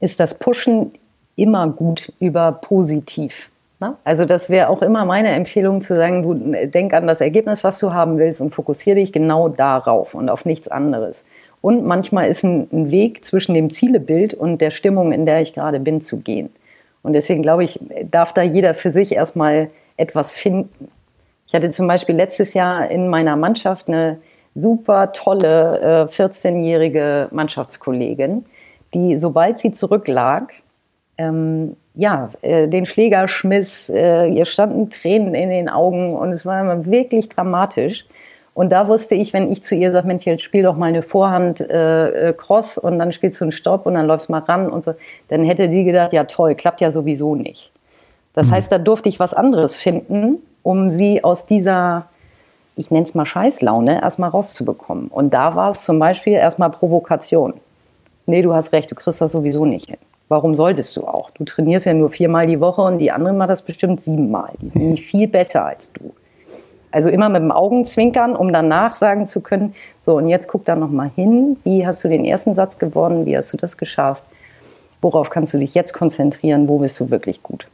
ist 0.00 0.20
das 0.20 0.38
Pushen 0.38 0.92
immer 1.36 1.68
gut 1.68 2.12
über 2.18 2.52
positiv. 2.52 3.50
Ne? 3.80 3.96
Also 4.04 4.24
das 4.24 4.48
wäre 4.48 4.68
auch 4.68 4.82
immer 4.82 5.04
meine 5.04 5.28
Empfehlung 5.28 5.80
zu 5.80 5.96
sagen, 5.96 6.22
du 6.22 6.34
denk 6.66 6.94
an 6.94 7.06
das 7.06 7.20
Ergebnis, 7.20 7.64
was 7.64 7.78
du 7.78 7.92
haben 7.92 8.18
willst 8.18 8.40
und 8.40 8.54
fokussiere 8.54 8.96
dich 8.96 9.12
genau 9.12 9.48
darauf 9.48 10.14
und 10.14 10.30
auf 10.30 10.44
nichts 10.44 10.68
anderes. 10.68 11.24
Und 11.60 11.84
manchmal 11.84 12.28
ist 12.28 12.44
ein, 12.44 12.68
ein 12.72 12.90
Weg 12.90 13.24
zwischen 13.24 13.54
dem 13.54 13.70
Zielebild 13.70 14.34
und 14.34 14.60
der 14.60 14.70
Stimmung, 14.70 15.12
in 15.12 15.24
der 15.24 15.40
ich 15.40 15.54
gerade 15.54 15.80
bin, 15.80 16.00
zu 16.00 16.20
gehen. 16.20 16.50
Und 17.02 17.12
deswegen 17.12 17.42
glaube 17.42 17.64
ich, 17.64 17.80
darf 18.10 18.32
da 18.32 18.42
jeder 18.42 18.74
für 18.74 18.90
sich 18.90 19.12
erstmal 19.12 19.70
etwas 19.96 20.32
finden. 20.32 20.88
Ich 21.46 21.54
hatte 21.54 21.70
zum 21.70 21.86
Beispiel 21.86 22.16
letztes 22.16 22.54
Jahr 22.54 22.90
in 22.90 23.08
meiner 23.08 23.36
Mannschaft 23.36 23.88
eine 23.88 24.18
super 24.54 25.12
tolle 25.12 26.08
äh, 26.10 26.12
14-jährige 26.12 27.28
Mannschaftskollegin, 27.30 28.44
die, 28.92 29.18
sobald 29.18 29.58
sie 29.58 29.72
zurücklag, 29.72 30.52
ähm, 31.18 31.76
ja, 31.94 32.30
äh, 32.42 32.66
den 32.68 32.86
Schläger 32.86 33.28
schmiss, 33.28 33.88
äh, 33.88 34.26
ihr 34.26 34.44
standen 34.46 34.90
Tränen 34.90 35.34
in 35.34 35.50
den 35.50 35.68
Augen 35.68 36.16
und 36.16 36.32
es 36.32 36.44
war 36.44 36.86
wirklich 36.86 37.28
dramatisch. 37.28 38.04
Und 38.54 38.70
da 38.70 38.86
wusste 38.86 39.16
ich, 39.16 39.32
wenn 39.32 39.50
ich 39.50 39.64
zu 39.64 39.74
ihr 39.74 39.92
sage, 39.92 40.06
Mensch, 40.06 40.24
jetzt 40.24 40.42
spiel 40.42 40.62
doch 40.62 40.76
mal 40.76 40.86
eine 40.86 41.02
Vorhand 41.02 41.60
äh, 41.60 42.28
äh, 42.28 42.32
Cross 42.32 42.78
und 42.78 43.00
dann 43.00 43.10
spielst 43.12 43.40
du 43.40 43.46
einen 43.46 43.52
Stopp 43.52 43.84
und 43.86 43.94
dann 43.94 44.06
läufst 44.06 44.30
mal 44.30 44.38
ran 44.38 44.70
und 44.70 44.84
so, 44.84 44.94
dann 45.28 45.44
hätte 45.44 45.68
die 45.68 45.84
gedacht, 45.84 46.12
ja 46.12 46.24
toll, 46.24 46.54
klappt 46.54 46.80
ja 46.80 46.92
sowieso 46.92 47.34
nicht. 47.34 47.73
Das 48.34 48.48
mhm. 48.48 48.52
heißt, 48.52 48.72
da 48.72 48.78
durfte 48.78 49.08
ich 49.08 49.18
was 49.18 49.32
anderes 49.32 49.74
finden, 49.74 50.38
um 50.62 50.90
sie 50.90 51.24
aus 51.24 51.46
dieser, 51.46 52.06
ich 52.76 52.90
nenne 52.90 53.04
es 53.04 53.14
mal 53.14 53.24
Scheißlaune, 53.24 54.02
erstmal 54.02 54.30
rauszubekommen. 54.30 55.08
Und 55.08 55.32
da 55.32 55.56
war 55.56 55.70
es 55.70 55.84
zum 55.84 55.98
Beispiel 55.98 56.34
erstmal 56.34 56.70
Provokation. 56.70 57.54
Nee, 58.26 58.42
du 58.42 58.54
hast 58.54 58.72
recht, 58.72 58.90
du 58.90 58.94
kriegst 58.94 59.20
das 59.20 59.32
sowieso 59.32 59.64
nicht 59.64 59.86
hin. 59.86 59.98
Warum 60.28 60.56
solltest 60.56 60.96
du 60.96 61.06
auch? 61.06 61.30
Du 61.30 61.44
trainierst 61.44 61.86
ja 61.86 61.94
nur 61.94 62.08
viermal 62.08 62.46
die 62.46 62.60
Woche 62.60 62.82
und 62.82 62.98
die 62.98 63.12
anderen 63.12 63.36
machen 63.36 63.50
das 63.50 63.62
bestimmt 63.62 64.00
siebenmal. 64.00 64.52
Die 64.60 64.70
sind 64.70 64.90
nicht 64.90 65.04
viel 65.10 65.28
besser 65.28 65.64
als 65.66 65.92
du. 65.92 66.12
Also 66.90 67.10
immer 67.10 67.28
mit 67.28 67.42
dem 67.42 67.50
Augenzwinkern, 67.50 68.36
um 68.36 68.52
danach 68.52 68.94
sagen 68.94 69.26
zu 69.26 69.40
können, 69.40 69.74
so 70.00 70.16
und 70.16 70.28
jetzt 70.28 70.46
guck 70.46 70.64
da 70.64 70.76
noch 70.76 70.90
mal 70.90 71.10
hin, 71.14 71.56
wie 71.64 71.86
hast 71.86 72.04
du 72.04 72.08
den 72.08 72.24
ersten 72.24 72.54
Satz 72.54 72.78
gewonnen, 72.78 73.26
wie 73.26 73.36
hast 73.36 73.52
du 73.52 73.56
das 73.56 73.76
geschafft? 73.76 74.22
Worauf 75.00 75.28
kannst 75.28 75.52
du 75.52 75.58
dich 75.58 75.74
jetzt 75.74 75.92
konzentrieren, 75.92 76.68
wo 76.68 76.78
bist 76.78 76.98
du 77.00 77.10
wirklich 77.10 77.42
gut? 77.42 77.66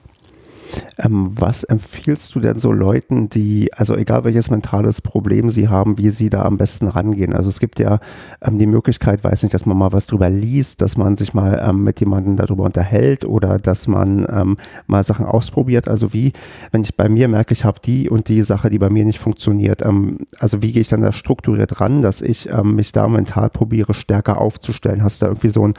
Ähm, 0.98 1.32
was 1.34 1.64
empfiehlst 1.64 2.34
du 2.34 2.40
denn 2.40 2.58
so 2.58 2.72
Leuten, 2.72 3.28
die, 3.28 3.72
also 3.72 3.96
egal 3.96 4.24
welches 4.24 4.50
mentales 4.50 5.00
Problem 5.00 5.50
sie 5.50 5.68
haben, 5.68 5.98
wie 5.98 6.10
sie 6.10 6.30
da 6.30 6.44
am 6.44 6.56
besten 6.56 6.88
rangehen? 6.88 7.34
Also 7.34 7.48
es 7.48 7.60
gibt 7.60 7.78
ja 7.78 8.00
ähm, 8.40 8.58
die 8.58 8.66
Möglichkeit, 8.66 9.24
weiß 9.24 9.42
nicht, 9.42 9.54
dass 9.54 9.66
man 9.66 9.76
mal 9.76 9.92
was 9.92 10.06
drüber 10.06 10.30
liest, 10.30 10.82
dass 10.82 10.96
man 10.96 11.16
sich 11.16 11.34
mal 11.34 11.62
ähm, 11.66 11.84
mit 11.84 12.00
jemandem 12.00 12.36
darüber 12.36 12.64
unterhält 12.64 13.24
oder 13.24 13.58
dass 13.58 13.88
man 13.88 14.26
ähm, 14.30 14.56
mal 14.86 15.04
Sachen 15.04 15.26
ausprobiert. 15.26 15.88
Also 15.88 16.12
wie, 16.12 16.32
wenn 16.70 16.82
ich 16.82 16.96
bei 16.96 17.08
mir 17.08 17.28
merke, 17.28 17.52
ich 17.52 17.64
habe 17.64 17.80
die 17.84 18.08
und 18.08 18.28
die 18.28 18.42
Sache, 18.42 18.70
die 18.70 18.78
bei 18.78 18.90
mir 18.90 19.04
nicht 19.04 19.18
funktioniert, 19.18 19.82
ähm, 19.82 20.18
also 20.38 20.62
wie 20.62 20.72
gehe 20.72 20.82
ich 20.82 20.88
dann 20.88 21.02
da 21.02 21.12
strukturiert 21.12 21.80
ran, 21.80 22.02
dass 22.02 22.22
ich 22.22 22.48
ähm, 22.50 22.74
mich 22.76 22.92
da 22.92 23.08
mental 23.08 23.50
probiere, 23.50 23.94
stärker 23.94 24.40
aufzustellen? 24.40 25.02
Hast 25.02 25.20
du 25.20 25.26
da 25.26 25.30
irgendwie 25.30 25.50
so 25.50 25.66
ein 25.66 25.74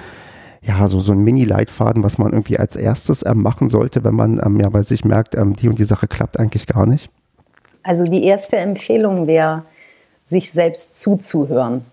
ja, 0.62 0.88
so, 0.88 1.00
so 1.00 1.12
ein 1.12 1.24
Mini-Leitfaden, 1.24 2.04
was 2.04 2.18
man 2.18 2.32
irgendwie 2.32 2.58
als 2.58 2.76
erstes 2.76 3.26
ähm, 3.26 3.42
machen 3.42 3.68
sollte, 3.68 4.04
wenn 4.04 4.14
man 4.14 4.40
ähm, 4.44 4.60
ja 4.60 4.70
bei 4.70 4.84
sich 4.84 5.04
merkt, 5.04 5.36
ähm, 5.36 5.56
die 5.56 5.68
und 5.68 5.80
die 5.80 5.86
Sache 5.86 6.08
klappt 6.08 6.40
eigentlich 6.40 6.68
gar 6.68 6.86
nicht? 6.86 7.10
Also 7.84 8.06
die 8.06 8.24
erste 8.24 8.58
Empfehlung 8.58 9.26
wäre, 9.26 9.64
sich 10.24 10.52
selbst 10.52 10.96
zuzuhören. 10.96 11.84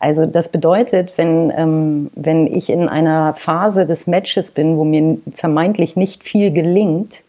Also 0.00 0.26
das 0.26 0.50
bedeutet, 0.50 1.16
wenn, 1.16 1.52
ähm, 1.56 2.10
wenn 2.14 2.46
ich 2.46 2.68
in 2.70 2.88
einer 2.88 3.34
Phase 3.34 3.86
des 3.86 4.06
Matches 4.06 4.50
bin, 4.50 4.76
wo 4.76 4.84
mir 4.84 5.18
vermeintlich 5.30 5.96
nicht 5.96 6.24
viel 6.24 6.50
gelingt, 6.50 7.22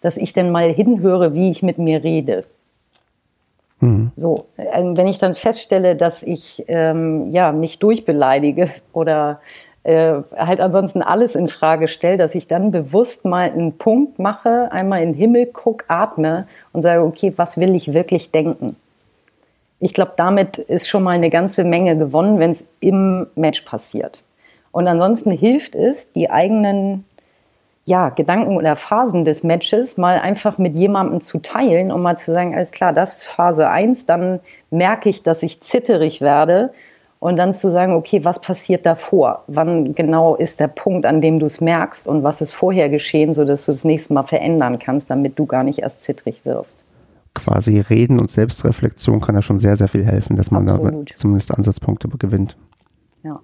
dass 0.00 0.16
ich 0.16 0.32
dann 0.32 0.50
mal 0.50 0.72
hinhöre, 0.72 1.34
wie 1.34 1.50
ich 1.50 1.62
mit 1.62 1.78
mir 1.78 2.02
rede. 2.02 2.44
Mhm. 3.80 4.10
So, 4.12 4.46
äh, 4.56 4.82
wenn 4.82 5.06
ich 5.06 5.18
dann 5.18 5.34
feststelle, 5.34 5.96
dass 5.96 6.22
ich 6.22 6.64
ähm, 6.68 7.30
ja 7.30 7.52
mich 7.52 7.78
durchbeleidige 7.78 8.70
oder 8.92 9.40
äh, 9.84 10.22
halt 10.36 10.60
ansonsten 10.60 11.02
alles 11.02 11.34
in 11.34 11.48
Frage 11.48 11.88
stelle, 11.88 12.16
dass 12.16 12.34
ich 12.34 12.46
dann 12.46 12.70
bewusst 12.70 13.24
mal 13.24 13.50
einen 13.50 13.78
Punkt 13.78 14.18
mache, 14.18 14.70
einmal 14.72 15.02
in 15.02 15.12
den 15.12 15.18
Himmel 15.18 15.46
gucke, 15.46 15.84
atme 15.88 16.46
und 16.72 16.82
sage, 16.82 17.02
okay, 17.02 17.32
was 17.36 17.58
will 17.58 17.74
ich 17.74 17.92
wirklich 17.92 18.30
denken? 18.30 18.76
Ich 19.80 19.94
glaube, 19.94 20.12
damit 20.16 20.58
ist 20.58 20.88
schon 20.88 21.04
mal 21.04 21.12
eine 21.12 21.30
ganze 21.30 21.62
Menge 21.62 21.96
gewonnen, 21.96 22.40
wenn 22.40 22.50
es 22.50 22.66
im 22.80 23.28
Match 23.36 23.62
passiert. 23.62 24.22
Und 24.72 24.88
ansonsten 24.88 25.30
hilft 25.30 25.76
es, 25.76 26.12
die 26.12 26.30
eigenen 26.30 27.04
ja, 27.88 28.10
Gedanken 28.10 28.56
oder 28.56 28.76
Phasen 28.76 29.24
des 29.24 29.42
Matches 29.42 29.96
mal 29.96 30.18
einfach 30.18 30.58
mit 30.58 30.76
jemandem 30.76 31.22
zu 31.22 31.38
teilen, 31.38 31.90
um 31.90 32.02
mal 32.02 32.18
zu 32.18 32.30
sagen, 32.30 32.54
alles 32.54 32.70
klar, 32.70 32.92
das 32.92 33.16
ist 33.16 33.24
Phase 33.24 33.70
1, 33.70 34.04
dann 34.04 34.40
merke 34.70 35.08
ich, 35.08 35.22
dass 35.22 35.42
ich 35.42 35.62
zitterig 35.62 36.20
werde 36.20 36.70
und 37.18 37.36
dann 37.36 37.54
zu 37.54 37.70
sagen, 37.70 37.94
okay, 37.94 38.26
was 38.26 38.42
passiert 38.42 38.84
davor? 38.84 39.42
Wann 39.46 39.94
genau 39.94 40.36
ist 40.36 40.60
der 40.60 40.68
Punkt, 40.68 41.06
an 41.06 41.22
dem 41.22 41.38
du 41.38 41.46
es 41.46 41.62
merkst 41.62 42.06
und 42.06 42.22
was 42.22 42.42
ist 42.42 42.52
vorher 42.52 42.90
geschehen, 42.90 43.32
sodass 43.32 43.64
du 43.64 43.72
das 43.72 43.84
nächste 43.84 44.12
Mal 44.12 44.22
verändern 44.22 44.78
kannst, 44.78 45.08
damit 45.10 45.38
du 45.38 45.46
gar 45.46 45.64
nicht 45.64 45.78
erst 45.78 46.02
zittrig 46.02 46.44
wirst? 46.44 46.78
Quasi 47.34 47.80
Reden 47.80 48.20
und 48.20 48.30
Selbstreflexion 48.30 49.22
kann 49.22 49.34
ja 49.34 49.40
schon 49.40 49.58
sehr, 49.58 49.76
sehr 49.76 49.88
viel 49.88 50.04
helfen, 50.04 50.36
dass 50.36 50.50
man 50.50 50.68
Absolut. 50.68 51.10
da 51.10 51.14
zumindest 51.14 51.56
Ansatzpunkte 51.56 52.08
gewinnt. 52.08 52.54
Ja. 53.22 53.40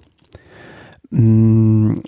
Hm, 1.10 1.98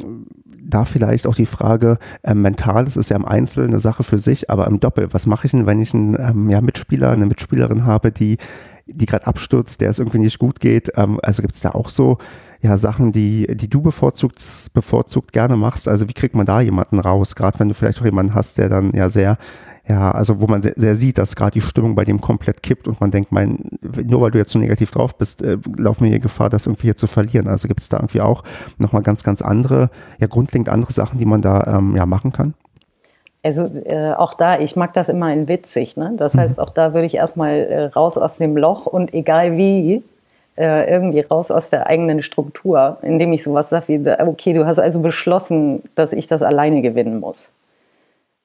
da 0.68 0.84
vielleicht 0.84 1.26
auch 1.26 1.34
die 1.34 1.46
Frage, 1.46 1.98
äh, 2.22 2.34
mental, 2.34 2.84
das 2.84 2.96
ist 2.96 3.10
ja 3.10 3.16
im 3.16 3.24
Einzel 3.24 3.66
eine 3.66 3.78
Sache 3.78 4.04
für 4.04 4.18
sich, 4.18 4.50
aber 4.50 4.66
im 4.66 4.80
Doppel, 4.80 5.12
was 5.12 5.26
mache 5.26 5.46
ich 5.46 5.52
denn, 5.52 5.66
wenn 5.66 5.80
ich 5.80 5.94
einen 5.94 6.16
ähm, 6.18 6.50
ja, 6.50 6.60
Mitspieler, 6.60 7.10
eine 7.10 7.26
Mitspielerin 7.26 7.84
habe, 7.84 8.10
die, 8.10 8.38
die 8.86 9.06
gerade 9.06 9.26
abstürzt, 9.26 9.80
der 9.80 9.90
es 9.90 9.98
irgendwie 9.98 10.18
nicht 10.18 10.38
gut 10.38 10.60
geht? 10.60 10.92
Ähm, 10.96 11.20
also 11.22 11.42
gibt 11.42 11.54
es 11.54 11.60
da 11.60 11.70
auch 11.70 11.88
so 11.88 12.18
ja, 12.60 12.78
Sachen, 12.78 13.12
die, 13.12 13.46
die 13.54 13.68
du 13.68 13.80
bevorzugt, 13.80 14.42
bevorzugt 14.74 15.32
gerne 15.32 15.56
machst? 15.56 15.88
Also 15.88 16.08
wie 16.08 16.14
kriegt 16.14 16.34
man 16.34 16.46
da 16.46 16.60
jemanden 16.60 16.98
raus? 16.98 17.36
Gerade 17.36 17.58
wenn 17.60 17.68
du 17.68 17.74
vielleicht 17.74 18.00
auch 18.00 18.04
jemanden 18.04 18.34
hast, 18.34 18.58
der 18.58 18.68
dann 18.68 18.90
ja 18.92 19.08
sehr 19.08 19.38
ja, 19.88 20.10
also 20.10 20.40
wo 20.40 20.46
man 20.46 20.62
sehr, 20.62 20.74
sehr 20.76 20.96
sieht, 20.96 21.18
dass 21.18 21.36
gerade 21.36 21.52
die 21.52 21.60
Stimmung 21.60 21.94
bei 21.94 22.04
dem 22.04 22.20
komplett 22.20 22.62
kippt 22.62 22.88
und 22.88 23.00
man 23.00 23.10
denkt, 23.12 23.30
mein, 23.30 23.78
nur 24.04 24.20
weil 24.20 24.32
du 24.32 24.38
jetzt 24.38 24.50
so 24.50 24.58
negativ 24.58 24.90
drauf 24.90 25.16
bist, 25.16 25.42
äh, 25.42 25.58
laufen 25.76 26.04
wir 26.04 26.10
hier 26.10 26.18
Gefahr, 26.18 26.48
das 26.48 26.66
irgendwie 26.66 26.88
hier 26.88 26.96
zu 26.96 27.06
verlieren. 27.06 27.46
Also 27.46 27.68
gibt 27.68 27.80
es 27.80 27.88
da 27.88 27.98
irgendwie 27.98 28.20
auch 28.20 28.42
nochmal 28.78 29.02
ganz, 29.02 29.22
ganz 29.22 29.42
andere, 29.42 29.90
ja, 30.18 30.26
grundlegend 30.26 30.68
andere 30.68 30.92
Sachen, 30.92 31.18
die 31.18 31.24
man 31.24 31.40
da 31.40 31.78
ähm, 31.78 31.96
ja 31.96 32.04
machen 32.04 32.32
kann? 32.32 32.54
Also 33.44 33.70
äh, 33.84 34.12
auch 34.12 34.34
da, 34.34 34.58
ich 34.58 34.74
mag 34.74 34.92
das 34.92 35.08
immer 35.08 35.32
in 35.32 35.46
witzig. 35.46 35.96
Ne? 35.96 36.14
Das 36.16 36.34
mhm. 36.34 36.40
heißt, 36.40 36.58
auch 36.58 36.70
da 36.70 36.92
würde 36.92 37.06
ich 37.06 37.14
erstmal 37.14 37.54
äh, 37.54 37.84
raus 37.84 38.18
aus 38.18 38.38
dem 38.38 38.56
Loch 38.56 38.86
und 38.86 39.14
egal 39.14 39.56
wie, 39.56 40.02
äh, 40.56 40.90
irgendwie 40.90 41.20
raus 41.20 41.52
aus 41.52 41.70
der 41.70 41.86
eigenen 41.86 42.22
Struktur, 42.22 42.96
indem 43.02 43.32
ich 43.32 43.44
sowas 43.44 43.68
sage 43.68 43.86
wie, 43.88 44.10
okay, 44.26 44.52
du 44.52 44.66
hast 44.66 44.80
also 44.80 45.00
beschlossen, 45.00 45.84
dass 45.94 46.12
ich 46.12 46.26
das 46.26 46.42
alleine 46.42 46.82
gewinnen 46.82 47.20
muss. 47.20 47.52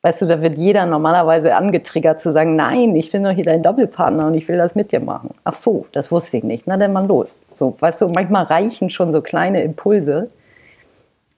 Weißt 0.03 0.23
du, 0.23 0.25
da 0.25 0.41
wird 0.41 0.55
jeder 0.55 0.87
normalerweise 0.87 1.55
angetriggert 1.55 2.19
zu 2.19 2.31
sagen, 2.31 2.55
nein, 2.55 2.95
ich 2.95 3.11
bin 3.11 3.23
doch 3.23 3.31
hier 3.31 3.43
dein 3.43 3.61
Doppelpartner 3.61 4.27
und 4.27 4.33
ich 4.33 4.47
will 4.47 4.57
das 4.57 4.73
mit 4.73 4.91
dir 4.91 4.99
machen. 4.99 5.29
Ach 5.43 5.53
so, 5.53 5.85
das 5.91 6.11
wusste 6.11 6.37
ich 6.37 6.43
nicht. 6.43 6.65
Na, 6.65 6.77
dann 6.77 6.91
mal 6.91 7.05
los. 7.05 7.37
So, 7.53 7.75
weißt 7.79 8.01
du, 8.01 8.07
manchmal 8.07 8.45
reichen 8.45 8.89
schon 8.89 9.11
so 9.11 9.21
kleine 9.21 9.61
Impulse, 9.61 10.29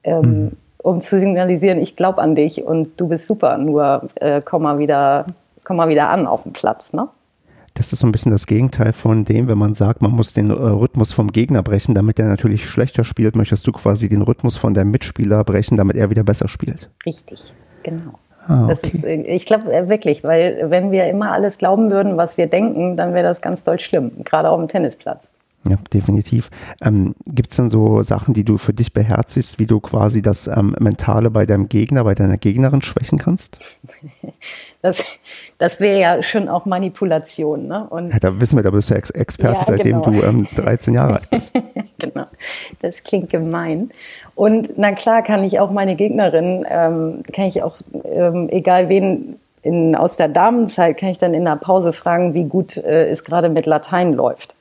ähm, 0.06 0.22
mhm. 0.22 0.52
um 0.78 1.02
zu 1.02 1.20
signalisieren, 1.20 1.80
ich 1.80 1.98
glaube 1.98 2.22
an 2.22 2.36
dich 2.36 2.64
und 2.64 2.90
du 2.96 3.10
bist 3.10 3.28
super. 3.28 3.58
Nur 3.58 4.08
äh, 4.16 4.42
komm 4.44 4.64
mal 4.64 4.80
wieder, 4.80 5.26
komm 5.66 5.76
mal 5.76 5.90
wieder 5.90 6.10
an 6.10 6.26
auf 6.26 6.44
den 6.44 6.54
Platz, 6.54 6.94
ne? 6.94 7.10
Das 7.74 7.92
ist 7.92 8.00
so 8.00 8.08
ein 8.08 8.12
bisschen 8.12 8.32
das 8.32 8.46
Gegenteil 8.46 8.94
von 8.94 9.26
dem, 9.26 9.48
wenn 9.48 9.58
man 9.58 9.74
sagt, 9.74 10.02
man 10.02 10.12
muss 10.12 10.32
den 10.34 10.52
äh, 10.52 10.54
Rhythmus 10.54 11.12
vom 11.12 11.32
Gegner 11.32 11.64
brechen, 11.64 11.96
damit 11.96 12.20
er 12.20 12.28
natürlich 12.28 12.70
schlechter 12.70 13.04
spielt, 13.04 13.36
möchtest 13.36 13.66
du 13.66 13.72
quasi 13.72 14.08
den 14.08 14.22
Rhythmus 14.22 14.58
von 14.58 14.74
deinem 14.74 14.92
Mitspieler 14.92 15.44
brechen, 15.44 15.76
damit 15.76 15.98
er 15.98 16.12
wieder 16.12 16.24
besser 16.24 16.48
spielt. 16.48 16.92
Richtig, 17.06 17.52
genau. 17.82 18.14
Ah, 18.48 18.64
okay. 18.64 18.74
ist, 18.74 19.04
äh, 19.04 19.22
ich 19.22 19.46
glaube 19.46 19.74
äh, 19.74 19.88
wirklich, 19.90 20.24
weil 20.24 20.70
wenn 20.70 20.92
wir 20.92 21.08
immer 21.08 21.32
alles 21.32 21.58
glauben 21.58 21.92
würden, 21.92 22.18
was 22.18 22.38
wir 22.38 22.48
denken, 22.48 22.98
dann 22.98 23.14
wäre 23.14 23.24
das 23.24 23.42
ganz 23.42 23.64
doll 23.64 23.80
schlimm, 23.80 24.24
gerade 24.24 24.50
auf 24.50 24.60
dem 24.60 24.68
Tennisplatz. 24.68 25.30
Ja, 25.70 25.78
definitiv. 25.94 26.50
Ähm, 26.82 27.16
Gibt 27.26 27.52
es 27.52 27.58
denn 27.58 27.70
so 27.70 28.02
Sachen, 28.02 28.34
die 28.34 28.44
du 28.44 28.58
für 28.58 28.74
dich 28.74 28.92
beherzigst, 28.92 29.60
wie 29.60 29.66
du 29.66 29.80
quasi 29.80 30.22
das 30.22 30.48
ähm, 30.48 30.76
Mentale 30.80 31.32
bei 31.32 31.46
deinem 31.46 31.70
Gegner, 31.70 32.04
bei 32.04 32.16
deiner 32.16 32.38
Gegnerin 32.38 32.82
schwächen 32.82 33.18
kannst? 33.18 33.60
Das, 34.82 35.02
das 35.60 35.80
wäre 35.80 35.98
ja 35.98 36.22
schon 36.22 36.50
auch 36.50 36.66
Manipulation. 36.66 37.68
Ne? 37.68 37.88
Und 37.90 38.10
ja, 38.12 38.20
da 38.20 38.42
wissen 38.42 38.58
wir, 38.58 38.64
da 38.64 38.72
bist 38.72 38.90
du 38.90 38.96
Ex 38.96 39.12
Experte, 39.12 39.60
ja, 39.60 39.64
seitdem 39.64 40.02
genau. 40.02 40.20
du 40.20 40.28
ähm, 40.28 40.48
13 40.58 40.94
Jahre 40.94 41.14
alt 41.14 41.30
bist. 41.30 41.56
genau, 42.00 42.26
das 42.82 43.02
klingt 43.06 43.30
gemein. 43.30 43.92
Und 44.36 44.78
na 44.78 44.92
klar 44.92 45.22
kann 45.22 45.46
ich 45.46 45.62
auch 45.62 45.72
meine 45.72 45.96
Gegnerin, 45.96 46.66
ähm, 46.70 47.24
kann 47.32 47.46
ich 47.46 47.64
auch, 47.64 47.78
ähm, 48.04 48.50
egal 48.50 48.90
wen 48.90 49.38
in, 49.62 49.96
aus 49.96 50.18
der 50.18 50.28
Damenzeit, 50.28 50.98
kann 50.98 51.10
ich 51.10 51.18
dann 51.18 51.34
in 51.34 51.46
der 51.46 51.56
Pause 51.56 51.94
fragen, 51.94 52.34
wie 52.34 52.44
gut 52.44 52.76
äh, 52.76 53.08
es 53.10 53.24
gerade 53.24 53.48
mit 53.48 53.66
Latein 53.66 54.12
läuft. 54.12 54.54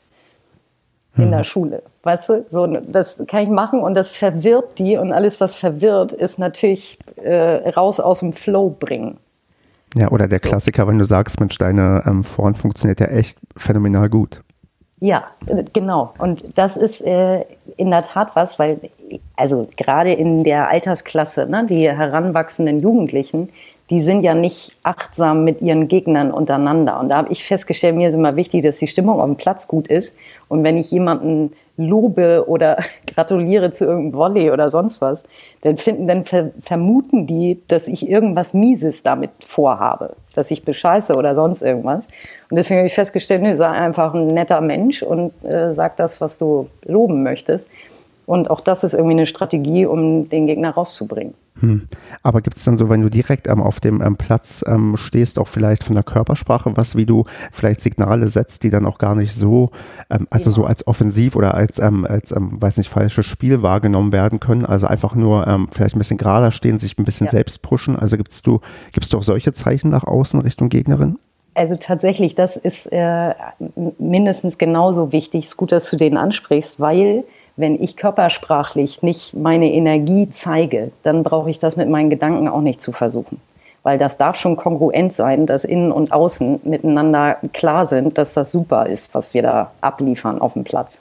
In 1.16 1.30
der 1.30 1.40
hm. 1.40 1.44
Schule. 1.44 1.82
Weißt 2.02 2.28
du, 2.28 2.44
so, 2.48 2.66
das 2.66 3.22
kann 3.26 3.42
ich 3.42 3.50
machen 3.50 3.80
und 3.80 3.94
das 3.94 4.08
verwirrt 4.08 4.78
die 4.78 4.96
und 4.96 5.12
alles, 5.12 5.40
was 5.40 5.54
verwirrt, 5.54 6.12
ist 6.12 6.38
natürlich 6.38 6.98
äh, 7.16 7.68
raus 7.70 8.00
aus 8.00 8.20
dem 8.20 8.32
Flow 8.32 8.70
bringen. 8.70 9.18
Ja, 9.94 10.10
oder 10.10 10.26
der 10.26 10.40
Klassiker, 10.40 10.88
wenn 10.88 10.98
du 10.98 11.04
sagst, 11.04 11.38
Mensch, 11.38 11.58
deine 11.58 12.02
ähm, 12.06 12.24
Vorhand 12.24 12.56
funktioniert 12.56 13.00
ja 13.00 13.06
echt 13.06 13.36
phänomenal 13.56 14.08
gut. 14.08 14.40
Ja, 15.00 15.24
genau. 15.72 16.14
Und 16.18 16.56
das 16.56 16.76
ist 16.76 17.02
äh, 17.02 17.44
in 17.76 17.90
der 17.90 18.06
Tat 18.06 18.30
was, 18.34 18.58
weil, 18.60 18.78
also 19.36 19.66
gerade 19.76 20.12
in 20.12 20.44
der 20.44 20.68
Altersklasse, 20.68 21.46
ne, 21.46 21.66
die 21.66 21.88
heranwachsenden 21.90 22.80
Jugendlichen, 22.80 23.48
die 23.90 24.00
sind 24.00 24.22
ja 24.22 24.34
nicht 24.34 24.76
achtsam 24.82 25.44
mit 25.44 25.62
ihren 25.62 25.88
Gegnern 25.88 26.30
untereinander. 26.30 26.98
Und 27.00 27.10
da 27.10 27.16
habe 27.18 27.32
ich 27.32 27.44
festgestellt, 27.44 27.96
mir 27.96 28.08
ist 28.08 28.14
immer 28.14 28.36
wichtig, 28.36 28.62
dass 28.62 28.78
die 28.78 28.86
Stimmung 28.86 29.20
auf 29.20 29.26
dem 29.26 29.36
Platz 29.36 29.68
gut 29.68 29.88
ist. 29.88 30.16
Und 30.48 30.64
wenn 30.64 30.78
ich 30.78 30.90
jemanden 30.90 31.52
lobe 31.76 32.44
oder 32.46 32.78
gratuliere 33.06 33.70
zu 33.70 33.84
irgendeinem 33.84 34.14
Volley 34.14 34.50
oder 34.50 34.70
sonst 34.70 35.00
was, 35.00 35.24
dann, 35.62 35.78
finden, 35.78 36.06
dann 36.06 36.24
ver 36.24 36.50
vermuten 36.60 37.26
die, 37.26 37.60
dass 37.68 37.88
ich 37.88 38.08
irgendwas 38.08 38.54
Mieses 38.54 39.02
damit 39.02 39.30
vorhabe, 39.44 40.16
dass 40.34 40.50
ich 40.50 40.64
bescheiße 40.64 41.14
oder 41.14 41.34
sonst 41.34 41.62
irgendwas. 41.62 42.08
Und 42.50 42.56
deswegen 42.56 42.78
habe 42.78 42.86
ich 42.86 42.94
festgestellt, 42.94 43.42
nö, 43.42 43.56
sei 43.56 43.68
einfach 43.68 44.14
ein 44.14 44.28
netter 44.28 44.60
Mensch 44.60 45.02
und 45.02 45.32
äh, 45.44 45.72
sag 45.72 45.96
das, 45.96 46.20
was 46.20 46.38
du 46.38 46.68
loben 46.84 47.22
möchtest. 47.22 47.68
Und 48.26 48.50
auch 48.50 48.60
das 48.60 48.84
ist 48.84 48.94
irgendwie 48.94 49.14
eine 49.14 49.26
Strategie, 49.26 49.86
um 49.86 50.28
den 50.28 50.46
Gegner 50.46 50.70
rauszubringen. 50.70 51.34
Hm. 51.60 51.88
Aber 52.22 52.40
gibt 52.40 52.56
es 52.56 52.64
dann 52.64 52.76
so, 52.76 52.88
wenn 52.88 53.02
du 53.02 53.08
direkt 53.08 53.46
ähm, 53.46 53.60
auf 53.60 53.78
dem 53.78 54.00
ähm, 54.00 54.16
Platz 54.16 54.64
ähm, 54.66 54.96
stehst, 54.96 55.38
auch 55.38 55.48
vielleicht 55.48 55.84
von 55.84 55.94
der 55.94 56.02
Körpersprache, 56.02 56.76
was, 56.76 56.96
wie 56.96 57.06
du 57.06 57.24
vielleicht 57.52 57.80
Signale 57.80 58.28
setzt, 58.28 58.62
die 58.62 58.70
dann 58.70 58.86
auch 58.86 58.98
gar 58.98 59.14
nicht 59.14 59.34
so, 59.34 59.70
ähm, 60.10 60.26
also 60.30 60.50
ja. 60.50 60.54
so 60.54 60.64
als 60.64 60.86
offensiv 60.86 61.36
oder 61.36 61.54
als, 61.54 61.78
ähm, 61.78 62.06
als 62.06 62.32
ähm, 62.32 62.60
weiß 62.60 62.78
nicht, 62.78 62.88
falsches 62.88 63.26
Spiel 63.26 63.62
wahrgenommen 63.62 64.12
werden 64.12 64.40
können? 64.40 64.64
Also 64.64 64.86
einfach 64.86 65.14
nur 65.14 65.42
vielleicht 65.72 65.94
ein 65.94 65.98
bisschen 65.98 66.18
gerader 66.18 66.50
stehen, 66.50 66.78
sich 66.78 66.98
ein 66.98 67.04
bisschen 67.04 67.26
ja. 67.26 67.32
selbst 67.32 67.62
pushen. 67.62 67.96
Also 67.96 68.16
gibst 68.16 68.46
du, 68.46 68.60
gibst 68.92 69.12
du 69.12 69.18
auch 69.18 69.22
solche 69.22 69.52
Zeichen 69.52 69.90
nach 69.90 70.04
außen 70.04 70.40
Richtung 70.40 70.68
Gegnerin? 70.68 71.18
Also 71.54 71.76
tatsächlich, 71.76 72.34
das 72.34 72.56
ist 72.56 72.86
äh, 72.92 73.34
mindestens 73.98 74.56
genauso 74.56 75.12
wichtig. 75.12 75.44
Es 75.44 75.48
ist 75.48 75.56
gut, 75.56 75.72
dass 75.72 75.90
du 75.90 75.96
den 75.96 76.16
ansprichst, 76.16 76.80
weil 76.80 77.24
wenn 77.56 77.82
ich 77.82 77.96
körpersprachlich 77.96 79.02
nicht 79.02 79.34
meine 79.34 79.72
Energie 79.72 80.28
zeige, 80.30 80.90
dann 81.02 81.22
brauche 81.22 81.50
ich 81.50 81.58
das 81.58 81.76
mit 81.76 81.88
meinen 81.88 82.10
Gedanken 82.10 82.48
auch 82.48 82.60
nicht 82.60 82.80
zu 82.80 82.92
versuchen. 82.92 83.40
Weil 83.82 83.98
das 83.98 84.16
darf 84.16 84.36
schon 84.36 84.56
kongruent 84.56 85.12
sein, 85.12 85.46
dass 85.46 85.64
innen 85.64 85.92
und 85.92 86.12
außen 86.12 86.60
miteinander 86.64 87.38
klar 87.52 87.84
sind, 87.84 88.16
dass 88.16 88.34
das 88.34 88.52
super 88.52 88.86
ist, 88.86 89.14
was 89.14 89.34
wir 89.34 89.42
da 89.42 89.72
abliefern 89.80 90.40
auf 90.40 90.52
dem 90.52 90.64
Platz. 90.64 91.00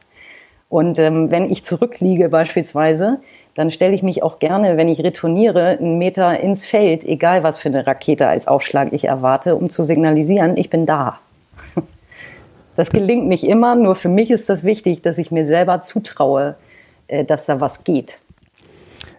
Und 0.68 1.00
ähm, 1.00 1.30
wenn 1.30 1.52
ich 1.52 1.64
zurückliege 1.64 2.30
beispielsweise, 2.30 3.20
dann 3.56 3.72
stelle 3.72 3.94
ich 3.94 4.04
mich 4.04 4.24
auch 4.24 4.40
gerne, 4.40 4.78
wenn 4.78 4.88
ich 4.88 5.04
retourniere, 5.04 5.78
einen 5.80 5.98
Meter 5.98 6.40
ins 6.40 6.66
Feld, 6.66 7.04
egal 7.04 7.44
was 7.44 7.60
für 7.60 7.70
eine 7.70 7.86
Rakete 7.86 8.28
als 8.28 8.48
Aufschlag 8.48 8.94
ich 8.94 9.06
erwarte, 9.06 9.56
um 9.56 9.70
zu 9.70 9.84
signalisieren, 9.84 10.56
ich 10.58 10.70
bin 10.70 10.86
da. 10.86 11.20
Das 12.82 12.90
gelingt 12.90 13.28
nicht 13.28 13.44
immer, 13.44 13.76
nur 13.76 13.94
für 13.94 14.10
mich 14.10 14.32
ist 14.32 14.50
das 14.50 14.64
wichtig, 14.64 15.04
dass 15.04 15.20
ich 15.20 15.30
mir 15.30 15.46
selber 15.46 15.82
zutraue, 15.82 16.56
äh, 17.06 17.24
dass 17.24 17.46
da 17.46 17.62
was 17.62 17.84
geht. 17.84 18.18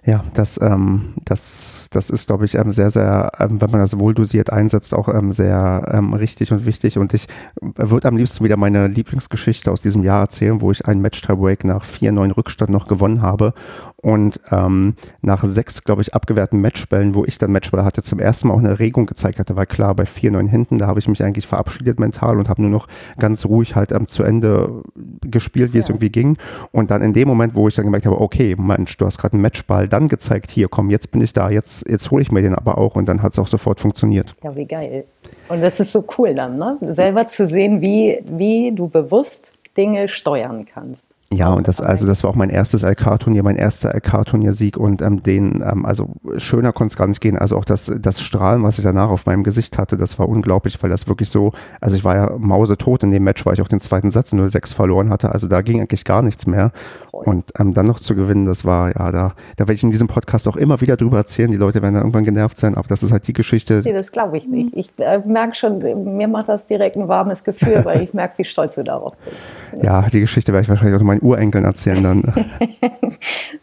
Ja, 0.04 0.24
das, 0.34 0.60
ähm, 0.60 1.14
das, 1.24 1.86
das 1.92 2.10
ist, 2.10 2.26
glaube 2.26 2.44
ich, 2.44 2.56
ähm, 2.56 2.72
sehr, 2.72 2.90
sehr, 2.90 3.30
ähm, 3.38 3.60
wenn 3.60 3.70
man 3.70 3.78
das 3.78 4.00
wohldosiert 4.00 4.50
einsetzt, 4.50 4.94
auch 4.94 5.06
ähm, 5.06 5.30
sehr 5.30 5.92
ähm, 5.94 6.12
richtig 6.12 6.50
und 6.50 6.66
wichtig. 6.66 6.98
Und 6.98 7.14
ich 7.14 7.28
würde 7.60 8.08
am 8.08 8.16
liebsten 8.16 8.42
wieder 8.44 8.56
meine 8.56 8.88
Lieblingsgeschichte 8.88 9.70
aus 9.70 9.80
diesem 9.80 10.02
Jahr 10.02 10.22
erzählen, 10.22 10.60
wo 10.60 10.72
ich 10.72 10.86
einen 10.86 11.00
Match-Tiebreak 11.00 11.62
nach 11.62 11.84
4-9 11.84 12.36
Rückstand 12.36 12.72
noch 12.72 12.88
gewonnen 12.88 13.22
habe 13.22 13.54
und 14.02 14.40
ähm, 14.50 14.94
nach 15.20 15.44
sechs, 15.44 15.84
glaube 15.84 16.02
ich, 16.02 16.12
abgewehrten 16.12 16.60
Matchbällen, 16.60 17.14
wo 17.14 17.24
ich 17.24 17.38
dann 17.38 17.52
Matchball 17.52 17.84
hatte, 17.84 18.02
zum 18.02 18.18
ersten 18.18 18.48
Mal 18.48 18.54
auch 18.54 18.58
eine 18.58 18.80
Regung 18.80 19.06
gezeigt 19.06 19.38
hatte, 19.38 19.54
weil 19.54 19.66
klar, 19.66 19.94
bei 19.94 20.02
4-9 20.02 20.48
hinten, 20.48 20.78
da 20.78 20.88
habe 20.88 20.98
ich 20.98 21.06
mich 21.06 21.22
eigentlich 21.22 21.46
verabschiedet 21.46 22.00
mental 22.00 22.36
und 22.36 22.48
habe 22.48 22.60
nur 22.62 22.70
noch 22.70 22.88
ganz 23.18 23.46
ruhig 23.46 23.76
halt 23.76 23.92
ähm, 23.92 24.08
zu 24.08 24.24
Ende 24.24 24.82
gespielt, 25.20 25.72
wie 25.72 25.78
ja. 25.78 25.84
es 25.84 25.88
irgendwie 25.88 26.10
ging. 26.10 26.36
Und 26.72 26.90
dann 26.90 27.00
in 27.00 27.12
dem 27.12 27.28
Moment, 27.28 27.54
wo 27.54 27.68
ich 27.68 27.76
dann 27.76 27.84
gemerkt 27.84 28.06
habe, 28.06 28.20
okay, 28.20 28.56
Mensch, 28.58 28.96
du 28.96 29.06
hast 29.06 29.18
gerade 29.18 29.34
einen 29.34 29.42
Matchball 29.42 29.86
dann 29.86 30.08
gezeigt, 30.08 30.50
hier, 30.50 30.66
komm, 30.68 30.90
jetzt 30.90 31.12
bin 31.12 31.20
ich 31.20 31.32
da, 31.32 31.48
jetzt, 31.48 31.88
jetzt 31.88 32.10
hole 32.10 32.22
ich 32.22 32.32
mir 32.32 32.42
den 32.42 32.56
aber 32.56 32.78
auch 32.78 32.96
und 32.96 33.06
dann 33.06 33.22
hat 33.22 33.32
es 33.32 33.38
auch 33.38 33.46
sofort 33.46 33.78
funktioniert. 33.78 34.34
Ja, 34.42 34.56
wie 34.56 34.66
geil. 34.66 35.04
Und 35.48 35.62
das 35.62 35.78
ist 35.78 35.92
so 35.92 36.04
cool 36.18 36.34
dann, 36.34 36.58
ne? 36.58 36.76
Selber 36.90 37.28
zu 37.28 37.46
sehen, 37.46 37.80
wie, 37.80 38.18
wie 38.24 38.72
du 38.74 38.88
bewusst 38.88 39.52
Dinge 39.76 40.08
steuern 40.08 40.66
kannst. 40.66 41.04
Ja, 41.34 41.52
und 41.54 41.66
das, 41.66 41.80
also 41.80 42.06
das 42.06 42.22
war 42.22 42.30
auch 42.30 42.34
mein 42.34 42.50
erstes 42.50 42.82
LK-Turnier, 42.82 43.42
mein 43.42 43.56
erster 43.56 43.94
LK-Turniersieg 43.94 44.76
und 44.76 45.00
ähm, 45.00 45.22
den, 45.22 45.64
ähm, 45.66 45.86
also 45.86 46.10
schöner 46.36 46.72
konnte 46.72 46.92
es 46.92 46.96
gar 46.96 47.06
nicht 47.06 47.20
gehen. 47.20 47.38
Also 47.38 47.56
auch 47.56 47.64
das, 47.64 47.90
das 48.00 48.20
Strahlen, 48.20 48.62
was 48.62 48.78
ich 48.78 48.84
danach 48.84 49.08
auf 49.08 49.24
meinem 49.24 49.42
Gesicht 49.42 49.78
hatte, 49.78 49.96
das 49.96 50.18
war 50.18 50.28
unglaublich, 50.28 50.82
weil 50.82 50.90
das 50.90 51.08
wirklich 51.08 51.30
so, 51.30 51.52
also 51.80 51.96
ich 51.96 52.04
war 52.04 52.16
ja 52.16 52.32
mausetot 52.36 53.02
in 53.02 53.10
dem 53.10 53.24
Match, 53.24 53.46
weil 53.46 53.54
ich 53.54 53.62
auch 53.62 53.68
den 53.68 53.80
zweiten 53.80 54.10
Satz 54.10 54.34
0-6 54.34 54.74
verloren 54.74 55.10
hatte. 55.10 55.32
Also 55.32 55.48
da 55.48 55.62
ging 55.62 55.80
eigentlich 55.80 56.04
gar 56.04 56.22
nichts 56.22 56.46
mehr. 56.46 56.72
Und 57.10 57.52
ähm, 57.58 57.72
dann 57.72 57.86
noch 57.86 58.00
zu 58.00 58.14
gewinnen, 58.14 58.46
das 58.46 58.64
war, 58.64 58.88
ja, 58.88 59.10
da, 59.10 59.34
da 59.56 59.64
werde 59.64 59.74
ich 59.74 59.82
in 59.82 59.90
diesem 59.90 60.08
Podcast 60.08 60.48
auch 60.48 60.56
immer 60.56 60.80
wieder 60.80 60.96
drüber 60.96 61.18
erzählen. 61.18 61.50
Die 61.50 61.56
Leute 61.56 61.80
werden 61.80 61.94
dann 61.94 62.02
irgendwann 62.02 62.24
genervt 62.24 62.58
sein, 62.58 62.74
aber 62.74 62.88
das 62.88 63.02
ist 63.02 63.12
halt 63.12 63.26
die 63.26 63.32
Geschichte. 63.32 63.80
Nee, 63.84 63.92
das 63.92 64.12
glaube 64.12 64.36
ich 64.36 64.46
nicht. 64.46 64.74
Ich 64.74 64.90
äh, 64.98 65.18
merke 65.24 65.54
schon, 65.54 65.78
mir 66.16 66.28
macht 66.28 66.48
das 66.48 66.66
direkt 66.66 66.96
ein 66.96 67.08
warmes 67.08 67.44
Gefühl, 67.44 67.84
weil 67.84 68.02
ich 68.02 68.12
merke, 68.12 68.38
wie 68.38 68.44
stolz 68.44 68.74
du 68.74 68.84
darauf 68.84 69.14
bist. 69.24 69.46
Ja, 69.82 70.02
die 70.02 70.20
Geschichte 70.20 70.52
werde 70.52 70.64
ich 70.64 70.68
wahrscheinlich 70.68 71.00
auch 71.00 71.04
meinen 71.04 71.21
Urenkeln 71.22 71.64
erzählen 71.64 72.02
dann. 72.02 72.46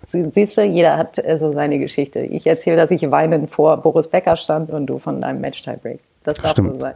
Siehst 0.31 0.57
du, 0.57 0.63
jeder 0.63 0.97
hat 0.97 1.19
äh, 1.23 1.37
so 1.37 1.51
seine 1.51 1.79
Geschichte. 1.79 2.19
Ich 2.19 2.47
erzähle, 2.47 2.77
dass 2.77 2.91
ich 2.91 3.11
weinend 3.11 3.49
vor 3.51 3.77
Boris 3.77 4.07
Becker 4.07 4.37
stand 4.37 4.71
und 4.71 4.87
du 4.87 4.99
von 4.99 5.21
deinem 5.21 5.41
Match-Tiebreak. 5.41 5.99
Das 6.23 6.37
darf 6.37 6.51
Stimmt. 6.51 6.71
so 6.71 6.79
sein. 6.79 6.95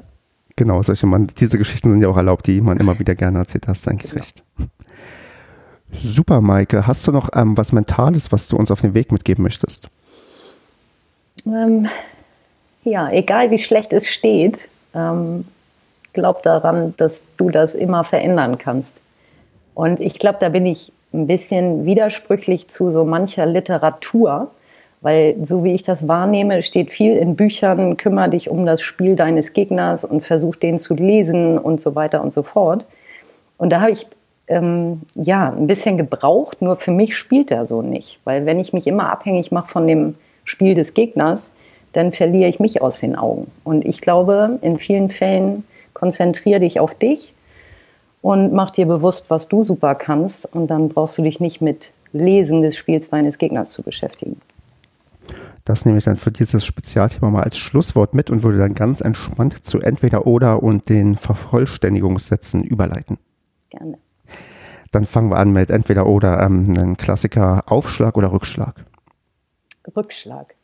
Genau, 0.55 0.81
solche 0.81 1.07
man, 1.07 1.27
diese 1.27 1.57
Geschichten 1.57 1.89
sind 1.89 2.01
ja 2.01 2.09
auch 2.09 2.17
erlaubt, 2.17 2.47
die 2.47 2.61
man 2.61 2.77
immer 2.77 2.99
wieder 2.99 3.15
gerne 3.15 3.39
erzählt. 3.39 3.67
Hast 3.67 3.85
du 3.85 3.91
eigentlich 3.91 4.11
genau. 4.11 4.23
recht. 4.23 4.43
Super, 5.91 6.41
Maike. 6.41 6.87
Hast 6.87 7.05
du 7.07 7.11
noch 7.11 7.29
ähm, 7.35 7.57
was 7.57 7.71
Mentales, 7.71 8.31
was 8.31 8.47
du 8.47 8.57
uns 8.57 8.71
auf 8.71 8.81
den 8.81 8.93
Weg 8.93 9.11
mitgeben 9.11 9.43
möchtest? 9.43 9.89
Ähm, 11.45 11.87
ja, 12.83 13.09
egal 13.11 13.51
wie 13.51 13.57
schlecht 13.57 13.93
es 13.93 14.07
steht, 14.07 14.69
ähm, 14.93 15.45
glaub 16.13 16.43
daran, 16.43 16.93
dass 16.97 17.23
du 17.37 17.49
das 17.49 17.75
immer 17.75 18.03
verändern 18.03 18.57
kannst. 18.57 19.01
Und 19.73 19.99
ich 19.99 20.19
glaube, 20.19 20.37
da 20.39 20.49
bin 20.49 20.65
ich 20.65 20.91
ein 21.13 21.27
bisschen 21.27 21.85
widersprüchlich 21.85 22.67
zu 22.67 22.89
so 22.89 23.05
mancher 23.05 23.45
Literatur, 23.45 24.51
weil 25.01 25.35
so 25.43 25.63
wie 25.63 25.73
ich 25.73 25.83
das 25.83 26.07
wahrnehme, 26.07 26.61
steht 26.61 26.89
viel 26.89 27.15
in 27.17 27.35
Büchern, 27.35 27.97
kümmere 27.97 28.29
dich 28.29 28.49
um 28.49 28.65
das 28.65 28.81
Spiel 28.81 29.15
deines 29.15 29.53
Gegners 29.53 30.05
und 30.05 30.25
versuch 30.25 30.55
den 30.55 30.79
zu 30.79 30.95
lesen 30.95 31.57
und 31.57 31.81
so 31.81 31.95
weiter 31.95 32.23
und 32.23 32.31
so 32.31 32.41
fort. 32.41 32.85
Und 33.57 33.69
da 33.69 33.81
habe 33.81 33.91
ich 33.91 34.07
ähm, 34.47 35.01
ja 35.13 35.51
ein 35.51 35.67
bisschen 35.67 35.97
gebraucht, 35.97 36.61
nur 36.61 36.75
für 36.75 36.91
mich 36.91 37.17
spielt 37.17 37.51
er 37.51 37.65
so 37.65 37.81
nicht, 37.81 38.19
weil 38.23 38.45
wenn 38.45 38.59
ich 38.59 38.73
mich 38.73 38.87
immer 38.87 39.11
abhängig 39.11 39.51
mache 39.51 39.67
von 39.67 39.87
dem 39.87 40.15
Spiel 40.45 40.73
des 40.73 40.93
Gegners, 40.93 41.49
dann 41.91 42.11
verliere 42.11 42.49
ich 42.49 42.59
mich 42.59 42.81
aus 42.81 42.99
den 42.99 43.15
Augen. 43.15 43.51
Und 43.63 43.85
ich 43.85 44.01
glaube, 44.01 44.57
in 44.61 44.77
vielen 44.77 45.09
Fällen 45.09 45.63
konzentriere 45.93 46.59
dich 46.59 46.79
auf 46.79 46.95
dich 46.95 47.33
und 48.23 48.53
mach 48.53 48.71
dir 48.71 48.85
bewusst, 48.85 49.25
was 49.29 49.49
du 49.49 49.63
super 49.63 49.95
kannst. 49.95 50.45
Und 50.55 50.67
dann 50.67 50.87
brauchst 50.87 51.17
du 51.17 51.21
dich 51.21 51.41
nicht 51.41 51.61
mit 51.61 51.91
Lesen 52.13 52.61
des 52.61 52.77
Spiels 52.77 53.09
deines 53.09 53.37
Gegners 53.37 53.71
zu 53.71 53.83
beschäftigen. 53.83 54.39
Das 55.65 55.85
nehme 55.85 55.97
ich 55.97 56.05
dann 56.05 56.15
für 56.15 56.31
dieses 56.31 56.65
Spezialthema 56.65 57.29
mal 57.29 57.43
als 57.43 57.57
Schlusswort 57.57 58.13
mit 58.13 58.29
und 58.29 58.43
würde 58.43 58.59
dann 58.59 58.75
ganz 58.75 59.01
entspannt 59.01 59.65
zu 59.65 59.81
entweder 59.81 60.25
oder 60.25 60.63
und 60.63 60.87
den 60.87 61.17
Vervollständigungssätzen 61.17 62.63
überleiten. 62.63 63.17
Gerne. 63.69 63.97
Dann 64.91 65.05
fangen 65.05 65.29
wir 65.29 65.37
an 65.37 65.51
mit 65.51 65.69
entweder 65.69 66.05
oder 66.05 66.41
ähm, 66.43 66.65
einen 66.69 66.95
Klassiker 66.95 67.63
Aufschlag 67.65 68.15
oder 68.15 68.31
Rückschlag. 68.31 68.85
Rückschlag. 69.97 70.55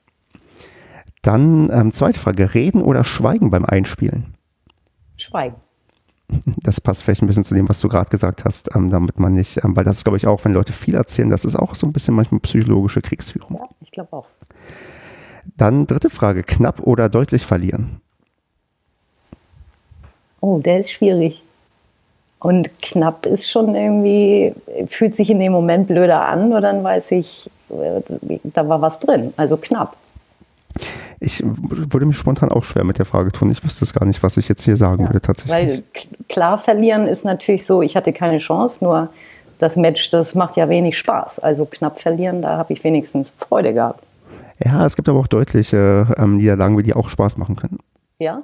Dann 1.23 1.69
ähm, 1.73 1.91
zweite 1.91 2.19
Frage, 2.19 2.53
reden 2.53 2.81
oder 2.81 3.03
schweigen 3.03 3.51
beim 3.51 3.65
Einspielen? 3.65 4.35
Schweigen 5.17 5.57
das 6.63 6.79
passt 6.79 7.03
vielleicht 7.03 7.21
ein 7.21 7.27
bisschen 7.27 7.43
zu 7.43 7.55
dem, 7.55 7.67
was 7.69 7.79
du 7.79 7.89
gerade 7.89 8.09
gesagt 8.09 8.45
hast, 8.45 8.75
ähm, 8.75 8.89
damit 8.89 9.19
man 9.19 9.33
nicht, 9.33 9.63
ähm, 9.63 9.75
weil 9.75 9.83
das 9.83 9.97
ist, 9.97 10.03
glaube 10.03 10.17
ich, 10.17 10.27
auch, 10.27 10.45
wenn 10.45 10.53
Leute 10.53 10.73
viel 10.73 10.95
erzählen, 10.95 11.29
das 11.29 11.45
ist 11.45 11.55
auch 11.55 11.75
so 11.75 11.87
ein 11.87 11.93
bisschen 11.93 12.15
manchmal 12.15 12.39
psychologische 12.41 13.01
Kriegsführung. 13.01 13.57
Ja, 13.57 13.67
ich 13.81 13.91
glaube 13.91 14.13
auch. 14.13 14.27
Dann 15.57 15.87
dritte 15.87 16.09
Frage, 16.09 16.43
knapp 16.43 16.81
oder 16.81 17.09
deutlich 17.09 17.45
verlieren? 17.45 18.01
Oh, 20.41 20.59
der 20.59 20.81
ist 20.81 20.91
schwierig. 20.91 21.43
Und 22.41 22.81
knapp 22.81 23.25
ist 23.25 23.49
schon 23.49 23.75
irgendwie, 23.75 24.53
fühlt 24.87 25.15
sich 25.15 25.29
in 25.29 25.39
dem 25.39 25.51
Moment 25.51 25.87
blöder 25.87 26.25
an, 26.25 26.51
oder 26.51 26.61
dann 26.61 26.83
weiß 26.83 27.11
ich, 27.11 27.49
äh, 27.69 28.01
da 28.43 28.69
war 28.69 28.81
was 28.81 28.99
drin. 28.99 29.33
Also 29.35 29.57
knapp. 29.57 29.97
Ich 31.19 31.43
würde 31.43 32.05
mich 32.05 32.17
spontan 32.17 32.49
auch 32.49 32.63
schwer 32.63 32.83
mit 32.83 32.97
der 32.97 33.05
Frage 33.05 33.31
tun. 33.31 33.51
Ich 33.51 33.63
wüsste 33.63 33.83
es 33.83 33.93
gar 33.93 34.05
nicht, 34.05 34.23
was 34.23 34.37
ich 34.37 34.47
jetzt 34.47 34.63
hier 34.63 34.77
sagen 34.77 35.03
ja, 35.03 35.09
würde 35.09 35.21
tatsächlich. 35.21 35.53
Weil 35.53 35.83
klar 36.29 36.57
verlieren 36.57 37.07
ist 37.07 37.25
natürlich 37.25 37.65
so, 37.65 37.81
ich 37.81 37.95
hatte 37.95 38.13
keine 38.13 38.37
Chance, 38.37 38.83
nur 38.83 39.09
das 39.57 39.75
Match, 39.75 40.09
das 40.09 40.35
macht 40.35 40.55
ja 40.55 40.69
wenig 40.69 40.97
Spaß. 40.97 41.39
Also 41.39 41.65
knapp 41.65 41.99
verlieren, 41.99 42.41
da 42.41 42.57
habe 42.57 42.71
ich 42.71 42.83
wenigstens 42.83 43.33
Freude 43.37 43.73
gehabt. 43.73 44.03
Ja, 44.63 44.85
es 44.85 44.95
gibt 44.95 45.09
aber 45.09 45.19
auch 45.19 45.27
deutliche 45.27 46.07
ähm, 46.17 46.37
Niederlagen, 46.37 46.81
die 46.83 46.93
auch 46.93 47.09
Spaß 47.09 47.37
machen 47.37 47.55
können. 47.55 47.79
Ja? 48.17 48.43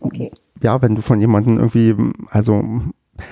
Okay. 0.00 0.30
Ja, 0.62 0.80
wenn 0.82 0.94
du 0.94 1.02
von 1.02 1.20
jemandem 1.20 1.58
irgendwie, 1.58 1.94
also 2.30 2.62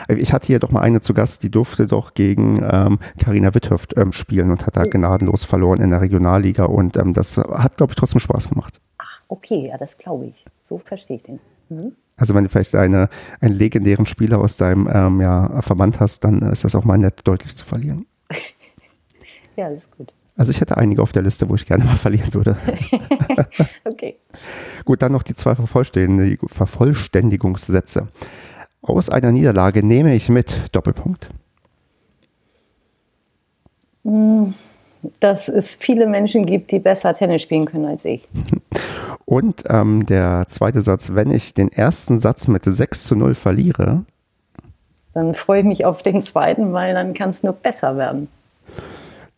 ich 0.09 0.33
hatte 0.33 0.47
hier 0.47 0.59
doch 0.59 0.71
mal 0.71 0.81
eine 0.81 1.01
zu 1.01 1.15
Gast, 1.15 1.43
die 1.43 1.51
durfte 1.51 1.87
doch 1.87 2.15
gegen 2.15 2.59
Karina 2.59 3.49
ähm, 3.49 3.55
Witthöft 3.55 3.97
ähm, 3.97 4.13
spielen 4.13 4.51
und 4.51 4.67
hat 4.67 4.77
da 4.77 4.85
gnadenlos 4.85 5.45
verloren 5.45 5.81
in 5.81 5.91
der 5.91 6.01
Regionalliga 6.01 6.65
und 6.65 6.97
ähm, 6.97 7.15
das 7.15 7.37
hat, 7.37 7.77
glaube 7.77 7.93
ich, 7.93 7.97
trotzdem 7.97 8.21
Spaß 8.21 8.51
gemacht. 8.51 8.81
Ach, 8.99 9.21
okay, 9.29 9.69
ja, 9.69 9.79
das 9.79 9.99
glaube 9.99 10.27
ich. 10.27 10.45
So 10.63 10.79
verstehe 10.79 11.17
ich 11.17 11.23
den. 11.25 11.41
Mhm. 11.69 11.93
Also 12.17 12.35
wenn 12.35 12.45
du 12.45 12.51
vielleicht 12.51 12.75
eine, 12.75 13.09
einen 13.41 13.55
legendären 13.55 14.07
Spieler 14.07 14.39
aus 14.39 14.57
deinem 14.57 14.89
ähm, 14.93 15.21
ja, 15.21 15.63
Verband 15.63 15.99
hast, 15.99 16.25
dann 16.25 16.43
ist 16.43 16.65
das 16.65 16.75
auch 16.75 16.85
mal 16.85 16.99
nett, 16.99 17.21
deutlich 17.25 17.57
zu 17.57 17.65
verlieren. 17.65 18.07
ja, 19.57 19.67
alles 19.67 19.91
gut. 19.91 20.15
Also 20.37 20.51
ich 20.51 20.61
hätte 20.61 20.77
einige 20.77 21.03
auf 21.03 21.13
der 21.13 21.23
Liste, 21.23 21.49
wo 21.49 21.55
ich 21.57 21.67
gerne 21.67 21.85
mal 21.85 21.97
verlieren 21.97 22.33
würde. 22.33 22.57
okay. 23.85 24.17
Gut, 24.85 25.03
dann 25.03 25.13
noch 25.13 25.23
die 25.23 25.35
zwei 25.35 25.55
Vervollständigungssätze. 25.55 28.07
Aus 28.83 29.09
einer 29.09 29.31
Niederlage 29.31 29.87
nehme 29.87 30.13
ich 30.13 30.29
mit 30.29 30.61
Doppelpunkt. 30.73 31.29
Dass 35.21 35.49
es 35.49 35.75
viele 35.75 36.09
Menschen 36.09 36.45
gibt, 36.45 36.73
die 36.73 36.81
besser 36.81 37.15
Tennis 37.15 37.43
spielen 37.43 37.65
können 37.65 37.87
als 37.87 38.05
ich. 38.05 38.23
Und 39.25 39.63
ähm, 39.69 40.05
der 40.05 40.47
zweite 40.49 40.83
Satz, 40.83 41.15
wenn 41.15 41.31
ich 41.31 41.55
den 41.55 41.71
ersten 41.71 42.19
Satz 42.19 42.49
mit 42.49 42.65
6 42.65 43.05
zu 43.05 43.15
0 43.15 43.35
verliere. 43.37 44.05
Dann 45.15 45.35
freue 45.35 45.61
ich 45.61 45.67
mich 45.67 45.85
auf 45.85 46.03
den 46.03 46.21
zweiten, 46.21 46.73
weil 46.73 46.93
dann 46.93 47.15
kann 47.15 47.31
es 47.31 47.43
nur 47.43 47.53
besser 47.53 47.97
werden. 47.97 48.29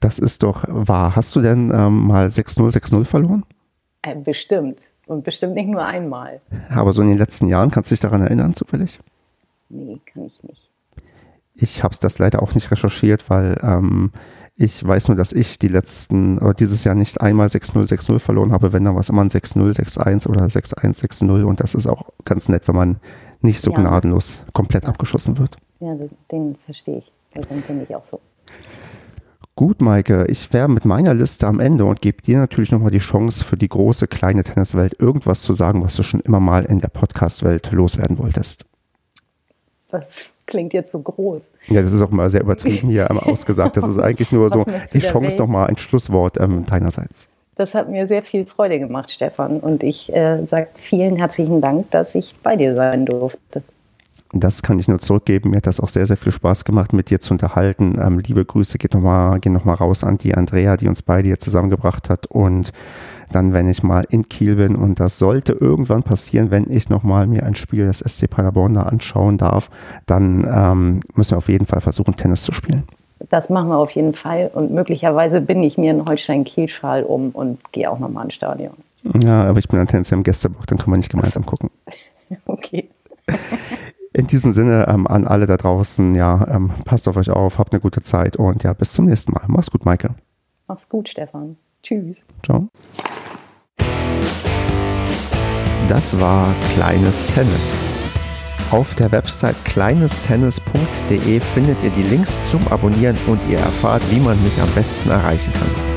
Das 0.01 0.19
ist 0.19 0.43
doch 0.43 0.65
wahr. 0.69 1.15
Hast 1.17 1.37
du 1.37 1.43
denn 1.43 1.71
ähm, 1.75 2.07
mal 2.07 2.27
6-0, 2.27 2.73
6-0 2.73 3.05
verloren? 3.05 3.45
Äh, 4.03 4.17
bestimmt. 4.17 4.79
Und 5.07 5.23
bestimmt 5.23 5.55
nicht 5.55 5.69
nur 5.69 5.85
einmal. 5.85 6.41
Aber 6.71 6.93
so 6.93 7.03
in 7.03 7.09
den 7.09 7.19
letzten 7.19 7.49
Jahren, 7.49 7.71
kannst 7.71 7.91
du 7.91 7.95
dich 7.95 8.01
daran 8.01 8.23
erinnern, 8.23 8.55
zufällig? 8.55 8.99
Nee, 9.69 10.01
kann 10.13 10.25
ich 10.25 10.43
nicht. 10.43 10.71
Ich 11.55 11.83
habe 11.85 11.93
es 11.93 12.01
das 12.01 12.19
leider 12.19 12.43
auch 12.43 12.55
nicht 12.55 12.71
recherchiert, 12.71 13.31
weil 13.31 13.59
ähm, 13.63 14.11
ich 14.57 14.87
weiß 14.87 15.09
nur, 15.09 15.17
dass 15.17 15.33
ich 15.33 15.59
die 15.59 15.69
letzten, 15.69 16.39
oder 16.39 16.55
dieses 16.55 16.85
Jahr 16.85 16.95
nicht 16.95 17.21
einmal 17.21 17.47
6-0, 17.47 17.89
6-0 17.89 18.19
verloren 18.19 18.53
habe. 18.53 18.73
Wenn, 18.73 18.85
dann 18.85 18.95
war 18.95 19.01
es 19.01 19.09
immer 19.09 19.23
ein 19.23 19.31
6-0, 19.31 19.77
6-1 19.77 20.29
oder 20.29 20.45
6-1, 20.45 21.03
6-0. 21.03 21.43
Und 21.43 21.61
das 21.61 21.75
ist 21.75 21.87
auch 21.87 22.11
ganz 22.25 22.49
nett, 22.49 22.69
wenn 22.69 22.77
man 22.77 22.97
nicht 23.41 23.61
so 23.61 23.71
ja. 23.73 23.79
gnadenlos 23.79 24.45
komplett 24.53 24.87
abgeschossen 24.87 25.39
wird. 25.39 25.57
Ja, 25.81 25.97
den 26.31 26.57
verstehe 26.65 26.99
ich. 26.99 27.13
Das 27.35 27.51
empfinde 27.51 27.85
ich 27.89 27.95
auch 27.95 28.05
so. 28.05 28.21
Gut, 29.57 29.81
Maike, 29.81 30.27
ich 30.29 30.53
wäre 30.53 30.69
mit 30.69 30.85
meiner 30.85 31.15
Liste 31.15 31.47
am 31.47 31.61
Ende 31.61 31.85
und 31.85 32.01
gebe 32.01 32.23
dir 32.23 32.39
natürlich 32.39 32.73
nochmal 32.73 32.91
die 32.91 32.99
Chance, 32.99 33.45
für 33.45 33.57
die 33.57 33.69
große, 33.69 34.09
kleine 34.09 34.43
Tenniswelt 34.43 34.99
irgendwas 34.99 35.43
zu 35.43 35.53
sagen, 35.53 35.83
was 35.85 35.95
du 35.95 36.03
schon 36.03 36.21
immer 36.21 36.41
mal 36.41 36.65
in 36.65 36.81
der 36.81 36.89
Podcast-Welt 36.89 37.71
loswerden 37.71 38.19
wolltest. 38.19 38.65
Was 39.95 40.27
klingt 40.47 40.75
jetzt 40.75 40.91
so 40.91 40.99
groß. 40.99 41.51
Ja, 41.69 41.83
das 41.83 41.93
ist 41.93 42.03
auch 42.03 42.11
mal 42.11 42.29
sehr 42.29 42.43
übertrieben 42.43 42.89
hier 42.89 43.09
einmal 43.09 43.25
ausgesagt. 43.25 43.77
Das 43.77 43.89
ist 43.89 43.99
eigentlich 43.99 44.33
nur 44.33 44.51
so 44.51 44.65
die 44.93 44.99
Chance 44.99 45.39
nochmal 45.39 45.69
ein 45.69 45.79
Schlusswort 45.79 46.39
ähm, 46.41 46.67
deinerseits. 46.67 47.29
Das 47.57 47.75
hat 47.75 47.89
mir 47.89 48.09
sehr 48.09 48.23
viel 48.23 48.45
Freude 48.45 48.81
gemacht, 48.81 49.11
Stefan. 49.11 49.61
Und 49.61 49.83
ich 49.83 50.13
äh, 50.13 50.45
sage 50.47 50.69
vielen 50.75 51.17
herzlichen 51.17 51.61
Dank, 51.61 51.91
dass 51.93 52.15
ich 52.15 52.35
bei 52.43 52.57
dir 52.57 52.75
sein 52.75 53.07
durfte. 53.07 53.63
Das 54.33 54.63
kann 54.63 54.81
ich 54.81 54.89
nur 54.89 54.99
zurückgeben. 54.99 55.51
Mir 55.51 55.59
hat 55.59 55.69
das 55.69 55.79
auch 55.79 55.89
sehr, 55.89 56.07
sehr 56.07 56.17
viel 56.17 56.33
Spaß 56.33 56.65
gemacht, 56.65 56.93
mit 56.93 57.11
dir 57.11 57.21
zu 57.21 57.33
unterhalten. 57.33 57.97
Ähm, 58.03 58.19
liebe 58.19 58.45
Grüße 58.45 58.79
geht 58.79 58.95
nochmal, 58.95 59.39
gehen 59.39 59.53
nochmal 59.53 59.77
raus 59.77 60.03
an 60.03 60.19
die 60.19 60.35
Andrea, 60.35 60.77
die 60.77 60.89
uns 60.89 61.03
beide 61.03 61.29
hier 61.29 61.39
zusammengebracht 61.39 62.11
hat. 62.11 62.27
Und 62.27 62.73
dann, 63.33 63.53
wenn 63.53 63.69
ich 63.69 63.83
mal 63.83 64.05
in 64.09 64.29
Kiel 64.29 64.57
bin 64.57 64.77
und 64.77 65.01
das 65.01 65.19
sollte 65.19 65.53
irgendwann 65.53 66.03
passieren, 66.03 66.51
wenn 66.51 66.71
ich 66.71 66.89
nochmal 66.89 67.27
mir 67.27 67.45
ein 67.45 67.55
Spiel 67.55 67.87
des 67.87 67.99
SC 67.99 68.29
Paderborn 68.29 68.75
da 68.75 68.83
anschauen 68.83 69.39
darf, 69.39 69.71
dann 70.07 70.47
ähm, 70.51 71.01
müssen 71.15 71.33
wir 71.33 71.39
auf 71.39 71.49
jeden 71.49 71.67
Fall 71.67 71.81
versuchen, 71.81 72.17
Tennis 72.17 72.43
zu 72.43 72.53
spielen. 72.53 72.85
Das 73.31 73.49
machen 73.49 73.69
wir 73.69 73.79
auf 73.79 73.93
jeden 73.93 74.13
Fall 74.13 74.51
und 74.53 74.73
möglicherweise 74.73 75.41
bin 75.41 75.63
ich 75.63 75.79
mir 75.79 75.91
einen 75.91 76.05
Holstein-Kiel-Schal 76.05 77.05
um 77.05 77.31
und 77.31 77.61
gehe 77.73 77.91
auch 77.91 77.99
nochmal 77.99 78.27
ins 78.27 78.35
Stadion. 78.35 78.75
Ja, 79.23 79.45
aber 79.45 79.59
ich 79.59 79.69
bin 79.69 79.79
an 79.79 79.87
Tennis 79.87 80.11
im 80.13 80.23
Gästebuch, 80.23 80.67
dann 80.67 80.79
können 80.79 80.95
wir 80.95 80.99
nicht 80.99 81.11
gemeinsam 81.11 81.45
gucken. 81.45 81.71
Okay. 82.47 82.89
In 84.15 84.27
diesem 84.27 84.53
Sinne 84.53 84.87
ähm, 84.89 85.07
an 85.07 85.27
alle 85.27 85.47
da 85.47 85.57
draußen, 85.57 86.15
ja, 86.15 86.49
ähm, 86.49 86.73
passt 86.85 87.07
auf 87.07 87.17
euch 87.17 87.31
auf, 87.31 87.59
habt 87.59 87.73
eine 87.73 87.81
gute 87.81 88.01
Zeit 88.01 88.37
und 88.37 88.63
ja, 88.63 88.73
bis 88.73 88.93
zum 88.95 89.05
nächsten 89.07 89.33
Mal. 89.33 89.43
Mach's 89.47 89.71
gut, 89.71 89.85
Maike. 89.85 90.11
Mach's 90.67 90.89
gut, 90.89 91.09
Stefan. 91.09 91.57
Tschüss. 91.83 92.25
Ciao. 92.43 92.69
Das 95.89 96.19
war 96.19 96.55
Kleines 96.73 97.27
Tennis. 97.27 97.85
Auf 98.71 98.95
der 98.95 99.13
Website 99.13 99.57
kleinestennis.de 99.67 101.41
findet 101.41 101.83
ihr 101.83 101.91
die 101.91 102.03
Links 102.03 102.41
zum 102.51 102.67
Abonnieren 102.69 103.19
und 103.27 103.47
ihr 103.49 103.59
erfahrt, 103.59 104.03
wie 104.11 104.21
man 104.21 104.43
mich 104.43 104.59
am 104.61 104.71
besten 104.71 105.11
erreichen 105.11 105.53
kann. 105.53 105.94